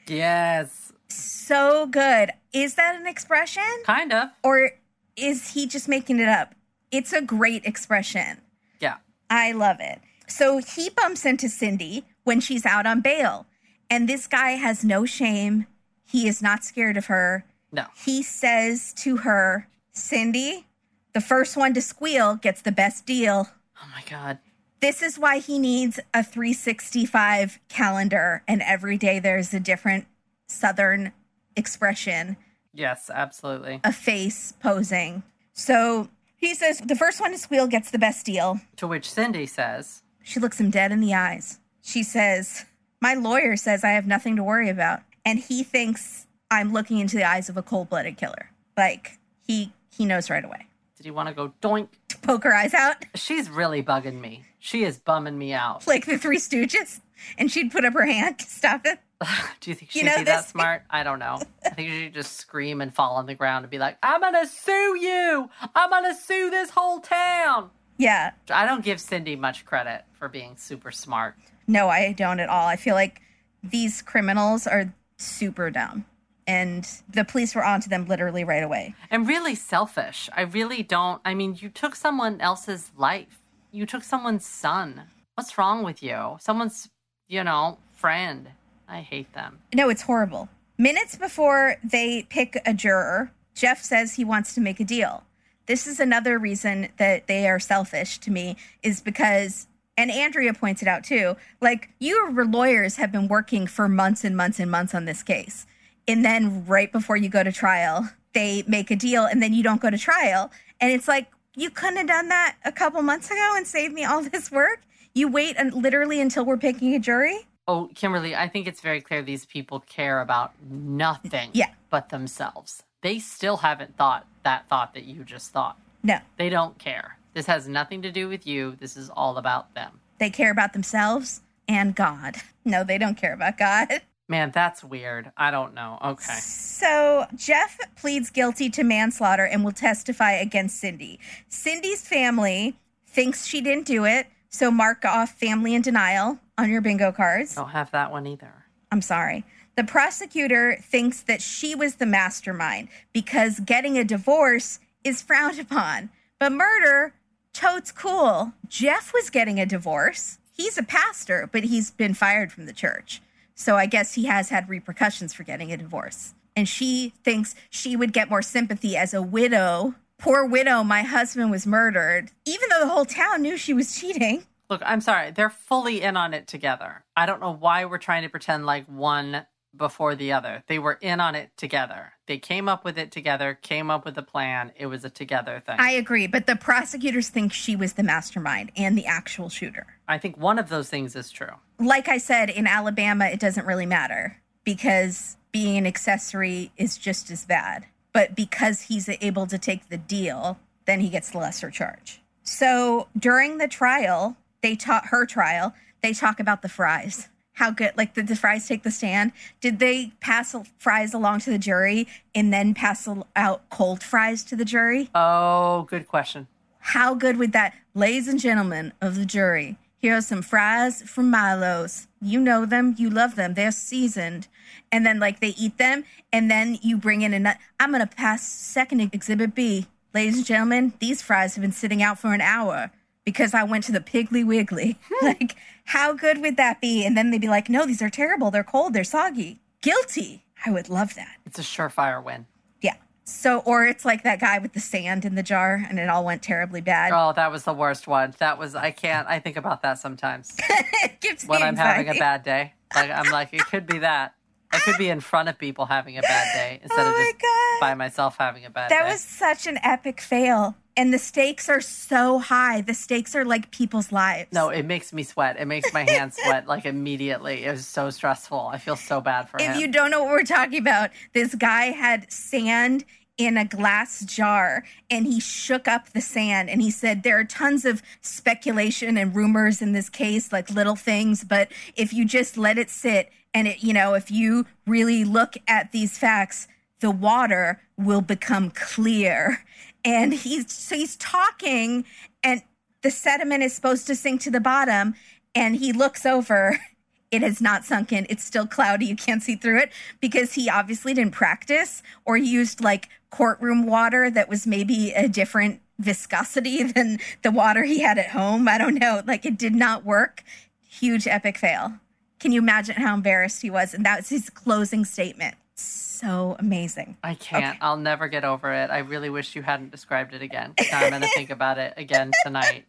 Yes. 0.06 0.92
So 1.08 1.86
good. 1.86 2.32
Is 2.52 2.74
that 2.74 2.96
an 2.96 3.06
expression? 3.06 3.62
Kind 3.84 4.12
of. 4.12 4.28
Or 4.42 4.72
is 5.16 5.52
he 5.54 5.66
just 5.66 5.88
making 5.88 6.18
it 6.18 6.28
up? 6.28 6.54
It's 6.90 7.12
a 7.12 7.22
great 7.22 7.64
expression. 7.64 8.38
Yeah. 8.80 8.96
I 9.28 9.52
love 9.52 9.76
it. 9.80 10.00
So 10.26 10.58
he 10.58 10.90
bumps 10.90 11.24
into 11.24 11.48
Cindy 11.48 12.04
when 12.24 12.40
she's 12.40 12.66
out 12.66 12.86
on 12.86 13.00
bail. 13.00 13.46
And 13.88 14.08
this 14.08 14.26
guy 14.26 14.52
has 14.52 14.84
no 14.84 15.04
shame. 15.04 15.66
He 16.06 16.28
is 16.28 16.42
not 16.42 16.64
scared 16.64 16.96
of 16.96 17.06
her. 17.06 17.44
No. 17.72 17.86
He 18.04 18.22
says 18.22 18.92
to 18.98 19.18
her, 19.18 19.68
Cindy, 19.92 20.66
the 21.12 21.20
first 21.20 21.56
one 21.56 21.74
to 21.74 21.82
squeal 21.82 22.36
gets 22.36 22.62
the 22.62 22.72
best 22.72 23.06
deal. 23.06 23.48
Oh 23.82 23.88
my 23.94 24.02
God. 24.08 24.38
This 24.80 25.02
is 25.02 25.18
why 25.18 25.38
he 25.38 25.58
needs 25.58 26.00
a 26.14 26.24
365 26.24 27.58
calendar, 27.68 28.42
and 28.48 28.62
every 28.62 28.96
day 28.96 29.18
there's 29.18 29.52
a 29.52 29.60
different 29.60 30.06
Southern 30.46 31.12
expression, 31.54 32.38
Yes, 32.72 33.10
absolutely. 33.12 33.80
a 33.84 33.92
face 33.92 34.52
posing. 34.62 35.22
So 35.52 36.08
he 36.36 36.54
says, 36.54 36.78
the 36.78 36.96
first 36.96 37.20
one 37.20 37.32
to 37.32 37.38
squeal 37.38 37.66
gets 37.66 37.90
the 37.90 37.98
best 37.98 38.24
deal. 38.24 38.60
To 38.76 38.86
which 38.86 39.10
Cindy 39.10 39.46
says, 39.46 40.02
She 40.22 40.40
looks 40.40 40.60
him 40.60 40.70
dead 40.70 40.92
in 40.92 41.00
the 41.00 41.14
eyes. 41.14 41.58
She 41.82 42.02
says, 42.02 42.64
My 43.00 43.14
lawyer 43.14 43.56
says 43.56 43.84
I 43.84 43.90
have 43.90 44.06
nothing 44.06 44.36
to 44.36 44.42
worry 44.44 44.68
about. 44.68 45.00
And 45.24 45.38
he 45.38 45.62
thinks 45.62 46.26
I'm 46.50 46.72
looking 46.72 46.98
into 46.98 47.16
the 47.16 47.24
eyes 47.28 47.48
of 47.48 47.56
a 47.56 47.62
cold 47.62 47.90
blooded 47.90 48.16
killer. 48.16 48.50
Like, 48.76 49.18
he 49.46 49.72
he 49.90 50.06
knows 50.06 50.30
right 50.30 50.44
away. 50.44 50.66
Did 50.96 51.04
he 51.04 51.10
want 51.10 51.28
to 51.28 51.34
go 51.34 51.52
doink? 51.60 51.88
Poke 52.22 52.44
her 52.44 52.54
eyes 52.54 52.74
out 52.74 53.04
She's 53.14 53.48
really 53.48 53.82
bugging 53.82 54.20
me. 54.20 54.44
She 54.58 54.84
is 54.84 54.98
bumming 54.98 55.38
me 55.38 55.52
out. 55.54 55.86
like 55.86 56.04
the 56.06 56.18
three 56.18 56.38
stooges. 56.38 57.00
And 57.38 57.50
she'd 57.50 57.70
put 57.72 57.84
up 57.84 57.92
her 57.94 58.04
hand 58.06 58.38
to 58.38 58.46
stop 58.46 58.82
it. 58.86 58.98
Do 59.60 59.70
you 59.70 59.74
think 59.74 59.90
she'd 59.90 60.04
know 60.04 60.16
be 60.18 60.24
that 60.24 60.48
smart? 60.48 60.82
I 60.90 61.02
don't 61.02 61.18
know. 61.18 61.40
I 61.64 61.70
think 61.70 61.90
she'd 61.90 62.14
just 62.14 62.36
scream 62.36 62.80
and 62.80 62.94
fall 62.94 63.16
on 63.16 63.26
the 63.26 63.34
ground 63.34 63.64
and 63.64 63.70
be 63.70 63.78
like, 63.78 63.98
I'm 64.02 64.20
going 64.20 64.34
to 64.34 64.46
sue 64.46 64.96
you. 64.98 65.50
I'm 65.74 65.90
going 65.90 66.04
to 66.04 66.14
sue 66.14 66.50
this 66.50 66.70
whole 66.70 67.00
town. 67.00 67.70
Yeah. 67.98 68.30
I 68.50 68.64
don't 68.64 68.82
give 68.84 68.98
Cindy 69.00 69.36
much 69.36 69.66
credit 69.66 70.04
for 70.12 70.28
being 70.28 70.56
super 70.56 70.90
smart. 70.90 71.34
No, 71.66 71.88
I 71.88 72.12
don't 72.12 72.40
at 72.40 72.48
all. 72.48 72.66
I 72.66 72.76
feel 72.76 72.94
like 72.94 73.20
these 73.62 74.00
criminals 74.00 74.66
are 74.66 74.94
super 75.18 75.70
dumb. 75.70 76.06
And 76.46 76.88
the 77.08 77.24
police 77.24 77.54
were 77.54 77.64
onto 77.64 77.88
them 77.88 78.06
literally 78.06 78.42
right 78.42 78.62
away. 78.62 78.94
and 79.10 79.28
really 79.28 79.54
selfish. 79.54 80.28
I 80.34 80.40
really 80.42 80.82
don't. 80.82 81.20
I 81.24 81.34
mean, 81.34 81.56
you 81.60 81.68
took 81.68 81.94
someone 81.94 82.40
else's 82.40 82.90
life. 82.96 83.38
You 83.70 83.86
took 83.86 84.02
someone's 84.02 84.46
son. 84.46 85.02
What's 85.34 85.56
wrong 85.58 85.84
with 85.84 86.02
you? 86.02 86.38
Someone's, 86.40 86.88
you 87.28 87.44
know, 87.44 87.78
friend. 87.92 88.48
I 88.90 89.00
hate 89.00 89.32
them. 89.32 89.60
No, 89.74 89.88
it's 89.88 90.02
horrible. 90.02 90.48
Minutes 90.76 91.16
before 91.16 91.76
they 91.84 92.26
pick 92.28 92.60
a 92.66 92.74
juror, 92.74 93.30
Jeff 93.54 93.82
says 93.82 94.14
he 94.14 94.24
wants 94.24 94.54
to 94.54 94.60
make 94.60 94.80
a 94.80 94.84
deal. 94.84 95.24
This 95.66 95.86
is 95.86 96.00
another 96.00 96.38
reason 96.38 96.88
that 96.98 97.28
they 97.28 97.48
are 97.48 97.60
selfish 97.60 98.18
to 98.18 98.30
me, 98.30 98.56
is 98.82 99.00
because, 99.00 99.68
and 99.96 100.10
Andrea 100.10 100.52
points 100.52 100.82
it 100.82 100.88
out 100.88 101.04
too, 101.04 101.36
like 101.60 101.90
you 102.00 102.30
lawyers 102.32 102.96
have 102.96 103.12
been 103.12 103.28
working 103.28 103.66
for 103.66 103.88
months 103.88 104.24
and 104.24 104.36
months 104.36 104.58
and 104.58 104.70
months 104.70 104.94
on 104.94 105.04
this 105.04 105.22
case. 105.22 105.66
And 106.08 106.24
then 106.24 106.64
right 106.66 106.90
before 106.90 107.16
you 107.16 107.28
go 107.28 107.44
to 107.44 107.52
trial, 107.52 108.08
they 108.32 108.64
make 108.66 108.90
a 108.90 108.96
deal 108.96 109.24
and 109.24 109.40
then 109.40 109.52
you 109.52 109.62
don't 109.62 109.80
go 109.80 109.90
to 109.90 109.98
trial. 109.98 110.50
And 110.80 110.90
it's 110.90 111.06
like, 111.06 111.28
you 111.54 111.70
couldn't 111.70 111.98
have 111.98 112.06
done 112.08 112.28
that 112.28 112.56
a 112.64 112.72
couple 112.72 113.02
months 113.02 113.30
ago 113.30 113.52
and 113.54 113.66
saved 113.66 113.92
me 113.92 114.04
all 114.04 114.22
this 114.22 114.50
work. 114.50 114.80
You 115.14 115.28
wait 115.28 115.56
un- 115.58 115.70
literally 115.70 116.20
until 116.20 116.44
we're 116.44 116.56
picking 116.56 116.94
a 116.94 116.98
jury. 116.98 117.46
Oh, 117.70 117.88
Kimberly, 117.94 118.34
I 118.34 118.48
think 118.48 118.66
it's 118.66 118.80
very 118.80 119.00
clear 119.00 119.22
these 119.22 119.44
people 119.46 119.78
care 119.78 120.20
about 120.20 120.52
nothing 120.68 121.50
Yeah. 121.52 121.70
but 121.88 122.08
themselves. 122.08 122.82
They 123.00 123.20
still 123.20 123.58
haven't 123.58 123.96
thought 123.96 124.26
that 124.42 124.68
thought 124.68 124.92
that 124.94 125.04
you 125.04 125.22
just 125.22 125.52
thought. 125.52 125.78
No, 126.02 126.18
They 126.36 126.48
don't 126.48 126.76
care. 126.78 127.16
This 127.32 127.46
has 127.46 127.68
nothing 127.68 128.02
to 128.02 128.10
do 128.10 128.26
with 128.28 128.44
you. 128.44 128.74
This 128.80 128.96
is 128.96 129.08
all 129.08 129.36
about 129.36 129.72
them. 129.74 130.00
They 130.18 130.30
care 130.30 130.50
about 130.50 130.72
themselves 130.72 131.42
and 131.68 131.94
God. 131.94 132.36
No, 132.64 132.82
they 132.84 132.98
don't 132.98 133.16
care 133.16 133.32
about 133.32 133.56
God. 133.56 133.88
Man, 134.28 134.50
that's 134.50 134.84
weird. 134.84 135.32
I 135.36 135.50
don't 135.50 135.72
know. 135.74 135.98
Okay. 136.04 136.34
So 136.40 137.24
Jeff 137.34 137.78
pleads 137.96 138.28
guilty 138.30 138.68
to 138.70 138.82
manslaughter 138.84 139.44
and 139.46 139.64
will 139.64 139.72
testify 139.72 140.32
against 140.32 140.78
Cindy. 140.78 141.18
Cindy's 141.48 142.06
family 142.06 142.76
thinks 143.06 143.46
she 143.46 143.60
didn't 143.62 143.86
do 143.86 144.04
it, 144.04 144.26
so 144.50 144.70
mark 144.70 145.04
off 145.04 145.32
family 145.32 145.74
in 145.74 145.82
denial 145.82 146.38
on 146.58 146.70
your 146.70 146.80
bingo 146.80 147.12
cards. 147.12 147.54
Don't 147.54 147.70
have 147.70 147.90
that 147.92 148.10
one 148.10 148.26
either. 148.26 148.52
I'm 148.92 149.02
sorry. 149.02 149.44
The 149.76 149.84
prosecutor 149.84 150.76
thinks 150.82 151.22
that 151.22 151.40
she 151.40 151.74
was 151.74 151.94
the 151.94 152.06
mastermind 152.06 152.88
because 153.12 153.60
getting 153.60 153.96
a 153.96 154.04
divorce 154.04 154.80
is 155.04 155.22
frowned 155.22 155.58
upon. 155.58 156.10
But 156.38 156.52
murder, 156.52 157.14
totes 157.52 157.92
cool. 157.92 158.52
Jeff 158.68 159.12
was 159.14 159.30
getting 159.30 159.60
a 159.60 159.66
divorce. 159.66 160.38
He's 160.52 160.76
a 160.76 160.82
pastor, 160.82 161.48
but 161.50 161.64
he's 161.64 161.90
been 161.90 162.14
fired 162.14 162.52
from 162.52 162.66
the 162.66 162.72
church. 162.72 163.22
So 163.54 163.76
I 163.76 163.86
guess 163.86 164.14
he 164.14 164.24
has 164.24 164.48
had 164.48 164.68
repercussions 164.68 165.32
for 165.32 165.44
getting 165.44 165.72
a 165.72 165.76
divorce. 165.76 166.34
And 166.56 166.68
she 166.68 167.12
thinks 167.22 167.54
she 167.70 167.96
would 167.96 168.12
get 168.12 168.28
more 168.28 168.42
sympathy 168.42 168.96
as 168.96 169.14
a 169.14 169.22
widow. 169.22 169.94
Poor 170.20 170.44
widow, 170.44 170.84
my 170.84 171.00
husband 171.00 171.50
was 171.50 171.66
murdered, 171.66 172.30
even 172.44 172.68
though 172.68 172.80
the 172.80 172.92
whole 172.92 173.06
town 173.06 173.40
knew 173.40 173.56
she 173.56 173.72
was 173.72 173.98
cheating. 173.98 174.44
Look, 174.68 174.82
I'm 174.84 175.00
sorry. 175.00 175.30
They're 175.30 175.48
fully 175.48 176.02
in 176.02 176.14
on 176.16 176.34
it 176.34 176.46
together. 176.46 177.04
I 177.16 177.24
don't 177.24 177.40
know 177.40 177.54
why 177.54 177.86
we're 177.86 177.98
trying 177.98 178.22
to 178.22 178.28
pretend 178.28 178.66
like 178.66 178.84
one 178.86 179.46
before 179.74 180.14
the 180.14 180.32
other. 180.32 180.62
They 180.66 180.78
were 180.78 180.98
in 181.00 181.20
on 181.20 181.34
it 181.34 181.50
together. 181.56 182.12
They 182.26 182.36
came 182.36 182.68
up 182.68 182.84
with 182.84 182.98
it 182.98 183.10
together, 183.10 183.58
came 183.62 183.90
up 183.90 184.04
with 184.04 184.18
a 184.18 184.22
plan. 184.22 184.72
It 184.76 184.86
was 184.86 185.06
a 185.06 185.10
together 185.10 185.62
thing. 185.64 185.76
I 185.78 185.92
agree, 185.92 186.26
but 186.26 186.46
the 186.46 186.56
prosecutors 186.56 187.30
think 187.30 187.54
she 187.54 187.74
was 187.74 187.94
the 187.94 188.02
mastermind 188.02 188.72
and 188.76 188.98
the 188.98 189.06
actual 189.06 189.48
shooter. 189.48 189.86
I 190.06 190.18
think 190.18 190.36
one 190.36 190.58
of 190.58 190.68
those 190.68 190.90
things 190.90 191.16
is 191.16 191.30
true. 191.30 191.54
Like 191.78 192.08
I 192.08 192.18
said, 192.18 192.50
in 192.50 192.66
Alabama, 192.66 193.26
it 193.26 193.40
doesn't 193.40 193.66
really 193.66 193.86
matter 193.86 194.36
because 194.64 195.38
being 195.50 195.78
an 195.78 195.86
accessory 195.86 196.72
is 196.76 196.98
just 196.98 197.30
as 197.30 197.46
bad. 197.46 197.86
But 198.12 198.34
because 198.34 198.82
he's 198.82 199.08
able 199.08 199.46
to 199.46 199.58
take 199.58 199.88
the 199.88 199.98
deal, 199.98 200.58
then 200.86 201.00
he 201.00 201.08
gets 201.08 201.30
the 201.30 201.38
lesser 201.38 201.70
charge. 201.70 202.20
So 202.42 203.08
during 203.16 203.58
the 203.58 203.68
trial, 203.68 204.36
they 204.62 204.74
taught 204.74 205.06
her 205.06 205.26
trial, 205.26 205.74
they 206.02 206.12
talk 206.12 206.40
about 206.40 206.62
the 206.62 206.68
fries. 206.68 207.28
How 207.54 207.70
good, 207.70 207.92
like, 207.96 208.14
did 208.14 208.26
the 208.26 208.36
fries 208.36 208.66
take 208.66 208.84
the 208.84 208.90
stand? 208.90 209.32
Did 209.60 209.80
they 209.80 210.12
pass 210.20 210.56
fries 210.78 211.12
along 211.12 211.40
to 211.40 211.50
the 211.50 211.58
jury 211.58 212.08
and 212.34 212.52
then 212.52 212.72
pass 212.72 213.06
out 213.36 213.68
cold 213.68 214.02
fries 214.02 214.42
to 214.44 214.56
the 214.56 214.64
jury? 214.64 215.10
Oh, 215.14 215.82
good 215.82 216.08
question. 216.08 216.46
How 216.78 217.14
good 217.14 217.36
would 217.36 217.52
that, 217.52 217.74
ladies 217.94 218.28
and 218.28 218.40
gentlemen 218.40 218.94
of 219.02 219.14
the 219.14 219.26
jury? 219.26 219.76
Here 219.98 220.16
are 220.16 220.22
some 220.22 220.40
fries 220.40 221.02
from 221.02 221.30
Milo's. 221.30 222.06
You 222.22 222.40
know 222.40 222.64
them, 222.64 222.94
you 222.96 223.10
love 223.10 223.36
them, 223.36 223.52
they're 223.52 223.70
seasoned. 223.70 224.48
And 224.92 225.04
then, 225.06 225.18
like, 225.20 225.40
they 225.40 225.48
eat 225.48 225.78
them, 225.78 226.04
and 226.32 226.50
then 226.50 226.78
you 226.82 226.96
bring 226.96 227.22
in 227.22 227.32
a 227.34 227.38
nut. 227.38 227.58
I'm 227.78 227.92
gonna 227.92 228.06
pass 228.06 228.46
second 228.46 229.00
exhibit 229.00 229.54
B. 229.54 229.86
Ladies 230.12 230.38
and 230.38 230.46
gentlemen, 230.46 230.92
these 230.98 231.22
fries 231.22 231.54
have 231.54 231.62
been 231.62 231.72
sitting 231.72 232.02
out 232.02 232.18
for 232.18 232.34
an 232.34 232.40
hour 232.40 232.90
because 233.24 233.54
I 233.54 233.62
went 233.62 233.84
to 233.84 233.92
the 233.92 234.00
Piggly 234.00 234.44
Wiggly. 234.44 234.98
Hmm. 235.20 235.26
like, 235.26 235.56
how 235.84 236.12
good 236.12 236.40
would 236.40 236.56
that 236.56 236.80
be? 236.80 237.04
And 237.04 237.16
then 237.16 237.30
they'd 237.30 237.40
be 237.40 237.48
like, 237.48 237.68
no, 237.68 237.84
these 237.84 238.00
are 238.00 238.10
terrible. 238.10 238.50
They're 238.50 238.64
cold, 238.64 238.94
they're 238.94 239.04
soggy. 239.04 239.60
Guilty. 239.82 240.44
I 240.64 240.70
would 240.70 240.88
love 240.88 241.14
that. 241.14 241.36
It's 241.46 241.58
a 241.58 241.62
surefire 241.62 242.22
win. 242.22 242.46
Yeah. 242.80 242.94
So, 243.24 243.60
or 243.60 243.84
it's 243.84 244.04
like 244.04 244.22
that 244.24 244.40
guy 244.40 244.58
with 244.58 244.72
the 244.72 244.80
sand 244.80 245.24
in 245.24 245.34
the 245.34 245.42
jar 245.42 245.84
and 245.88 245.98
it 245.98 246.08
all 246.08 246.24
went 246.24 246.42
terribly 246.42 246.80
bad. 246.80 247.12
Oh, 247.12 247.32
that 247.34 247.50
was 247.50 247.64
the 247.64 247.72
worst 247.72 248.06
one. 248.06 248.34
That 248.38 248.58
was, 248.58 248.74
I 248.74 248.90
can't, 248.90 249.26
I 249.28 249.38
think 249.40 249.56
about 249.56 249.82
that 249.82 249.98
sometimes 249.98 250.56
it 251.02 251.20
gives 251.20 251.44
when 251.46 251.62
I'm 251.62 251.76
having 251.76 252.08
a 252.08 252.14
bad 252.14 252.42
day. 252.42 252.74
Like, 252.94 253.10
I'm 253.10 253.30
like, 253.30 253.52
it 253.52 253.64
could 253.66 253.86
be 253.86 253.98
that. 253.98 254.34
I 254.72 254.78
could 254.78 254.98
be 254.98 255.08
in 255.08 255.20
front 255.20 255.48
of 255.48 255.58
people 255.58 255.86
having 255.86 256.16
a 256.18 256.22
bad 256.22 256.54
day 256.54 256.80
instead 256.82 257.06
Oh 257.06 257.10
of 257.10 257.16
just 257.16 257.44
by 257.80 257.94
myself 257.94 258.36
having 258.38 258.64
a 258.64 258.70
bad 258.70 258.90
That 258.90 259.02
day. 259.02 259.04
That 259.04 259.12
was 259.12 259.20
such 259.20 259.66
an 259.66 259.78
epic 259.82 260.20
fail. 260.20 260.74
And 260.96 261.14
the 261.14 261.18
stakes 261.18 261.68
are 261.68 261.80
so 261.80 262.38
high. 262.38 262.80
The 262.82 262.94
stakes 262.94 263.34
are 263.34 263.44
like 263.44 263.70
people's 263.70 264.12
lives. 264.12 264.52
No, 264.52 264.68
it 264.68 264.84
makes 264.84 265.12
me 265.12 265.22
sweat. 265.22 265.56
It 265.58 265.66
makes 265.66 265.92
my 265.92 266.08
hands 266.08 266.36
sweat 266.44 266.66
like 266.66 266.84
immediately. 266.84 267.64
It 267.64 267.70
was 267.70 267.86
so 267.86 268.10
stressful. 268.10 268.58
I 268.58 268.78
feel 268.78 268.96
so 268.96 269.20
bad 269.20 269.48
for 269.48 269.58
if 269.60 269.74
him. 269.74 269.80
you 269.80 269.88
don't 269.88 270.10
know 270.10 270.24
what 270.24 270.32
we're 270.32 270.42
talking 270.42 270.78
about, 270.78 271.10
this 271.32 271.54
guy 271.54 271.86
had 271.86 272.30
sand 272.30 273.04
in 273.38 273.56
a 273.56 273.64
glass 273.64 274.22
jar 274.26 274.84
and 275.08 275.26
he 275.26 275.40
shook 275.40 275.88
up 275.88 276.10
the 276.10 276.20
sand 276.20 276.68
and 276.68 276.82
he 276.82 276.90
said 276.90 277.22
there 277.22 277.38
are 277.38 277.44
tons 277.44 277.86
of 277.86 278.02
speculation 278.20 279.16
and 279.16 279.34
rumors 279.34 279.80
in 279.80 279.92
this 279.92 280.10
case 280.10 280.52
like 280.52 280.68
little 280.68 280.94
things 280.94 281.42
but 281.42 281.68
if 281.96 282.12
you 282.12 282.26
just 282.26 282.58
let 282.58 282.76
it 282.76 282.90
sit 282.90 283.30
and 283.54 283.68
it 283.68 283.82
you 283.82 283.92
know 283.92 284.14
if 284.14 284.30
you 284.30 284.66
really 284.86 285.24
look 285.24 285.54
at 285.66 285.92
these 285.92 286.18
facts 286.18 286.68
the 287.00 287.10
water 287.10 287.80
will 287.96 288.20
become 288.20 288.70
clear 288.70 289.64
and 290.04 290.32
he's 290.32 290.72
so 290.72 290.94
he's 290.96 291.16
talking 291.16 292.04
and 292.42 292.62
the 293.02 293.10
sediment 293.10 293.62
is 293.62 293.72
supposed 293.72 294.06
to 294.06 294.14
sink 294.14 294.40
to 294.42 294.50
the 294.50 294.60
bottom, 294.60 295.14
and 295.54 295.76
he 295.76 295.92
looks 295.92 296.24
over. 296.26 296.78
It 297.32 297.42
has 297.42 297.60
not 297.60 297.84
sunk 297.84 298.12
in. 298.12 298.26
It's 298.28 298.42
still 298.42 298.66
cloudy. 298.66 299.06
You 299.06 299.14
can't 299.14 299.40
see 299.40 299.54
through 299.54 299.78
it 299.78 299.92
because 300.20 300.54
he 300.54 300.68
obviously 300.68 301.14
didn't 301.14 301.32
practice 301.32 302.02
or 302.24 302.36
used 302.36 302.82
like 302.82 303.08
courtroom 303.30 303.86
water 303.86 304.28
that 304.32 304.48
was 304.48 304.66
maybe 304.66 305.12
a 305.12 305.28
different 305.28 305.80
viscosity 306.00 306.82
than 306.92 307.20
the 307.42 307.52
water 307.52 307.84
he 307.84 308.00
had 308.00 308.18
at 308.18 308.30
home. 308.30 308.66
I 308.66 308.78
don't 308.78 308.96
know. 308.96 309.22
Like 309.24 309.46
it 309.46 309.56
did 309.56 309.76
not 309.76 310.04
work. 310.04 310.42
Huge 310.82 311.28
epic 311.28 311.56
fail. 311.56 312.00
Can 312.40 312.52
you 312.52 312.60
imagine 312.60 312.96
how 312.96 313.14
embarrassed 313.14 313.62
he 313.62 313.70
was? 313.70 313.94
And 313.94 314.04
that 314.06 314.16
was 314.16 314.28
his 314.30 314.50
closing 314.50 315.04
statement. 315.04 315.56
So 315.74 316.56
amazing. 316.58 317.16
I 317.22 317.34
can't. 317.34 317.78
I'll 317.80 317.96
never 317.96 318.28
get 318.28 318.44
over 318.44 318.72
it. 318.72 318.90
I 318.90 318.98
really 318.98 319.30
wish 319.30 319.54
you 319.54 319.62
hadn't 319.62 319.90
described 319.90 320.34
it 320.34 320.42
again. 320.42 320.74
I'm 320.92 321.10
going 321.10 321.22
to 321.22 321.28
think 321.28 321.50
about 321.50 321.78
it 321.78 321.94
again 321.96 322.30
tonight. 322.42 322.84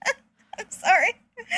I'm 0.57 0.69
sorry. 0.69 1.13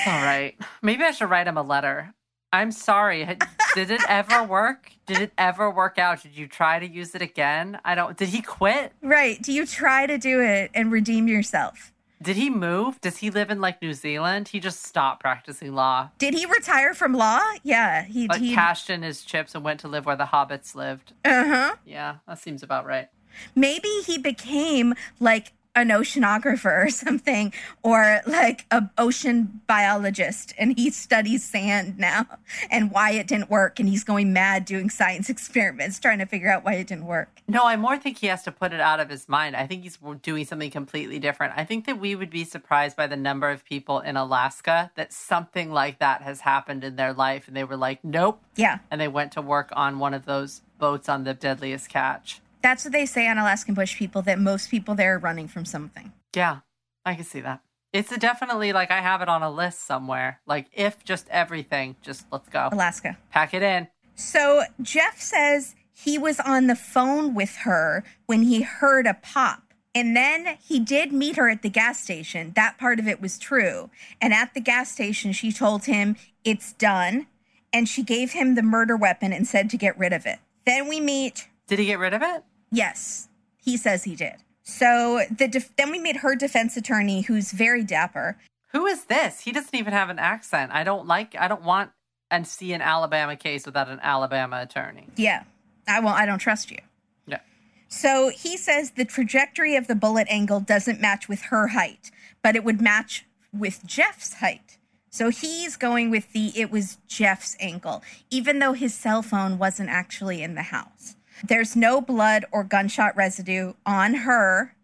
All 0.06 0.22
right. 0.24 0.56
Maybe 0.82 1.04
I 1.04 1.12
should 1.12 1.30
write 1.30 1.48
him 1.48 1.58
a 1.58 1.64
letter. 1.64 2.14
I'm 2.52 2.72
sorry. 2.72 3.26
Did 3.74 3.90
it 3.90 4.02
ever 4.08 4.44
work? 4.44 4.92
Did 5.08 5.20
it 5.20 5.34
ever 5.38 5.72
work 5.72 5.98
out? 5.98 6.22
Did 6.22 6.38
you 6.38 6.48
try 6.48 6.78
to 6.78 6.88
use 6.88 7.16
it 7.16 7.22
again? 7.22 7.80
I 7.84 7.96
don't. 7.96 8.16
Did 8.18 8.30
he 8.30 8.42
quit? 8.42 8.94
Right. 9.02 9.42
Do 9.42 9.52
you 9.52 9.66
try 9.66 10.06
to 10.06 10.18
do 10.20 10.42
it 10.42 10.70
and 10.76 10.92
redeem 10.92 11.28
yourself? 11.28 11.93
Did 12.24 12.38
he 12.38 12.50
move? 12.50 13.02
Does 13.02 13.18
he 13.18 13.30
live 13.30 13.50
in 13.50 13.60
like 13.60 13.82
New 13.82 13.94
Zealand? 13.94 14.48
He 14.48 14.60
just 14.60 14.84
stopped 14.84 15.20
practicing 15.22 15.74
law. 15.76 16.10
Did 16.18 16.34
he 16.34 16.46
retire 16.46 16.94
from 16.94 17.14
law? 17.14 17.42
Yeah, 17.64 18.04
he 18.04 18.28
Like 18.28 18.40
he 18.40 18.54
cashed 18.54 18.90
in 18.90 19.04
his 19.04 19.24
chips 19.24 19.54
and 19.56 19.64
went 19.64 19.82
to 19.82 19.88
live 19.88 20.06
where 20.06 20.16
the 20.16 20.26
hobbits 20.26 20.74
lived. 20.74 21.14
uh-huh. 21.26 21.76
Yeah, 21.86 22.16
that 22.28 22.40
seems 22.40 22.64
about 22.64 22.86
right. 22.86 23.10
Maybe 23.56 23.90
he 24.06 24.18
became 24.18 24.94
like 25.20 25.52
an 25.76 25.90
oceanographer 25.90 26.86
or 26.86 26.90
something 26.90 27.52
or 27.82 28.22
like 28.28 28.66
a 28.70 28.90
ocean 28.98 29.62
biologist 29.68 30.54
and 30.58 30.78
he 30.78 30.90
studies 30.90 31.44
sand 31.44 31.98
now 31.98 32.28
and 32.70 32.92
why 32.92 33.12
it 33.12 33.28
didn't 33.28 33.50
work 33.50 33.80
and 33.80 33.90
he's 33.90 34.04
going 34.04 34.32
mad 34.32 34.66
doing 34.66 34.90
science 34.90 35.30
experiments 35.34 36.00
trying 36.00 36.20
to 36.20 36.26
figure 36.26 36.52
out 36.52 36.64
why 36.64 36.74
it 36.74 36.88
didn't 36.88 37.06
work. 37.06 37.42
No, 37.48 37.66
I 37.66 37.76
more 37.76 37.98
think 37.98 38.20
he 38.20 38.28
has 38.28 38.44
to 38.44 38.52
put 38.52 38.72
it 38.72 38.80
out 38.80 39.00
of 39.00 39.10
his 39.10 39.28
mind. 39.28 39.56
I 39.56 39.68
think 39.68 39.84
he's 39.84 39.98
doing 40.22 40.46
something 40.46 40.72
completely 40.72 41.20
different. 41.20 41.54
I 41.58 41.66
think 41.66 41.86
that 41.86 42.00
we 42.00 42.16
would 42.16 42.30
be 42.30 42.44
surprised 42.44 42.96
by 42.96 43.08
the 43.08 43.18
number 43.18 43.50
of 43.50 43.66
people 43.66 44.00
in 44.00 44.16
Alaska 44.16 44.92
that 44.96 45.12
something 45.12 45.72
like 45.72 46.00
that 46.00 46.22
has 46.22 46.42
happened 46.42 46.84
in 46.84 46.96
their 46.96 47.14
life 47.14 47.48
and 47.48 47.58
they 47.58 47.64
were 47.64 47.78
like, 47.78 48.04
nope. 48.04 48.42
Yeah. 48.56 48.80
And 48.92 49.02
they 49.02 49.08
went 49.08 49.32
to 49.34 49.42
work 49.42 49.72
on 49.74 50.00
one 50.00 50.14
of 50.14 50.26
those 50.26 50.62
boats 50.78 51.10
on 51.10 51.24
the 51.24 51.34
deadliest 51.34 51.90
catch. 51.90 52.42
That's 52.64 52.86
what 52.86 52.94
they 52.94 53.06
say 53.06 53.28
on 53.28 53.38
Alaskan 53.38 53.76
bush 53.76 53.98
people 53.98 54.22
that 54.24 54.40
most 54.40 54.72
people 54.72 54.96
there 54.96 55.16
are 55.16 55.20
running 55.20 55.48
from 55.48 55.66
something. 55.66 56.14
Yeah, 56.36 56.60
I 57.06 57.14
can 57.14 57.26
see 57.26 57.42
that. 57.42 57.62
It's 57.92 58.12
a 58.12 58.18
definitely 58.18 58.74
like 58.74 58.90
I 58.90 59.02
have 59.02 59.22
it 59.22 59.30
on 59.30 59.44
a 59.44 59.52
list 59.52 59.86
somewhere. 59.86 60.40
Like, 60.48 60.68
if 60.74 61.04
just 61.04 61.28
everything, 61.30 61.96
just 62.02 62.26
let's 62.32 62.50
go. 62.50 62.70
Alaska. 62.72 63.18
Pack 63.30 63.54
it 63.54 63.62
in. 63.62 63.88
So 64.16 64.64
Jeff 64.82 65.20
says 65.22 65.76
he 65.94 66.18
was 66.18 66.40
on 66.40 66.68
the 66.68 66.76
phone 66.76 67.36
with 67.36 67.58
her 67.58 68.04
when 68.26 68.44
he 68.44 68.62
heard 68.62 69.06
a 69.06 69.14
pop. 69.14 69.74
And 69.94 70.16
then 70.16 70.58
he 70.60 70.80
did 70.80 71.14
meet 71.14 71.36
her 71.36 71.50
at 71.50 71.62
the 71.62 71.70
gas 71.70 72.00
station. 72.00 72.54
That 72.56 72.80
part 72.80 72.98
of 72.98 73.08
it 73.08 73.22
was 73.22 73.38
true. 73.38 73.92
And 74.20 74.34
at 74.34 74.56
the 74.56 74.60
gas 74.62 74.92
station, 74.92 75.34
she 75.34 75.52
told 75.52 75.86
him 75.86 76.16
it's 76.44 76.74
done. 76.74 77.28
And 77.72 77.88
she 77.88 78.02
gave 78.02 78.32
him 78.32 78.56
the 78.56 78.64
murder 78.64 78.98
weapon 78.98 79.34
and 79.34 79.48
said 79.48 79.70
to 79.70 79.78
get 79.78 79.98
rid 79.98 80.14
of 80.14 80.26
it. 80.26 80.40
Then 80.66 80.88
we 80.88 81.00
meet, 81.00 81.48
Did 81.68 81.78
he 81.78 81.86
get 81.86 82.00
rid 82.00 82.14
of 82.14 82.24
it? 82.24 82.44
Yes, 82.74 83.30
he 83.58 83.78
says 83.78 84.04
he 84.04 84.16
did. 84.16 84.36
So 84.64 85.24
the 85.30 85.48
def- 85.48 85.76
then 85.76 85.92
we 85.92 86.00
made 86.00 86.18
her 86.18 86.36
defense 86.36 86.78
attorney, 86.78 87.22
who's 87.22 87.52
very 87.52 87.84
dapper. 87.84 88.38
Who 88.72 88.86
is 88.86 89.06
this? 89.06 89.42
He 89.42 89.52
doesn't 89.52 89.76
even 89.76 89.94
have 89.94 90.10
an 90.10 90.20
accent. 90.20 90.72
I 90.74 90.84
don't 90.84 91.06
like, 91.06 91.36
I 91.38 91.48
don't 91.48 91.64
want 91.64 91.92
and 92.32 92.48
see 92.48 92.74
an 92.74 92.82
Alabama 92.82 93.36
case 93.36 93.66
without 93.66 93.90
an 93.90 94.00
Alabama 94.02 94.62
attorney. 94.62 95.08
Yeah, 95.16 95.44
I 95.88 96.00
won't. 96.00 96.18
I 96.18 96.26
don't 96.26 96.40
trust 96.40 96.72
you. 96.72 96.80
Yeah. 97.28 97.42
So 97.88 98.30
he 98.30 98.58
says 98.58 98.92
the 98.92 99.06
trajectory 99.06 99.76
of 99.76 99.88
the 99.88 99.94
bullet 99.94 100.28
angle 100.30 100.60
doesn't 100.60 101.00
match 101.00 101.30
with 101.30 101.44
her 101.44 101.68
height, 101.68 102.10
but 102.42 102.56
it 102.56 102.64
would 102.64 102.82
match 102.82 103.26
with 103.54 103.86
Jeff's 103.86 104.36
height. 104.36 104.80
So 105.12 105.30
he's 105.30 105.78
going 105.78 106.10
with 106.10 106.34
the 106.34 106.60
it 106.60 106.72
was 106.72 106.98
Jeff's 107.08 107.56
ankle, 107.60 108.02
even 108.32 108.58
though 108.58 108.74
his 108.74 108.96
cell 108.96 109.22
phone 109.22 109.60
wasn't 109.60 109.90
actually 109.90 110.42
in 110.42 110.56
the 110.56 110.64
house. 110.64 111.16
There's 111.46 111.76
no 111.76 112.00
blood 112.00 112.46
or 112.52 112.64
gunshot 112.64 113.18
residue 113.18 113.74
on 113.86 114.14
her, 114.14 114.76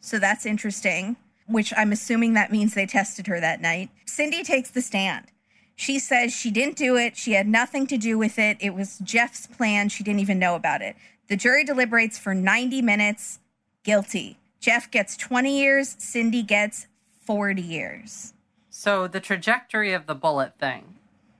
so 0.00 0.18
that's 0.18 0.46
interesting, 0.46 1.16
which 1.46 1.74
I'm 1.76 1.92
assuming 1.92 2.32
that 2.34 2.50
means 2.50 2.72
they 2.72 2.86
tested 2.86 3.26
her 3.26 3.38
that 3.40 3.60
night. 3.60 3.90
Cindy 4.06 4.42
takes 4.42 4.70
the 4.70 4.80
stand. 4.80 5.26
She 5.74 5.98
says 5.98 6.32
she 6.32 6.50
didn't 6.50 6.76
do 6.76 6.96
it. 6.96 7.18
She 7.18 7.32
had 7.32 7.46
nothing 7.46 7.86
to 7.88 7.98
do 7.98 8.16
with 8.16 8.38
it. 8.38 8.56
It 8.60 8.74
was 8.74 8.98
Jeff's 9.00 9.46
plan. 9.46 9.90
She 9.90 10.02
didn't 10.02 10.20
even 10.20 10.38
know 10.38 10.54
about 10.54 10.80
it. 10.80 10.96
The 11.28 11.36
jury 11.36 11.64
deliberates 11.64 12.18
for 12.18 12.34
90 12.34 12.80
minutes. 12.80 13.40
Guilty. 13.84 14.38
Jeff 14.58 14.90
gets 14.90 15.18
20 15.18 15.60
years. 15.60 15.96
Cindy 15.98 16.42
gets 16.42 16.86
40 17.26 17.60
years. 17.60 18.32
So 18.70 19.06
the 19.06 19.20
trajectory 19.20 19.92
of 19.92 20.06
the 20.06 20.14
bullet 20.14 20.58
thing. 20.58 20.94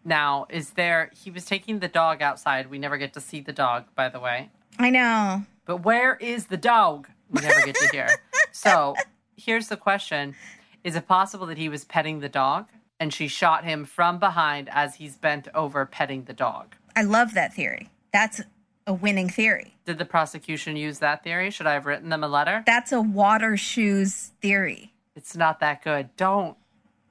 Now, 0.05 0.47
is 0.51 0.71
there, 0.71 1.11
he 1.15 1.31
was 1.31 1.47
taking 1.47 1.79
the 1.79 1.89
dog 1.89 2.21
outside. 2.21 2.71
We 2.71 2.79
never 2.79 2.99
get 2.99 3.15
to 3.15 3.21
see 3.21 3.41
the 3.41 3.53
dog, 3.53 3.87
by 3.95 4.09
the 4.09 4.21
way. 4.21 4.51
I 4.79 4.91
know. 4.91 5.45
But 5.65 5.79
where 5.79 6.17
is 6.17 6.47
the 6.47 6.57
dog? 6.57 7.09
We 7.31 7.43
never 7.43 7.61
get 7.65 7.75
to 7.77 7.89
hear. 7.89 8.09
so 8.53 8.95
here's 9.37 9.69
the 9.69 9.77
question 9.77 10.35
Is 10.85 10.97
it 10.97 11.07
possible 11.09 11.47
that 11.47 11.59
he 11.59 11.69
was 11.69 11.85
petting 11.85 12.21
the 12.21 12.29
dog 12.29 12.69
and 12.99 13.13
she 13.13 13.29
shot 13.29 13.65
him 13.65 13.85
from 13.85 14.19
behind 14.19 14.69
as 14.71 14.97
he's 14.97 15.17
bent 15.17 15.49
over 15.55 15.85
petting 15.87 16.25
the 16.25 16.33
dog? 16.33 16.77
I 16.95 17.03
love 17.03 17.35
that 17.35 17.53
theory. 17.55 17.91
That's 18.13 18.41
a 18.87 18.95
winning 18.95 19.29
theory. 19.29 19.75
Did 19.85 19.99
the 19.99 20.05
prosecution 20.05 20.77
use 20.77 21.01
that 21.01 21.25
theory? 21.25 21.51
Should 21.51 21.67
I 21.67 21.75
have 21.75 21.87
written 21.87 22.09
them 22.09 22.25
a 22.25 22.29
letter? 22.29 22.63
That's 22.65 22.93
a 22.93 23.01
water 23.01 23.57
shoes 23.57 24.33
theory. 24.41 24.93
It's 25.15 25.37
not 25.37 25.61
that 25.61 25.83
good. 25.83 26.11
Don't. 26.17 26.57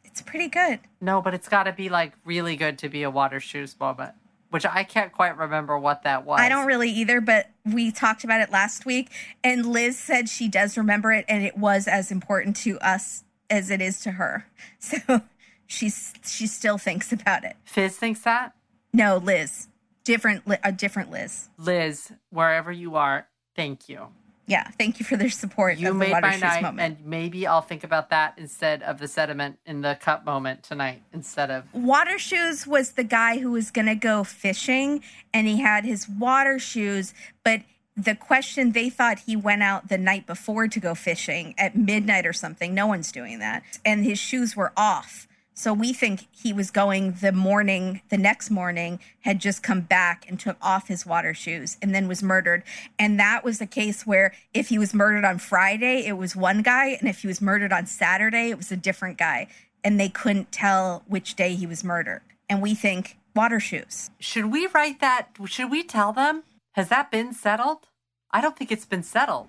It's 0.04 0.22
pretty 0.22 0.48
good. 0.48 0.80
No, 1.02 1.22
but 1.22 1.34
it's 1.34 1.50
got 1.50 1.64
to 1.64 1.74
be 1.74 1.90
like 1.90 2.14
really 2.24 2.56
good 2.56 2.78
to 2.80 2.90
be 2.90 3.04
a 3.04 3.10
water 3.10 3.40
shoes 3.40 3.76
moment, 3.80 4.14
which 4.56 4.66
I 4.66 4.86
can't 4.86 5.12
quite 5.12 5.38
remember 5.38 5.78
what 5.78 6.04
that 6.04 6.24
was. 6.24 6.40
I 6.40 6.48
don't 6.48 6.66
really 6.66 6.90
either, 6.90 7.20
but 7.20 7.50
we 7.66 7.92
talked 7.92 8.24
about 8.24 8.40
it 8.40 8.52
last 8.52 8.86
week, 8.86 9.12
and 9.44 9.66
Liz 9.66 10.00
said 10.00 10.30
she 10.30 10.48
does 10.48 10.78
remember 10.78 11.12
it, 11.12 11.26
and 11.28 11.44
it 11.44 11.58
was 11.58 11.90
as 11.90 12.10
important 12.10 12.56
to 12.64 12.80
us 12.80 13.26
as 13.50 13.70
it 13.70 13.82
is 13.82 14.00
to 14.04 14.12
her. 14.12 14.48
So 14.80 15.24
she's 15.68 16.14
she 16.26 16.48
still 16.48 16.78
thinks 16.78 17.12
about 17.12 17.44
it. 17.44 17.58
Fizz 17.66 17.98
thinks 17.98 18.22
that. 18.22 18.54
No, 18.94 19.18
Liz, 19.18 19.68
different, 20.06 20.44
a 20.64 20.72
different 20.72 21.12
Liz. 21.12 21.50
Liz, 21.58 22.14
wherever 22.30 22.72
you 22.72 22.96
are, 22.96 23.28
thank 23.58 23.90
you. 23.90 24.08
Yeah, 24.48 24.68
thank 24.78 25.00
you 25.00 25.06
for 25.06 25.18
their 25.18 25.30
support 25.30 25.78
You 25.78 25.94
made 25.94 26.12
water 26.12 26.28
my 26.28 26.34
shoes 26.34 26.42
night, 26.42 26.62
moment. 26.62 26.98
and 27.00 27.06
maybe 27.08 27.48
I'll 27.48 27.62
think 27.62 27.84
about 27.84 28.12
that 28.12 28.36
instead 28.38 28.84
of 28.84 29.00
the 29.00 29.08
sediment 29.08 29.58
in 29.66 29.82
the 29.82 29.98
cup 30.00 30.24
moment 30.24 30.62
tonight. 30.64 31.02
Instead 31.14 31.50
of 31.50 31.64
Water 31.74 32.20
Shoes 32.20 32.68
was 32.68 32.92
the 32.92 33.04
guy 33.04 33.40
who 33.40 33.52
was 33.52 33.72
going 33.72 33.88
to 33.88 33.96
go 33.96 34.24
fishing 34.24 35.02
and 35.34 35.48
he 35.48 35.62
had 35.62 35.84
his 35.84 36.08
water 36.08 36.60
shoes, 36.60 37.14
but 37.44 37.62
the 37.98 38.14
question 38.14 38.74
they 38.74 38.90
thought 38.90 39.20
he 39.20 39.36
went 39.36 39.64
out 39.64 39.88
the 39.88 39.98
night 39.98 40.28
before 40.28 40.68
to 40.68 40.80
go 40.80 40.94
fishing 40.94 41.56
at 41.58 41.76
midnight 41.76 42.26
or 42.26 42.34
something. 42.34 42.74
No 42.74 42.88
one's 42.88 43.12
doing 43.12 43.40
that. 43.40 43.64
And 43.86 44.04
his 44.04 44.20
shoes 44.20 44.56
were 44.56 44.74
off. 44.76 45.28
So 45.58 45.74
we 45.74 45.94
think 45.94 46.28
he 46.32 46.52
was 46.52 46.70
going 46.70 47.14
the 47.14 47.32
morning, 47.32 48.02
the 48.10 48.18
next 48.18 48.50
morning, 48.50 49.00
had 49.22 49.40
just 49.40 49.64
come 49.64 49.82
back 49.82 50.26
and 50.28 50.38
took 50.38 50.58
off 50.62 50.90
his 50.90 51.06
water 51.06 51.34
shoes 51.34 51.78
and 51.82 51.96
then 51.96 52.10
was 52.10 52.22
murdered. 52.22 52.62
And 53.00 53.18
that 53.22 53.46
was 53.46 53.60
the 53.60 53.66
case 53.66 54.06
where 54.06 54.34
if 54.54 54.68
he 54.68 54.78
was 54.78 54.94
murdered 54.94 55.24
on 55.24 55.38
Friday, 55.38 56.06
it 56.06 56.18
was 56.18 56.36
one 56.36 56.62
guy. 56.62 56.98
And 57.00 57.08
if 57.08 57.22
he 57.22 57.28
was 57.28 57.42
murdered 57.42 57.72
on 57.72 57.86
Saturday, 57.86 58.50
it 58.50 58.58
was 58.58 58.70
a 58.70 58.76
different 58.76 59.18
guy. 59.18 59.48
And 59.82 59.98
they 59.98 60.10
couldn't 60.10 60.52
tell 60.52 61.04
which 61.08 61.36
day 61.36 61.56
he 61.56 61.66
was 61.66 61.86
murdered. 61.86 62.22
And 62.50 62.62
we 62.62 62.76
think 62.76 63.18
water 63.34 63.62
shoes. 63.62 64.12
should 64.20 64.48
we 64.48 64.68
write 64.68 65.00
that? 65.00 65.30
Should 65.46 65.72
we 65.72 65.84
tell 65.84 66.12
them? 66.12 66.44
Has 66.74 66.90
that 66.90 67.12
been 67.12 67.34
settled? 67.34 67.88
I 68.30 68.42
don't 68.42 68.58
think 68.58 68.74
it's 68.74 68.86
been 68.86 69.04
settled. 69.04 69.48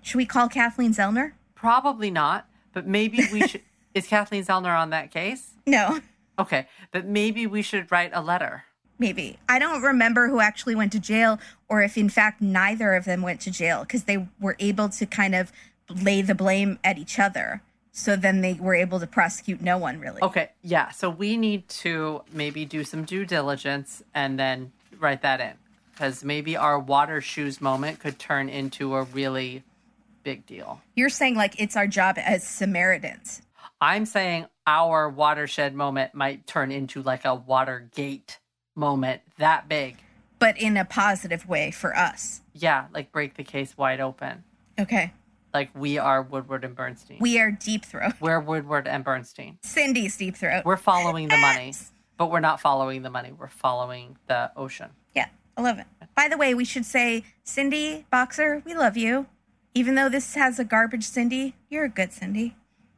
Should 0.00 0.16
we 0.16 0.24
call 0.24 0.48
Kathleen 0.48 0.94
Zellner? 0.94 1.32
Probably 1.54 2.10
not, 2.10 2.48
but 2.72 2.86
maybe 2.86 3.20
we 3.30 3.46
should. 3.46 3.60
Is 3.94 4.06
Kathleen 4.06 4.44
Zellner 4.44 4.76
on 4.78 4.90
that 4.90 5.10
case? 5.10 5.50
No, 5.66 6.00
Okay, 6.38 6.66
but 6.90 7.04
maybe 7.06 7.46
we 7.46 7.60
should 7.62 7.92
write 7.92 8.10
a 8.14 8.22
letter. 8.22 8.64
maybe. 8.98 9.38
I 9.48 9.58
don't 9.58 9.82
remember 9.82 10.28
who 10.28 10.40
actually 10.40 10.74
went 10.74 10.92
to 10.92 11.00
jail 11.00 11.38
or 11.68 11.82
if, 11.82 11.98
in 11.98 12.08
fact, 12.08 12.40
neither 12.40 12.94
of 12.94 13.04
them 13.04 13.20
went 13.20 13.40
to 13.42 13.50
jail 13.50 13.80
because 13.80 14.04
they 14.04 14.28
were 14.40 14.56
able 14.58 14.88
to 14.90 15.06
kind 15.06 15.34
of 15.34 15.52
lay 15.90 16.22
the 16.22 16.34
blame 16.34 16.78
at 16.84 16.98
each 16.98 17.18
other. 17.18 17.62
So 17.90 18.16
then 18.16 18.40
they 18.40 18.54
were 18.54 18.74
able 18.74 18.98
to 19.00 19.06
prosecute 19.06 19.60
no 19.60 19.76
one 19.76 20.00
really. 20.00 20.22
Okay, 20.22 20.50
yeah. 20.62 20.90
So 20.90 21.10
we 21.10 21.36
need 21.36 21.68
to 21.68 22.22
maybe 22.32 22.64
do 22.64 22.84
some 22.84 23.04
due 23.04 23.26
diligence 23.26 24.02
and 24.14 24.38
then 24.38 24.72
write 24.98 25.20
that 25.22 25.40
in 25.40 25.52
because 25.92 26.24
maybe 26.24 26.56
our 26.56 26.78
water 26.78 27.20
shoes 27.20 27.60
moment 27.60 27.98
could 27.98 28.18
turn 28.18 28.48
into 28.48 28.94
a 28.94 29.02
really 29.02 29.62
big 30.22 30.46
deal. 30.46 30.80
You're 30.94 31.10
saying 31.10 31.34
like 31.34 31.60
it's 31.60 31.76
our 31.76 31.86
job 31.86 32.16
as 32.18 32.46
Samaritans. 32.46 33.42
I'm 33.82 34.06
saying 34.06 34.46
our 34.64 35.08
watershed 35.08 35.74
moment 35.74 36.14
might 36.14 36.46
turn 36.46 36.70
into 36.70 37.02
like 37.02 37.24
a 37.24 37.34
Watergate 37.34 38.38
moment 38.76 39.22
that 39.38 39.68
big. 39.68 39.96
But 40.38 40.56
in 40.56 40.76
a 40.76 40.84
positive 40.84 41.48
way 41.48 41.72
for 41.72 41.96
us. 41.96 42.42
Yeah, 42.52 42.86
like 42.94 43.10
break 43.10 43.34
the 43.34 43.42
case 43.42 43.76
wide 43.76 43.98
open. 43.98 44.44
Okay. 44.78 45.12
Like 45.52 45.70
we 45.74 45.98
are 45.98 46.22
Woodward 46.22 46.64
and 46.64 46.76
Bernstein. 46.76 47.18
We 47.20 47.40
are 47.40 47.50
deep 47.50 47.84
throat. 47.84 48.12
We're 48.20 48.38
Woodward 48.38 48.86
and 48.86 49.02
Bernstein. 49.02 49.58
Cindy's 49.64 50.16
deep 50.16 50.36
throat. 50.36 50.64
We're 50.64 50.76
following 50.76 51.26
the 51.26 51.38
money, 51.38 51.74
but 52.16 52.30
we're 52.30 52.38
not 52.38 52.60
following 52.60 53.02
the 53.02 53.10
money. 53.10 53.32
We're 53.32 53.48
following 53.48 54.16
the 54.28 54.52
ocean. 54.56 54.90
Yeah, 55.16 55.26
I 55.56 55.62
love 55.62 55.80
it. 55.80 55.86
By 56.14 56.28
the 56.28 56.38
way, 56.38 56.54
we 56.54 56.64
should 56.64 56.86
say, 56.86 57.24
Cindy 57.42 58.06
Boxer, 58.12 58.62
we 58.64 58.74
love 58.74 58.96
you. 58.96 59.26
Even 59.74 59.96
though 59.96 60.08
this 60.08 60.36
has 60.36 60.60
a 60.60 60.64
garbage 60.64 61.04
Cindy, 61.04 61.56
you're 61.68 61.86
a 61.86 61.88
good 61.88 62.12
Cindy. 62.12 62.54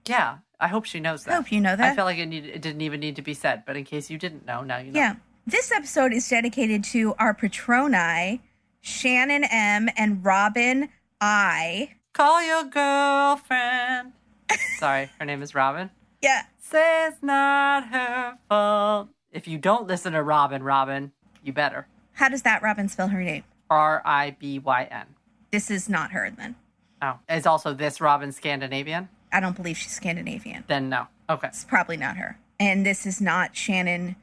Yeah, 0.07 0.39
I 0.65 0.69
hope 0.69 0.87
she 0.87 0.99
knows 0.99 1.25
that. 1.25 1.33
I 1.33 1.37
hope 1.37 1.53
you 1.53 1.61
know 1.61 1.77
that. 1.77 1.93
I 1.93 1.95
feel 1.95 2.07
like 2.07 2.17
it, 2.17 2.25
need, 2.25 2.47
it 2.47 2.63
didn't 2.63 2.81
even 2.81 2.99
need 2.99 3.17
to 3.17 3.23
be 3.23 3.35
said, 3.35 3.65
but 3.67 3.77
in 3.77 3.85
case 3.85 4.09
you 4.09 4.17
didn't 4.17 4.47
know, 4.47 4.63
now 4.63 4.79
you 4.79 4.93
know. 4.93 4.99
Yeah. 4.99 5.17
This 5.47 5.71
episode 5.71 6.15
is 6.15 6.27
dedicated 6.27 6.83
to 6.85 7.15
our 7.19 7.35
patroni, 7.35 8.41
Shannon 8.81 9.45
M. 9.45 9.91
and 9.95 10.25
Robin 10.25 10.89
I. 11.21 11.97
Call 12.15 12.43
your 12.43 12.65
girlfriend. 12.65 14.13
Sorry, 14.79 15.11
her 15.19 15.27
name 15.27 15.43
is 15.43 15.55
Robin. 15.55 15.91
Yeah. 16.23 16.45
Say 16.59 17.09
it's 17.09 17.23
not 17.23 17.89
her 17.89 18.39
fault. 18.49 19.09
If 19.33 19.47
you 19.47 19.59
don't 19.59 19.87
listen 19.87 20.15
to 20.15 20.23
Robin, 20.23 20.63
Robin, 20.63 21.13
you 21.43 21.53
better. 21.53 21.89
How 22.15 22.31
does 22.31 22.41
that 22.41 22.63
Robin 22.63 22.89
spell 22.89 23.09
her 23.09 23.23
name? 23.23 23.45
R 23.69 24.01
I 24.07 24.35
B 24.39 24.61
Y 24.61 24.89
N. 24.91 25.05
This 25.51 25.71
is 25.71 25.91
not 25.91 26.13
her 26.13 26.31
then. 26.31 26.55
Oh, 27.03 27.19
is 27.29 27.45
also 27.45 27.75
this 27.75 28.01
Robin 28.01 28.33
Scandinavian? 28.33 29.11
I 29.35 29.41
don't 29.41 29.57
believe 29.57 29.77
she's 29.77 29.93
Scandinavian. 29.93 30.65
Then 30.69 30.89
no. 30.89 31.09
Okay. 31.29 31.49
It's 31.49 31.65
probably 31.65 31.97
not 31.97 32.17
her. 32.17 32.39
And 32.61 32.87
this 32.87 33.05
is 33.05 33.21
not 33.21 33.53
Shannen 33.55 34.15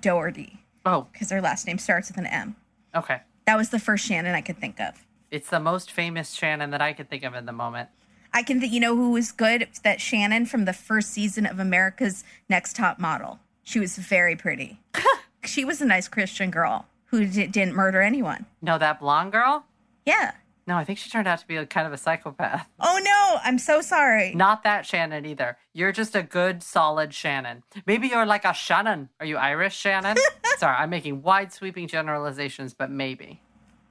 Doherty 0.00 0.60
Oh, 0.86 1.06
because 1.12 1.30
her 1.30 1.40
last 1.42 1.66
name 1.66 1.76
starts 1.78 2.08
with 2.08 2.16
an 2.18 2.26
M. 2.26 2.56
okay. 2.94 3.20
That 3.46 3.56
was 3.56 3.70
the 3.70 3.80
first 3.80 4.06
Shannon 4.06 4.34
I 4.34 4.40
could 4.42 4.58
think 4.58 4.78
of. 4.80 5.04
It's 5.32 5.50
the 5.50 5.58
most 5.60 5.90
famous 5.90 6.32
Shannon 6.34 6.70
that 6.70 6.80
I 6.80 6.92
could 6.92 7.10
think 7.10 7.24
of 7.24 7.34
in 7.34 7.46
the 7.46 7.52
moment. 7.52 7.88
I 8.32 8.42
can 8.44 8.60
think, 8.60 8.72
you 8.72 8.78
know 8.78 8.94
who 8.94 9.10
was 9.10 9.32
good? 9.32 9.60
It's 9.62 9.80
that 9.80 10.00
Shannon 10.00 10.46
from 10.46 10.64
the 10.66 10.72
first 10.72 11.10
season 11.10 11.46
of 11.46 11.58
America's 11.58 12.22
Next 12.48 12.76
Top 12.76 13.00
Model. 13.00 13.40
She 13.64 13.80
was 13.80 13.96
very 13.96 14.36
pretty. 14.36 14.78
she 15.44 15.64
was 15.64 15.80
a 15.80 15.84
nice 15.84 16.06
Christian 16.06 16.50
girl 16.52 16.86
who 17.06 17.26
di- 17.26 17.48
didn't 17.48 17.74
murder 17.74 18.00
anyone. 18.02 18.46
No, 18.62 18.78
that 18.78 19.00
blonde 19.00 19.32
girl? 19.32 19.64
Yeah. 20.06 20.32
No, 20.70 20.76
I 20.76 20.84
think 20.84 21.00
she 21.00 21.10
turned 21.10 21.26
out 21.26 21.40
to 21.40 21.46
be 21.48 21.56
a, 21.56 21.66
kind 21.66 21.84
of 21.84 21.92
a 21.92 21.96
psychopath. 21.98 22.68
Oh 22.80 23.00
no, 23.02 23.40
I'm 23.42 23.58
so 23.58 23.80
sorry. 23.80 24.32
Not 24.36 24.62
that 24.62 24.86
Shannon 24.86 25.26
either. 25.26 25.58
You're 25.72 25.90
just 25.90 26.14
a 26.14 26.22
good, 26.22 26.62
solid 26.62 27.12
Shannon. 27.12 27.64
Maybe 27.86 28.06
you're 28.06 28.24
like 28.24 28.44
a 28.44 28.54
Shannon. 28.54 29.08
Are 29.18 29.26
you 29.26 29.36
Irish, 29.36 29.76
Shannon? 29.76 30.16
Sorry, 30.58 30.76
I'm 30.76 30.90
making 30.90 31.22
wide 31.22 31.52
sweeping 31.52 31.88
generalizations, 31.88 32.72
but 32.72 32.88
maybe. 32.88 33.40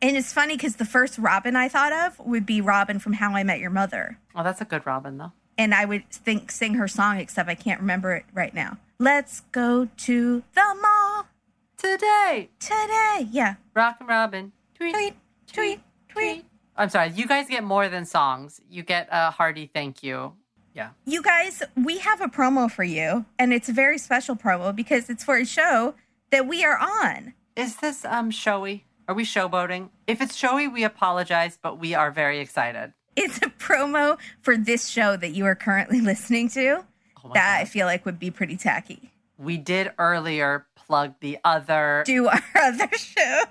And 0.02 0.16
it's 0.16 0.32
funny 0.32 0.56
because 0.56 0.78
the 0.78 0.86
first 0.86 1.18
Robin 1.18 1.58
I 1.58 1.68
thought 1.68 1.92
of 1.92 2.18
would 2.26 2.46
be 2.46 2.62
Robin 2.62 2.98
from 2.98 3.12
How 3.14 3.36
I 3.36 3.44
Met 3.44 3.60
Your 3.60 3.72
Mother. 3.72 4.18
Oh, 4.34 4.44
that's 4.44 4.62
a 4.62 4.66
good 4.66 4.86
Robin, 4.86 5.18
though. 5.18 5.34
And 5.58 5.74
I 5.74 5.84
would 5.84 6.10
think 6.10 6.50
sing 6.50 6.76
her 6.76 6.88
song, 6.88 7.18
except 7.18 7.50
I 7.50 7.56
can't 7.56 7.82
remember 7.82 8.16
it 8.16 8.24
right 8.34 8.54
now. 8.54 8.78
Let's 9.00 9.42
go 9.52 9.90
to 9.98 10.44
the 10.56 10.78
mall 10.82 11.26
Today, 11.78 12.50
today. 12.60 13.28
Yeah. 13.30 13.56
Rockin' 13.74 14.08
Robin. 14.08 14.54
Tweet, 14.76 14.94
Tweet, 14.94 15.14
tweet, 15.52 15.80
tweet. 16.08 16.46
I'm 16.80 16.90
sorry, 16.90 17.10
you 17.10 17.28
guys 17.28 17.48
get 17.50 17.64
more 17.66 17.90
than 17.90 18.06
songs. 18.06 18.62
You 18.70 18.84
get 18.84 19.10
a 19.12 19.32
hearty 19.32 19.70
thank 19.72 20.02
you. 20.02 20.34
Yeah. 20.74 20.92
You 21.06 21.22
guys, 21.22 21.62
we 21.76 21.98
have 21.98 22.22
a 22.22 22.28
promo 22.28 22.72
for 22.72 22.86
you, 22.86 23.26
and 23.38 23.52
it's 23.52 23.68
a 23.68 23.74
very 23.74 23.98
special 23.98 24.36
promo 24.38 24.74
because 24.74 25.10
it's 25.10 25.26
for 25.26 25.36
a 25.36 25.46
show 25.46 25.96
that 26.32 26.48
we 26.48 26.64
are 26.64 26.78
on. 26.78 27.34
Is 27.58 27.76
this 27.78 28.06
um 28.06 28.32
showy? 28.32 28.86
Are 29.10 29.14
we 29.16 29.26
showboating? 29.26 29.90
If 30.08 30.22
it's 30.22 30.36
showy, 30.38 30.70
we 30.70 30.86
apologize, 30.86 31.60
but 31.62 31.80
we 31.80 31.96
are 31.96 32.12
very 32.12 32.40
excited. 32.40 32.94
It's 33.18 33.40
a 33.40 33.50
promo 33.50 34.18
for 34.42 34.56
this 34.56 34.88
show 34.88 35.18
that 35.18 35.32
you 35.32 35.46
are 35.46 35.56
currently 35.56 36.00
listening 36.14 36.48
to. 36.50 36.86
Oh 37.26 37.34
that 37.34 37.60
I 37.60 37.66
feel 37.66 37.88
like 37.88 38.06
would 38.06 38.20
be 38.20 38.32
pretty 38.32 38.56
tacky. 38.56 39.12
We 39.38 39.58
did 39.58 39.92
earlier 39.98 40.66
plug 40.76 41.16
the 41.20 41.40
other 41.44 42.04
Do 42.06 42.28
our 42.30 42.42
other 42.56 42.90
show. 42.96 43.42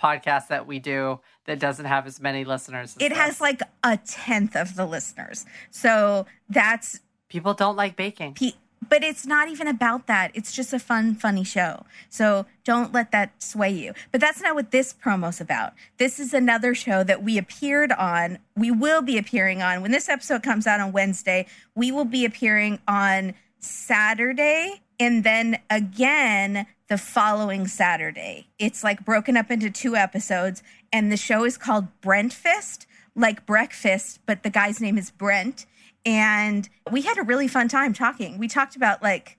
podcast 0.00 0.48
that 0.48 0.68
we 0.68 0.78
do 0.78 1.18
that 1.46 1.58
doesn't 1.58 1.86
have 1.86 2.06
as 2.06 2.20
many 2.20 2.44
listeners. 2.44 2.96
as 2.96 3.02
It 3.02 3.12
has 3.12 3.40
like 3.40 3.62
a 3.82 3.96
tenth 3.96 4.56
of 4.56 4.74
the 4.76 4.86
listeners. 4.86 5.46
So 5.70 6.26
that's 6.48 7.00
people 7.28 7.54
don't 7.54 7.76
like 7.76 7.96
baking. 7.96 8.34
Pe- 8.34 8.52
but 8.88 9.02
it's 9.02 9.26
not 9.26 9.48
even 9.48 9.66
about 9.66 10.06
that. 10.06 10.30
It's 10.34 10.52
just 10.52 10.72
a 10.72 10.78
fun, 10.78 11.14
funny 11.14 11.44
show. 11.44 11.84
So 12.08 12.46
don't 12.64 12.92
let 12.92 13.10
that 13.12 13.42
sway 13.42 13.70
you. 13.70 13.94
But 14.12 14.20
that's 14.20 14.40
not 14.40 14.54
what 14.54 14.70
this 14.70 14.92
promo's 14.92 15.40
about. 15.40 15.72
This 15.98 16.20
is 16.20 16.32
another 16.32 16.74
show 16.74 17.02
that 17.02 17.22
we 17.22 17.38
appeared 17.38 17.90
on. 17.92 18.38
We 18.56 18.70
will 18.70 19.02
be 19.02 19.18
appearing 19.18 19.62
on. 19.62 19.82
When 19.82 19.90
this 19.90 20.08
episode 20.08 20.42
comes 20.42 20.66
out 20.66 20.80
on 20.80 20.92
Wednesday, 20.92 21.46
we 21.74 21.90
will 21.90 22.04
be 22.04 22.24
appearing 22.24 22.78
on 22.86 23.34
Saturday 23.58 24.82
and 24.98 25.24
then 25.24 25.58
again 25.70 26.66
the 26.88 26.98
following 26.98 27.66
Saturday. 27.66 28.48
It's 28.58 28.84
like 28.84 29.04
broken 29.04 29.36
up 29.36 29.50
into 29.50 29.70
two 29.70 29.96
episodes, 29.96 30.62
and 30.92 31.10
the 31.10 31.16
show 31.16 31.44
is 31.44 31.56
called 31.56 31.88
Brentfast, 32.00 32.86
like 33.14 33.44
breakfast, 33.46 34.20
but 34.26 34.42
the 34.42 34.50
guy's 34.50 34.80
name 34.80 34.98
is 34.98 35.10
Brent 35.10 35.66
and 36.06 36.68
we 36.90 37.02
had 37.02 37.18
a 37.18 37.22
really 37.22 37.48
fun 37.48 37.68
time 37.68 37.92
talking. 37.92 38.38
We 38.38 38.46
talked 38.46 38.76
about 38.76 39.02
like 39.02 39.36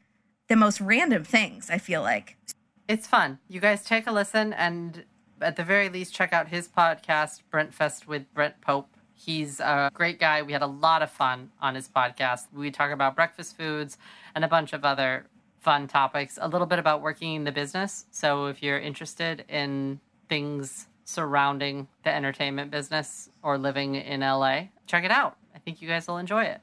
the 0.50 0.58
most 0.58 0.82
random 0.82 1.24
things, 1.24 1.70
I 1.70 1.78
feel 1.78 2.02
like. 2.02 2.36
It's 2.90 3.08
fun. 3.08 3.40
You 3.48 3.62
guys 3.62 3.84
take 3.84 4.06
a 4.06 4.12
listen 4.12 4.54
and 4.54 5.06
at 5.42 5.56
the 5.56 5.64
very 5.64 5.88
least 5.88 6.14
check 6.14 6.34
out 6.34 6.50
his 6.50 6.68
podcast, 6.68 7.42
Brentfast 7.50 8.08
with 8.08 8.32
Brent 8.34 8.60
Pope. 8.62 8.90
He's 9.14 9.60
a 9.60 9.90
great 9.94 10.20
guy. 10.20 10.42
We 10.42 10.52
had 10.52 10.62
a 10.62 10.68
lot 10.68 11.02
of 11.02 11.10
fun 11.10 11.52
on 11.62 11.74
his 11.74 11.88
podcast. 11.88 12.48
We 12.54 12.70
talk 12.70 12.92
about 12.92 13.16
breakfast 13.16 13.56
foods 13.58 13.98
and 14.36 14.44
a 14.44 14.48
bunch 14.48 14.74
of 14.74 14.84
other 14.84 15.26
fun 15.68 15.86
topics, 15.86 16.40
a 16.42 16.48
little 16.48 16.66
bit 16.66 16.80
about 16.80 17.02
working 17.02 17.36
in 17.36 17.44
the 17.44 17.52
business. 17.52 18.06
So 18.10 18.46
if 18.46 18.64
you're 18.64 18.80
interested 18.80 19.44
in 19.50 20.00
things 20.30 20.88
surrounding 21.04 21.90
the 22.06 22.10
entertainment 22.10 22.72
business 22.72 23.28
or 23.44 23.58
living 23.58 23.96
in 23.96 24.22
LA, 24.22 24.70
check 24.86 25.04
it 25.04 25.12
out. 25.12 25.36
I 25.54 25.60
think 25.60 25.82
you 25.82 25.90
guys 25.90 26.08
will 26.08 26.20
enjoy 26.20 26.46
it. 26.46 26.62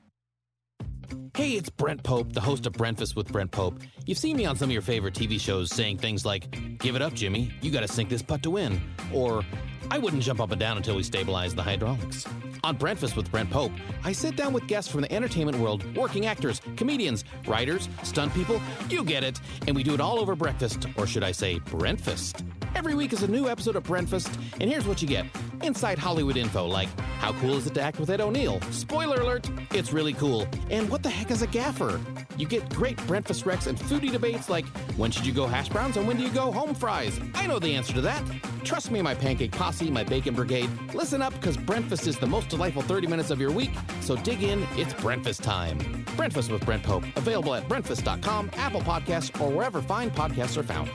Hey, 1.36 1.50
it's 1.50 1.68
Brent 1.68 2.02
Pope, 2.02 2.32
the 2.32 2.40
host 2.40 2.64
of 2.64 2.72
Breakfast 2.72 3.14
with 3.14 3.30
Brent 3.30 3.50
Pope. 3.50 3.78
You've 4.06 4.16
seen 4.16 4.38
me 4.38 4.46
on 4.46 4.56
some 4.56 4.70
of 4.70 4.72
your 4.72 4.80
favorite 4.80 5.12
TV 5.12 5.38
shows 5.38 5.70
saying 5.70 5.98
things 5.98 6.24
like, 6.24 6.78
Give 6.78 6.96
it 6.96 7.02
up, 7.02 7.12
Jimmy, 7.12 7.52
you 7.60 7.70
gotta 7.70 7.88
sink 7.88 8.08
this 8.08 8.22
putt 8.22 8.42
to 8.44 8.48
win. 8.48 8.80
Or, 9.12 9.42
I 9.90 9.98
wouldn't 9.98 10.22
jump 10.22 10.40
up 10.40 10.50
and 10.50 10.58
down 10.58 10.78
until 10.78 10.96
we 10.96 11.02
stabilize 11.02 11.54
the 11.54 11.62
hydraulics. 11.62 12.26
On 12.64 12.74
Breakfast 12.74 13.14
with 13.14 13.30
Brent 13.30 13.50
Pope, 13.50 13.72
I 14.04 14.12
sit 14.12 14.36
down 14.36 14.54
with 14.54 14.66
guests 14.66 14.90
from 14.90 15.02
the 15.02 15.12
entertainment 15.12 15.58
world, 15.58 15.84
working 15.94 16.24
actors, 16.24 16.62
comedians, 16.76 17.22
writers, 17.46 17.90
stunt 18.02 18.32
people, 18.32 18.58
you 18.88 19.04
get 19.04 19.22
it, 19.22 19.38
and 19.66 19.76
we 19.76 19.82
do 19.82 19.92
it 19.92 20.00
all 20.00 20.18
over 20.18 20.34
breakfast, 20.34 20.86
or 20.96 21.06
should 21.06 21.22
I 21.22 21.30
say, 21.30 21.58
Brentfast. 21.58 22.42
Every 22.74 22.94
week 22.94 23.12
is 23.12 23.22
a 23.22 23.28
new 23.28 23.50
episode 23.50 23.76
of 23.76 23.82
Brentfast, 23.82 24.34
and 24.60 24.70
here's 24.70 24.86
what 24.86 25.02
you 25.02 25.08
get 25.08 25.26
inside 25.62 25.98
Hollywood 25.98 26.38
info 26.38 26.66
like 26.66 26.88
how 27.18 27.32
cool 27.40 27.54
is 27.54 27.66
it 27.66 27.72
to 27.74 27.80
act 27.80 27.98
with 27.98 28.10
Ed 28.10 28.20
O'Neill? 28.20 28.60
Spoiler 28.70 29.20
alert, 29.20 29.48
it's 29.72 29.94
really 29.94 30.12
cool. 30.12 30.46
And 30.68 30.90
what 30.90 31.02
the 31.02 31.08
heck 31.08 31.30
is 31.30 31.40
a 31.40 31.46
gaffer? 31.46 31.98
You 32.36 32.46
get 32.46 32.68
great 32.74 32.98
breakfast 33.06 33.46
recs 33.46 33.66
and 33.66 33.78
foodie 33.78 34.12
debates 34.12 34.50
like 34.50 34.66
when 34.98 35.10
should 35.10 35.24
you 35.24 35.32
go 35.32 35.46
hash 35.46 35.70
browns 35.70 35.96
and 35.96 36.06
when 36.06 36.18
do 36.18 36.22
you 36.22 36.28
go 36.28 36.52
home 36.52 36.74
fries? 36.74 37.18
I 37.34 37.46
know 37.46 37.58
the 37.58 37.74
answer 37.74 37.94
to 37.94 38.02
that. 38.02 38.22
Trust 38.62 38.90
me, 38.90 39.00
my 39.00 39.14
pancake 39.14 39.52
posse, 39.52 39.90
my 39.90 40.04
bacon 40.04 40.34
brigade. 40.34 40.68
Listen 40.92 41.22
up, 41.22 41.32
because 41.34 41.56
breakfast 41.56 42.06
is 42.06 42.18
the 42.18 42.26
most 42.26 42.52
delightful 42.54 42.82
30 42.82 43.06
minutes 43.08 43.30
of 43.30 43.40
your 43.40 43.50
week. 43.50 43.72
So 44.00 44.16
dig 44.16 44.42
in, 44.42 44.66
it's 44.76 44.94
breakfast 44.94 45.42
time. 45.42 45.78
Breakfast 46.16 46.50
with 46.50 46.64
Brent 46.64 46.82
Pope, 46.82 47.04
available 47.16 47.54
at 47.54 47.68
breakfast.com, 47.68 48.50
Apple 48.54 48.80
Podcasts, 48.80 49.40
or 49.40 49.50
wherever 49.50 49.82
fine 49.82 50.10
podcasts 50.10 50.56
are 50.56 50.62
found. 50.62 50.88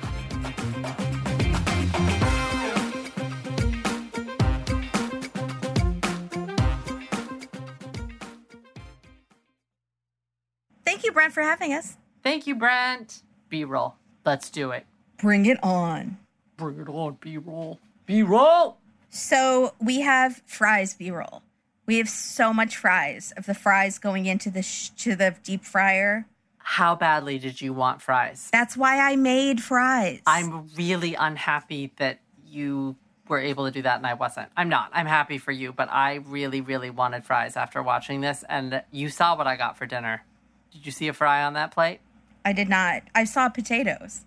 Thank 10.85 11.03
you, 11.03 11.11
Brent, 11.11 11.33
for 11.33 11.43
having 11.43 11.73
us. 11.73 11.97
Thank 12.23 12.47
you, 12.47 12.55
Brent. 12.55 13.23
B 13.49 13.63
roll. 13.63 13.95
Let's 14.25 14.49
do 14.49 14.71
it. 14.71 14.85
Bring 15.17 15.45
it 15.45 15.61
on. 15.63 16.17
Bring 16.57 16.79
it 16.79 16.87
on, 16.87 17.17
B 17.19 17.37
roll. 17.37 17.79
B 18.05 18.23
roll. 18.23 18.77
So 19.09 19.73
we 19.81 20.01
have 20.01 20.41
fries 20.45 20.93
B 20.93 21.11
roll. 21.11 21.41
We 21.89 21.97
have 21.97 22.07
so 22.07 22.53
much 22.53 22.77
fries 22.77 23.33
of 23.35 23.47
the 23.47 23.55
fries 23.55 23.97
going 23.97 24.27
into 24.27 24.51
the 24.51 24.61
sh- 24.61 24.89
to 24.89 25.15
the 25.15 25.33
deep 25.41 25.65
fryer. 25.65 26.27
How 26.59 26.93
badly 26.93 27.39
did 27.39 27.61
you 27.61 27.73
want 27.73 27.99
fries? 27.99 28.47
That's 28.51 28.77
why 28.77 28.99
I 28.99 29.15
made 29.15 29.59
fries. 29.59 30.21
I'm 30.27 30.69
really 30.75 31.15
unhappy 31.15 31.91
that 31.95 32.19
you 32.45 32.95
were 33.27 33.39
able 33.39 33.65
to 33.65 33.71
do 33.71 33.81
that 33.81 33.97
and 33.97 34.05
I 34.05 34.13
wasn't. 34.13 34.49
I'm 34.55 34.69
not. 34.69 34.91
I'm 34.93 35.07
happy 35.07 35.39
for 35.39 35.51
you, 35.51 35.73
but 35.73 35.89
I 35.91 36.17
really, 36.27 36.61
really 36.61 36.91
wanted 36.91 37.25
fries 37.25 37.57
after 37.57 37.81
watching 37.81 38.21
this. 38.21 38.43
And 38.47 38.83
you 38.91 39.09
saw 39.09 39.35
what 39.35 39.47
I 39.47 39.55
got 39.55 39.75
for 39.75 39.87
dinner. 39.87 40.23
Did 40.71 40.85
you 40.85 40.91
see 40.91 41.07
a 41.07 41.13
fry 41.13 41.43
on 41.43 41.53
that 41.53 41.71
plate? 41.71 42.01
I 42.45 42.53
did 42.53 42.69
not. 42.69 43.01
I 43.15 43.23
saw 43.23 43.49
potatoes, 43.49 44.25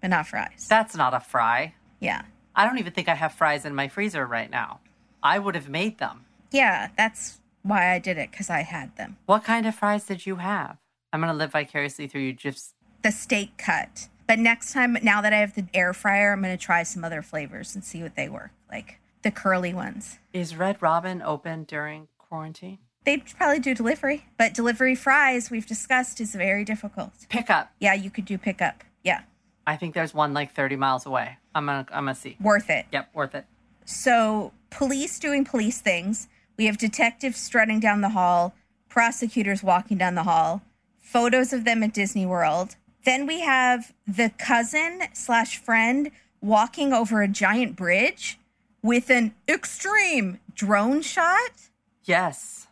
but 0.00 0.10
not 0.10 0.28
fries. 0.28 0.68
That's 0.68 0.94
not 0.94 1.12
a 1.12 1.18
fry. 1.18 1.74
yeah. 1.98 2.22
I 2.54 2.66
don't 2.66 2.78
even 2.78 2.92
think 2.92 3.08
I 3.08 3.14
have 3.14 3.32
fries 3.32 3.64
in 3.64 3.74
my 3.74 3.88
freezer 3.88 4.24
right 4.24 4.48
now. 4.48 4.78
I 5.24 5.40
would 5.40 5.56
have 5.56 5.68
made 5.68 5.98
them. 5.98 6.26
Yeah, 6.50 6.88
that's 6.96 7.40
why 7.62 7.92
I 7.92 7.98
did 7.98 8.18
it 8.18 8.30
because 8.30 8.50
I 8.50 8.60
had 8.62 8.96
them. 8.96 9.16
What 9.26 9.44
kind 9.44 9.66
of 9.66 9.74
fries 9.74 10.04
did 10.04 10.26
you 10.26 10.36
have? 10.36 10.78
I'm 11.12 11.20
going 11.20 11.32
to 11.32 11.36
live 11.36 11.52
vicariously 11.52 12.06
through 12.06 12.22
you. 12.22 12.32
Just 12.32 12.74
The 13.02 13.10
steak 13.10 13.56
cut. 13.58 14.08
But 14.26 14.38
next 14.38 14.72
time, 14.72 14.96
now 15.02 15.20
that 15.22 15.32
I 15.32 15.38
have 15.38 15.54
the 15.54 15.66
air 15.74 15.92
fryer, 15.92 16.32
I'm 16.32 16.42
going 16.42 16.56
to 16.56 16.62
try 16.62 16.84
some 16.84 17.04
other 17.04 17.20
flavors 17.22 17.74
and 17.74 17.84
see 17.84 18.02
what 18.02 18.14
they 18.14 18.28
work 18.28 18.52
like. 18.70 19.00
The 19.22 19.30
curly 19.30 19.74
ones. 19.74 20.18
is 20.32 20.56
Red 20.56 20.80
Robin 20.80 21.20
open 21.20 21.64
during 21.64 22.08
quarantine? 22.18 22.78
They'd 23.04 23.24
probably 23.36 23.58
do 23.58 23.74
delivery, 23.74 24.26
but 24.38 24.54
delivery 24.54 24.94
fries, 24.94 25.50
we've 25.50 25.66
discussed, 25.66 26.20
is 26.20 26.34
very 26.34 26.64
difficult. 26.64 27.12
Pickup. 27.28 27.72
Yeah, 27.80 27.94
you 27.94 28.10
could 28.10 28.24
do 28.24 28.38
pickup. 28.38 28.84
Yeah, 29.02 29.22
I 29.66 29.76
think 29.76 29.94
there's 29.94 30.12
one 30.14 30.32
like 30.32 30.52
30 30.54 30.76
miles 30.76 31.06
away. 31.06 31.38
I'm 31.54 31.66
gonna 31.66 31.86
I'm 31.92 32.04
gonna 32.04 32.14
see. 32.14 32.36
worth 32.40 32.68
it. 32.70 32.86
Yep, 32.92 33.10
worth 33.14 33.34
it. 33.34 33.46
So, 33.84 34.52
police 34.70 35.18
doing 35.18 35.44
police 35.44 35.80
things. 35.80 36.28
We 36.60 36.66
have 36.66 36.76
detectives 36.76 37.38
strutting 37.38 37.80
down 37.80 38.02
the 38.02 38.10
hall, 38.10 38.52
prosecutors 38.90 39.62
walking 39.62 39.96
down 39.96 40.14
the 40.14 40.24
hall, 40.24 40.60
photos 41.00 41.54
of 41.54 41.64
them 41.64 41.82
at 41.82 41.94
Disney 41.94 42.26
World. 42.26 42.76
Then 43.06 43.26
we 43.26 43.40
have 43.40 43.94
the 44.06 44.30
cousin 44.36 45.04
slash 45.14 45.56
friend 45.56 46.10
walking 46.42 46.92
over 46.92 47.22
a 47.22 47.28
giant 47.28 47.76
bridge 47.76 48.38
with 48.82 49.08
an 49.08 49.34
extreme 49.48 50.38
drone 50.54 51.00
shot. 51.00 51.70
Yes. 52.04 52.66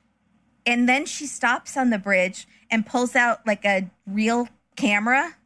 And 0.67 0.87
then 0.87 1.07
she 1.07 1.25
stops 1.25 1.75
on 1.75 1.89
the 1.89 1.97
bridge 1.99 2.47
and 2.71 2.85
pulls 2.85 3.17
out 3.17 3.47
like 3.47 3.65
a 3.65 3.91
real 4.07 4.51
camera, 4.77 5.37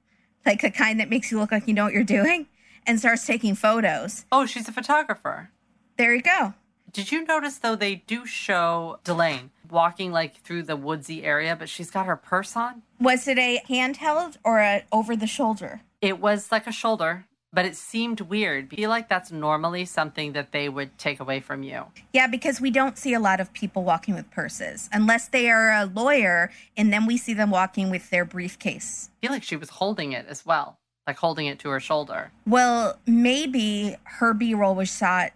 like 0.44 0.62
the 0.62 0.73
kind 0.73 0.98
that 0.98 1.09
makes 1.09 1.31
you 1.31 1.39
look 1.39 1.52
like 1.52 1.69
you 1.69 1.74
know 1.74 1.85
what 1.85 1.93
you're 1.93 2.02
doing, 2.02 2.48
and 2.89 2.98
starts 2.98 3.24
taking 3.24 3.55
photos. 3.55 4.24
Oh, 4.32 4.47
she's 4.47 4.66
a 4.66 4.73
photographer. 4.73 5.52
There 5.97 6.12
you 6.12 6.23
go. 6.23 6.55
Did 6.93 7.10
you 7.10 7.24
notice 7.24 7.56
though 7.56 7.74
they 7.74 7.97
do 8.06 8.27
show 8.27 8.98
Delane 9.02 9.51
walking 9.70 10.12
like 10.12 10.36
through 10.43 10.64
the 10.64 10.77
woodsy 10.77 11.24
area, 11.24 11.56
but 11.56 11.70
she's 11.70 11.90
got 11.90 12.05
her 12.05 12.16
purse 12.16 12.55
on? 12.55 12.82
Was 13.01 13.27
it 13.27 13.39
a 13.39 13.62
handheld 13.66 14.36
or 14.44 14.59
a 14.59 14.85
over 14.93 15.16
the 15.16 15.27
shoulder? 15.27 15.81
It 16.02 16.20
was 16.20 16.52
like 16.52 16.66
a 16.66 16.73
shoulder, 16.73 17.24
but 17.51 17.64
it 17.64 17.77
seemed 17.77 18.20
weird. 18.20 18.69
I 18.73 18.77
feel 18.77 18.90
like 18.90 19.09
that's 19.09 19.32
normally 19.32 19.86
something 19.86 20.32
that 20.35 20.52
they 20.52 20.69
would 20.69 20.98
take 20.98 21.19
away 21.19 21.40
from 21.40 21.62
you. 21.62 21.86
Yeah, 22.12 22.27
because 22.27 22.60
we 22.60 22.70
don't 22.70 22.98
see 22.98 23.14
a 23.14 23.20
lot 23.20 23.40
of 23.40 23.55
people 23.55 23.85
walking 23.85 24.14
with 24.14 24.31
purses 24.31 24.90
unless 24.93 25.28
they 25.28 25.48
are 25.48 25.73
a 25.73 25.86
lawyer, 25.86 26.51
and 26.77 26.93
then 26.93 27.06
we 27.06 27.16
see 27.16 27.32
them 27.32 27.51
walking 27.51 27.89
with 27.89 28.10
their 28.10 28.27
briefcase. 28.27 29.09
I 29.23 29.27
feel 29.27 29.32
like 29.32 29.44
she 29.44 29.56
was 29.56 29.70
holding 29.70 30.12
it 30.12 30.27
as 30.28 30.44
well, 30.44 30.77
like 31.06 31.16
holding 31.16 31.47
it 31.47 31.59
to 31.60 31.70
her 31.70 31.81
shoulder. 31.81 32.32
Well, 32.47 32.98
maybe 33.06 33.97
her 34.05 34.35
B 34.35 34.52
roll 34.52 34.74
was 34.74 34.94
shot 34.94 35.32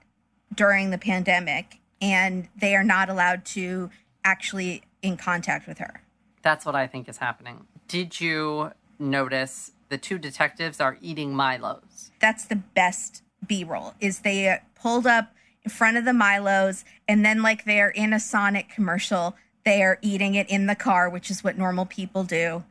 during 0.54 0.90
the 0.90 0.98
pandemic, 0.98 1.80
and 2.00 2.48
they 2.58 2.74
are 2.74 2.84
not 2.84 3.08
allowed 3.08 3.44
to 3.44 3.90
actually 4.24 4.82
in 5.02 5.16
contact 5.16 5.66
with 5.66 5.78
her. 5.78 6.02
That's 6.42 6.64
what 6.64 6.74
I 6.74 6.86
think 6.86 7.08
is 7.08 7.18
happening. 7.18 7.66
Did 7.88 8.20
you 8.20 8.72
notice 8.98 9.72
the 9.88 9.98
two 9.98 10.18
detectives 10.18 10.80
are 10.80 10.98
eating 11.00 11.34
Milos? 11.34 12.10
That's 12.20 12.44
the 12.44 12.56
best 12.56 13.22
B 13.46 13.64
roll. 13.64 13.94
Is 14.00 14.20
they 14.20 14.58
pulled 14.74 15.06
up 15.06 15.32
in 15.64 15.70
front 15.70 15.96
of 15.96 16.04
the 16.04 16.12
Milos, 16.12 16.84
and 17.08 17.24
then 17.24 17.42
like 17.42 17.64
they 17.64 17.80
are 17.80 17.90
in 17.90 18.12
a 18.12 18.20
Sonic 18.20 18.68
commercial, 18.68 19.36
they 19.64 19.82
are 19.82 19.98
eating 20.02 20.34
it 20.34 20.48
in 20.48 20.66
the 20.66 20.76
car, 20.76 21.08
which 21.10 21.30
is 21.30 21.42
what 21.42 21.58
normal 21.58 21.86
people 21.86 22.22
do, 22.24 22.64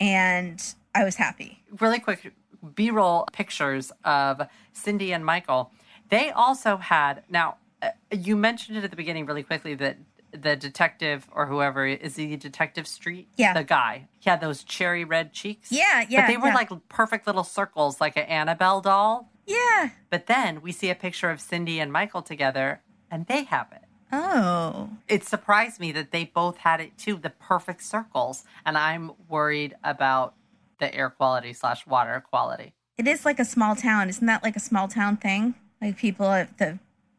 and 0.00 0.74
I 0.94 1.04
was 1.04 1.16
happy. 1.16 1.62
Really 1.78 2.00
quick 2.00 2.32
B 2.74 2.90
roll 2.90 3.26
pictures 3.32 3.92
of 4.04 4.42
Cindy 4.72 5.12
and 5.12 5.24
Michael. 5.24 5.70
They 6.10 6.30
also 6.30 6.76
had, 6.76 7.22
now, 7.28 7.56
uh, 7.82 7.90
you 8.12 8.36
mentioned 8.36 8.76
it 8.76 8.84
at 8.84 8.90
the 8.90 8.96
beginning 8.96 9.26
really 9.26 9.42
quickly 9.42 9.74
that 9.76 9.96
the 10.32 10.56
detective 10.56 11.28
or 11.32 11.46
whoever 11.46 11.86
is 11.86 12.14
the 12.14 12.36
Detective 12.36 12.86
Street? 12.86 13.28
Yeah. 13.36 13.54
The 13.54 13.64
guy. 13.64 14.08
He 14.20 14.30
had 14.30 14.40
those 14.40 14.62
cherry 14.62 15.04
red 15.04 15.32
cheeks. 15.32 15.72
Yeah, 15.72 16.04
yeah, 16.08 16.22
But 16.22 16.28
they 16.28 16.36
were 16.36 16.48
yeah. 16.48 16.54
like 16.54 16.88
perfect 16.88 17.26
little 17.26 17.44
circles, 17.44 18.00
like 18.00 18.16
an 18.16 18.24
Annabelle 18.24 18.80
doll. 18.80 19.32
Yeah. 19.46 19.90
But 20.10 20.26
then 20.26 20.62
we 20.62 20.72
see 20.72 20.90
a 20.90 20.94
picture 20.94 21.30
of 21.30 21.40
Cindy 21.40 21.80
and 21.80 21.92
Michael 21.92 22.22
together, 22.22 22.82
and 23.10 23.26
they 23.26 23.44
have 23.44 23.68
it. 23.72 23.82
Oh. 24.12 24.90
It 25.08 25.24
surprised 25.24 25.80
me 25.80 25.92
that 25.92 26.10
they 26.10 26.24
both 26.24 26.58
had 26.58 26.80
it 26.80 26.98
too, 26.98 27.16
the 27.16 27.30
perfect 27.30 27.82
circles. 27.82 28.44
And 28.64 28.76
I'm 28.76 29.12
worried 29.28 29.76
about 29.84 30.34
the 30.78 30.92
air 30.94 31.10
quality 31.10 31.52
slash 31.52 31.86
water 31.86 32.22
quality. 32.28 32.74
It 32.98 33.06
is 33.06 33.24
like 33.24 33.38
a 33.38 33.44
small 33.44 33.76
town. 33.76 34.08
Isn't 34.08 34.26
that 34.26 34.42
like 34.42 34.56
a 34.56 34.60
small 34.60 34.88
town 34.88 35.16
thing? 35.16 35.54
Like 35.80 35.96
people, 35.96 36.26
uh, 36.26 36.46
the 36.58 36.78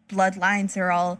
bloodlines 0.09 0.77
are 0.77 0.91
all. 0.91 1.19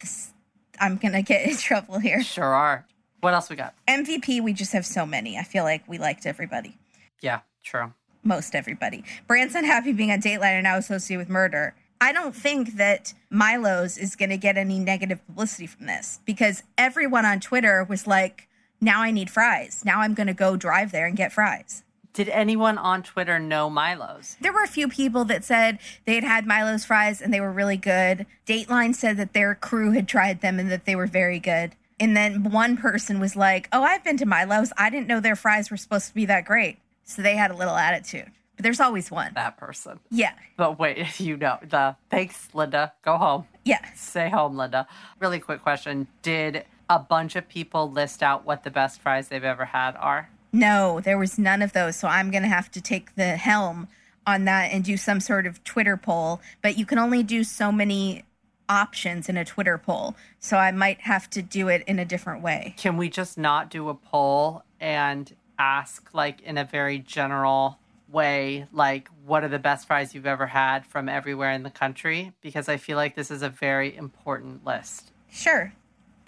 This, 0.00 0.32
I'm 0.80 0.98
to 1.14 1.22
get 1.22 1.46
in 1.48 1.56
trouble 1.58 1.98
here. 1.98 2.22
Sure 2.22 2.44
are. 2.44 2.86
What 3.20 3.34
else 3.34 3.48
we 3.48 3.56
got? 3.56 3.74
MVP, 3.86 4.42
we 4.42 4.52
just 4.52 4.72
have 4.72 4.84
so 4.84 5.06
many. 5.06 5.38
I 5.38 5.44
feel 5.44 5.62
like 5.62 5.88
we 5.88 5.96
liked 5.96 6.26
everybody. 6.26 6.76
Yeah, 7.20 7.40
true. 7.62 7.92
most 8.24 8.54
everybody. 8.54 9.04
Brand's 9.28 9.54
unhappy 9.54 9.92
being 9.92 10.10
on 10.10 10.20
Dateline 10.20 10.54
and 10.54 10.64
now 10.64 10.76
associated 10.76 11.20
with 11.20 11.28
murder. 11.28 11.74
I 12.00 12.12
don't 12.12 12.34
think 12.34 12.78
that 12.78 13.14
Milo's 13.30 13.96
is 13.96 14.16
to 14.30 14.36
get 14.36 14.56
any 14.56 14.80
negative 14.80 15.24
publicity 15.24 15.68
from 15.68 15.86
this 15.86 16.18
because 16.24 16.64
everyone 16.76 17.24
on 17.24 17.38
Twitter 17.38 17.84
was 17.84 18.08
like, 18.08 18.48
now 18.80 19.02
I 19.02 19.12
need 19.12 19.30
fries. 19.30 19.84
Now 19.84 20.00
I'm 20.00 20.14
to 20.26 20.34
go 20.34 20.56
drive 20.56 20.90
there 20.90 21.06
and 21.06 21.16
get 21.16 21.32
fries. 21.32 21.84
Did 22.12 22.28
anyone 22.28 22.76
on 22.76 23.02
Twitter 23.02 23.38
know 23.38 23.70
Milo's? 23.70 24.36
There 24.40 24.52
were 24.52 24.62
a 24.62 24.68
few 24.68 24.88
people 24.88 25.24
that 25.26 25.44
said 25.44 25.78
they 26.04 26.14
had 26.14 26.24
had 26.24 26.46
Milo's 26.46 26.84
fries 26.84 27.22
and 27.22 27.32
they 27.32 27.40
were 27.40 27.52
really 27.52 27.78
good. 27.78 28.26
Dateline 28.46 28.94
said 28.94 29.16
that 29.16 29.32
their 29.32 29.54
crew 29.54 29.92
had 29.92 30.06
tried 30.08 30.40
them 30.42 30.58
and 30.58 30.70
that 30.70 30.84
they 30.84 30.94
were 30.94 31.06
very 31.06 31.38
good. 31.38 31.72
And 31.98 32.16
then 32.16 32.50
one 32.50 32.76
person 32.76 33.18
was 33.18 33.34
like, 33.34 33.68
Oh, 33.72 33.82
I've 33.82 34.04
been 34.04 34.18
to 34.18 34.26
Milo's. 34.26 34.72
I 34.76 34.90
didn't 34.90 35.06
know 35.06 35.20
their 35.20 35.36
fries 35.36 35.70
were 35.70 35.76
supposed 35.76 36.08
to 36.08 36.14
be 36.14 36.26
that 36.26 36.44
great. 36.44 36.78
So 37.04 37.22
they 37.22 37.36
had 37.36 37.50
a 37.50 37.56
little 37.56 37.76
attitude. 37.76 38.30
But 38.56 38.64
there's 38.64 38.80
always 38.80 39.10
one. 39.10 39.32
That 39.34 39.56
person. 39.56 40.00
Yeah. 40.10 40.32
But 40.56 40.78
wait, 40.78 40.98
you 41.20 41.36
know 41.36 41.58
the 41.62 41.96
thanks, 42.10 42.48
Linda. 42.52 42.92
Go 43.02 43.16
home. 43.16 43.46
Yeah. 43.64 43.80
Stay 43.94 44.28
home, 44.28 44.56
Linda. 44.56 44.86
Really 45.18 45.38
quick 45.38 45.62
question. 45.62 46.08
Did 46.20 46.64
a 46.90 46.98
bunch 46.98 47.36
of 47.36 47.48
people 47.48 47.90
list 47.90 48.22
out 48.22 48.44
what 48.44 48.64
the 48.64 48.70
best 48.70 49.00
fries 49.00 49.28
they've 49.28 49.42
ever 49.42 49.64
had 49.64 49.96
are? 49.96 50.28
No, 50.52 51.00
there 51.00 51.18
was 51.18 51.38
none 51.38 51.62
of 51.62 51.72
those. 51.72 51.96
So 51.96 52.08
I'm 52.08 52.30
going 52.30 52.42
to 52.42 52.48
have 52.48 52.70
to 52.72 52.80
take 52.80 53.14
the 53.14 53.36
helm 53.36 53.88
on 54.26 54.44
that 54.44 54.70
and 54.72 54.84
do 54.84 54.96
some 54.96 55.18
sort 55.20 55.46
of 55.46 55.64
Twitter 55.64 55.96
poll. 55.96 56.40
But 56.60 56.78
you 56.78 56.86
can 56.86 56.98
only 56.98 57.22
do 57.22 57.42
so 57.42 57.72
many 57.72 58.24
options 58.68 59.28
in 59.28 59.36
a 59.36 59.44
Twitter 59.44 59.78
poll. 59.78 60.14
So 60.38 60.56
I 60.56 60.70
might 60.70 61.00
have 61.02 61.28
to 61.30 61.42
do 61.42 61.68
it 61.68 61.82
in 61.86 61.98
a 61.98 62.04
different 62.04 62.42
way. 62.42 62.74
Can 62.76 62.96
we 62.96 63.08
just 63.08 63.36
not 63.36 63.70
do 63.70 63.88
a 63.88 63.94
poll 63.94 64.62
and 64.80 65.34
ask, 65.58 66.08
like, 66.12 66.40
in 66.42 66.58
a 66.58 66.64
very 66.64 66.98
general 66.98 67.78
way, 68.08 68.66
like, 68.72 69.08
what 69.24 69.42
are 69.44 69.48
the 69.48 69.58
best 69.58 69.86
fries 69.86 70.14
you've 70.14 70.26
ever 70.26 70.46
had 70.46 70.84
from 70.86 71.08
everywhere 71.08 71.50
in 71.50 71.62
the 71.62 71.70
country? 71.70 72.32
Because 72.40 72.68
I 72.68 72.76
feel 72.76 72.96
like 72.96 73.14
this 73.14 73.30
is 73.30 73.42
a 73.42 73.48
very 73.48 73.96
important 73.96 74.64
list. 74.64 75.12
Sure. 75.30 75.72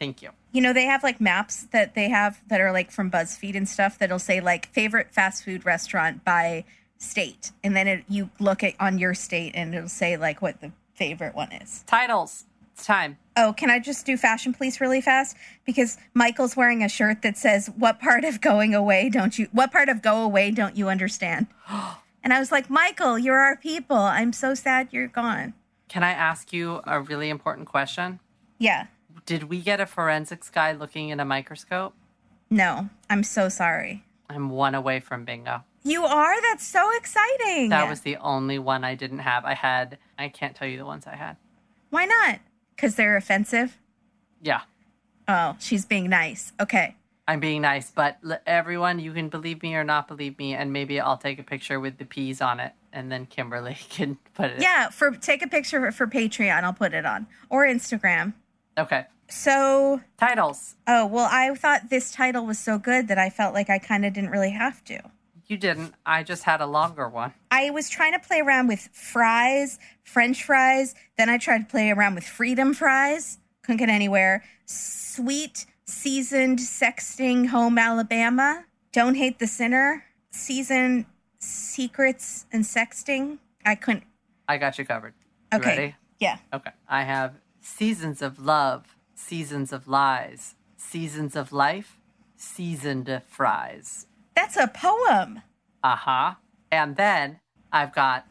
Thank 0.04 0.20
you. 0.20 0.32
You 0.52 0.60
know, 0.60 0.74
they 0.74 0.84
have 0.84 1.02
like 1.02 1.18
maps 1.18 1.62
that 1.72 1.94
they 1.94 2.10
have 2.10 2.38
that 2.48 2.60
are 2.60 2.72
like 2.72 2.90
from 2.90 3.10
BuzzFeed 3.10 3.56
and 3.56 3.66
stuff 3.66 3.98
that'll 3.98 4.18
say 4.18 4.38
like 4.38 4.66
favorite 4.66 5.10
fast 5.10 5.42
food 5.44 5.64
restaurant 5.64 6.22
by 6.24 6.64
state. 6.98 7.52
And 7.62 7.74
then 7.74 7.88
it, 7.88 8.04
you 8.06 8.28
look 8.38 8.62
at 8.62 8.74
on 8.78 8.98
your 8.98 9.14
state 9.14 9.52
and 9.54 9.74
it'll 9.74 9.88
say 9.88 10.18
like 10.18 10.42
what 10.42 10.60
the 10.60 10.72
favorite 10.94 11.34
one 11.34 11.52
is. 11.52 11.84
Titles. 11.86 12.44
It's 12.74 12.84
time. 12.84 13.16
Oh, 13.34 13.54
can 13.56 13.70
I 13.70 13.78
just 13.78 14.04
do 14.04 14.18
fashion 14.18 14.52
police 14.52 14.78
really 14.78 15.00
fast? 15.00 15.38
Because 15.64 15.96
Michael's 16.12 16.54
wearing 16.54 16.82
a 16.82 16.88
shirt 16.88 17.22
that 17.22 17.38
says, 17.38 17.70
What 17.78 17.98
part 17.98 18.24
of 18.24 18.42
going 18.42 18.74
away 18.74 19.08
don't 19.08 19.38
you, 19.38 19.48
what 19.52 19.72
part 19.72 19.88
of 19.88 20.02
go 20.02 20.22
away 20.22 20.50
don't 20.50 20.76
you 20.76 20.90
understand? 20.90 21.46
and 22.22 22.34
I 22.34 22.38
was 22.38 22.52
like, 22.52 22.68
Michael, 22.68 23.18
you're 23.18 23.38
our 23.38 23.56
people. 23.56 23.96
I'm 23.96 24.34
so 24.34 24.54
sad 24.54 24.88
you're 24.90 25.08
gone. 25.08 25.54
Can 25.88 26.02
I 26.02 26.10
ask 26.10 26.52
you 26.52 26.82
a 26.84 27.00
really 27.00 27.30
important 27.30 27.68
question? 27.68 28.20
Yeah. 28.58 28.88
Did 29.26 29.44
we 29.44 29.60
get 29.60 29.80
a 29.80 29.86
forensics 29.86 30.50
guy 30.50 30.72
looking 30.72 31.08
in 31.08 31.20
a 31.20 31.24
microscope? 31.24 31.94
No, 32.50 32.88
I'm 33.08 33.22
so 33.24 33.48
sorry. 33.48 34.04
I'm 34.28 34.50
one 34.50 34.74
away 34.74 35.00
from 35.00 35.24
bingo. 35.24 35.62
You 35.82 36.04
are? 36.04 36.40
That's 36.42 36.66
so 36.66 36.90
exciting. 36.96 37.68
That 37.70 37.88
was 37.88 38.00
the 38.00 38.16
only 38.16 38.58
one 38.58 38.84
I 38.84 38.94
didn't 38.94 39.18
have. 39.20 39.44
I 39.44 39.54
had, 39.54 39.98
I 40.18 40.28
can't 40.28 40.54
tell 40.54 40.68
you 40.68 40.78
the 40.78 40.86
ones 40.86 41.06
I 41.06 41.14
had. 41.16 41.36
Why 41.90 42.04
not? 42.06 42.40
Because 42.74 42.94
they're 42.96 43.16
offensive? 43.16 43.78
Yeah, 44.42 44.60
Oh, 45.26 45.56
she's 45.58 45.86
being 45.86 46.10
nice. 46.10 46.52
Okay. 46.60 46.96
I'm 47.26 47.40
being 47.40 47.62
nice, 47.62 47.90
but 47.90 48.18
l- 48.28 48.38
everyone, 48.46 48.98
you 48.98 49.14
can 49.14 49.30
believe 49.30 49.62
me 49.62 49.74
or 49.74 49.82
not 49.82 50.06
believe 50.06 50.38
me, 50.38 50.52
and 50.54 50.70
maybe 50.70 51.00
I'll 51.00 51.16
take 51.16 51.38
a 51.38 51.42
picture 51.42 51.80
with 51.80 51.96
the 51.96 52.04
peas 52.04 52.42
on 52.42 52.60
it, 52.60 52.72
and 52.92 53.10
then 53.10 53.24
Kimberly 53.24 53.74
can 53.88 54.18
put 54.34 54.50
it. 54.50 54.60
Yeah, 54.60 54.90
for 54.90 55.12
take 55.12 55.42
a 55.42 55.48
picture 55.48 55.90
for 55.92 56.06
Patreon. 56.06 56.62
I'll 56.64 56.74
put 56.74 56.92
it 56.92 57.06
on 57.06 57.26
or 57.48 57.64
Instagram. 57.64 58.34
Okay. 58.76 59.04
So, 59.28 60.00
Titles. 60.18 60.76
oh, 60.86 61.06
well, 61.06 61.28
I 61.30 61.54
thought 61.54 61.88
this 61.88 62.12
title 62.12 62.44
was 62.44 62.58
so 62.58 62.78
good 62.78 63.08
that 63.08 63.18
I 63.18 63.30
felt 63.30 63.54
like 63.54 63.70
I 63.70 63.78
kind 63.78 64.04
of 64.04 64.12
didn't 64.12 64.30
really 64.30 64.50
have 64.50 64.84
to. 64.84 65.00
You 65.46 65.56
didn't. 65.56 65.94
I 66.06 66.22
just 66.22 66.44
had 66.44 66.60
a 66.60 66.66
longer 66.66 67.08
one. 67.08 67.32
I 67.50 67.70
was 67.70 67.88
trying 67.90 68.12
to 68.12 68.18
play 68.18 68.40
around 68.40 68.68
with 68.68 68.88
fries, 68.92 69.78
French 70.02 70.44
fries. 70.44 70.94
Then 71.18 71.28
I 71.28 71.38
tried 71.38 71.58
to 71.58 71.64
play 71.66 71.90
around 71.90 72.14
with 72.14 72.24
freedom 72.24 72.74
fries. 72.74 73.38
Couldn't 73.62 73.78
get 73.78 73.88
anywhere. 73.88 74.42
Sweet, 74.66 75.66
seasoned, 75.86 76.58
sexting 76.60 77.48
home 77.48 77.78
Alabama. 77.78 78.64
Don't 78.92 79.16
hate 79.16 79.38
the 79.38 79.46
sinner. 79.46 80.04
Seasoned 80.30 81.06
secrets 81.38 82.46
and 82.52 82.64
sexting. 82.64 83.38
I 83.66 83.74
couldn't. 83.74 84.04
I 84.48 84.58
got 84.58 84.78
you 84.78 84.84
covered. 84.84 85.14
You 85.52 85.58
Okay. 85.58 85.68
Ready? 85.76 85.94
Yeah. 86.20 86.38
Okay. 86.52 86.70
I 86.88 87.02
have 87.04 87.34
seasons 87.64 88.20
of 88.20 88.38
love, 88.38 88.94
seasons 89.14 89.72
of 89.72 89.88
lies, 89.88 90.54
seasons 90.76 91.34
of 91.34 91.50
life, 91.52 91.98
seasoned 92.36 93.22
fries. 93.26 94.06
That's 94.36 94.56
a 94.56 94.66
poem. 94.68 95.40
Uh 95.82 95.96
huh. 95.96 96.34
And 96.70 96.96
then 96.96 97.40
I've 97.72 97.94
got 97.94 98.26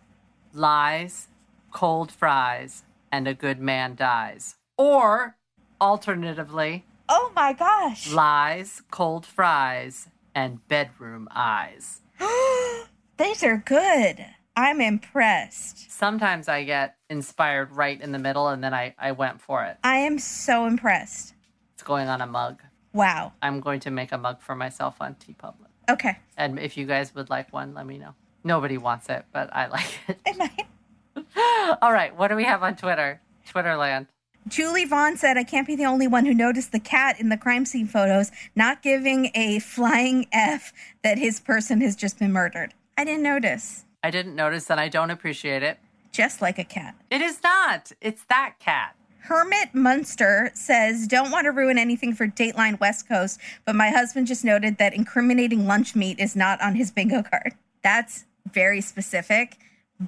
lies, 0.54 1.28
cold 1.72 2.12
fries, 2.12 2.84
and 3.12 3.28
a 3.28 3.34
good 3.34 3.60
man 3.60 3.96
dies. 3.96 4.56
Or 4.78 5.36
alternatively, 5.82 6.86
Oh 7.10 7.32
my 7.36 7.54
gosh. 7.54 8.12
lies, 8.12 8.82
cold 8.92 9.26
fries, 9.26 10.08
and 10.36 10.66
bedroom 10.68 11.28
eyes. 11.32 12.02
These 13.18 13.44
are 13.44 13.58
good. 13.58 14.26
I'm 14.56 14.82
impressed. 14.82 15.92
Sometimes 15.92 16.48
I 16.48 16.64
get 16.64 16.98
inspired 17.10 17.72
right 17.72 18.00
in 18.00 18.12
the 18.12 18.20
middle 18.20 18.48
and 18.48 18.64
then 18.64 18.74
I, 18.74 18.94
I 19.00 19.12
went 19.12 19.42
for 19.42 19.64
it. 19.66 19.78
I 19.84 19.98
am 19.98 20.20
so 20.20 20.66
impressed. 20.66 21.34
It's 21.74 21.84
going 21.84 22.08
on 22.08 22.22
a 22.22 22.28
mug. 22.28 22.62
Wow. 22.94 23.34
I'm 23.42 23.60
going 23.60 23.80
to 23.82 23.92
make 23.92 24.12
a 24.12 24.18
mug 24.18 24.42
for 24.42 24.56
myself 24.56 24.98
on 25.02 25.16
TeePublic. 25.16 25.68
Okay. 25.90 26.18
And 26.38 26.60
if 26.60 26.78
you 26.78 26.86
guys 26.86 27.16
would 27.16 27.30
like 27.30 27.52
one, 27.52 27.74
let 27.74 27.88
me 27.88 27.98
know. 27.98 28.14
Nobody 28.44 28.78
wants 28.78 29.10
it, 29.10 29.26
but 29.32 29.50
I 29.54 29.68
like 29.68 30.00
it. 30.08 30.20
I 30.28 30.34
might. 30.34 31.78
All 31.82 31.92
right, 31.92 32.16
what 32.16 32.28
do 32.28 32.36
we 32.36 32.44
have 32.44 32.62
on 32.62 32.76
Twitter? 32.76 33.22
Twitterland. 33.52 34.08
Julie 34.48 34.86
Vaughn 34.86 35.16
said, 35.16 35.38
I 35.38 35.44
can't 35.44 35.66
be 35.66 35.76
the 35.76 35.86
only 35.86 36.06
one 36.06 36.26
who 36.26 36.34
noticed 36.34 36.72
the 36.72 36.80
cat 36.80 37.20
in 37.20 37.30
the 37.30 37.38
crime 37.38 37.66
scene 37.66 37.88
photos 37.88 38.30
not 38.56 38.82
giving 38.82 39.32
a 39.34 39.60
flying 39.60 40.28
F 40.32 40.74
that 41.02 41.18
his 41.18 41.40
person 41.40 41.82
has 41.82 41.96
just 41.96 42.20
been 42.20 42.34
murdered. 42.34 42.74
I 42.98 43.06
didn't 43.06 43.24
notice. 43.24 43.86
I 44.04 44.12
didn't 44.12 44.36
notice 44.36 44.70
and 44.70 44.80
I 44.80 44.90
don't 44.90 45.10
appreciate 45.10 45.64
it. 45.64 45.80
Just 46.12 46.42
like 46.42 46.60
a 46.60 46.64
cat. 46.64 46.96
It 47.10 47.22
is 47.22 47.42
not. 47.44 47.92
It's 48.02 48.24
that 48.26 48.56
cat. 48.60 48.96
Hermit 49.22 49.74
Munster 49.74 50.52
says, 50.54 51.08
Don't 51.08 51.32
want 51.32 51.46
to 51.46 51.52
ruin 51.52 51.78
anything 51.78 52.14
for 52.14 52.28
Dateline 52.28 52.78
West 52.80 53.08
Coast, 53.08 53.40
but 53.66 53.74
my 53.74 53.90
husband 53.90 54.28
just 54.28 54.44
noted 54.44 54.78
that 54.78 54.94
incriminating 54.94 55.66
lunch 55.66 55.96
meat 55.96 56.20
is 56.20 56.36
not 56.36 56.62
on 56.62 56.76
his 56.76 56.92
bingo 56.92 57.24
card. 57.24 57.54
That's 57.82 58.26
very 58.52 58.82
specific, 58.82 59.58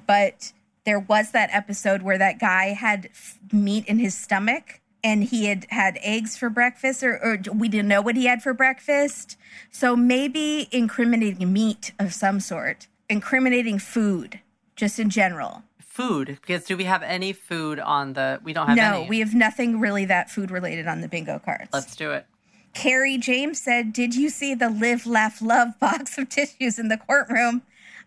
but 0.06 0.52
there 0.84 1.00
was 1.00 1.30
that 1.30 1.48
episode 1.52 2.02
where 2.02 2.18
that 2.18 2.38
guy 2.38 2.66
had 2.74 3.06
f- 3.06 3.38
meat 3.50 3.86
in 3.86 3.98
his 3.98 4.14
stomach 4.14 4.80
and 5.02 5.24
he 5.24 5.46
had 5.46 5.66
had 5.70 5.98
eggs 6.02 6.36
for 6.36 6.50
breakfast, 6.50 7.02
or, 7.02 7.18
or 7.24 7.38
we 7.54 7.68
didn't 7.68 7.88
know 7.88 8.02
what 8.02 8.16
he 8.16 8.26
had 8.26 8.42
for 8.42 8.52
breakfast. 8.52 9.38
So 9.70 9.96
maybe 9.96 10.68
incriminating 10.72 11.52
meat 11.52 11.92
of 11.98 12.12
some 12.12 12.40
sort, 12.40 12.86
incriminating 13.08 13.78
food, 13.78 14.40
just 14.74 14.98
in 14.98 15.10
general. 15.10 15.62
Food. 15.80 16.38
Because 16.40 16.64
do 16.64 16.76
we 16.76 16.84
have 16.84 17.02
any 17.02 17.32
food 17.32 17.78
on 17.78 18.12
the 18.12 18.40
we 18.44 18.52
don't 18.52 18.66
have 18.66 18.76
no, 18.76 19.00
any. 19.00 19.08
we 19.08 19.18
have 19.20 19.34
nothing 19.34 19.80
really 19.80 20.04
that 20.04 20.30
food 20.30 20.50
related 20.50 20.86
on 20.86 21.00
the 21.00 21.08
bingo 21.08 21.38
cards. 21.38 21.70
Let's 21.72 21.96
do 21.96 22.12
it. 22.12 22.26
Carrie 22.74 23.16
James 23.16 23.60
said, 23.60 23.94
Did 23.94 24.14
you 24.14 24.28
see 24.28 24.54
the 24.54 24.68
live, 24.68 25.06
laugh, 25.06 25.40
love 25.40 25.78
box 25.80 26.18
of 26.18 26.28
tissues 26.28 26.78
in 26.78 26.88
the 26.88 26.98
courtroom? 26.98 27.62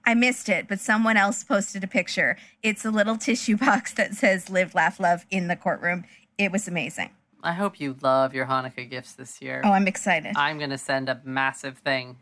I 0.06 0.14
missed 0.14 0.48
it, 0.48 0.68
but 0.68 0.80
someone 0.80 1.18
else 1.18 1.44
posted 1.44 1.84
a 1.84 1.88
picture. 1.88 2.38
It's 2.62 2.86
a 2.86 2.92
little 2.92 3.18
tissue 3.18 3.58
box 3.58 3.94
that 3.94 4.14
says 4.14 4.50
live, 4.50 4.76
laugh, 4.76 5.00
love 5.00 5.26
in 5.32 5.48
the 5.48 5.56
courtroom. 5.56 6.06
It 6.38 6.52
was 6.52 6.68
amazing. 6.68 7.10
I 7.42 7.54
hope 7.54 7.80
you 7.80 7.96
love 8.02 8.34
your 8.34 8.46
Hanukkah 8.46 8.90
gifts 8.90 9.14
this 9.14 9.42
year. 9.42 9.62
Oh, 9.64 9.72
I'm 9.72 9.88
excited. 9.88 10.34
I'm 10.36 10.58
going 10.58 10.70
to 10.70 10.78
send 10.78 11.10
a 11.10 11.20
massive 11.24 11.80
thing 11.80 12.18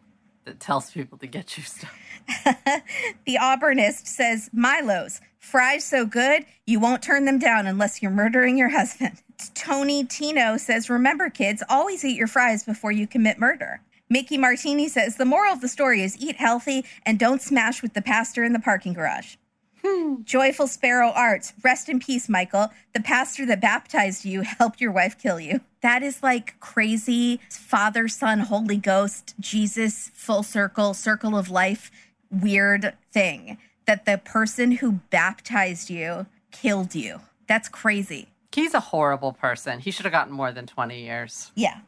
that 0.45 0.59
tells 0.59 0.91
people 0.91 1.17
to 1.17 1.27
get 1.27 1.57
you 1.57 1.63
stuff. 1.63 1.93
The 3.25 3.37
Auburnist 3.37 4.07
says, 4.07 4.49
Milo's, 4.53 5.21
fries 5.39 5.83
so 5.83 6.05
good, 6.05 6.45
you 6.65 6.79
won't 6.79 7.01
turn 7.01 7.25
them 7.25 7.39
down 7.39 7.67
unless 7.67 8.01
you're 8.01 8.11
murdering 8.11 8.57
your 8.57 8.69
husband. 8.69 9.21
Tony 9.55 10.03
Tino 10.03 10.57
says, 10.57 10.89
Remember, 10.89 11.29
kids, 11.29 11.63
always 11.69 12.03
eat 12.03 12.17
your 12.17 12.27
fries 12.27 12.63
before 12.63 12.91
you 12.91 13.07
commit 13.07 13.39
murder. 13.39 13.81
Mickey 14.09 14.37
Martini 14.37 14.87
says, 14.87 15.17
The 15.17 15.25
moral 15.25 15.53
of 15.53 15.61
the 15.61 15.67
story 15.67 16.01
is 16.01 16.17
eat 16.17 16.37
healthy 16.37 16.85
and 17.05 17.19
don't 17.19 17.41
smash 17.41 17.81
with 17.81 17.93
the 17.93 18.01
pastor 18.01 18.43
in 18.43 18.53
the 18.53 18.59
parking 18.59 18.93
garage. 18.93 19.35
Hmm. 19.85 20.23
Joyful 20.23 20.67
Sparrow 20.67 21.11
Arts, 21.11 21.53
rest 21.63 21.87
in 21.87 21.99
peace, 21.99 22.27
Michael. 22.27 22.71
The 22.93 22.99
pastor 22.99 23.45
that 23.45 23.61
baptized 23.61 24.25
you 24.25 24.41
helped 24.41 24.81
your 24.81 24.91
wife 24.91 25.17
kill 25.17 25.39
you. 25.39 25.61
That 25.81 26.01
is 26.03 26.23
like 26.23 26.59
crazy 26.59 27.39
Father, 27.49 28.07
Son, 28.07 28.39
Holy 28.39 28.77
Ghost, 28.77 29.35
Jesus, 29.39 30.09
full 30.13 30.43
circle, 30.43 30.93
circle 30.93 31.37
of 31.37 31.49
life, 31.49 31.91
weird 32.31 32.93
thing 33.11 33.57
that 33.85 34.05
the 34.05 34.17
person 34.17 34.71
who 34.71 34.93
baptized 35.09 35.89
you 35.89 36.25
killed 36.51 36.93
you. 36.95 37.21
That's 37.47 37.69
crazy. 37.69 38.29
He's 38.51 38.73
a 38.73 38.79
horrible 38.79 39.33
person. 39.33 39.79
He 39.79 39.91
should 39.91 40.05
have 40.05 40.11
gotten 40.11 40.33
more 40.33 40.51
than 40.51 40.65
20 40.65 40.99
years. 41.01 41.51
Yeah. 41.55 41.79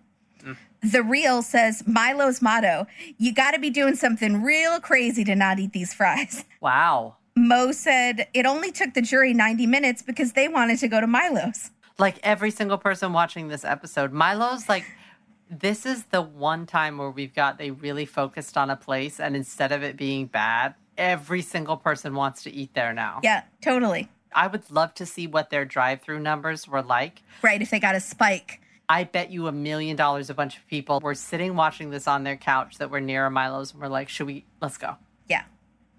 Mm. 0.44 0.56
The 0.82 1.03
Real 1.03 1.41
says 1.41 1.84
Milo's 1.88 2.41
motto 2.41 2.88
you 3.18 3.34
got 3.34 3.52
to 3.52 3.60
be 3.60 3.70
doing 3.70 3.95
something 3.95 4.41
real 4.41 4.80
crazy 4.80 5.24
to 5.26 5.36
not 5.36 5.60
eat 5.60 5.74
these 5.74 5.94
fries. 5.94 6.45
Wow. 6.61 7.16
Mo 7.38 7.72
said 7.72 8.28
it 8.34 8.45
only 8.45 8.70
took 8.70 8.94
the 8.94 9.02
jury 9.02 9.34
90 9.34 9.66
minutes 9.66 10.02
because 10.02 10.34
they 10.34 10.49
wanted 10.49 10.78
to 10.80 10.90
go 10.90 10.99
to 10.99 11.07
Milo's. 11.07 11.72
Like 11.98 12.20
every 12.22 12.52
single 12.52 12.78
person 12.78 13.14
watching 13.14 13.48
this 13.48 13.64
episode, 13.64 14.11
Milo's 14.11 14.68
like, 14.68 14.84
this 15.49 15.85
is 15.85 16.03
the 16.05 16.21
one 16.21 16.65
time 16.65 16.97
where 16.97 17.09
we've 17.09 17.34
got 17.34 17.57
they 17.57 17.71
really 17.71 18.05
focused 18.05 18.57
on 18.57 18.69
a 18.69 18.76
place, 18.76 19.19
and 19.19 19.35
instead 19.35 19.71
of 19.71 19.84
it 19.84 19.97
being 19.97 20.27
bad, 20.27 20.76
every 20.97 21.41
single 21.41 21.77
person 21.77 22.13
wants 22.13 22.43
to 22.43 22.51
eat 22.53 22.73
there 22.73 22.93
now. 22.93 23.19
Yeah, 23.23 23.43
totally. 23.61 24.09
I 24.34 24.47
would 24.47 24.69
love 24.69 24.93
to 24.95 25.05
see 25.05 25.26
what 25.27 25.49
their 25.49 25.65
drive 25.65 26.01
through 26.01 26.19
numbers 26.19 26.67
were 26.67 26.84
like. 26.84 27.23
Right, 27.41 27.61
if 27.61 27.71
they 27.71 27.80
got 27.80 27.95
a 27.95 27.99
spike. 27.99 28.61
I 28.88 29.03
bet 29.03 29.31
you 29.31 29.47
a 29.47 29.51
million 29.51 29.95
dollars 29.95 30.30
a 30.30 30.34
bunch 30.34 30.57
of 30.57 30.65
people 30.67 30.99
were 30.99 31.15
sitting 31.15 31.55
watching 31.55 31.89
this 31.89 32.07
on 32.07 32.23
their 32.23 32.38
couch 32.38 32.77
that 32.77 32.89
were 32.89 33.01
near 33.01 33.26
a 33.26 33.30
Milo's 33.30 33.71
and 33.71 33.81
were 33.81 33.89
like, 33.89 34.09
should 34.09 34.27
we, 34.27 34.45
let's 34.61 34.77
go. 34.77 34.95
Yeah. 35.27 35.43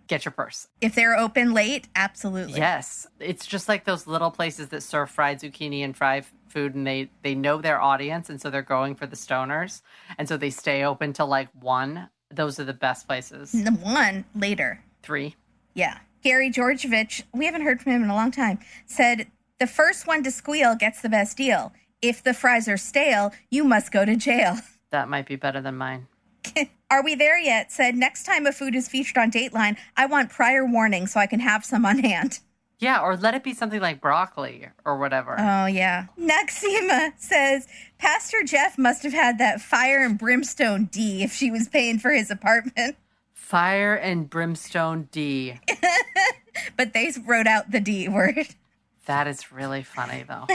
Get 0.09 0.25
your 0.25 0.33
purse. 0.33 0.67
If 0.81 0.97
they're 0.97 1.17
open 1.17 1.55
late, 1.55 1.87
absolutely. 1.95 2.59
Yes, 2.59 3.07
it's 3.21 3.47
just 3.47 3.69
like 3.69 3.85
those 3.85 4.09
little 4.09 4.33
places 4.33 4.69
that 4.69 4.83
serve 4.83 5.09
fried 5.09 5.41
zucchini 5.41 5.85
and 5.85 5.97
fried 5.97 6.27
food, 6.51 6.75
and 6.75 6.87
they 6.87 7.11
they 7.23 7.35
know 7.35 7.61
their 7.61 7.81
audience, 7.81 8.31
and 8.31 8.41
so 8.41 8.51
they're 8.51 8.63
going 8.63 8.95
for 8.95 9.07
the 9.07 9.17
stoners, 9.17 9.83
and 10.19 10.29
so 10.29 10.37
they 10.37 10.51
stay 10.51 10.85
open 10.85 11.13
till 11.13 11.27
like 11.27 11.49
one. 11.53 12.09
Those 12.31 12.61
are 12.61 12.65
the 12.65 12.73
best 12.75 13.07
places. 13.07 13.53
The 13.53 13.73
one 13.73 14.25
later. 14.35 14.85
Three. 15.03 15.37
Yeah. 15.75 15.99
Gary 16.23 16.51
Georgievich, 16.51 17.23
we 17.33 17.47
haven't 17.47 17.63
heard 17.63 17.81
from 17.81 17.93
him 17.93 18.05
in 18.05 18.11
a 18.11 18.15
long 18.15 18.31
time, 18.31 18.59
said 18.87 19.27
the 19.59 19.67
first 19.67 20.07
one 20.07 20.23
to 20.23 20.31
squeal 20.31 20.75
gets 20.75 21.01
the 21.01 21.09
best 21.09 21.37
deal. 21.37 21.73
If 22.03 22.23
the 22.23 22.35
fries 22.35 22.69
are 22.69 22.77
stale, 22.77 23.33
you 23.51 23.65
must 23.65 23.93
go 23.93 24.05
to 24.05 24.17
jail. 24.17 24.59
That 24.91 25.09
might 25.09 25.27
be 25.27 25.37
better 25.37 25.61
than 25.61 25.77
mine. 25.77 26.09
Are 26.91 27.05
we 27.05 27.15
there 27.15 27.39
yet? 27.39 27.71
Said 27.71 27.95
next 27.95 28.25
time 28.25 28.45
a 28.45 28.51
food 28.51 28.75
is 28.75 28.89
featured 28.89 29.19
on 29.19 29.31
Dateline, 29.31 29.77
I 29.97 30.07
want 30.07 30.31
prior 30.31 30.67
warning 30.67 31.07
so 31.07 31.21
I 31.21 31.29
can 31.29 31.39
have 31.39 31.65
some 31.65 31.87
on 31.87 32.01
hand. 32.01 32.41
Yeah, 32.81 33.03
or 33.03 33.15
let 33.17 33.35
it 33.35 33.45
be 33.45 33.53
something 33.53 33.81
like 33.81 34.01
broccoli 34.01 34.69
or 34.87 34.99
whatever. 34.99 35.37
Oh, 35.39 35.67
yeah. 35.67 36.07
Naxima 36.19 37.13
says 37.19 37.69
Pastor 37.99 38.43
Jeff 38.43 38.79
must 38.79 39.03
have 39.03 39.13
had 39.13 39.37
that 39.39 39.61
fire 39.61 40.03
and 40.03 40.19
brimstone 40.19 40.87
D 40.87 41.23
if 41.23 41.33
she 41.33 41.51
was 41.51 41.69
paying 41.69 41.99
for 41.99 42.11
his 42.11 42.31
apartment. 42.31 42.97
Fire 43.35 43.95
and 43.95 44.31
brimstone 44.31 45.09
D. 45.11 45.59
But 46.77 46.93
they 46.93 47.13
wrote 47.27 47.47
out 47.47 47.71
the 47.71 47.81
D 47.81 48.09
word. 48.09 48.49
That 49.07 49.27
is 49.27 49.51
really 49.51 49.83
funny 49.83 50.25
though. 50.29 50.47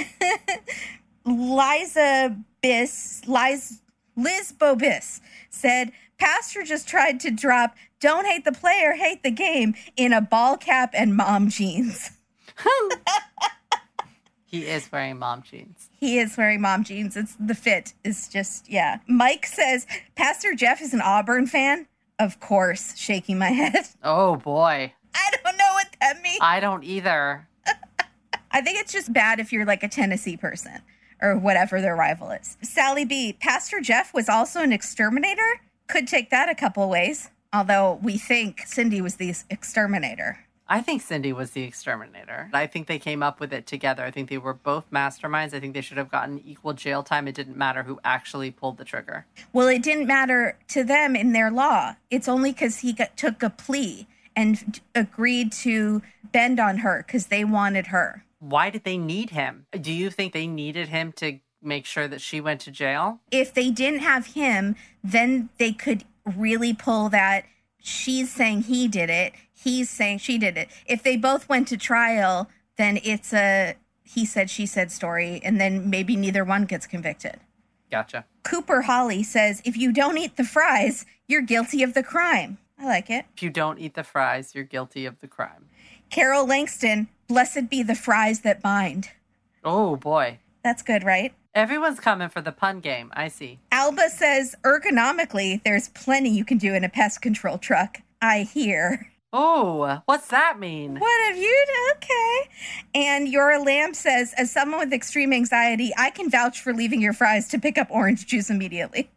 Liza 1.25 2.37
Biss, 2.63 3.27
Liz, 3.27 3.81
Liz 4.15 4.53
Bobis 4.57 5.19
said, 5.49 5.91
Pastor 6.17 6.63
just 6.63 6.87
tried 6.87 7.19
to 7.21 7.31
drop 7.31 7.75
don't 7.99 8.25
hate 8.25 8.45
the 8.45 8.51
player, 8.51 8.93
hate 8.93 9.23
the 9.23 9.31
game 9.31 9.73
in 9.97 10.13
a 10.13 10.21
ball 10.21 10.57
cap 10.57 10.91
and 10.93 11.17
mom 11.17 11.49
jeans. 11.49 12.11
he 14.45 14.65
is 14.67 14.91
wearing 14.91 15.19
mom 15.19 15.41
jeans. 15.43 15.89
He 15.99 16.19
is 16.19 16.37
wearing 16.37 16.61
mom 16.61 16.83
jeans. 16.83 17.17
It's 17.17 17.35
the 17.39 17.55
fit 17.55 17.93
is 18.03 18.27
just, 18.27 18.69
yeah. 18.69 18.99
Mike 19.07 19.45
says, 19.45 19.85
Pastor 20.15 20.53
Jeff 20.53 20.81
is 20.81 20.93
an 20.93 21.01
Auburn 21.01 21.47
fan. 21.47 21.87
Of 22.17 22.39
course, 22.39 22.95
shaking 22.97 23.37
my 23.37 23.49
head. 23.49 23.87
Oh 24.03 24.35
boy. 24.37 24.93
I 25.13 25.31
don't 25.43 25.57
know 25.57 25.73
what 25.73 25.87
that 25.99 26.21
means. 26.21 26.39
I 26.41 26.59
don't 26.59 26.83
either. 26.83 27.47
I 28.51 28.61
think 28.61 28.79
it's 28.79 28.93
just 28.93 29.11
bad 29.11 29.39
if 29.39 29.51
you're 29.51 29.65
like 29.65 29.83
a 29.83 29.87
Tennessee 29.87 30.37
person 30.37 30.81
or 31.21 31.37
whatever 31.37 31.81
their 31.81 31.95
rival 31.95 32.31
is. 32.31 32.57
Sally 32.61 33.03
B, 33.05 33.33
Pastor 33.33 33.81
Jeff 33.81 34.13
was 34.13 34.29
also 34.29 34.61
an 34.61 34.71
exterminator. 34.71 35.61
Could 35.87 36.07
take 36.07 36.29
that 36.29 36.49
a 36.49 36.55
couple 36.55 36.87
ways, 36.89 37.29
although 37.53 37.99
we 38.01 38.17
think 38.17 38.61
Cindy 38.65 39.01
was 39.01 39.15
the 39.15 39.33
exterminator. 39.49 40.44
I 40.67 40.81
think 40.81 41.01
Cindy 41.01 41.31
was 41.31 41.51
the 41.51 41.63
exterminator. 41.63 42.49
I 42.51 42.65
think 42.65 42.87
they 42.87 42.97
came 42.97 43.21
up 43.21 43.39
with 43.39 43.53
it 43.53 43.67
together. 43.67 44.03
I 44.03 44.09
think 44.09 44.29
they 44.29 44.39
were 44.39 44.53
both 44.53 44.89
masterminds. 44.91 45.53
I 45.53 45.59
think 45.59 45.75
they 45.75 45.81
should 45.81 45.97
have 45.97 46.09
gotten 46.09 46.39
equal 46.39 46.73
jail 46.73 47.03
time. 47.03 47.27
It 47.27 47.35
didn't 47.35 47.57
matter 47.57 47.83
who 47.83 47.99
actually 48.03 48.49
pulled 48.49 48.77
the 48.77 48.85
trigger. 48.85 49.25
Well, 49.53 49.67
it 49.67 49.83
didn't 49.83 50.07
matter 50.07 50.57
to 50.69 50.83
them 50.83 51.15
in 51.15 51.33
their 51.33 51.51
law. 51.51 51.95
It's 52.09 52.27
only 52.27 52.51
because 52.51 52.79
he 52.79 52.93
got, 52.93 53.15
took 53.15 53.43
a 53.43 53.51
plea 53.51 54.07
and 54.35 54.81
agreed 54.95 55.51
to 55.51 56.01
bend 56.31 56.59
on 56.59 56.79
her 56.79 57.03
because 57.05 57.27
they 57.27 57.45
wanted 57.45 57.87
her. 57.87 58.25
Why 58.39 58.69
did 58.69 58.83
they 58.83 58.97
need 58.97 59.29
him? 59.29 59.67
Do 59.71 59.91
you 59.91 60.09
think 60.09 60.33
they 60.33 60.47
needed 60.47 60.89
him 60.89 61.11
to 61.13 61.39
make 61.61 61.85
sure 61.85 62.07
that 62.07 62.21
she 62.21 62.41
went 62.41 62.61
to 62.61 62.71
jail? 62.71 63.21
If 63.31 63.53
they 63.53 63.69
didn't 63.69 64.01
have 64.01 64.27
him, 64.27 64.75
then 65.03 65.49
they 65.57 65.71
could 65.71 66.03
really 66.25 66.73
pull 66.73 67.09
that 67.09 67.45
she's 67.85 68.31
saying 68.31 68.63
he 68.63 68.87
did 68.87 69.09
it, 69.09 69.33
he's 69.65 69.89
saying 69.89 70.19
she 70.19 70.37
did 70.37 70.55
it. 70.57 70.69
If 70.85 71.03
they 71.03 71.17
both 71.17 71.49
went 71.49 71.67
to 71.69 71.77
trial, 71.77 72.49
then 72.77 72.99
it's 73.03 73.33
a 73.33 73.75
he 74.05 74.23
said, 74.23 74.49
she 74.51 74.67
said 74.67 74.91
story, 74.91 75.41
and 75.43 75.59
then 75.59 75.89
maybe 75.89 76.15
neither 76.15 76.45
one 76.45 76.65
gets 76.65 76.85
convicted. 76.85 77.39
Gotcha. 77.89 78.25
Cooper 78.43 78.83
Holly 78.83 79.23
says, 79.23 79.63
if 79.65 79.75
you 79.75 79.91
don't 79.91 80.17
eat 80.17 80.37
the 80.37 80.43
fries, 80.43 81.05
you're 81.27 81.41
guilty 81.41 81.81
of 81.81 81.95
the 81.95 82.03
crime. 82.03 82.59
I 82.77 82.85
like 82.85 83.09
it. 83.09 83.25
If 83.35 83.41
you 83.41 83.49
don't 83.49 83.79
eat 83.79 83.95
the 83.95 84.03
fries, 84.03 84.53
you're 84.53 84.63
guilty 84.63 85.07
of 85.07 85.19
the 85.21 85.27
crime. 85.27 85.69
Carol 86.11 86.45
Langston, 86.45 87.07
blessed 87.27 87.67
be 87.67 87.81
the 87.81 87.95
fries 87.95 88.41
that 88.41 88.61
bind. 88.61 89.09
Oh 89.63 89.95
boy. 89.95 90.37
That's 90.63 90.83
good, 90.83 91.03
right? 91.03 91.33
Everyone's 91.55 91.99
coming 91.99 92.29
for 92.29 92.41
the 92.41 92.51
pun 92.51 92.81
game. 92.81 93.11
I 93.15 93.29
see. 93.29 93.59
Alba 93.71 94.09
says, 94.09 94.55
ergonomically, 94.63 95.63
there's 95.63 95.89
plenty 95.89 96.29
you 96.29 96.45
can 96.45 96.59
do 96.59 96.75
in 96.75 96.83
a 96.83 96.89
pest 96.89 97.21
control 97.21 97.57
truck. 97.57 98.01
I 98.21 98.41
hear. 98.41 99.09
Oh, 99.37 99.99
what's 100.05 100.27
that 100.27 100.59
mean? 100.59 100.97
What 100.97 101.27
have 101.27 101.37
you 101.37 101.65
done? 101.67 101.97
Okay. 101.97 102.49
And 102.95 103.27
Yora 103.27 103.65
Lamb 103.65 103.93
says, 103.93 104.33
as 104.37 104.49
someone 104.49 104.79
with 104.79 104.93
extreme 104.93 105.33
anxiety, 105.33 105.91
I 105.97 106.09
can 106.09 106.29
vouch 106.29 106.61
for 106.61 106.73
leaving 106.73 107.01
your 107.01 107.11
fries 107.11 107.49
to 107.49 107.59
pick 107.59 107.77
up 107.77 107.87
orange 107.89 108.25
juice 108.27 108.49
immediately. 108.49 109.09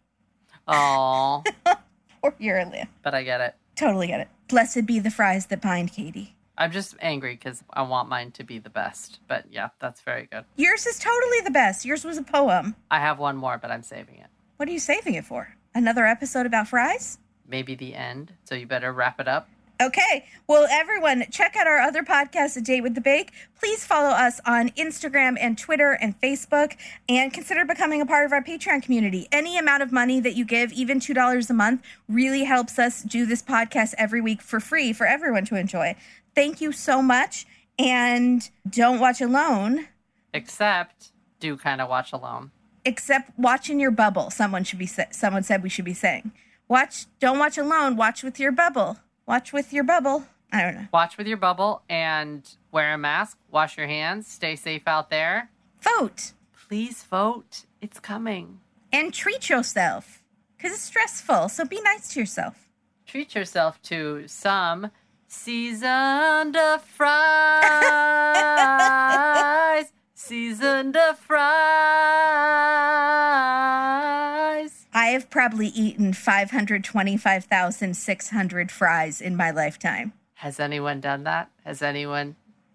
Oh, 0.67 1.45
Or 2.23 2.35
your 2.41 2.65
Lamb. 2.65 2.89
but 3.05 3.15
I 3.15 3.23
get 3.23 3.41
it. 3.41 3.55
Totally 3.77 4.09
get 4.09 4.19
it. 4.19 4.29
Blessed 4.49 4.87
be 4.87 4.99
the 4.99 5.11
fries 5.11 5.47
that 5.47 5.61
bind, 5.63 5.93
Katie. 5.93 6.35
I'm 6.57 6.73
just 6.73 6.97
angry 7.01 7.35
because 7.37 7.63
I 7.73 7.83
want 7.83 8.09
mine 8.09 8.33
to 8.33 8.43
be 8.43 8.59
the 8.59 8.71
best. 8.71 9.21
But 9.29 9.45
yeah, 9.53 9.69
that's 9.79 10.01
very 10.01 10.27
good. 10.33 10.45
Yours 10.57 10.85
is 10.85 10.99
totally 10.99 11.41
the 11.45 11.53
best. 11.53 11.85
Yours 11.85 12.05
was 12.05 12.19
a 12.19 12.23
poem. 12.25 12.75
I 12.91 12.99
have 12.99 13.21
one 13.21 13.37
more, 13.37 13.57
but 13.57 13.71
I'm 13.71 13.85
saving 13.85 14.17
it. 14.17 14.27
What 14.57 14.69
are 14.69 14.73
you 14.73 14.81
saving 14.81 15.15
it 15.15 15.25
for? 15.25 15.55
Another 15.77 16.05
episode 16.07 16.45
about 16.47 16.67
fries? 16.67 17.19
Maybe 17.47 17.77
the 17.77 17.95
end. 17.95 18.33
So 18.43 18.57
you 18.57 18.67
better 18.67 18.93
wrap 18.93 19.21
it 19.21 19.29
up. 19.29 19.49
Okay. 19.81 20.25
Well, 20.49 20.67
everyone, 20.71 21.25
check 21.31 21.55
out 21.57 21.69
our 21.69 21.79
other 21.79 22.03
podcast, 22.03 22.57
A 22.57 22.61
Date 22.61 22.81
with 22.81 22.97
the 22.97 23.01
Bake. 23.01 23.31
Please 23.61 23.85
follow 23.85 24.09
us 24.11 24.41
on 24.45 24.71
Instagram 24.71 25.37
and 25.41 25.57
Twitter 25.57 25.93
and 26.01 26.21
Facebook, 26.21 26.77
and 27.09 27.33
consider 27.33 27.65
becoming 27.65 28.01
a 28.01 28.07
part 28.07 28.27
of 28.27 28.33
our 28.33 28.43
Patreon 28.43 28.83
community. 28.83 29.29
Any 29.31 29.57
amount 29.57 29.85
of 29.85 29.93
money 29.93 30.19
that 30.21 30.35
you 30.35 30.45
give, 30.45 30.73
even 30.73 30.99
$2 30.99 31.49
a 31.51 31.53
month, 31.53 31.83
really 32.09 32.43
helps 32.45 32.77
us 32.79 33.03
do 33.03 33.25
this 33.25 33.41
podcast 33.43 33.95
every 33.99 34.21
week 34.21 34.43
for 34.43 34.59
free 34.59 34.93
for 34.93 35.07
everyone 35.07 35.45
to 35.47 35.55
enjoy. 35.57 35.95
Thank 36.35 36.61
you 36.61 36.73
so 36.73 37.01
much. 37.01 37.47
And 37.79 38.49
don't 38.69 38.99
watch 38.99 39.21
alone, 39.21 39.87
Except 40.35 41.13
do 41.39 41.57
kind 41.57 41.81
of 41.81 41.89
watch 41.89 42.13
alone. 42.13 42.51
except 42.85 43.39
watch 43.39 43.71
in 43.71 43.79
your 43.79 43.93
bubble. 43.93 44.31
Someone 44.31 44.65
should 44.65 44.79
be 44.81 44.89
someone 45.13 45.45
said 45.45 45.63
we 45.63 45.69
should 45.69 45.85
be 45.85 45.95
saying. 45.95 46.33
Watch 46.67 47.07
don't 47.21 47.39
watch 47.39 47.57
alone, 47.57 47.97
watch 47.97 48.25
with 48.25 48.41
your 48.41 48.51
bubble. 48.51 48.99
Watch 49.29 49.53
with 49.53 49.73
your 49.75 49.85
bubble. 49.85 50.25
I 50.51 50.63
don't 50.63 50.75
know. 50.75 50.87
Watch 50.91 51.19
with 51.19 51.27
your 51.27 51.37
bubble 51.37 51.83
and 51.89 52.49
wear 52.73 52.95
a 52.95 52.99
mask. 52.99 53.37
Wash 53.51 53.77
your 53.77 53.87
hands. 53.87 54.27
Stay 54.27 54.57
safe 54.57 54.89
out 54.89 55.11
there. 55.11 55.51
Vote. 55.83 56.33
Please 56.67 57.03
vote. 57.05 57.67
It's 57.83 58.01
coming. 58.01 58.61
and 58.91 59.13
treat 59.13 59.51
yourself 59.51 60.23
because 60.57 60.73
it's 60.73 60.81
stressful. 60.81 61.51
So 61.51 61.67
be 61.67 61.79
nice 61.83 62.15
to 62.15 62.21
yourself. 62.21 62.71
Treat 63.07 63.35
yourself 63.35 63.83
to 63.83 64.25
some 64.27 64.91
seasoned 65.27 66.57
fries. 66.87 67.53
seasoned 70.15 70.97
fries. 71.19 71.67
I 74.99 75.11
have 75.11 75.31
probably 75.31 75.69
eaten 75.69 76.13
525,600 76.13 78.73
fries 78.73 79.21
in 79.21 79.37
my 79.37 79.53
lifetime. 79.53 80.13
Has 80.35 80.59
anyone 80.59 81.01
done 81.01 81.23
that? 81.23 81.53
Has 81.65 81.83
anyone 81.83 82.35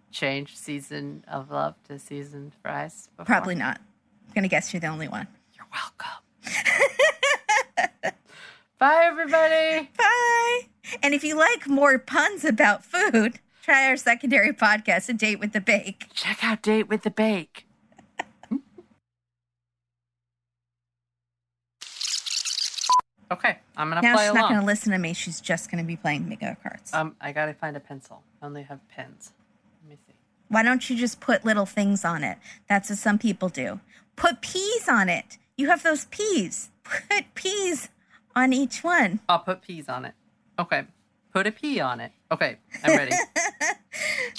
changed 0.10 0.58
season 0.58 1.26
of 1.28 1.52
love 1.52 1.76
to 1.90 2.00
seasoned 2.00 2.54
fries? 2.62 3.10
Before? 3.18 3.26
Probably 3.26 3.56
not. 3.56 3.82
I'm 4.26 4.34
going 4.34 4.44
to 4.44 4.50
guess 4.50 4.74
you're 4.74 4.80
the 4.80 4.88
only 4.88 5.10
one. 5.10 5.28
You're 5.54 5.68
welcome. 5.74 6.24
Bye, 8.80 9.02
everybody. 9.04 9.90
Bye. 9.98 10.62
And 11.04 11.14
if 11.14 11.26
you 11.26 11.36
like 11.36 11.68
more 11.68 12.00
puns 12.00 12.46
about 12.46 12.86
food, 12.86 13.40
try 13.64 13.90
our 13.90 13.98
secondary 13.98 14.54
podcast, 14.54 15.10
A 15.10 15.14
Date 15.14 15.42
with 15.42 15.52
the 15.52 15.60
Bake. 15.60 16.06
Check 16.14 16.42
out 16.42 16.62
Date 16.62 16.88
with 16.88 17.02
the 17.02 17.12
Bake. 17.12 17.68
Okay, 23.34 23.58
I'm 23.78 23.90
gonna 23.90 24.02
Now 24.02 24.16
play 24.16 24.26
she's 24.26 24.34
not 24.34 24.50
going 24.50 24.62
to 24.62 24.66
listen 24.66 24.92
to 24.92 24.98
me. 24.98 25.14
She's 25.14 25.42
just 25.42 25.70
to 25.84 25.88
be 25.88 25.96
playing 25.96 26.28
Mega 26.30 26.58
cards. 26.64 26.94
um, 26.94 27.16
I 27.20 27.32
gotta 27.32 27.54
find 27.54 27.76
a 27.76 27.80
pencil. 27.80 28.24
I 28.42 28.46
only 28.46 28.64
have 28.64 28.80
pens. 28.90 29.32
Let 29.84 29.90
me 29.92 29.98
see. 30.08 30.14
Why 30.48 30.64
don't 30.64 30.90
you 30.90 30.96
just 30.96 31.20
put 31.20 31.44
little 31.44 31.66
things 31.66 32.06
on 32.06 32.24
it? 32.24 32.38
That's 32.70 32.90
what 32.90 33.00
some 33.00 33.18
people 33.18 33.50
do. 33.50 33.80
Put 34.16 34.42
peas 34.42 34.88
on 34.88 35.10
it. 35.10 35.38
You 35.58 35.68
have 35.70 35.84
those 35.84 36.06
peas. 36.06 36.70
Put 36.84 37.34
peas 37.34 37.90
on 38.36 38.52
each 38.52 38.84
one. 38.84 39.20
I'll 39.30 39.40
put 39.40 39.62
peas 39.62 39.88
on 39.88 40.04
it. 40.06 40.14
Okay, 40.60 40.84
put 41.32 41.48
a 41.48 41.52
pea 41.52 41.80
on 41.80 42.00
it. 42.02 42.12
Okay, 42.32 42.58
I'm 42.84 42.98
ready. 42.98 43.16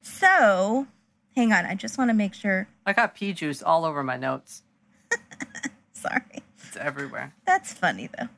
So, 0.00 0.86
hang 1.34 1.52
on. 1.52 1.66
I 1.66 1.74
just 1.74 1.98
want 1.98 2.10
to 2.10 2.14
make 2.14 2.32
sure. 2.34 2.68
I 2.86 2.92
got 2.92 3.14
pea 3.14 3.32
juice 3.32 3.60
all 3.62 3.84
over 3.84 4.02
my 4.04 4.16
notes. 4.16 4.62
Sorry. 5.92 6.42
It's 6.72 6.80
everywhere. 6.82 7.34
That's 7.44 7.74
funny, 7.74 8.08
though. 8.18 8.28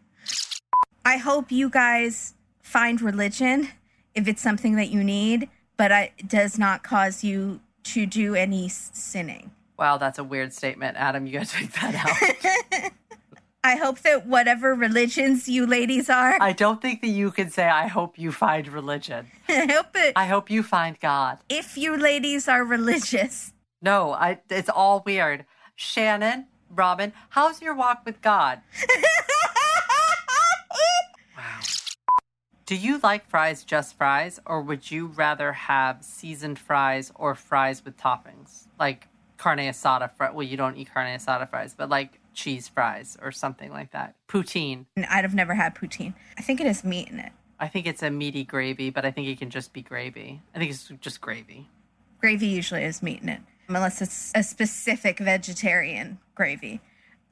I 1.05 1.19
hope 1.19 1.53
you 1.53 1.71
guys 1.71 2.35
find 2.63 3.01
religion 3.01 3.69
if 4.13 4.27
it's 4.27 4.43
something 4.43 4.75
that 4.75 4.91
you 4.91 5.05
need, 5.05 5.49
but 5.77 5.93
it 5.93 6.27
does 6.27 6.59
not 6.59 6.83
cause 6.83 7.23
you 7.23 7.61
to 7.85 8.07
do 8.07 8.35
any 8.35 8.69
sinning. 8.69 9.53
Wow, 9.79 9.99
that's 9.99 10.19
a 10.19 10.25
weird 10.25 10.53
statement, 10.53 10.97
Adam. 10.97 11.29
You 11.29 11.35
gotta 11.35 11.47
take 11.47 11.73
that 11.75 12.83
out. 12.83 12.91
I 13.65 13.77
hope 13.77 14.01
that 14.01 14.27
whatever 14.27 14.75
religions 14.75 15.49
you 15.49 15.65
ladies 15.65 16.11
are, 16.11 16.37
I 16.41 16.53
don't 16.53 16.83
think 16.83 17.03
that 17.03 17.09
you 17.09 17.31
can 17.31 17.51
say, 17.51 17.69
"I 17.69 17.87
hope 17.87 18.19
you 18.19 18.33
find 18.33 18.67
religion." 18.67 19.29
I 19.49 19.67
hope 19.71 19.95
it. 19.95 20.13
I 20.17 20.27
hope 20.27 20.51
you 20.51 20.65
find 20.65 20.99
God. 20.99 21.39
if 21.49 21.77
you 21.79 21.97
ladies 21.97 22.49
are 22.49 22.65
religious, 22.65 23.53
No, 23.81 24.11
I. 24.13 24.41
It's 24.51 24.69
all 24.69 25.05
weird. 25.07 25.45
Shannon, 25.77 26.47
Robin, 26.71 27.13
how's 27.31 27.61
your 27.63 27.75
walk 27.75 28.03
with 28.05 28.21
God? 28.23 28.61
Wow. 31.37 31.61
Do 32.67 32.77
you 32.77 32.99
like 33.03 33.29
fries 33.29 33.65
just 33.65 33.97
fries, 33.99 34.41
or 34.47 34.63
would 34.63 34.91
you 34.91 35.07
rather 35.09 35.53
have 35.53 36.03
seasoned 36.05 36.59
fries 36.59 37.13
or 37.17 37.35
fries 37.35 37.85
with 37.85 37.97
toppings, 37.97 38.69
like 38.79 39.09
carne 39.37 39.59
asada? 39.59 40.11
Fr- 40.17 40.33
well, 40.33 40.43
you 40.45 40.57
don't 40.57 40.77
eat 40.77 40.91
carne 40.95 41.19
asada 41.19 41.49
fries, 41.51 41.75
but 41.77 41.89
like 41.91 42.21
cheese 42.33 42.69
fries 42.69 43.19
or 43.21 43.33
something 43.33 43.71
like 43.71 43.91
that. 43.93 44.15
Poutine. 44.29 44.87
I'd 44.97 45.25
have 45.25 45.35
never 45.35 45.55
had 45.55 45.75
poutine. 45.75 46.15
I 46.39 46.43
think 46.43 46.61
it 46.61 46.67
has 46.67 46.85
meat 46.85 47.09
in 47.09 47.19
it. 47.19 47.33
I 47.61 47.69
think 47.69 47.87
it's 47.87 48.03
a 48.03 48.11
meaty 48.11 48.45
gravy, 48.45 48.91
but 48.91 49.05
I 49.05 49.11
think 49.11 49.29
it 49.29 49.39
can 49.39 49.51
just 49.51 49.73
be 49.73 49.83
gravy. 49.83 50.41
I 50.55 50.59
think 50.59 50.71
it's 50.71 50.91
just 51.01 51.21
gravy. 51.21 51.69
Gravy 52.21 52.47
usually 52.47 52.83
has 52.83 53.03
meat 53.03 53.23
in 53.23 53.29
it, 53.29 53.41
unless 53.69 54.01
it's 54.03 54.33
a 54.35 54.43
specific 54.43 55.19
vegetarian 55.19 56.19
gravy. 56.35 56.81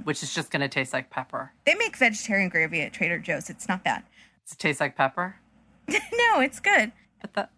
which 0.05 0.23
is 0.23 0.35
just 0.35 0.51
going 0.51 0.61
to 0.63 0.69
taste 0.69 0.93
like 0.93 1.11
pepper. 1.11 1.53
They 1.67 1.75
make 1.75 1.97
vegetarian 1.97 2.49
gravy 2.49 2.81
at 2.83 2.93
Trader 2.93 3.19
Joe's. 3.19 3.51
It's 3.51 3.69
not 3.69 3.85
bad. 3.85 4.03
Does 4.45 4.53
it 4.53 4.59
taste 4.59 4.81
like 4.81 4.97
pepper? 4.97 5.37
no, 5.89 6.41
it's 6.41 6.61
good. 6.61 6.93
But 7.21 7.35
the 7.35 7.49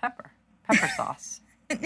pepper, 0.00 0.30
pepper 0.68 0.88
sauce. 0.96 1.40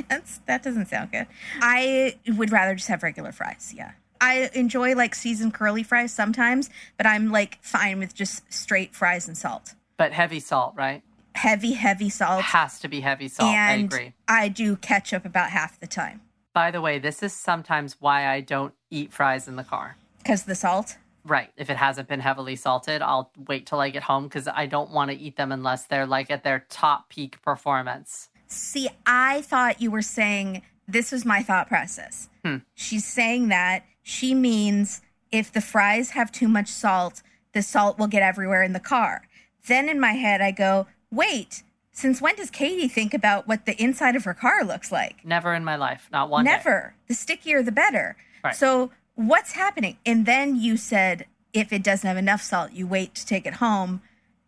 That's 0.09 0.39
that 0.47 0.63
doesn't 0.63 0.87
sound 0.87 1.13
good. 1.13 1.27
I 1.61 2.17
would 2.27 2.51
rather 2.53 2.75
just 2.75 2.89
have 2.89 3.03
regular 3.03 3.33
fries. 3.33 3.73
Yeah. 3.77 3.93
I 4.21 4.51
enjoy 4.55 4.95
like 4.95 5.15
seasoned 5.15 5.55
curly 5.55 5.83
fries 5.85 6.13
sometimes, 6.13 6.69
but 6.97 7.07
I'm 7.07 7.31
like 7.31 7.59
fine 7.63 7.99
with 8.01 8.15
just 8.15 8.53
straight 8.53 8.95
fries 8.95 9.29
and 9.29 9.37
salt. 9.37 9.75
But 9.97 10.13
heavy 10.13 10.41
salt, 10.41 10.75
right? 10.77 11.03
Heavy, 11.35 11.73
heavy 11.73 12.11
salt. 12.11 12.43
Has 12.43 12.81
to 12.81 12.89
be 12.89 13.01
heavy 13.01 13.29
salt. 13.29 13.55
I 13.55 13.75
agree. 13.75 14.13
I 14.27 14.49
do 14.49 14.77
ketchup 14.77 15.25
about 15.25 15.51
half 15.51 15.79
the 15.79 15.87
time. 15.87 16.21
By 16.53 16.71
the 16.71 16.81
way, 16.81 16.99
this 16.99 17.23
is 17.23 17.33
sometimes 17.33 17.97
why 18.01 18.27
I 18.27 18.41
don't 18.41 18.75
eat 18.91 19.13
fries 19.13 19.47
in 19.47 19.57
the 19.57 19.65
car. 19.65 19.97
Because 20.19 20.45
the 20.45 20.55
salt. 20.55 20.97
Right. 21.25 21.53
If 21.57 21.71
it 21.71 21.77
hasn't 21.77 22.09
been 22.09 22.21
heavily 22.21 22.57
salted, 22.57 23.03
I'll 23.03 23.31
wait 23.47 23.67
till 23.67 23.81
I 23.81 23.91
get 23.91 24.03
home 24.03 24.25
because 24.25 24.49
I 24.49 24.67
don't 24.67 24.91
want 24.91 25.11
to 25.11 25.17
eat 25.17 25.37
them 25.37 25.53
unless 25.53 25.85
they're 25.85 26.07
like 26.07 26.31
at 26.31 26.43
their 26.43 26.67
top 26.69 27.11
peak 27.11 27.41
performance. 27.43 28.31
See, 28.49 28.89
I 29.07 29.43
thought 29.43 29.81
you 29.81 29.91
were 29.91 30.03
saying 30.03 30.63
this 30.89 31.13
was 31.13 31.25
my 31.25 31.43
thought 31.43 31.69
process. 31.69 32.29
Hmm. 32.45 32.57
She's 32.75 33.05
saying 33.05 33.49
that 33.49 33.85
she 34.03 34.35
means 34.35 35.03
if 35.31 35.53
the 35.53 35.61
fries 35.61 36.11
have 36.11 36.33
too 36.33 36.49
much 36.49 36.69
salt, 36.69 37.23
the 37.53 37.63
salt 37.63 37.99
will 37.99 38.07
get 38.07 38.23
everywhere 38.23 38.63
in 38.63 38.73
the 38.73 38.81
car. 38.81 39.23
Then 39.67 39.89
in 39.89 40.01
my 40.01 40.13
head, 40.13 40.41
I 40.41 40.51
go, 40.51 40.87
wait, 41.11 41.63
since 41.93 42.21
when 42.21 42.37
does 42.37 42.51
Katie 42.51 42.89
think 42.89 43.13
about 43.13 43.49
what 43.49 43.67
the 43.67 43.81
inside 43.83 44.17
of 44.17 44.25
her 44.25 44.35
car 44.35 44.65
looks 44.65 44.93
like? 44.93 45.25
Never 45.25 45.55
in 45.55 45.65
my 45.65 45.77
life. 45.77 46.09
Not 46.13 46.31
one 46.31 46.45
day. 46.45 46.53
Never. 46.53 46.95
The 47.09 47.15
stickier, 47.15 47.63
the 47.63 47.73
better. 47.73 48.17
Right. 48.45 48.55
So 48.55 48.93
what's 49.15 49.53
happening? 49.53 49.99
And 50.07 50.25
then 50.27 50.57
you 50.57 50.77
said 50.77 51.27
if 51.53 51.73
it 51.73 51.83
doesn't 51.83 52.07
have 52.07 52.17
enough 52.17 52.43
salt, 52.43 52.73
you 52.73 52.87
wait 52.87 53.15
to 53.17 53.27
take 53.27 53.47
it 53.47 53.55
home. 53.55 54.03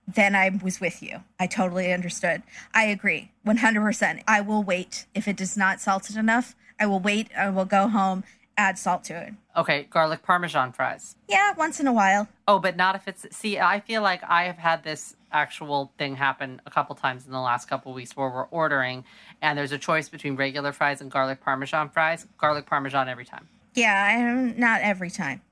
Then 0.07 0.35
I 0.35 0.51
was 0.63 0.81
with 0.81 1.03
you. 1.03 1.23
I 1.39 1.47
totally 1.47 1.93
understood. 1.93 2.43
I 2.75 2.85
agree, 2.85 3.31
100%. 3.47 4.23
I 4.27 4.41
will 4.41 4.63
wait. 4.63 5.07
If 5.15 5.29
it 5.29 5.37
does 5.37 5.57
not 5.57 5.81
salted 5.81 6.17
enough, 6.17 6.57
I 6.79 6.87
will 6.87 7.01
wait. 7.01 7.29
I 7.37 7.51
will 7.51 7.65
go 7.65 7.89
home, 7.89 8.25
add 8.57 8.79
salt 8.79 9.05
to 9.05 9.21
it. 9.21 9.35
Okay, 9.57 9.87
garlic 9.91 10.23
parmesan 10.23 10.73
fries. 10.73 11.17
Yeah, 11.29 11.53
once 11.57 11.79
in 11.81 11.87
a 11.87 11.93
while. 11.93 12.29
Oh, 12.49 12.59
but 12.59 12.77
not 12.77 12.97
if 12.97 13.07
it's. 13.07 13.27
See, 13.37 13.59
I 13.59 13.81
feel 13.81 14.03
like 14.03 14.23
I 14.29 14.45
have 14.45 14.59
had 14.59 14.83
this 14.83 15.15
actual 15.33 15.93
thing 15.99 16.17
happen 16.17 16.61
a 16.67 16.71
couple 16.71 16.95
times 16.95 17.27
in 17.27 17.33
the 17.33 17.41
last 17.41 17.69
couple 17.69 17.93
weeks 17.93 18.17
where 18.17 18.29
we're 18.29 18.45
ordering 18.47 19.05
and 19.43 19.59
there's 19.59 19.73
a 19.73 19.79
choice 19.79 20.09
between 20.09 20.37
regular 20.37 20.73
fries 20.73 21.01
and 21.01 21.11
garlic 21.11 21.41
parmesan 21.41 21.89
fries. 21.91 22.27
Garlic 22.39 22.67
parmesan 22.67 23.09
every 23.09 23.25
time. 23.25 23.49
Yeah, 23.75 24.17
I'm 24.19 24.59
not 24.59 24.81
every 24.81 25.11
time. 25.11 25.43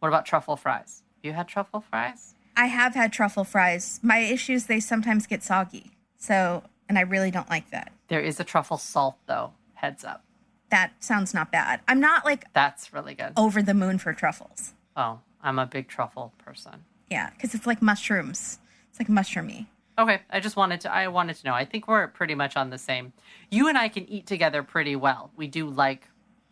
What 0.00 0.08
about 0.08 0.26
truffle 0.26 0.56
fries? 0.56 1.02
You 1.22 1.32
had 1.32 1.48
truffle 1.48 1.80
fries? 1.80 2.34
I 2.56 2.66
have 2.66 2.94
had 2.94 3.12
truffle 3.12 3.44
fries. 3.44 4.00
My 4.02 4.18
issue 4.18 4.54
is 4.54 4.66
they 4.66 4.80
sometimes 4.80 5.26
get 5.26 5.42
soggy. 5.42 5.92
So, 6.16 6.64
and 6.88 6.98
I 6.98 7.02
really 7.02 7.30
don't 7.30 7.48
like 7.48 7.70
that. 7.70 7.92
There 8.08 8.20
is 8.20 8.40
a 8.40 8.44
truffle 8.44 8.78
salt 8.78 9.16
though. 9.26 9.52
Heads 9.74 10.04
up. 10.04 10.24
That 10.70 10.92
sounds 11.02 11.32
not 11.32 11.50
bad. 11.52 11.80
I'm 11.88 12.00
not 12.00 12.24
like 12.24 12.52
That's 12.52 12.92
really 12.92 13.14
good. 13.14 13.32
over 13.36 13.62
the 13.62 13.74
moon 13.74 13.98
for 13.98 14.12
truffles. 14.12 14.74
Oh, 14.96 15.20
I'm 15.42 15.58
a 15.58 15.66
big 15.66 15.88
truffle 15.88 16.32
person. 16.38 16.84
Yeah, 17.10 17.30
because 17.30 17.54
it's 17.54 17.66
like 17.66 17.80
mushrooms. 17.80 18.58
It's 18.98 19.08
like 19.08 19.24
mushroomy. 19.24 19.66
Okay, 19.98 20.20
I 20.30 20.40
just 20.40 20.56
wanted 20.56 20.80
to 20.82 20.92
I 20.92 21.08
wanted 21.08 21.36
to 21.36 21.46
know. 21.46 21.54
I 21.54 21.64
think 21.64 21.88
we're 21.88 22.06
pretty 22.08 22.34
much 22.34 22.56
on 22.56 22.70
the 22.70 22.78
same. 22.78 23.12
You 23.50 23.68
and 23.68 23.76
I 23.76 23.88
can 23.88 24.08
eat 24.08 24.26
together 24.26 24.62
pretty 24.62 24.96
well. 24.96 25.30
We 25.36 25.46
do 25.48 25.68
like 25.68 26.08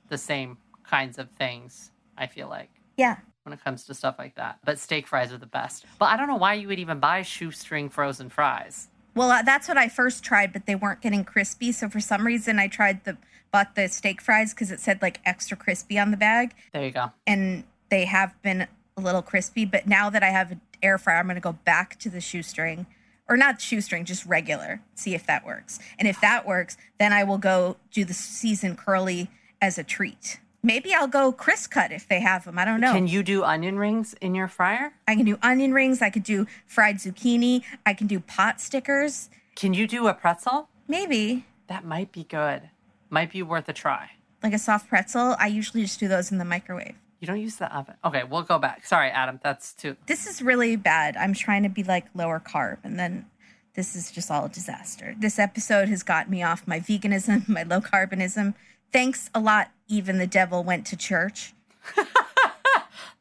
the 0.09 0.18
same 0.18 0.59
kinds 0.85 1.18
of 1.18 1.28
things, 1.31 1.93
I 2.18 2.27
feel 2.27 2.48
like. 2.48 2.70
Yeah. 2.97 3.16
when 3.44 3.52
it 3.52 3.62
comes 3.62 3.85
to 3.85 3.94
stuff 3.94 4.16
like 4.18 4.35
that. 4.36 4.59
But 4.64 4.78
steak 4.78 5.06
fries 5.06 5.32
are 5.32 5.39
the 5.39 5.47
best. 5.47 5.85
But 5.98 6.06
I 6.06 6.16
don't 6.16 6.27
know 6.28 6.36
why 6.36 6.55
you 6.55 6.66
would 6.68 6.78
even 6.81 6.98
buy 6.98 7.23
shoestring 7.23 7.89
frozen 7.90 8.28
fries. 8.31 8.89
Well, 9.14 9.31
uh, 9.31 9.43
that's 9.43 9.68
what 9.68 9.77
I 9.78 9.89
first 9.89 10.24
tried, 10.24 10.52
but 10.52 10.66
they 10.66 10.74
weren't 10.74 11.01
getting 11.01 11.23
crispy. 11.24 11.70
So 11.73 11.89
for 11.89 12.01
some 12.01 12.27
reason, 12.27 12.59
I 12.59 12.66
tried 12.68 13.05
the 13.05 13.16
bought 13.52 13.77
the 13.77 13.89
steak 13.89 14.20
fries 14.20 14.52
because 14.52 14.73
it 14.73 14.81
said 14.81 15.01
like 15.01 15.20
extra 15.24 15.56
crispy 15.56 15.98
on 15.98 16.10
the 16.10 16.16
bag, 16.16 16.52
There 16.73 16.85
you 16.85 16.90
go. 16.90 17.12
and 17.27 17.62
they 17.90 18.05
have 18.06 18.35
been 18.43 18.66
a 18.97 19.01
little 19.01 19.23
crispy. 19.23 19.64
But 19.64 19.86
now 19.86 20.10
that 20.10 20.23
I 20.24 20.31
have 20.31 20.56
air 20.82 20.98
fryer, 20.98 21.19
I'm 21.19 21.27
going 21.27 21.35
to 21.36 21.40
go 21.40 21.53
back 21.53 21.98
to 22.01 22.11
the 22.11 22.20
shoestring, 22.20 22.86
or 23.28 23.36
not 23.36 23.61
shoestring, 23.61 24.05
just 24.05 24.24
regular. 24.27 24.81
See 24.94 25.15
if 25.15 25.27
that 25.27 25.44
works, 25.47 25.78
and 25.98 26.07
if 26.09 26.20
that 26.20 26.47
works, 26.47 26.77
then 26.98 27.12
I 27.12 27.24
will 27.24 27.39
go 27.39 27.77
do 27.93 28.05
the 28.05 28.15
seasoned 28.15 28.78
curly 28.78 29.31
as 29.61 29.78
a 29.78 29.85
treat. 29.85 30.39
Maybe 30.62 30.93
I'll 30.93 31.07
go 31.07 31.31
crisp 31.31 31.70
cut 31.70 31.93
if 31.93 32.09
they 32.09 32.19
have 32.20 32.44
them. 32.44 32.59
I 32.59 32.65
don't 32.65 32.81
know. 32.81 32.93
Can 32.93 33.07
you 33.07 33.23
do 33.23 33.44
onion 33.44 33.78
rings 33.78 34.15
in 34.20 34.35
your 34.35 34.48
fryer? 34.48 34.93
I 35.07 35.15
can 35.15 35.24
do 35.24 35.39
onion 35.40 35.73
rings. 35.73 36.03
I 36.03 36.11
could 36.11 36.24
do 36.24 36.47
fried 36.66 36.97
zucchini. 36.97 37.62
I 37.85 37.94
can 37.94 38.09
do 38.09 38.19
pot 38.19 38.61
stickers. 38.61 39.31
Can 39.55 39.74
you 39.74 39.86
do 39.86 40.09
a 40.09 40.15
pretzel? 40.15 40.69
Maybe 40.89 41.44
That 41.69 41.85
might 41.85 42.11
be 42.11 42.24
good. 42.24 42.70
Might 43.11 43.31
be 43.31 43.43
worth 43.44 43.69
a 43.69 43.73
try. 43.73 44.11
like 44.43 44.53
a 44.55 44.59
soft 44.59 44.89
pretzel. 44.89 45.36
I 45.39 45.47
usually 45.47 45.82
just 45.82 46.01
do 46.01 46.09
those 46.09 46.32
in 46.32 46.39
the 46.39 46.44
microwave. 46.44 46.97
You 47.20 47.26
don't 47.26 47.40
use 47.40 47.56
the 47.56 47.74
oven. 47.74 47.94
Okay, 48.05 48.24
we'll 48.24 48.43
go 48.43 48.59
back. 48.59 48.86
Sorry, 48.86 49.09
Adam. 49.09 49.40
That's 49.43 49.72
too. 49.72 49.97
This 50.06 50.26
is 50.26 50.43
really 50.43 50.76
bad. 50.76 51.16
I'm 51.16 51.32
trying 51.32 51.62
to 51.62 51.68
be 51.68 51.82
like 51.82 52.06
lower 52.14 52.40
carb, 52.40 52.78
and 52.84 52.98
then 52.98 53.26
this 53.74 53.97
is 53.97 54.10
just 54.10 54.30
all 54.30 54.44
a 54.44 54.48
disaster. 54.48 55.14
This 55.18 55.38
episode 55.38 55.88
has 55.88 56.02
got 56.02 56.28
me 56.28 56.43
off 56.43 56.66
my 56.66 56.80
veganism, 56.80 57.48
my 57.48 57.62
low 57.62 57.80
carbonism. 57.80 58.55
Thanks 58.93 59.30
a 59.34 59.40
lot. 59.40 59.70
Even 59.88 60.18
the 60.18 60.26
devil 60.26 60.62
went 60.62 60.86
to 60.86 60.97
church. 60.97 61.55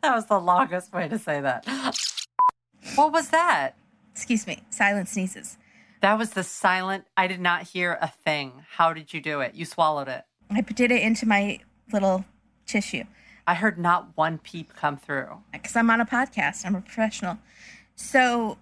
That 0.05 0.13
was 0.13 0.27
the 0.27 0.39
longest 0.39 0.93
way 0.93 1.07
to 1.07 1.17
say 1.17 1.41
that. 1.41 1.65
What 2.93 3.11
was 3.11 3.29
that? 3.29 3.71
Excuse 4.11 4.45
me. 4.45 4.61
Silent 4.69 5.09
sneezes. 5.09 5.57
That 6.01 6.19
was 6.19 6.29
the 6.29 6.43
silent. 6.43 7.05
I 7.17 7.25
did 7.25 7.39
not 7.39 7.63
hear 7.63 7.97
a 7.99 8.09
thing. 8.09 8.65
How 8.73 8.93
did 8.93 9.15
you 9.15 9.19
do 9.19 9.41
it? 9.41 9.55
You 9.55 9.65
swallowed 9.65 10.07
it. 10.07 10.23
I 10.51 10.61
did 10.61 10.91
it 10.91 11.01
into 11.01 11.25
my 11.27 11.57
little 11.91 12.23
tissue. 12.67 13.05
I 13.47 13.53
heard 13.53 13.77
not 13.77 14.09
one 14.15 14.37
peep 14.39 14.73
come 14.75 14.97
through. 14.97 15.29
because 15.51 15.75
I'm 15.75 15.89
on 15.89 16.01
a 16.01 16.05
podcast. 16.05 16.65
I'm 16.65 16.75
a 16.75 16.81
professional. 16.81 17.37
So 17.95 18.57